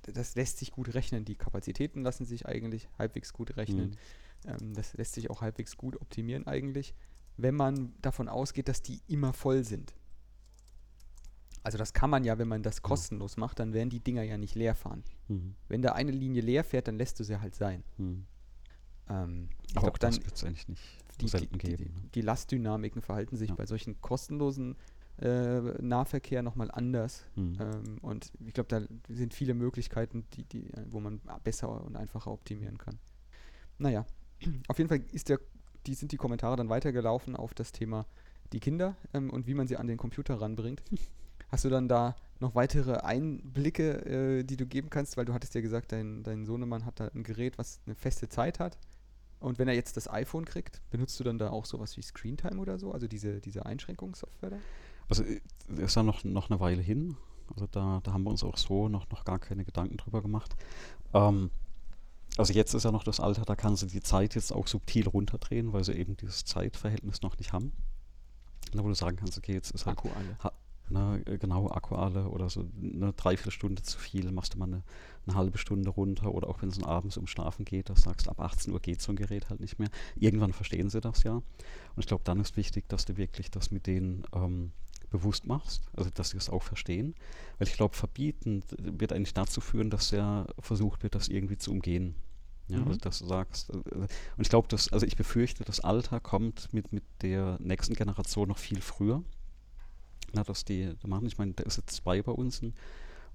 das 0.04 0.36
lässt 0.36 0.58
sich 0.60 0.72
gut 0.72 0.94
rechnen. 0.94 1.26
Die 1.26 1.36
Kapazitäten 1.36 2.02
lassen 2.02 2.26
sich 2.26 2.46
eigentlich 2.46 2.88
halbwegs 2.98 3.34
gut 3.34 3.58
rechnen. 3.58 3.98
Mhm. 4.46 4.52
Ähm, 4.52 4.74
das 4.74 4.94
lässt 4.94 5.14
sich 5.14 5.30
auch 5.30 5.42
halbwegs 5.42 5.78
gut 5.78 6.00
optimieren 6.00 6.48
eigentlich, 6.48 6.94
wenn 7.38 7.56
man 7.56 7.94
davon 8.02 8.30
ausgeht, 8.30 8.68
dass 8.68 8.82
die 8.82 9.02
immer 9.08 9.34
voll 9.34 9.64
sind. 9.64 9.94
Also 11.64 11.80
das 11.80 11.94
kann 11.94 12.12
man 12.12 12.24
ja, 12.24 12.38
wenn 12.38 12.48
man 12.48 12.62
das 12.62 12.84
kostenlos 12.84 13.38
macht, 13.38 13.60
dann 13.60 13.74
werden 13.74 13.90
die 13.90 14.00
Dinger 14.00 14.22
ja 14.22 14.38
nicht 14.38 14.54
leer 14.54 14.76
fahren. 14.76 15.04
Mhm. 15.28 15.56
Wenn 15.68 15.82
da 15.82 15.94
eine 15.94 16.12
Linie 16.12 16.42
leer 16.42 16.64
fährt, 16.64 16.88
dann 16.88 16.98
lässt 16.98 17.20
du 17.20 17.24
sie 17.24 17.42
halt 17.42 17.56
sein. 17.56 17.84
Mhm. 17.98 18.28
Ähm, 19.10 19.50
ich 19.68 19.74
glaube, 19.74 19.98
dann 19.98 20.16
das 20.30 20.44
eigentlich 20.44 20.68
nicht 20.68 21.05
die, 21.22 21.26
die, 21.28 21.76
die, 21.76 21.90
die 22.14 22.22
Lastdynamiken 22.22 23.02
verhalten 23.02 23.38
sich 23.38 23.50
Ja. 23.50 23.56
bei 23.56 23.66
solchen 23.66 24.00
kostenlosen 24.02 24.76
äh, 25.22 25.60
Nahverkehr 25.82 26.42
nochmal 26.44 26.70
anders. 26.72 27.24
Mhm. 27.36 27.58
Ähm, 27.60 27.98
und 28.02 28.32
ich 28.46 28.54
glaube, 28.54 28.68
da 28.68 28.82
sind 29.14 29.34
viele 29.34 29.54
Möglichkeiten, 29.54 30.26
die, 30.34 30.44
die, 30.44 30.70
wo 30.90 31.00
man 31.00 31.22
besser 31.44 31.84
und 31.84 31.96
einfacher 31.96 32.32
optimieren 32.32 32.78
kann. 32.78 33.00
Naja, 33.78 34.06
auf 34.68 34.78
jeden 34.78 34.90
Fall 34.90 35.02
ist 35.12 35.30
der, 35.30 35.40
die, 35.86 35.94
sind 35.94 36.12
die 36.12 36.18
Kommentare 36.18 36.56
dann 36.56 36.70
weitergelaufen 36.70 37.36
auf 37.36 37.54
das 37.54 37.72
Thema 37.72 38.06
die 38.54 38.60
Kinder 38.60 38.96
ähm, 39.14 39.30
und 39.30 39.48
wie 39.48 39.54
man 39.54 39.68
sie 39.68 39.78
an 39.78 39.88
den 39.88 39.98
Computer 39.98 40.40
ranbringt. 40.42 40.84
Hast 41.50 41.64
du 41.64 41.70
dann 41.70 41.88
da 41.88 42.16
noch 42.40 42.56
weitere 42.56 42.98
Einblicke, 42.98 44.06
äh, 44.06 44.44
die 44.44 44.58
du 44.58 44.66
geben 44.66 44.90
kannst? 44.90 45.16
Weil 45.16 45.26
du 45.26 45.34
hattest 45.34 45.56
ja 45.56 45.62
gesagt, 45.62 45.92
dein, 45.92 46.24
dein 46.24 46.46
Sohnemann 46.46 46.86
hat 46.86 47.00
da 47.00 47.08
ein 47.08 47.24
Gerät, 47.24 47.58
was 47.58 47.80
eine 47.86 47.96
feste 47.96 48.28
Zeit 48.28 48.60
hat. 48.60 48.78
Und 49.40 49.60
wenn 49.60 49.68
er 49.68 49.76
jetzt 49.76 49.98
das 49.98 50.10
iPhone 50.10 50.46
kriegt, 50.46 50.82
benutzt 50.90 51.20
du 51.20 51.24
dann 51.24 51.38
da 51.38 51.50
auch 51.50 51.66
sowas 51.66 51.98
wie 51.98 52.02
Screentime 52.02 52.60
oder 52.60 52.80
so? 52.80 52.92
Also 52.92 53.08
diese, 53.08 53.42
diese 53.42 53.66
Einschränkungssoftware 53.66 54.52
da? 54.52 54.58
Also 55.10 55.24
äh, 55.24 55.42
ist 55.78 55.96
ja 55.96 56.04
noch, 56.04 56.24
noch 56.24 56.50
eine 56.50 56.60
Weile 56.60 56.82
hin. 56.82 57.18
Also 57.54 57.68
da, 57.68 58.02
da 58.04 58.14
haben 58.14 58.24
wir 58.24 58.32
uns 58.32 58.44
auch 58.44 58.58
so 58.58 58.90
noch, 58.90 59.10
noch 59.10 59.24
gar 59.24 59.40
keine 59.40 59.66
Gedanken 59.66 59.98
drüber 59.98 60.22
gemacht. 60.22 60.56
Ähm, 61.14 61.52
also 62.38 62.54
jetzt 62.54 62.74
ist 62.74 62.84
ja 62.84 62.92
noch 62.92 63.04
das 63.04 63.20
Alter, 63.20 63.44
da 63.44 63.56
kann 63.56 63.76
sie 63.76 63.88
die 63.88 64.02
Zeit 64.02 64.36
jetzt 64.36 64.52
auch 64.52 64.68
subtil 64.68 65.08
runterdrehen, 65.08 65.74
weil 65.74 65.84
sie 65.84 65.94
eben 65.94 66.18
dieses 66.18 66.44
Zeitverhältnis 66.44 67.22
noch 67.22 67.38
nicht 67.38 67.54
haben. 67.54 67.72
Da 68.74 68.84
wo 68.84 68.88
du 68.88 68.96
sagen 68.96 69.16
kannst, 69.16 69.38
okay, 69.38 69.54
jetzt 69.54 69.72
ist 69.72 69.86
halt 69.86 69.98
Akku 69.98 70.10
alle. 70.10 70.54
ne, 70.90 71.24
genau 71.40 71.70
Akku 71.70 71.96
alle 71.96 72.28
oder 72.28 72.50
so 72.50 72.66
eine 72.82 73.14
Dreiviertelstunde 73.14 73.84
zu 73.84 74.00
viel, 74.00 74.32
machst 74.32 74.56
du 74.56 74.58
mal 74.58 74.66
eine, 74.66 74.84
eine 75.28 75.36
halbe 75.36 75.58
Stunde 75.58 75.90
runter 75.90 76.34
oder 76.34 76.50
auch 76.50 76.62
wenn 76.62 76.70
es 76.70 76.82
abends 76.84 77.18
um 77.18 77.28
Schlafen 77.28 77.66
geht, 77.66 77.90
dass 77.90 78.04
sagst 78.04 78.30
ab 78.30 78.40
18 78.40 78.74
Uhr 78.74 78.80
geht 78.80 79.02
so 79.02 79.12
ein 79.12 79.16
Gerät 79.16 79.50
halt 79.50 79.60
nicht 79.60 79.80
mehr. 79.80 79.90
Irgendwann 80.16 80.54
verstehen 80.54 80.90
sie 80.90 81.02
das 81.02 81.24
ja. 81.24 81.34
Und 81.34 81.44
ich 81.98 82.06
glaube, 82.06 82.24
dann 82.24 82.40
ist 82.40 82.58
wichtig, 82.58 82.88
dass 82.90 83.06
du 83.06 83.18
wirklich 83.18 83.52
das 83.52 83.72
mit 83.72 83.88
denen 83.88 84.24
ähm, 84.34 84.72
bewusst 85.10 85.46
machst, 85.46 85.84
also 85.96 86.10
dass 86.10 86.32
sie 86.32 86.38
es 86.38 86.50
auch 86.50 86.64
verstehen. 86.64 87.16
Weil 87.58 87.68
ich 87.68 87.74
glaube, 87.74 87.96
verbieten 87.96 88.64
wird 88.78 89.14
eigentlich 89.14 89.34
dazu 89.34 89.62
führen, 89.62 89.90
dass 89.90 90.12
ja 90.12 90.46
versucht 90.60 91.04
wird, 91.04 91.16
das 91.16 91.28
irgendwie 91.28 91.58
zu 91.58 91.72
umgehen. 91.72 92.16
Ja, 92.68 92.80
mhm. 92.80 92.88
also 92.88 93.00
dass 93.00 93.20
du 93.20 93.28
sagst, 93.28 93.70
äh, 93.70 93.74
und 93.74 94.10
ich 94.40 94.50
glaube, 94.50 94.68
dass, 94.68 94.92
also 94.92 95.06
ich 95.06 95.16
befürchte, 95.16 95.64
das 95.64 95.80
Alter 95.80 96.20
kommt 96.20 96.74
mit, 96.74 96.92
mit 96.92 97.04
der 97.22 97.58
nächsten 97.62 97.94
Generation 97.94 98.48
noch 98.48 98.58
viel 98.58 98.82
früher. 98.82 99.24
Na, 100.34 100.44
dass 100.44 100.66
die, 100.66 100.96
die 100.96 101.08
machen, 101.08 101.28
ich 101.28 101.38
meine, 101.38 101.54
der 101.54 101.66
ist 101.66 101.78
jetzt 101.78 101.96
zwei 101.96 102.22
bei 102.22 102.32
uns 102.32 102.62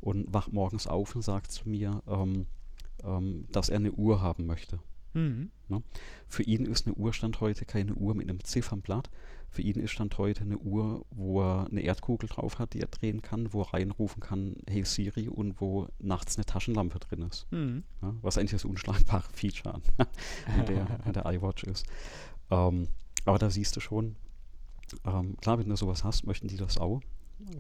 und 0.01 0.33
wacht 0.33 0.53
morgens 0.53 0.87
auf 0.87 1.15
und 1.15 1.23
sagt 1.23 1.51
zu 1.51 1.69
mir, 1.69 2.03
ähm, 2.07 2.47
ähm, 3.05 3.47
dass 3.53 3.69
er 3.69 3.77
eine 3.77 3.93
Uhr 3.93 4.21
haben 4.21 4.47
möchte. 4.47 4.81
Mhm. 5.13 5.51
Ne? 5.69 5.83
Für 6.29 6.43
ihn 6.43 6.67
ist 6.67 6.87
eine 6.87 6.95
Uhr 6.95 7.13
Stand 7.13 7.41
heute 7.41 7.65
keine 7.65 7.95
Uhr 7.95 8.15
mit 8.15 8.29
einem 8.29 8.43
Ziffernblatt. 8.45 9.11
Für 9.49 9.63
ihn 9.63 9.81
ist 9.81 9.91
Stand 9.91 10.17
heute 10.19 10.43
eine 10.43 10.59
Uhr, 10.59 11.05
wo 11.11 11.43
er 11.43 11.67
eine 11.67 11.81
Erdkugel 11.81 12.29
drauf 12.29 12.59
hat, 12.59 12.75
die 12.75 12.81
er 12.81 12.87
drehen 12.87 13.21
kann, 13.21 13.53
wo 13.53 13.63
er 13.63 13.75
reinrufen 13.75 14.23
kann, 14.23 14.55
hey 14.69 14.85
Siri, 14.85 15.29
und 15.29 15.61
wo 15.61 15.89
nachts 15.99 16.37
eine 16.37 16.45
Taschenlampe 16.45 17.01
drin 17.01 17.23
ist. 17.23 17.51
Mhm. 17.51 17.83
Ja, 18.03 18.15
was 18.23 18.39
eigentlich 18.39 18.53
das 18.53 18.65
unschlagbare 18.65 19.29
Feature 19.33 19.75
an, 19.75 19.83
an, 19.99 20.67
der, 20.67 21.05
an 21.05 21.13
der 21.13 21.27
iWatch 21.27 21.65
ist. 21.65 21.87
Ähm, 22.51 22.89
aber 23.25 23.39
da 23.39 23.51
siehst 23.51 23.75
du 23.75 23.81
schon, 23.81 24.15
ähm, 25.05 25.37
klar, 25.41 25.59
wenn 25.59 25.69
du 25.69 25.77
sowas 25.77 26.05
hast, 26.05 26.27
möchten 26.27 26.49
die 26.49 26.57
das 26.57 26.79
auch. 26.79 27.01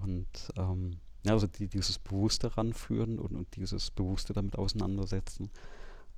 Und 0.03 0.53
ähm, 0.57 0.99
ja, 1.25 1.33
also 1.33 1.47
die, 1.47 1.69
dieses 1.69 1.99
Bewusste 1.99 2.57
ranführen 2.57 3.19
und, 3.19 3.35
und 3.35 3.57
dieses 3.57 3.91
Bewusste 3.91 4.33
damit 4.33 4.57
auseinandersetzen. 4.57 5.51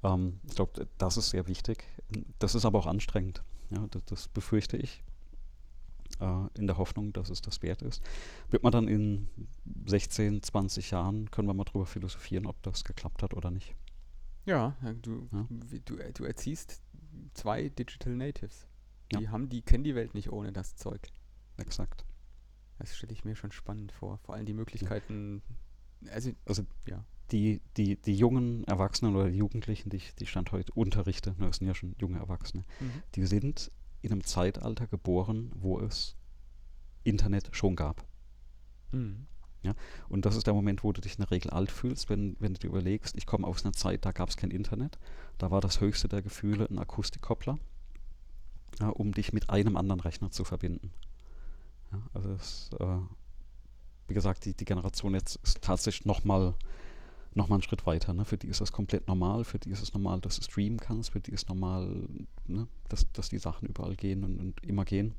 Ähm, 0.02 0.40
ich 0.48 0.54
glaube, 0.54 0.88
das 0.98 1.16
ist 1.16 1.30
sehr 1.30 1.46
wichtig. 1.48 1.84
Das 2.38 2.54
ist 2.54 2.64
aber 2.64 2.78
auch 2.78 2.86
anstrengend. 2.86 3.42
Ja, 3.70 3.86
das, 3.90 4.04
das 4.04 4.28
befürchte 4.28 4.76
ich. 4.76 5.02
Äh, 6.20 6.46
in 6.58 6.66
der 6.66 6.78
Hoffnung, 6.78 7.12
dass 7.12 7.30
es 7.30 7.40
das 7.40 7.62
wert 7.62 7.82
ist. 7.82 8.02
Wird 8.50 8.62
man 8.62 8.72
dann 8.72 8.88
in 8.88 9.28
16, 9.86 10.42
20 10.42 10.90
Jahren, 10.90 11.30
können 11.30 11.48
wir 11.48 11.54
mal 11.54 11.64
drüber 11.64 11.86
philosophieren, 11.86 12.46
ob 12.46 12.62
das 12.62 12.84
geklappt 12.84 13.22
hat 13.22 13.34
oder 13.34 13.50
nicht. 13.50 13.74
Ja, 14.44 14.76
du, 15.02 15.28
ja? 15.32 15.46
du, 15.48 15.96
du 16.14 16.24
erziehst 16.24 16.80
zwei 17.34 17.68
Digital 17.68 18.14
Natives. 18.14 18.66
Die 19.12 19.24
ja. 19.24 19.30
haben, 19.30 19.48
die 19.48 19.62
kennen 19.62 19.84
die 19.84 19.94
Welt 19.94 20.14
nicht 20.14 20.30
ohne 20.30 20.52
das 20.52 20.76
Zeug. 20.76 21.08
Exakt. 21.56 22.04
Das 22.82 22.96
stelle 22.96 23.12
ich 23.12 23.24
mir 23.24 23.36
schon 23.36 23.52
spannend 23.52 23.92
vor. 23.92 24.18
Vor 24.18 24.34
allem 24.34 24.44
die 24.44 24.52
Möglichkeiten. 24.52 25.40
Also, 26.10 26.32
also 26.46 26.64
ja. 26.88 27.04
Die, 27.30 27.60
die, 27.76 27.96
die 27.96 28.16
jungen 28.16 28.64
Erwachsenen 28.64 29.14
oder 29.14 29.30
die 29.30 29.38
Jugendlichen, 29.38 29.88
die 29.88 29.98
ich, 29.98 30.14
die 30.16 30.26
Stand 30.26 30.50
heute 30.50 30.72
unterrichte, 30.72 31.34
das 31.38 31.58
sind 31.58 31.68
ja 31.68 31.74
schon 31.74 31.94
junge 31.98 32.18
Erwachsene, 32.18 32.64
mhm. 32.80 33.02
die 33.14 33.24
sind 33.24 33.70
in 34.02 34.10
einem 34.10 34.24
Zeitalter 34.24 34.86
geboren, 34.88 35.50
wo 35.54 35.78
es 35.78 36.16
Internet 37.04 37.48
schon 37.52 37.76
gab. 37.76 38.04
Mhm. 38.90 39.28
Ja, 39.62 39.74
und 40.08 40.26
das 40.26 40.34
ist 40.34 40.48
der 40.48 40.54
Moment, 40.54 40.82
wo 40.82 40.92
du 40.92 41.00
dich 41.00 41.12
in 41.12 41.22
der 41.22 41.30
Regel 41.30 41.52
alt 41.52 41.70
fühlst, 41.70 42.10
wenn, 42.10 42.36
wenn 42.40 42.54
du 42.54 42.60
dir 42.60 42.66
überlegst, 42.66 43.16
ich 43.16 43.26
komme 43.26 43.46
aus 43.46 43.64
einer 43.64 43.72
Zeit, 43.72 44.04
da 44.04 44.10
gab 44.10 44.28
es 44.28 44.36
kein 44.36 44.50
Internet. 44.50 44.98
Da 45.38 45.52
war 45.52 45.60
das 45.60 45.80
höchste 45.80 46.08
der 46.08 46.20
Gefühle 46.20 46.68
ein 46.68 46.80
Akustikkoppler, 46.80 47.58
ja, 48.80 48.88
um 48.88 49.12
dich 49.12 49.32
mit 49.32 49.50
einem 49.50 49.76
anderen 49.76 50.00
Rechner 50.00 50.32
zu 50.32 50.42
verbinden. 50.42 50.92
Ja, 51.92 52.02
also 52.14 52.28
das, 52.30 52.70
äh, 52.78 52.98
wie 54.08 54.14
gesagt, 54.14 54.44
die, 54.44 54.54
die 54.54 54.64
Generation 54.64 55.14
jetzt 55.14 55.36
ist 55.42 55.62
tatsächlich 55.62 56.06
nochmal 56.06 56.54
noch 57.34 57.48
mal 57.48 57.56
einen 57.56 57.62
Schritt 57.62 57.86
weiter. 57.86 58.12
Ne? 58.12 58.24
Für 58.24 58.36
die 58.36 58.48
ist 58.48 58.60
das 58.60 58.72
komplett 58.72 59.08
normal, 59.08 59.44
für 59.44 59.58
die 59.58 59.70
ist 59.70 59.82
es 59.82 59.94
normal, 59.94 60.20
dass 60.20 60.36
du 60.36 60.42
streamen 60.42 60.78
kannst, 60.78 61.10
für 61.10 61.20
die 61.20 61.32
ist 61.32 61.48
normal, 61.48 62.06
ne? 62.46 62.68
dass, 62.88 63.10
dass 63.12 63.28
die 63.28 63.38
Sachen 63.38 63.68
überall 63.68 63.96
gehen 63.96 64.24
und, 64.24 64.38
und 64.38 64.64
immer 64.64 64.84
gehen. 64.84 65.14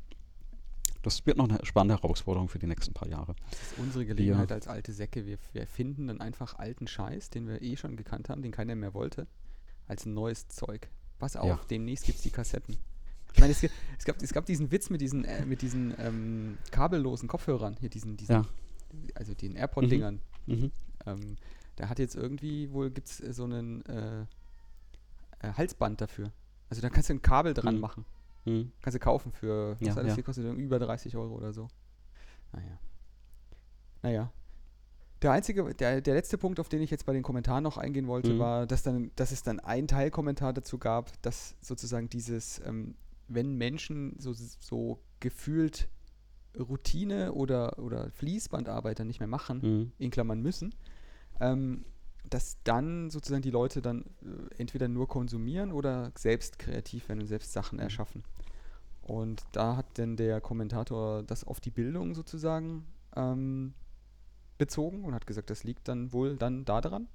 Das 1.02 1.26
wird 1.26 1.38
noch 1.38 1.50
eine 1.50 1.60
spannende 1.66 2.02
Herausforderung 2.02 2.48
für 2.48 2.60
die 2.60 2.68
nächsten 2.68 2.94
paar 2.94 3.10
Jahre. 3.10 3.36
Das 3.50 3.62
ist 3.62 3.80
unsere 3.80 4.06
Gelegenheit 4.06 4.50
wir, 4.50 4.56
als 4.56 4.68
alte 4.68 4.94
Säcke. 4.94 5.26
Wir, 5.26 5.38
wir 5.52 5.68
finden 5.68 6.08
dann 6.08 6.22
einfach 6.22 6.58
alten 6.60 6.88
Scheiß, 6.88 7.30
den 7.30 7.48
wir 7.48 7.62
eh 7.62 7.76
schon 7.76 7.98
gekannt 7.98 8.30
haben, 8.30 8.42
den 8.42 8.52
keiner 8.52 8.76
mehr 8.76 8.94
wollte, 8.94 9.28
als 9.88 10.06
neues 10.06 10.48
Zeug. 10.48 10.90
Pass 11.20 11.36
auf, 11.36 11.48
ja. 11.48 11.60
demnächst 11.70 12.06
gibt 12.06 12.20
es 12.20 12.24
die 12.24 12.30
Kassetten. 12.30 12.78
Ich 13.34 13.40
meine, 13.40 13.52
es, 13.52 13.64
es, 13.64 14.06
gab, 14.06 14.22
es 14.22 14.32
gab 14.34 14.46
diesen 14.46 14.72
Witz 14.72 14.90
mit 14.90 15.02
diesen, 15.02 15.26
äh, 15.26 15.46
mit 15.46 15.62
diesen 15.62 15.94
ähm, 15.98 16.58
kabellosen 16.72 17.28
Kopfhörern, 17.28 17.76
hier 17.80 17.90
diesen, 17.90 18.16
diesen 18.16 18.36
ja. 18.36 18.46
also 19.16 19.34
den 19.34 19.56
AirPod-Dingern. 19.56 20.22
Mhm. 20.46 20.56
Mhm. 20.56 20.72
Ähm, 21.06 21.36
da 21.76 21.90
hat 21.90 22.00
jetzt 22.00 22.16
irgendwie, 22.16 22.72
wohl 22.72 22.92
gibt 22.92 23.10
es 23.10 23.20
äh, 23.20 23.34
so 23.34 23.44
einen 23.46 23.86
äh, 23.86 24.22
äh, 25.40 25.54
Halsband 25.54 26.02
dafür. 26.02 26.32
Also 26.70 26.82
da 26.82 26.90
kannst 26.90 27.10
du 27.10 27.14
ein 27.14 27.22
Kabel 27.22 27.54
dran 27.54 27.76
mhm. 27.76 27.82
machen. 27.82 28.06
Mhm. 28.46 28.72
Kannst 28.82 28.96
du 28.96 29.00
kaufen 29.00 29.32
für, 29.32 29.78
was 29.80 29.88
ja, 29.88 29.96
das 29.96 30.08
ja. 30.08 30.16
hier 30.16 30.24
kostet? 30.24 30.54
Über 30.58 30.80
30 30.80 31.16
Euro 31.18 31.36
oder 31.36 31.54
so. 31.54 31.68
Naja. 32.52 32.80
Naja. 34.02 34.32
Der 35.22 35.32
einzige, 35.32 35.74
der, 35.74 36.02
der 36.02 36.14
letzte 36.16 36.38
Punkt, 36.38 36.60
auf 36.60 36.68
den 36.68 36.82
ich 36.82 36.92
jetzt 36.92 37.06
bei 37.06 37.14
den 37.14 37.24
Kommentaren 37.24 37.64
noch 37.64 37.78
eingehen 37.78 38.08
wollte, 38.08 38.34
mhm. 38.34 38.40
war, 38.40 38.68
dass, 38.68 38.84
dann, 38.84 39.12
dass 39.16 39.32
es 39.32 39.42
dann 39.42 39.60
einen 39.62 39.88
Teilkommentar 39.88 40.52
dazu 40.52 40.78
gab, 40.78 41.22
dass 41.22 41.56
sozusagen 41.62 42.10
dieses, 42.10 42.62
ähm, 42.66 42.96
wenn 43.28 43.56
Menschen 43.56 44.16
so, 44.20 44.34
so 44.34 45.00
gefühlt 45.20 45.90
Routine 46.58 47.34
oder, 47.34 47.80
oder 47.80 48.12
Fließbandarbeit 48.12 49.00
dann 49.00 49.08
nicht 49.08 49.20
mehr 49.20 49.28
machen, 49.28 49.60
mhm. 49.62 49.92
in 49.98 50.12
Klammern 50.12 50.42
müssen, 50.42 50.76
ähm, 51.40 51.86
dass 52.30 52.58
dann 52.64 53.10
sozusagen 53.10 53.42
die 53.42 53.52
Leute 53.52 53.82
dann 53.82 54.04
äh, 54.22 54.56
entweder 54.58 54.88
nur 54.88 55.08
konsumieren 55.08 55.72
oder 55.72 56.12
selbst 56.16 56.60
kreativ 56.60 57.10
werden 57.10 57.22
und 57.22 57.28
selbst 57.28 57.54
Sachen 57.54 57.78
mhm. 57.78 57.84
erschaffen. 57.84 58.24
Und 59.02 59.44
da 59.52 59.76
hat 59.76 59.98
dann 59.98 60.16
der 60.16 60.40
Kommentator 60.40 61.24
das 61.24 61.44
auf 61.44 61.60
die 61.60 61.72
Bildung 61.72 62.14
sozusagen 62.14 62.86
ähm, 63.16 63.74
bezogen 64.58 65.04
und 65.04 65.14
hat 65.14 65.28
gesagt, 65.28 65.50
das 65.50 65.64
liegt 65.64 65.88
dann 65.88 66.14
wohl 66.14 66.38
dann 66.38 66.64
daran. 66.64 67.08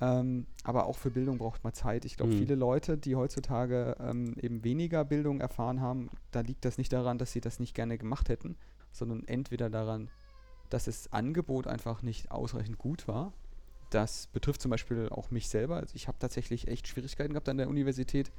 Ähm, 0.00 0.46
aber 0.64 0.86
auch 0.86 0.96
für 0.96 1.10
Bildung 1.10 1.38
braucht 1.38 1.62
man 1.62 1.74
Zeit. 1.74 2.04
Ich 2.04 2.16
glaube, 2.16 2.32
mhm. 2.32 2.38
viele 2.38 2.54
Leute, 2.54 2.96
die 2.96 3.16
heutzutage 3.16 3.96
ähm, 4.00 4.34
eben 4.40 4.64
weniger 4.64 5.04
Bildung 5.04 5.40
erfahren 5.40 5.80
haben, 5.80 6.08
da 6.30 6.40
liegt 6.40 6.64
das 6.64 6.78
nicht 6.78 6.92
daran, 6.92 7.18
dass 7.18 7.32
sie 7.32 7.40
das 7.40 7.60
nicht 7.60 7.74
gerne 7.74 7.98
gemacht 7.98 8.28
hätten, 8.30 8.56
sondern 8.92 9.26
entweder 9.28 9.68
daran, 9.68 10.08
dass 10.70 10.86
das 10.86 11.12
Angebot 11.12 11.66
einfach 11.66 12.02
nicht 12.02 12.30
ausreichend 12.30 12.78
gut 12.78 13.08
war. 13.08 13.32
Das 13.90 14.28
betrifft 14.28 14.62
zum 14.62 14.70
Beispiel 14.70 15.08
auch 15.10 15.30
mich 15.30 15.48
selber. 15.48 15.76
Also 15.76 15.94
ich 15.94 16.08
habe 16.08 16.18
tatsächlich 16.18 16.68
echt 16.68 16.88
Schwierigkeiten 16.88 17.34
gehabt 17.34 17.48
an 17.48 17.58
der 17.58 17.68
Universität, 17.68 18.30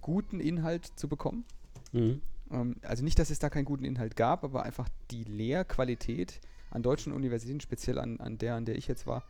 guten 0.00 0.40
Inhalt 0.40 0.86
zu 0.96 1.06
bekommen. 1.06 1.44
Mhm. 1.92 2.20
Ähm, 2.50 2.76
also 2.82 3.04
nicht, 3.04 3.18
dass 3.20 3.30
es 3.30 3.38
da 3.38 3.48
keinen 3.48 3.66
guten 3.66 3.84
Inhalt 3.84 4.16
gab, 4.16 4.42
aber 4.42 4.64
einfach 4.64 4.88
die 5.12 5.24
Lehrqualität 5.24 6.40
an 6.70 6.82
deutschen 6.82 7.12
Universitäten, 7.12 7.60
speziell 7.60 8.00
an, 8.00 8.18
an 8.18 8.38
der, 8.38 8.56
an 8.56 8.64
der 8.64 8.76
ich 8.76 8.88
jetzt 8.88 9.06
war, 9.06 9.22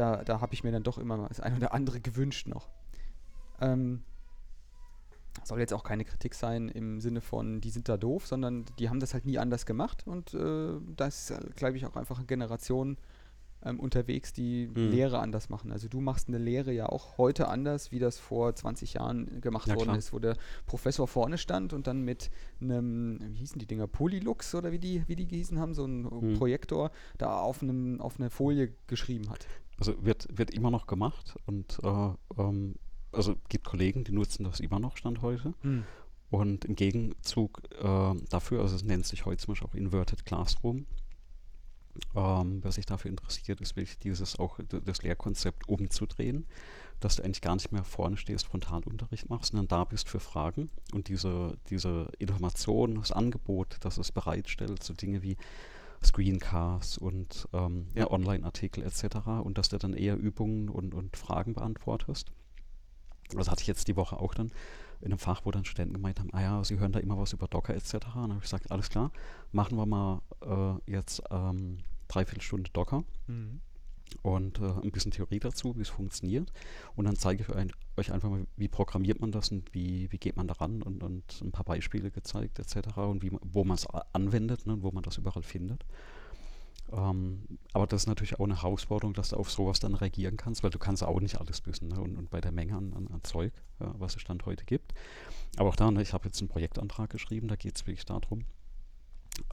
da, 0.00 0.24
da 0.24 0.40
habe 0.40 0.54
ich 0.54 0.64
mir 0.64 0.72
dann 0.72 0.82
doch 0.82 0.98
immer 0.98 1.28
das 1.28 1.40
eine 1.40 1.56
oder 1.56 1.74
andere 1.74 2.00
gewünscht 2.00 2.46
noch. 2.46 2.68
Ähm, 3.60 4.02
soll 5.44 5.60
jetzt 5.60 5.72
auch 5.72 5.84
keine 5.84 6.04
Kritik 6.04 6.34
sein 6.34 6.68
im 6.68 7.00
Sinne 7.00 7.20
von, 7.20 7.60
die 7.60 7.70
sind 7.70 7.88
da 7.88 7.96
doof, 7.96 8.26
sondern 8.26 8.64
die 8.78 8.88
haben 8.88 9.00
das 9.00 9.14
halt 9.14 9.26
nie 9.26 9.38
anders 9.38 9.66
gemacht 9.66 10.06
und 10.06 10.34
äh, 10.34 10.72
da 10.96 11.06
ist, 11.06 11.32
glaube 11.56 11.76
ich, 11.76 11.86
auch 11.86 11.96
einfach 11.96 12.18
eine 12.18 12.26
Generation 12.26 12.96
ähm, 13.62 13.78
unterwegs, 13.78 14.32
die 14.32 14.68
mhm. 14.68 14.90
Lehre 14.90 15.18
anders 15.18 15.48
machen. 15.50 15.70
Also 15.70 15.88
du 15.88 16.00
machst 16.00 16.28
eine 16.28 16.38
Lehre 16.38 16.72
ja 16.72 16.88
auch 16.88 17.18
heute 17.18 17.48
anders, 17.48 17.92
wie 17.92 17.98
das 17.98 18.18
vor 18.18 18.54
20 18.54 18.94
Jahren 18.94 19.40
gemacht 19.40 19.68
ja, 19.68 19.74
worden 19.74 19.88
klar. 19.88 19.98
ist, 19.98 20.12
wo 20.12 20.18
der 20.18 20.36
Professor 20.66 21.06
vorne 21.06 21.38
stand 21.38 21.72
und 21.72 21.86
dann 21.86 22.02
mit 22.02 22.30
einem, 22.60 23.18
wie 23.20 23.38
hießen 23.38 23.58
die 23.58 23.66
Dinger, 23.66 23.86
Polylux 23.86 24.54
oder 24.54 24.72
wie 24.72 24.78
die, 24.78 25.04
wie 25.08 25.16
die 25.16 25.28
gehießen 25.28 25.58
haben, 25.58 25.74
so 25.74 25.84
ein 25.84 26.02
mhm. 26.02 26.34
Projektor, 26.38 26.90
da 27.18 27.38
auf, 27.38 27.62
einem, 27.62 28.00
auf 28.00 28.18
eine 28.18 28.30
Folie 28.30 28.72
geschrieben 28.86 29.30
hat. 29.30 29.46
Also 29.80 30.04
wird, 30.04 30.28
wird 30.30 30.50
immer 30.50 30.70
noch 30.70 30.86
gemacht 30.86 31.34
und 31.46 31.78
äh, 31.82 32.10
ähm 32.38 32.76
also 33.12 33.36
gibt 33.48 33.66
Kollegen, 33.66 34.04
die 34.04 34.12
nutzen 34.12 34.44
das 34.44 34.60
immer 34.60 34.78
noch 34.78 34.96
Stand 34.96 35.22
heute. 35.22 35.54
Hm. 35.62 35.84
Und 36.30 36.64
im 36.64 36.76
Gegenzug 36.76 37.62
äh, 37.82 38.14
dafür, 38.28 38.62
also 38.62 38.76
es 38.76 38.84
nennt 38.84 39.04
sich 39.04 39.26
heute 39.26 39.42
zum 39.42 39.52
Beispiel 39.52 39.68
auch 39.68 39.74
Inverted 39.74 40.24
Classroom. 40.24 40.86
Ähm, 42.14 42.60
wer 42.62 42.70
sich 42.70 42.86
dafür 42.86 43.10
interessiert, 43.10 43.60
ist 43.60 43.74
wirklich 43.74 43.98
dieses 43.98 44.38
auch 44.38 44.60
das 44.68 45.02
Lehrkonzept 45.02 45.68
umzudrehen, 45.68 46.46
dass 47.00 47.16
du 47.16 47.24
eigentlich 47.24 47.40
gar 47.40 47.56
nicht 47.56 47.72
mehr 47.72 47.82
vorne 47.82 48.16
stehst, 48.16 48.46
Frontalunterricht 48.46 49.28
machst, 49.28 49.50
sondern 49.50 49.66
da 49.66 49.84
bist 49.84 50.08
für 50.08 50.20
Fragen 50.20 50.70
und 50.92 51.08
diese, 51.08 51.58
diese 51.68 52.12
Information, 52.20 52.94
das 52.94 53.10
Angebot, 53.10 53.78
das 53.80 53.98
es 53.98 54.12
bereitstellt, 54.12 54.84
so 54.84 54.94
Dinge 54.94 55.22
wie 55.22 55.36
Screencasts 56.02 56.98
und 56.98 57.48
ähm, 57.52 57.88
ja. 57.94 58.10
Online-Artikel 58.10 58.82
etc. 58.84 59.16
und 59.42 59.58
dass 59.58 59.68
du 59.68 59.78
dann 59.78 59.92
eher 59.92 60.16
Übungen 60.16 60.68
und, 60.68 60.94
und 60.94 61.16
Fragen 61.16 61.54
beantwortest 61.54 62.32
das 63.38 63.50
hatte 63.50 63.62
ich 63.62 63.66
jetzt 63.66 63.88
die 63.88 63.96
Woche 63.96 64.18
auch 64.18 64.34
dann, 64.34 64.50
in 65.00 65.06
einem 65.06 65.18
Fach, 65.18 65.42
wo 65.44 65.50
dann 65.50 65.64
Studenten 65.64 65.94
gemeint 65.94 66.20
haben, 66.20 66.30
ah 66.32 66.42
ja, 66.42 66.64
sie 66.64 66.78
hören 66.78 66.92
da 66.92 66.98
immer 66.98 67.16
was 67.16 67.32
über 67.32 67.48
Docker 67.48 67.74
etc. 67.74 67.94
Und 67.94 68.02
dann 68.04 68.22
habe 68.22 68.34
ich 68.36 68.42
gesagt, 68.42 68.70
alles 68.70 68.90
klar, 68.90 69.12
machen 69.52 69.76
wir 69.78 69.86
mal 69.86 70.20
äh, 70.42 70.90
jetzt 70.90 71.22
ähm, 71.30 71.78
dreiviertel 72.08 72.42
Stunde 72.42 72.70
Docker. 72.72 73.04
Mhm 73.26 73.60
und 74.22 74.58
äh, 74.60 74.64
ein 74.82 74.90
bisschen 74.90 75.12
Theorie 75.12 75.40
dazu, 75.40 75.76
wie 75.76 75.82
es 75.82 75.88
funktioniert. 75.88 76.52
Und 76.96 77.04
dann 77.04 77.16
zeige 77.16 77.42
ich 77.42 77.48
euch, 77.48 77.70
euch 77.96 78.12
einfach 78.12 78.30
mal, 78.30 78.46
wie 78.56 78.68
programmiert 78.68 79.20
man 79.20 79.32
das 79.32 79.50
und 79.50 79.72
wie, 79.74 80.10
wie 80.12 80.18
geht 80.18 80.36
man 80.36 80.46
daran 80.48 80.82
und, 80.82 81.02
und 81.02 81.40
ein 81.42 81.52
paar 81.52 81.64
Beispiele 81.64 82.10
gezeigt 82.10 82.58
etc. 82.58 82.96
und 82.96 83.22
wie, 83.22 83.30
wo 83.42 83.64
man 83.64 83.76
es 83.76 83.86
anwendet 84.12 84.66
ne, 84.66 84.74
und 84.74 84.82
wo 84.82 84.90
man 84.90 85.02
das 85.02 85.18
überall 85.18 85.42
findet. 85.42 85.84
Ähm, 86.92 87.42
aber 87.72 87.86
das 87.86 88.02
ist 88.02 88.06
natürlich 88.06 88.38
auch 88.40 88.44
eine 88.44 88.62
Herausforderung, 88.62 89.14
dass 89.14 89.30
du 89.30 89.36
auf 89.36 89.50
sowas 89.50 89.78
dann 89.78 89.94
reagieren 89.94 90.36
kannst, 90.36 90.62
weil 90.62 90.70
du 90.70 90.78
kannst 90.78 91.04
auch 91.04 91.20
nicht 91.20 91.38
alles 91.38 91.64
wissen 91.66 91.88
ne? 91.88 92.00
und, 92.00 92.16
und, 92.16 92.30
bei 92.30 92.40
der 92.40 92.52
Menge 92.52 92.76
an, 92.76 92.92
an, 92.94 93.06
an 93.08 93.22
Zeug, 93.22 93.52
ja, 93.78 93.94
was 93.98 94.16
es 94.16 94.22
Stand 94.22 94.44
heute 94.46 94.64
gibt. 94.64 94.92
Aber 95.56 95.68
auch 95.68 95.76
da, 95.76 95.90
ne, 95.90 96.02
ich 96.02 96.12
habe 96.12 96.26
jetzt 96.26 96.40
einen 96.40 96.48
Projektantrag 96.48 97.10
geschrieben, 97.10 97.48
da 97.48 97.56
geht 97.56 97.76
es 97.76 97.86
wirklich 97.86 98.06
darum, 98.06 98.44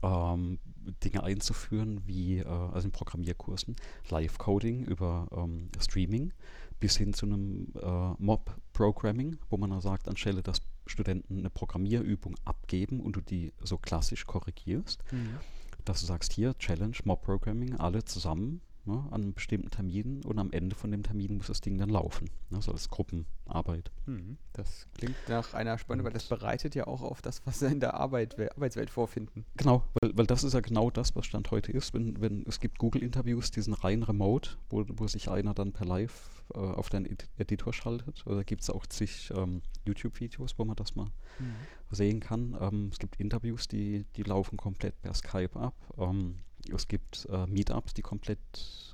ähm, 0.02 0.58
Dinge 1.04 1.22
einzuführen, 1.22 2.00
wie 2.06 2.38
äh, 2.38 2.46
also 2.46 2.86
in 2.86 2.92
Programmierkursen, 2.92 3.76
Live-Coding 4.10 4.84
über 4.84 5.28
ähm, 5.32 5.70
Streaming 5.78 6.32
bis 6.80 6.96
hin 6.96 7.12
zu 7.12 7.26
einem 7.26 7.72
äh, 7.80 8.14
Mob-Programming, 8.18 9.38
wo 9.50 9.56
man 9.56 9.70
dann 9.70 9.80
sagt, 9.80 10.08
anstelle 10.08 10.42
dass 10.42 10.62
Studenten 10.86 11.38
eine 11.38 11.50
Programmierübung 11.50 12.36
abgeben 12.44 13.00
und 13.00 13.16
du 13.16 13.20
die 13.20 13.52
so 13.62 13.76
klassisch 13.78 14.26
korrigierst, 14.26 15.02
mhm. 15.12 15.38
dass 15.84 16.00
du 16.00 16.06
sagst, 16.06 16.32
hier 16.32 16.56
Challenge, 16.58 16.96
Mob-Programming, 17.04 17.76
alle 17.76 18.04
zusammen 18.04 18.62
ne, 18.88 19.04
an 19.10 19.22
einem 19.22 19.34
bestimmten 19.34 19.70
Termin 19.70 20.24
und 20.24 20.38
am 20.38 20.50
Ende 20.50 20.74
von 20.74 20.90
dem 20.90 21.02
Termin 21.02 21.36
muss 21.36 21.46
das 21.46 21.60
Ding 21.60 21.78
dann 21.78 21.90
laufen. 21.90 22.30
Ne, 22.50 22.60
so 22.60 22.72
als 22.72 22.88
Gruppenarbeit. 22.88 23.90
Mhm. 24.06 24.38
Das 24.54 24.86
klingt 24.94 25.16
nach 25.28 25.54
einer 25.54 25.78
Spannung, 25.78 26.04
weil 26.04 26.12
das 26.12 26.24
bereitet 26.24 26.74
ja 26.74 26.86
auch 26.86 27.02
auf 27.02 27.22
das, 27.22 27.44
was 27.46 27.60
wir 27.60 27.68
in 27.68 27.80
der 27.80 27.94
Arbeit, 27.94 28.38
Arbeitswelt 28.56 28.90
vorfinden. 28.90 29.44
Genau, 29.56 29.84
weil, 30.00 30.16
weil 30.16 30.26
das 30.26 30.42
ist 30.42 30.54
ja 30.54 30.60
genau 30.60 30.90
das, 30.90 31.14
was 31.14 31.26
Stand 31.26 31.50
heute 31.50 31.70
ist. 31.70 31.94
Wenn, 31.94 32.20
wenn 32.20 32.44
es 32.46 32.60
gibt 32.60 32.78
Google-Interviews, 32.78 33.50
die 33.50 33.60
sind 33.60 33.74
rein 33.84 34.02
remote, 34.02 34.50
wo, 34.70 34.84
wo 34.88 35.06
sich 35.06 35.30
einer 35.30 35.54
dann 35.54 35.72
per 35.72 35.86
Live 35.86 36.42
äh, 36.54 36.58
auf 36.58 36.88
deinen 36.88 37.06
Editor 37.36 37.72
schaltet. 37.72 38.26
Oder 38.26 38.42
gibt 38.42 38.62
es 38.62 38.70
auch 38.70 38.86
zig 38.86 39.30
ähm, 39.36 39.62
YouTube-Videos, 39.86 40.58
wo 40.58 40.64
man 40.64 40.76
das 40.76 40.96
mal 40.96 41.06
mhm. 41.38 41.54
sehen 41.90 42.20
kann. 42.20 42.56
Ähm, 42.58 42.88
es 42.90 42.98
gibt 42.98 43.20
Interviews, 43.20 43.68
die, 43.68 44.06
die 44.16 44.22
laufen 44.22 44.56
komplett 44.56 45.00
per 45.02 45.12
Skype 45.12 45.58
ab. 45.58 45.74
Ähm, 45.98 46.40
es 46.74 46.88
gibt 46.88 47.26
äh, 47.30 47.46
Meetups, 47.46 47.94
die 47.94 48.02
komplett 48.02 48.38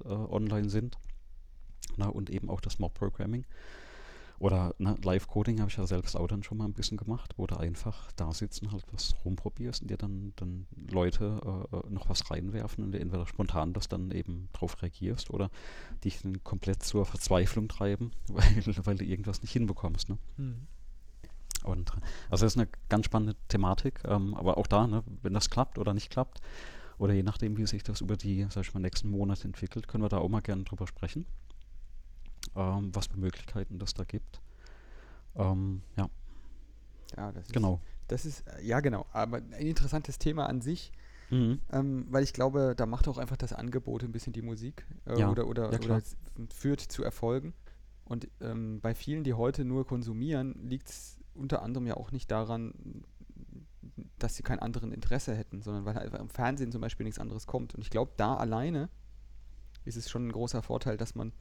äh, 0.04 0.08
online 0.08 0.70
sind. 0.70 0.98
Na, 1.96 2.08
und 2.08 2.30
eben 2.30 2.50
auch 2.50 2.60
das 2.60 2.78
Mob-Programming. 2.78 3.44
Oder 4.40 4.74
ne, 4.78 4.96
Live-Coding 5.02 5.60
habe 5.60 5.70
ich 5.70 5.76
ja 5.76 5.86
selbst 5.86 6.16
auch 6.16 6.26
dann 6.26 6.42
schon 6.42 6.58
mal 6.58 6.64
ein 6.64 6.72
bisschen 6.72 6.96
gemacht, 6.96 7.34
wo 7.36 7.46
du 7.46 7.56
einfach 7.56 8.10
da 8.12 8.32
sitzen, 8.32 8.72
halt 8.72 8.84
was 8.92 9.14
rumprobierst 9.24 9.82
und 9.82 9.90
dir 9.90 9.96
dann, 9.96 10.32
dann 10.36 10.66
Leute 10.90 11.40
äh, 11.72 11.76
äh 11.76 11.90
noch 11.90 12.08
was 12.08 12.30
reinwerfen 12.30 12.82
und 12.82 12.94
entweder 12.94 13.26
spontan 13.26 13.72
das 13.72 13.88
dann 13.88 14.10
eben 14.10 14.48
drauf 14.52 14.82
reagierst 14.82 15.30
oder 15.30 15.50
dich 16.02 16.20
dann 16.20 16.42
komplett 16.42 16.82
zur 16.82 17.06
Verzweiflung 17.06 17.68
treiben, 17.68 18.10
weil, 18.28 18.76
weil 18.84 18.96
du 18.96 19.04
irgendwas 19.04 19.40
nicht 19.40 19.52
hinbekommst. 19.52 20.08
Ne? 20.08 20.18
Mhm. 20.36 20.66
Und 21.62 21.92
also 22.28 22.44
das 22.44 22.54
ist 22.54 22.58
eine 22.58 22.68
ganz 22.88 23.06
spannende 23.06 23.36
Thematik, 23.48 24.00
ähm, 24.04 24.34
aber 24.34 24.58
auch 24.58 24.66
da, 24.66 24.86
ne, 24.86 25.02
wenn 25.22 25.32
das 25.32 25.48
klappt 25.48 25.78
oder 25.78 25.94
nicht 25.94 26.10
klappt, 26.10 26.40
oder 26.98 27.12
je 27.12 27.22
nachdem, 27.22 27.56
wie 27.56 27.66
sich 27.66 27.82
das 27.82 28.00
über 28.00 28.16
die, 28.16 28.46
sag 28.50 28.64
ich 28.64 28.74
mal, 28.74 28.80
nächsten 28.80 29.10
Monate 29.10 29.44
entwickelt, 29.44 29.88
können 29.88 30.04
wir 30.04 30.08
da 30.08 30.18
auch 30.18 30.28
mal 30.28 30.40
gerne 30.40 30.64
drüber 30.64 30.86
sprechen, 30.86 31.26
ähm, 32.56 32.94
was 32.94 33.06
für 33.06 33.18
Möglichkeiten 33.18 33.78
das 33.78 33.94
da 33.94 34.04
gibt. 34.04 34.40
Ähm, 35.36 35.82
ja. 35.96 36.08
Ja, 37.16 37.32
das 37.32 37.48
genau. 37.48 37.74
Ist, 37.74 37.82
das 38.08 38.26
ist, 38.26 38.48
äh, 38.48 38.64
ja 38.64 38.80
genau, 38.80 39.06
aber 39.12 39.38
ein 39.38 39.52
interessantes 39.52 40.18
Thema 40.18 40.46
an 40.46 40.60
sich. 40.60 40.92
Mhm. 41.30 41.60
Ähm, 41.72 42.06
weil 42.10 42.22
ich 42.22 42.32
glaube, 42.32 42.74
da 42.76 42.86
macht 42.86 43.08
auch 43.08 43.18
einfach 43.18 43.38
das 43.38 43.52
Angebot 43.52 44.04
ein 44.04 44.12
bisschen 44.12 44.32
die 44.32 44.42
Musik 44.42 44.86
äh, 45.06 45.18
ja. 45.18 45.30
oder, 45.30 45.46
oder, 45.46 45.72
ja, 45.72 45.78
oder 45.80 46.02
führt 46.50 46.80
zu 46.80 47.02
Erfolgen. 47.02 47.54
Und 48.04 48.28
ähm, 48.40 48.80
bei 48.80 48.94
vielen, 48.94 49.24
die 49.24 49.32
heute 49.32 49.64
nur 49.64 49.86
konsumieren, 49.86 50.68
liegt 50.68 50.90
es 50.90 51.18
unter 51.34 51.62
anderem 51.62 51.86
ja 51.86 51.96
auch 51.96 52.12
nicht 52.12 52.30
daran, 52.30 52.74
dass 54.18 54.34
sie 54.34 54.42
kein 54.42 54.58
anderen 54.58 54.92
Interesse 54.92 55.34
hätten, 55.34 55.62
sondern 55.62 55.84
weil 55.84 55.98
einfach 55.98 56.18
im 56.20 56.28
Fernsehen 56.28 56.72
zum 56.72 56.80
Beispiel 56.80 57.04
nichts 57.04 57.18
anderes 57.20 57.46
kommt. 57.46 57.74
Und 57.74 57.82
ich 57.82 57.90
glaube, 57.90 58.12
da 58.16 58.34
alleine 58.34 58.88
ist 59.84 59.96
es 59.96 60.10
schon 60.10 60.28
ein 60.28 60.32
großer 60.32 60.62
Vorteil, 60.62 60.96
dass 60.96 61.14
man 61.14 61.32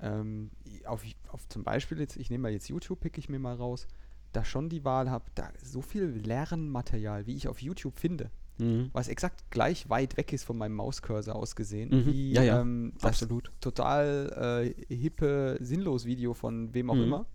ähm, 0.00 0.50
auf, 0.84 1.04
auf 1.28 1.48
zum 1.48 1.64
Beispiel 1.64 2.00
jetzt, 2.00 2.16
ich 2.16 2.30
nehme 2.30 2.42
mal 2.42 2.52
jetzt 2.52 2.68
YouTube, 2.68 3.00
pick 3.00 3.18
ich 3.18 3.28
mir 3.28 3.38
mal 3.38 3.54
raus, 3.54 3.86
da 4.32 4.44
schon 4.44 4.68
die 4.68 4.84
Wahl 4.84 5.10
habe, 5.10 5.24
da 5.34 5.50
so 5.62 5.82
viel 5.82 6.04
Lernmaterial, 6.04 7.26
wie 7.26 7.36
ich 7.36 7.48
auf 7.48 7.60
YouTube 7.60 7.98
finde, 7.98 8.30
mhm. 8.58 8.90
was 8.92 9.08
exakt 9.08 9.50
gleich 9.50 9.88
weit 9.88 10.16
weg 10.16 10.32
ist 10.32 10.44
von 10.44 10.56
meinem 10.56 10.74
Mauscursor 10.74 11.36
aus 11.36 11.54
gesehen, 11.54 11.90
mhm. 11.90 12.06
wie 12.06 12.32
ja, 12.32 12.42
ja. 12.42 12.60
Ähm, 12.60 12.94
das 12.94 13.22
Absolut. 13.22 13.52
total 13.60 14.74
äh, 14.88 14.94
hippe, 14.94 15.58
sinnlos 15.60 16.06
Video 16.06 16.34
von 16.34 16.72
wem 16.74 16.90
auch 16.90 16.94
mhm. 16.94 17.02
immer. 17.02 17.26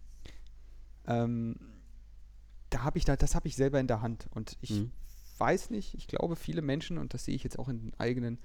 Ähm, 1.05 1.55
da 2.69 2.83
habe 2.83 2.97
ich 2.97 3.05
da, 3.05 3.15
das 3.15 3.35
habe 3.35 3.47
ich 3.47 3.55
selber 3.55 3.79
in 3.79 3.87
der 3.87 4.01
Hand. 4.01 4.27
Und 4.31 4.57
ich 4.61 4.71
mhm. 4.71 4.91
weiß 5.37 5.69
nicht, 5.69 5.93
ich 5.95 6.07
glaube, 6.07 6.35
viele 6.35 6.61
Menschen, 6.61 6.97
und 6.97 7.13
das 7.13 7.25
sehe 7.25 7.35
ich 7.35 7.43
jetzt 7.43 7.59
auch 7.59 7.69
in 7.69 7.79
den 7.79 7.93
eigenen 7.99 8.39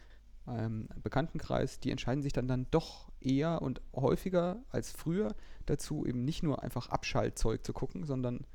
ähm, 0.47 0.89
Bekanntenkreis, 1.03 1.81
die 1.81 1.91
entscheiden 1.91 2.23
sich 2.23 2.33
dann 2.33 2.49
dann 2.49 2.67
doch 2.71 3.11
eher 3.21 3.63
und 3.63 3.81
häufiger 3.95 4.63
als 4.71 4.91
früher 4.91 5.35
dazu, 5.67 6.07
eben 6.07 6.25
nicht 6.25 6.43
nur 6.43 6.63
einfach 6.63 6.89
Abschaltzeug 6.89 7.65
zu 7.65 7.73
gucken, 7.73 8.05
sondern 8.05 8.47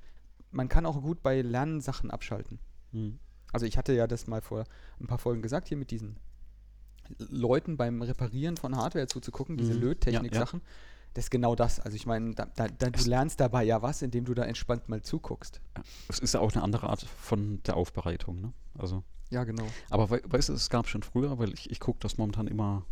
man 0.51 0.69
kann 0.69 0.85
auch 0.85 1.01
gut 1.01 1.23
bei 1.23 1.41
Lernsachen 1.41 2.11
abschalten. 2.11 2.59
Mhm. 2.91 3.19
Also 3.53 3.65
ich 3.65 3.77
hatte 3.77 3.93
ja 3.93 4.07
das 4.07 4.27
mal 4.27 4.41
vor 4.41 4.65
ein 4.99 5.07
paar 5.07 5.17
Folgen 5.17 5.41
gesagt, 5.41 5.69
hier 5.69 5.77
mit 5.77 5.91
diesen 5.91 6.17
Leuten 7.17 7.77
beim 7.77 8.01
Reparieren 8.01 8.57
von 8.57 8.75
Hardware 8.75 9.07
zuzugucken, 9.07 9.57
diese 9.57 9.73
mhm. 9.73 9.81
Löttechnik-Sachen. 9.81 10.59
Ja, 10.59 10.65
ja 10.65 10.71
das 11.17 11.25
ist 11.25 11.31
genau 11.31 11.55
das. 11.55 11.79
Also 11.79 11.95
ich 11.95 12.05
meine, 12.05 12.35
da, 12.35 12.45
da, 12.55 12.67
da, 12.67 12.91
du 12.91 13.09
lernst 13.09 13.39
dabei 13.39 13.63
ja 13.63 13.81
was, 13.81 14.03
indem 14.03 14.25
du 14.25 14.35
da 14.35 14.43
entspannt 14.43 14.87
mal 14.87 15.01
zuguckst. 15.01 15.61
Es 16.09 16.19
ist 16.19 16.35
ja 16.35 16.41
auch 16.41 16.53
eine 16.53 16.61
andere 16.63 16.87
Art 16.87 17.01
von 17.01 17.59
der 17.63 17.75
Aufbereitung, 17.75 18.39
ne? 18.39 18.53
Also. 18.77 19.03
Ja, 19.31 19.43
genau. 19.43 19.65
Aber 19.89 20.11
we 20.11 20.21
weißt 20.23 20.49
du, 20.49 20.53
es 20.53 20.69
gab 20.69 20.87
schon 20.87 21.01
früher, 21.01 21.39
weil 21.39 21.53
ich, 21.53 21.71
ich 21.71 21.79
gucke 21.79 21.97
das 22.01 22.19
momentan 22.19 22.45
immer, 22.45 22.85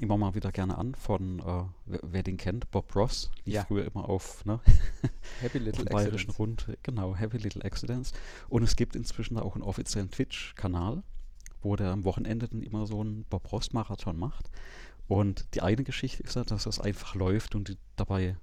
immer 0.00 0.16
mal 0.16 0.34
wieder 0.34 0.52
gerne 0.52 0.78
an 0.78 0.94
von, 0.94 1.40
äh, 1.40 1.64
wer, 1.84 2.00
wer, 2.02 2.22
den 2.22 2.38
kennt, 2.38 2.70
Bob 2.70 2.96
Ross, 2.96 3.30
lief 3.44 3.56
ja. 3.56 3.64
früher 3.66 3.84
immer 3.84 4.08
auf, 4.08 4.46
ne? 4.46 4.58
Happy 5.42 5.58
Little 5.58 5.84
Bayerischen 5.84 6.30
Rund, 6.30 6.66
genau, 6.82 7.14
Happy 7.14 7.36
Little 7.36 7.62
Accidents. 7.62 8.12
Und 8.48 8.62
es 8.62 8.74
gibt 8.74 8.96
inzwischen 8.96 9.36
auch 9.36 9.54
einen 9.54 9.64
offiziellen 9.64 10.10
Twitch-Kanal, 10.10 11.02
wo 11.60 11.76
der 11.76 11.90
am 11.90 12.04
Wochenende 12.04 12.48
dann 12.48 12.62
immer 12.62 12.86
so 12.86 13.02
einen 13.02 13.24
Bob 13.24 13.52
Ross-Marathon 13.52 14.18
macht. 14.18 14.50
Und 15.08 15.54
die 15.54 15.62
eine 15.62 15.84
Geschichte 15.84 16.22
ist 16.22 16.36
ja, 16.36 16.44
dass 16.44 16.64
das 16.64 16.78
einfach 16.78 17.14
läuft 17.14 17.54
und 17.54 17.70
du 17.70 17.74
dabei 17.96 18.36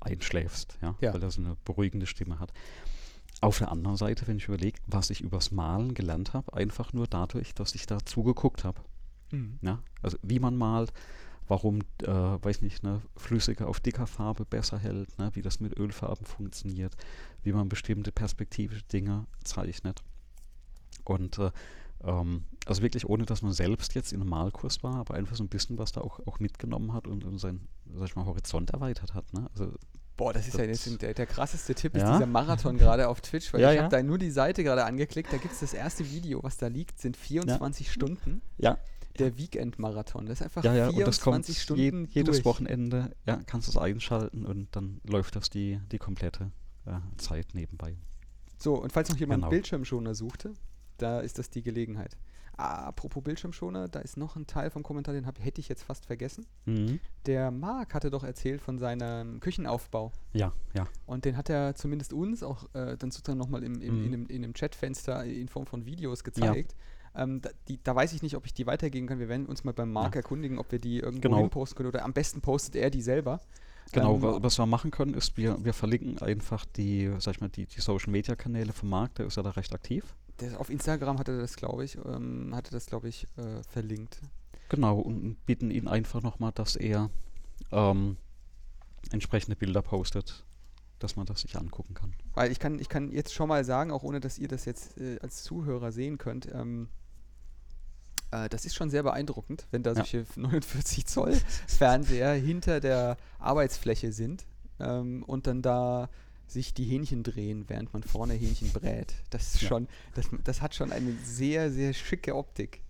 einschläfst, 0.00 0.78
ja? 0.80 0.94
ja, 1.00 1.12
weil 1.12 1.30
so 1.30 1.40
eine 1.40 1.56
beruhigende 1.64 2.06
Stimme 2.06 2.38
hat. 2.38 2.52
Auf 3.40 3.58
der 3.58 3.70
anderen 3.70 3.96
Seite, 3.96 4.26
wenn 4.26 4.38
ich 4.38 4.46
überlege, 4.46 4.78
was 4.86 5.10
ich 5.10 5.20
übers 5.20 5.50
Malen 5.50 5.94
gelernt 5.94 6.32
habe, 6.32 6.54
einfach 6.54 6.92
nur 6.92 7.06
dadurch, 7.06 7.54
dass 7.54 7.74
ich 7.74 7.86
da 7.86 7.98
zugeguckt 8.04 8.64
habe. 8.64 8.80
Mhm. 9.30 9.58
Ja? 9.62 9.82
Also 10.00 10.16
wie 10.22 10.38
man 10.38 10.56
malt, 10.56 10.92
warum, 11.48 11.80
äh, 12.02 12.06
weiß 12.06 12.62
nicht, 12.62 12.82
ne, 12.82 13.02
flüssige 13.16 13.66
auf 13.66 13.80
dicker 13.80 14.06
Farbe 14.06 14.44
besser 14.44 14.78
hält, 14.78 15.18
ne, 15.18 15.30
wie 15.34 15.42
das 15.42 15.60
mit 15.60 15.78
Ölfarben 15.78 16.24
funktioniert, 16.24 16.96
wie 17.42 17.52
man 17.52 17.68
bestimmte 17.68 18.12
perspektivische 18.12 18.84
Dinge 18.84 19.26
zeichnet. 19.44 20.02
Und 21.04 21.38
äh, 21.38 21.50
ähm, 22.04 22.44
also 22.66 22.82
wirklich 22.82 23.08
ohne, 23.08 23.24
dass 23.24 23.42
man 23.42 23.52
selbst 23.52 23.94
jetzt 23.94 24.12
in 24.12 24.20
einem 24.20 24.30
Malkurs 24.30 24.82
war, 24.82 24.96
aber 24.96 25.14
einfach 25.14 25.36
so 25.36 25.44
ein 25.44 25.48
bisschen 25.48 25.78
was 25.78 25.92
da 25.92 26.00
auch, 26.00 26.20
auch 26.26 26.40
mitgenommen 26.40 26.92
hat 26.92 27.06
und, 27.06 27.24
und 27.24 27.38
seinen, 27.38 27.68
sag 27.94 28.08
ich 28.08 28.16
mal, 28.16 28.26
Horizont 28.26 28.70
erweitert 28.70 29.14
hat. 29.14 29.32
Ne? 29.32 29.48
Also, 29.52 29.72
Boah, 30.16 30.32
das 30.32 30.46
ist 30.46 30.54
das 30.54 30.62
ja 30.62 30.66
jetzt 30.66 31.02
der, 31.02 31.12
der, 31.12 31.26
krasseste 31.26 31.74
Tipp, 31.74 31.94
ist 31.94 32.02
ja? 32.02 32.14
dieser 32.14 32.26
Marathon 32.26 32.78
gerade 32.78 33.08
auf 33.08 33.20
Twitch, 33.20 33.52
weil 33.52 33.60
ja, 33.60 33.70
ich 33.70 33.76
ja. 33.76 33.82
habe 33.82 33.94
da 33.94 34.02
nur 34.02 34.18
die 34.18 34.30
Seite 34.30 34.64
gerade 34.64 34.84
angeklickt, 34.84 35.32
da 35.32 35.36
gibt 35.36 35.52
es 35.52 35.60
das 35.60 35.74
erste 35.74 36.10
Video, 36.10 36.42
was 36.42 36.56
da 36.56 36.68
liegt, 36.68 36.98
sind 36.98 37.16
24 37.16 37.92
Stunden. 37.92 38.40
Ja. 38.56 38.78
Der 39.18 39.38
Weekend-Marathon. 39.38 40.26
Das 40.26 40.40
ist 40.40 40.44
einfach 40.44 40.62
ja, 40.62 40.74
ja, 40.74 40.90
24 40.90 40.98
und 40.98 41.06
das 41.06 41.20
kommt 41.20 41.46
Stunden. 41.46 42.04
Je, 42.04 42.20
jedes 42.20 42.36
durch. 42.36 42.44
Wochenende 42.44 43.16
ja, 43.24 43.40
kannst 43.46 43.68
du 43.68 43.72
es 43.72 43.78
einschalten 43.78 44.44
und 44.44 44.68
dann 44.76 45.00
läuft 45.04 45.36
das 45.36 45.48
die, 45.48 45.80
die 45.90 45.96
komplette 45.96 46.50
äh, 46.84 46.92
Zeit 47.16 47.54
nebenbei. 47.54 47.96
So, 48.58 48.74
und 48.74 48.92
falls 48.92 49.08
noch 49.08 49.16
jemand 49.16 49.42
genau. 49.42 49.50
Bildschirmschoner 49.50 50.14
suchte, 50.14 50.52
da 50.98 51.20
ist 51.20 51.38
das 51.38 51.50
die 51.50 51.62
Gelegenheit. 51.62 52.16
Ah, 52.58 52.86
apropos 52.86 53.22
Bildschirmschoner, 53.22 53.86
da 53.86 54.00
ist 54.00 54.16
noch 54.16 54.34
ein 54.34 54.46
Teil 54.46 54.70
vom 54.70 54.82
Kommentar, 54.82 55.12
den 55.12 55.26
hab, 55.26 55.38
hätte 55.44 55.60
ich 55.60 55.68
jetzt 55.68 55.82
fast 55.82 56.06
vergessen. 56.06 56.46
Mhm. 56.64 57.00
Der 57.26 57.50
Marc 57.50 57.92
hatte 57.92 58.08
doch 58.08 58.24
erzählt 58.24 58.62
von 58.62 58.78
seinem 58.78 59.40
Küchenaufbau. 59.40 60.10
Ja, 60.32 60.54
ja. 60.74 60.86
Und 61.04 61.26
den 61.26 61.36
hat 61.36 61.50
er 61.50 61.74
zumindest 61.74 62.14
uns 62.14 62.42
auch 62.42 62.64
äh, 62.72 62.96
dann 62.96 63.10
sozusagen 63.10 63.38
nochmal 63.38 63.62
im, 63.62 63.82
im, 63.82 63.98
mhm. 63.98 64.04
in, 64.04 64.14
einem, 64.14 64.26
in 64.28 64.44
einem 64.44 64.52
Chatfenster 64.54 65.22
in 65.26 65.48
Form 65.48 65.66
von 65.66 65.84
Videos 65.84 66.24
gezeigt. 66.24 66.74
Ja. 67.14 67.22
Ähm, 67.22 67.42
da, 67.42 67.50
die, 67.68 67.78
da, 67.82 67.94
weiß 67.94 68.14
ich 68.14 68.22
nicht, 68.22 68.36
ob 68.36 68.46
ich 68.46 68.54
die 68.54 68.66
weitergeben 68.66 69.06
kann. 69.06 69.18
Wir 69.18 69.28
werden 69.28 69.44
uns 69.44 69.64
mal 69.64 69.72
beim 69.72 69.92
Marc 69.92 70.14
ja. 70.14 70.20
erkundigen, 70.22 70.58
ob 70.58 70.72
wir 70.72 70.78
die 70.78 71.00
irgendwo 71.00 71.28
genau. 71.28 71.48
posten 71.48 71.76
können. 71.76 71.90
Oder 71.90 72.04
am 72.06 72.14
besten 72.14 72.40
postet 72.40 72.76
er 72.76 72.88
die 72.88 73.02
selber. 73.02 73.40
Genau, 73.92 74.14
Ähm, 74.14 74.22
wa- 74.22 74.38
was 74.40 74.58
wir 74.58 74.64
machen 74.64 74.90
können, 74.90 75.12
ist, 75.12 75.36
wir, 75.36 75.62
wir 75.62 75.74
verlinken 75.74 76.22
einfach 76.22 76.64
die, 76.64 77.12
sag 77.18 77.34
ich 77.34 77.40
mal, 77.42 77.50
die, 77.50 77.66
die 77.66 77.80
Social 77.82 78.10
Media 78.10 78.34
Kanäle 78.34 78.72
vom 78.72 78.88
Markt, 78.88 79.18
der 79.18 79.26
ist 79.26 79.36
ja 79.36 79.42
da 79.42 79.50
recht 79.50 79.74
aktiv. 79.74 80.14
Der, 80.40 80.60
auf 80.60 80.68
Instagram 80.70 81.18
hatte 81.18 81.38
das, 81.38 81.56
glaube 81.56 81.84
ich, 81.84 81.96
ähm, 82.04 82.54
hatte 82.54 82.70
das, 82.70 82.86
glaube 82.86 83.08
ich, 83.08 83.26
äh, 83.36 83.62
verlinkt. 83.68 84.20
Genau, 84.68 84.98
und 84.98 85.36
bitten 85.46 85.70
ihn 85.70 85.88
einfach 85.88 86.22
nochmal, 86.22 86.52
dass 86.52 86.76
er 86.76 87.08
ähm, 87.72 88.16
entsprechende 89.10 89.56
Bilder 89.56 89.80
postet, 89.82 90.44
dass 90.98 91.16
man 91.16 91.24
das 91.26 91.42
sich 91.42 91.56
angucken 91.56 91.94
kann. 91.94 92.14
Weil 92.34 92.50
ich 92.50 92.58
kann, 92.58 92.78
ich 92.78 92.88
kann 92.88 93.12
jetzt 93.12 93.32
schon 93.32 93.48
mal 93.48 93.64
sagen, 93.64 93.90
auch 93.90 94.02
ohne 94.02 94.20
dass 94.20 94.38
ihr 94.38 94.48
das 94.48 94.64
jetzt 94.64 94.98
äh, 94.98 95.18
als 95.20 95.42
Zuhörer 95.44 95.92
sehen 95.92 96.18
könnt, 96.18 96.48
ähm, 96.52 96.88
äh, 98.32 98.48
das 98.48 98.64
ist 98.64 98.74
schon 98.74 98.90
sehr 98.90 99.02
beeindruckend, 99.04 99.66
wenn 99.70 99.82
da 99.82 99.90
Ja. 99.90 99.96
solche 99.96 100.26
49 100.36 101.06
Zoll 101.06 101.34
Fernseher 101.66 102.32
hinter 102.34 102.80
der 102.80 103.16
Arbeitsfläche 103.38 104.12
sind 104.12 104.46
ähm, 104.80 105.22
und 105.22 105.46
dann 105.46 105.62
da 105.62 106.08
sich 106.46 106.74
die 106.74 106.84
Hähnchen 106.84 107.22
drehen, 107.22 107.64
während 107.68 107.92
man 107.92 108.02
vorne 108.02 108.34
Hähnchen 108.34 108.72
brät. 108.72 109.14
Das 109.30 109.54
ist 109.54 109.62
Ja. 109.62 109.68
schon, 109.68 109.88
das, 110.14 110.26
das 110.44 110.62
hat 110.62 110.74
schon 110.74 110.92
eine 110.92 111.12
sehr, 111.24 111.70
sehr 111.72 111.92
schicke 111.92 112.34
Optik. 112.36 112.80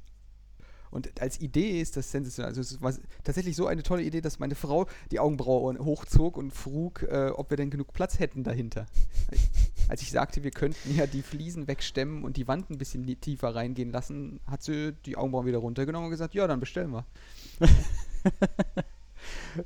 Und 0.92 1.20
als 1.20 1.40
Idee 1.40 1.80
ist 1.80 1.96
das 1.96 2.10
sensationell. 2.10 2.48
Also 2.48 2.60
es 2.60 2.80
war 2.80 2.94
tatsächlich 3.24 3.56
so 3.56 3.66
eine 3.66 3.82
tolle 3.82 4.02
Idee, 4.04 4.20
dass 4.20 4.38
meine 4.38 4.54
Frau 4.54 4.86
die 5.10 5.18
Augenbrauen 5.18 5.78
hochzog 5.78 6.36
und 6.36 6.52
frug, 6.52 7.02
äh, 7.02 7.30
ob 7.34 7.50
wir 7.50 7.56
denn 7.56 7.70
genug 7.70 7.92
Platz 7.92 8.18
hätten 8.18 8.44
dahinter. 8.44 8.86
Als 9.88 10.00
ich 10.00 10.10
sagte, 10.10 10.42
wir 10.44 10.52
könnten 10.52 10.94
ja 10.96 11.06
die 11.06 11.22
Fliesen 11.22 11.66
wegstemmen 11.66 12.24
und 12.24 12.36
die 12.36 12.46
Wand 12.48 12.70
ein 12.70 12.78
bisschen 12.78 13.04
tiefer 13.20 13.54
reingehen 13.54 13.90
lassen, 13.90 14.40
hat 14.46 14.62
sie 14.62 14.92
die 15.04 15.16
Augenbrauen 15.16 15.44
wieder 15.46 15.58
runtergenommen 15.58 16.06
und 16.06 16.10
gesagt, 16.12 16.34
ja, 16.34 16.46
dann 16.46 16.60
bestellen 16.60 16.90
wir. 16.92 17.04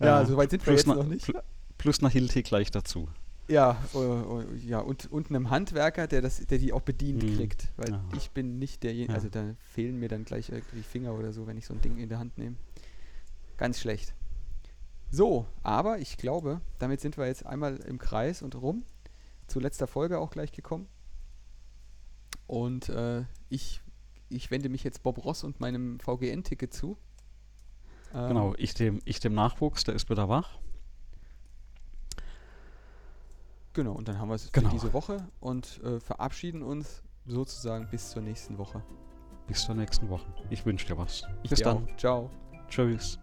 ja, 0.01 0.25
so 0.25 0.37
weit 0.37 0.51
sind 0.51 0.61
wir 0.63 0.73
plus 0.73 0.81
jetzt 0.81 0.87
noch 0.87 1.05
nicht. 1.05 1.27
pl- 1.29 1.43
Plus 1.79 2.01
eine 2.01 2.09
Hilti 2.11 2.43
gleich 2.43 2.71
dazu. 2.71 3.09
Ja, 3.51 3.83
äh, 3.95 3.99
äh, 3.99 4.57
ja 4.59 4.79
und, 4.79 5.11
und 5.11 5.29
einem 5.29 5.51
Handwerker, 5.51 6.07
der, 6.07 6.23
das, 6.23 6.47
der 6.47 6.59
die 6.59 6.73
auch 6.73 6.83
bedient 6.83 7.23
Mhm. 7.23 7.37
kriegt. 7.37 7.69
Weil 7.77 7.91
Ja. 7.91 8.05
ich 8.17 8.31
bin 8.31 8.59
nicht 8.59 8.83
derjenige, 8.83 9.13
Ja. 9.13 9.17
also 9.17 9.29
da 9.29 9.55
fehlen 9.59 9.99
mir 9.99 10.09
dann 10.09 10.25
gleich 10.25 10.49
irgendwie 10.51 10.83
Finger 10.83 11.15
oder 11.15 11.33
so, 11.33 11.47
wenn 11.47 11.57
ich 11.59 11.67
so 11.67 11.75
ein 11.75 11.81
Ding 11.81 11.99
in 11.99 12.09
der 12.09 12.19
Hand 12.19 12.39
nehme. 12.39 12.57
Ganz 13.57 13.81
schlecht. 13.81 14.15
So, 15.11 15.47
aber 15.65 15.99
ich 15.99 16.17
glaube, 16.17 16.61
damit 16.79 17.01
sind 17.01 17.19
wir 17.19 17.27
jetzt 17.27 17.45
einmal 17.45 17.77
im 17.79 17.99
Kreis 17.99 18.43
und 18.43 18.55
rum. 18.55 18.85
Zu 19.49 19.59
letzter 19.59 19.89
Folge 19.89 20.21
auch 20.21 20.31
gleich 20.31 20.53
gekommen. 20.53 20.87
Und 22.47 22.89
äh, 22.89 23.25
ich, 23.49 23.81
ich 24.29 24.51
wende 24.53 24.69
mich 24.69 24.85
jetzt 24.85 25.03
Bob 25.03 25.25
Ross 25.25 25.43
und 25.45 25.59
meinem 25.61 25.99
VGN-Ticket 26.01 26.73
zu. 26.73 26.97
Ähm, 28.15 28.29
Genau, 28.29 28.55
ich 28.59 28.75
dem, 28.75 29.01
ich 29.05 29.19
dem 29.21 29.35
Nachwuchs, 29.35 29.85
der 29.85 29.95
ist 29.97 30.09
wieder 30.09 30.29
wach. 30.29 30.59
Genau, 33.73 33.93
und 33.93 34.09
dann 34.09 34.19
haben 34.19 34.29
wir 34.29 34.35
es 34.35 34.51
Genau. 34.51 34.69
für 34.69 34.75
diese 34.75 34.93
Woche 34.93 35.29
und 35.41 35.81
äh, 35.85 36.01
verabschieden 36.01 36.63
uns 36.63 37.03
sozusagen 37.27 37.89
bis 37.91 38.11
zur 38.11 38.23
nächsten 38.23 38.59
Woche. 38.59 38.83
Bis 39.47 39.63
zur 39.65 39.75
nächsten 39.75 40.09
Woche. 40.09 40.27
Ich 40.51 40.65
wünsche 40.67 40.87
dir 40.87 40.99
was. 40.99 41.23
Ich 41.43 41.51
Bis 41.51 41.61
dann. 41.61 41.85
auch. 41.89 41.97
Ciao. 41.97 42.31
Tschüss. 42.69 43.19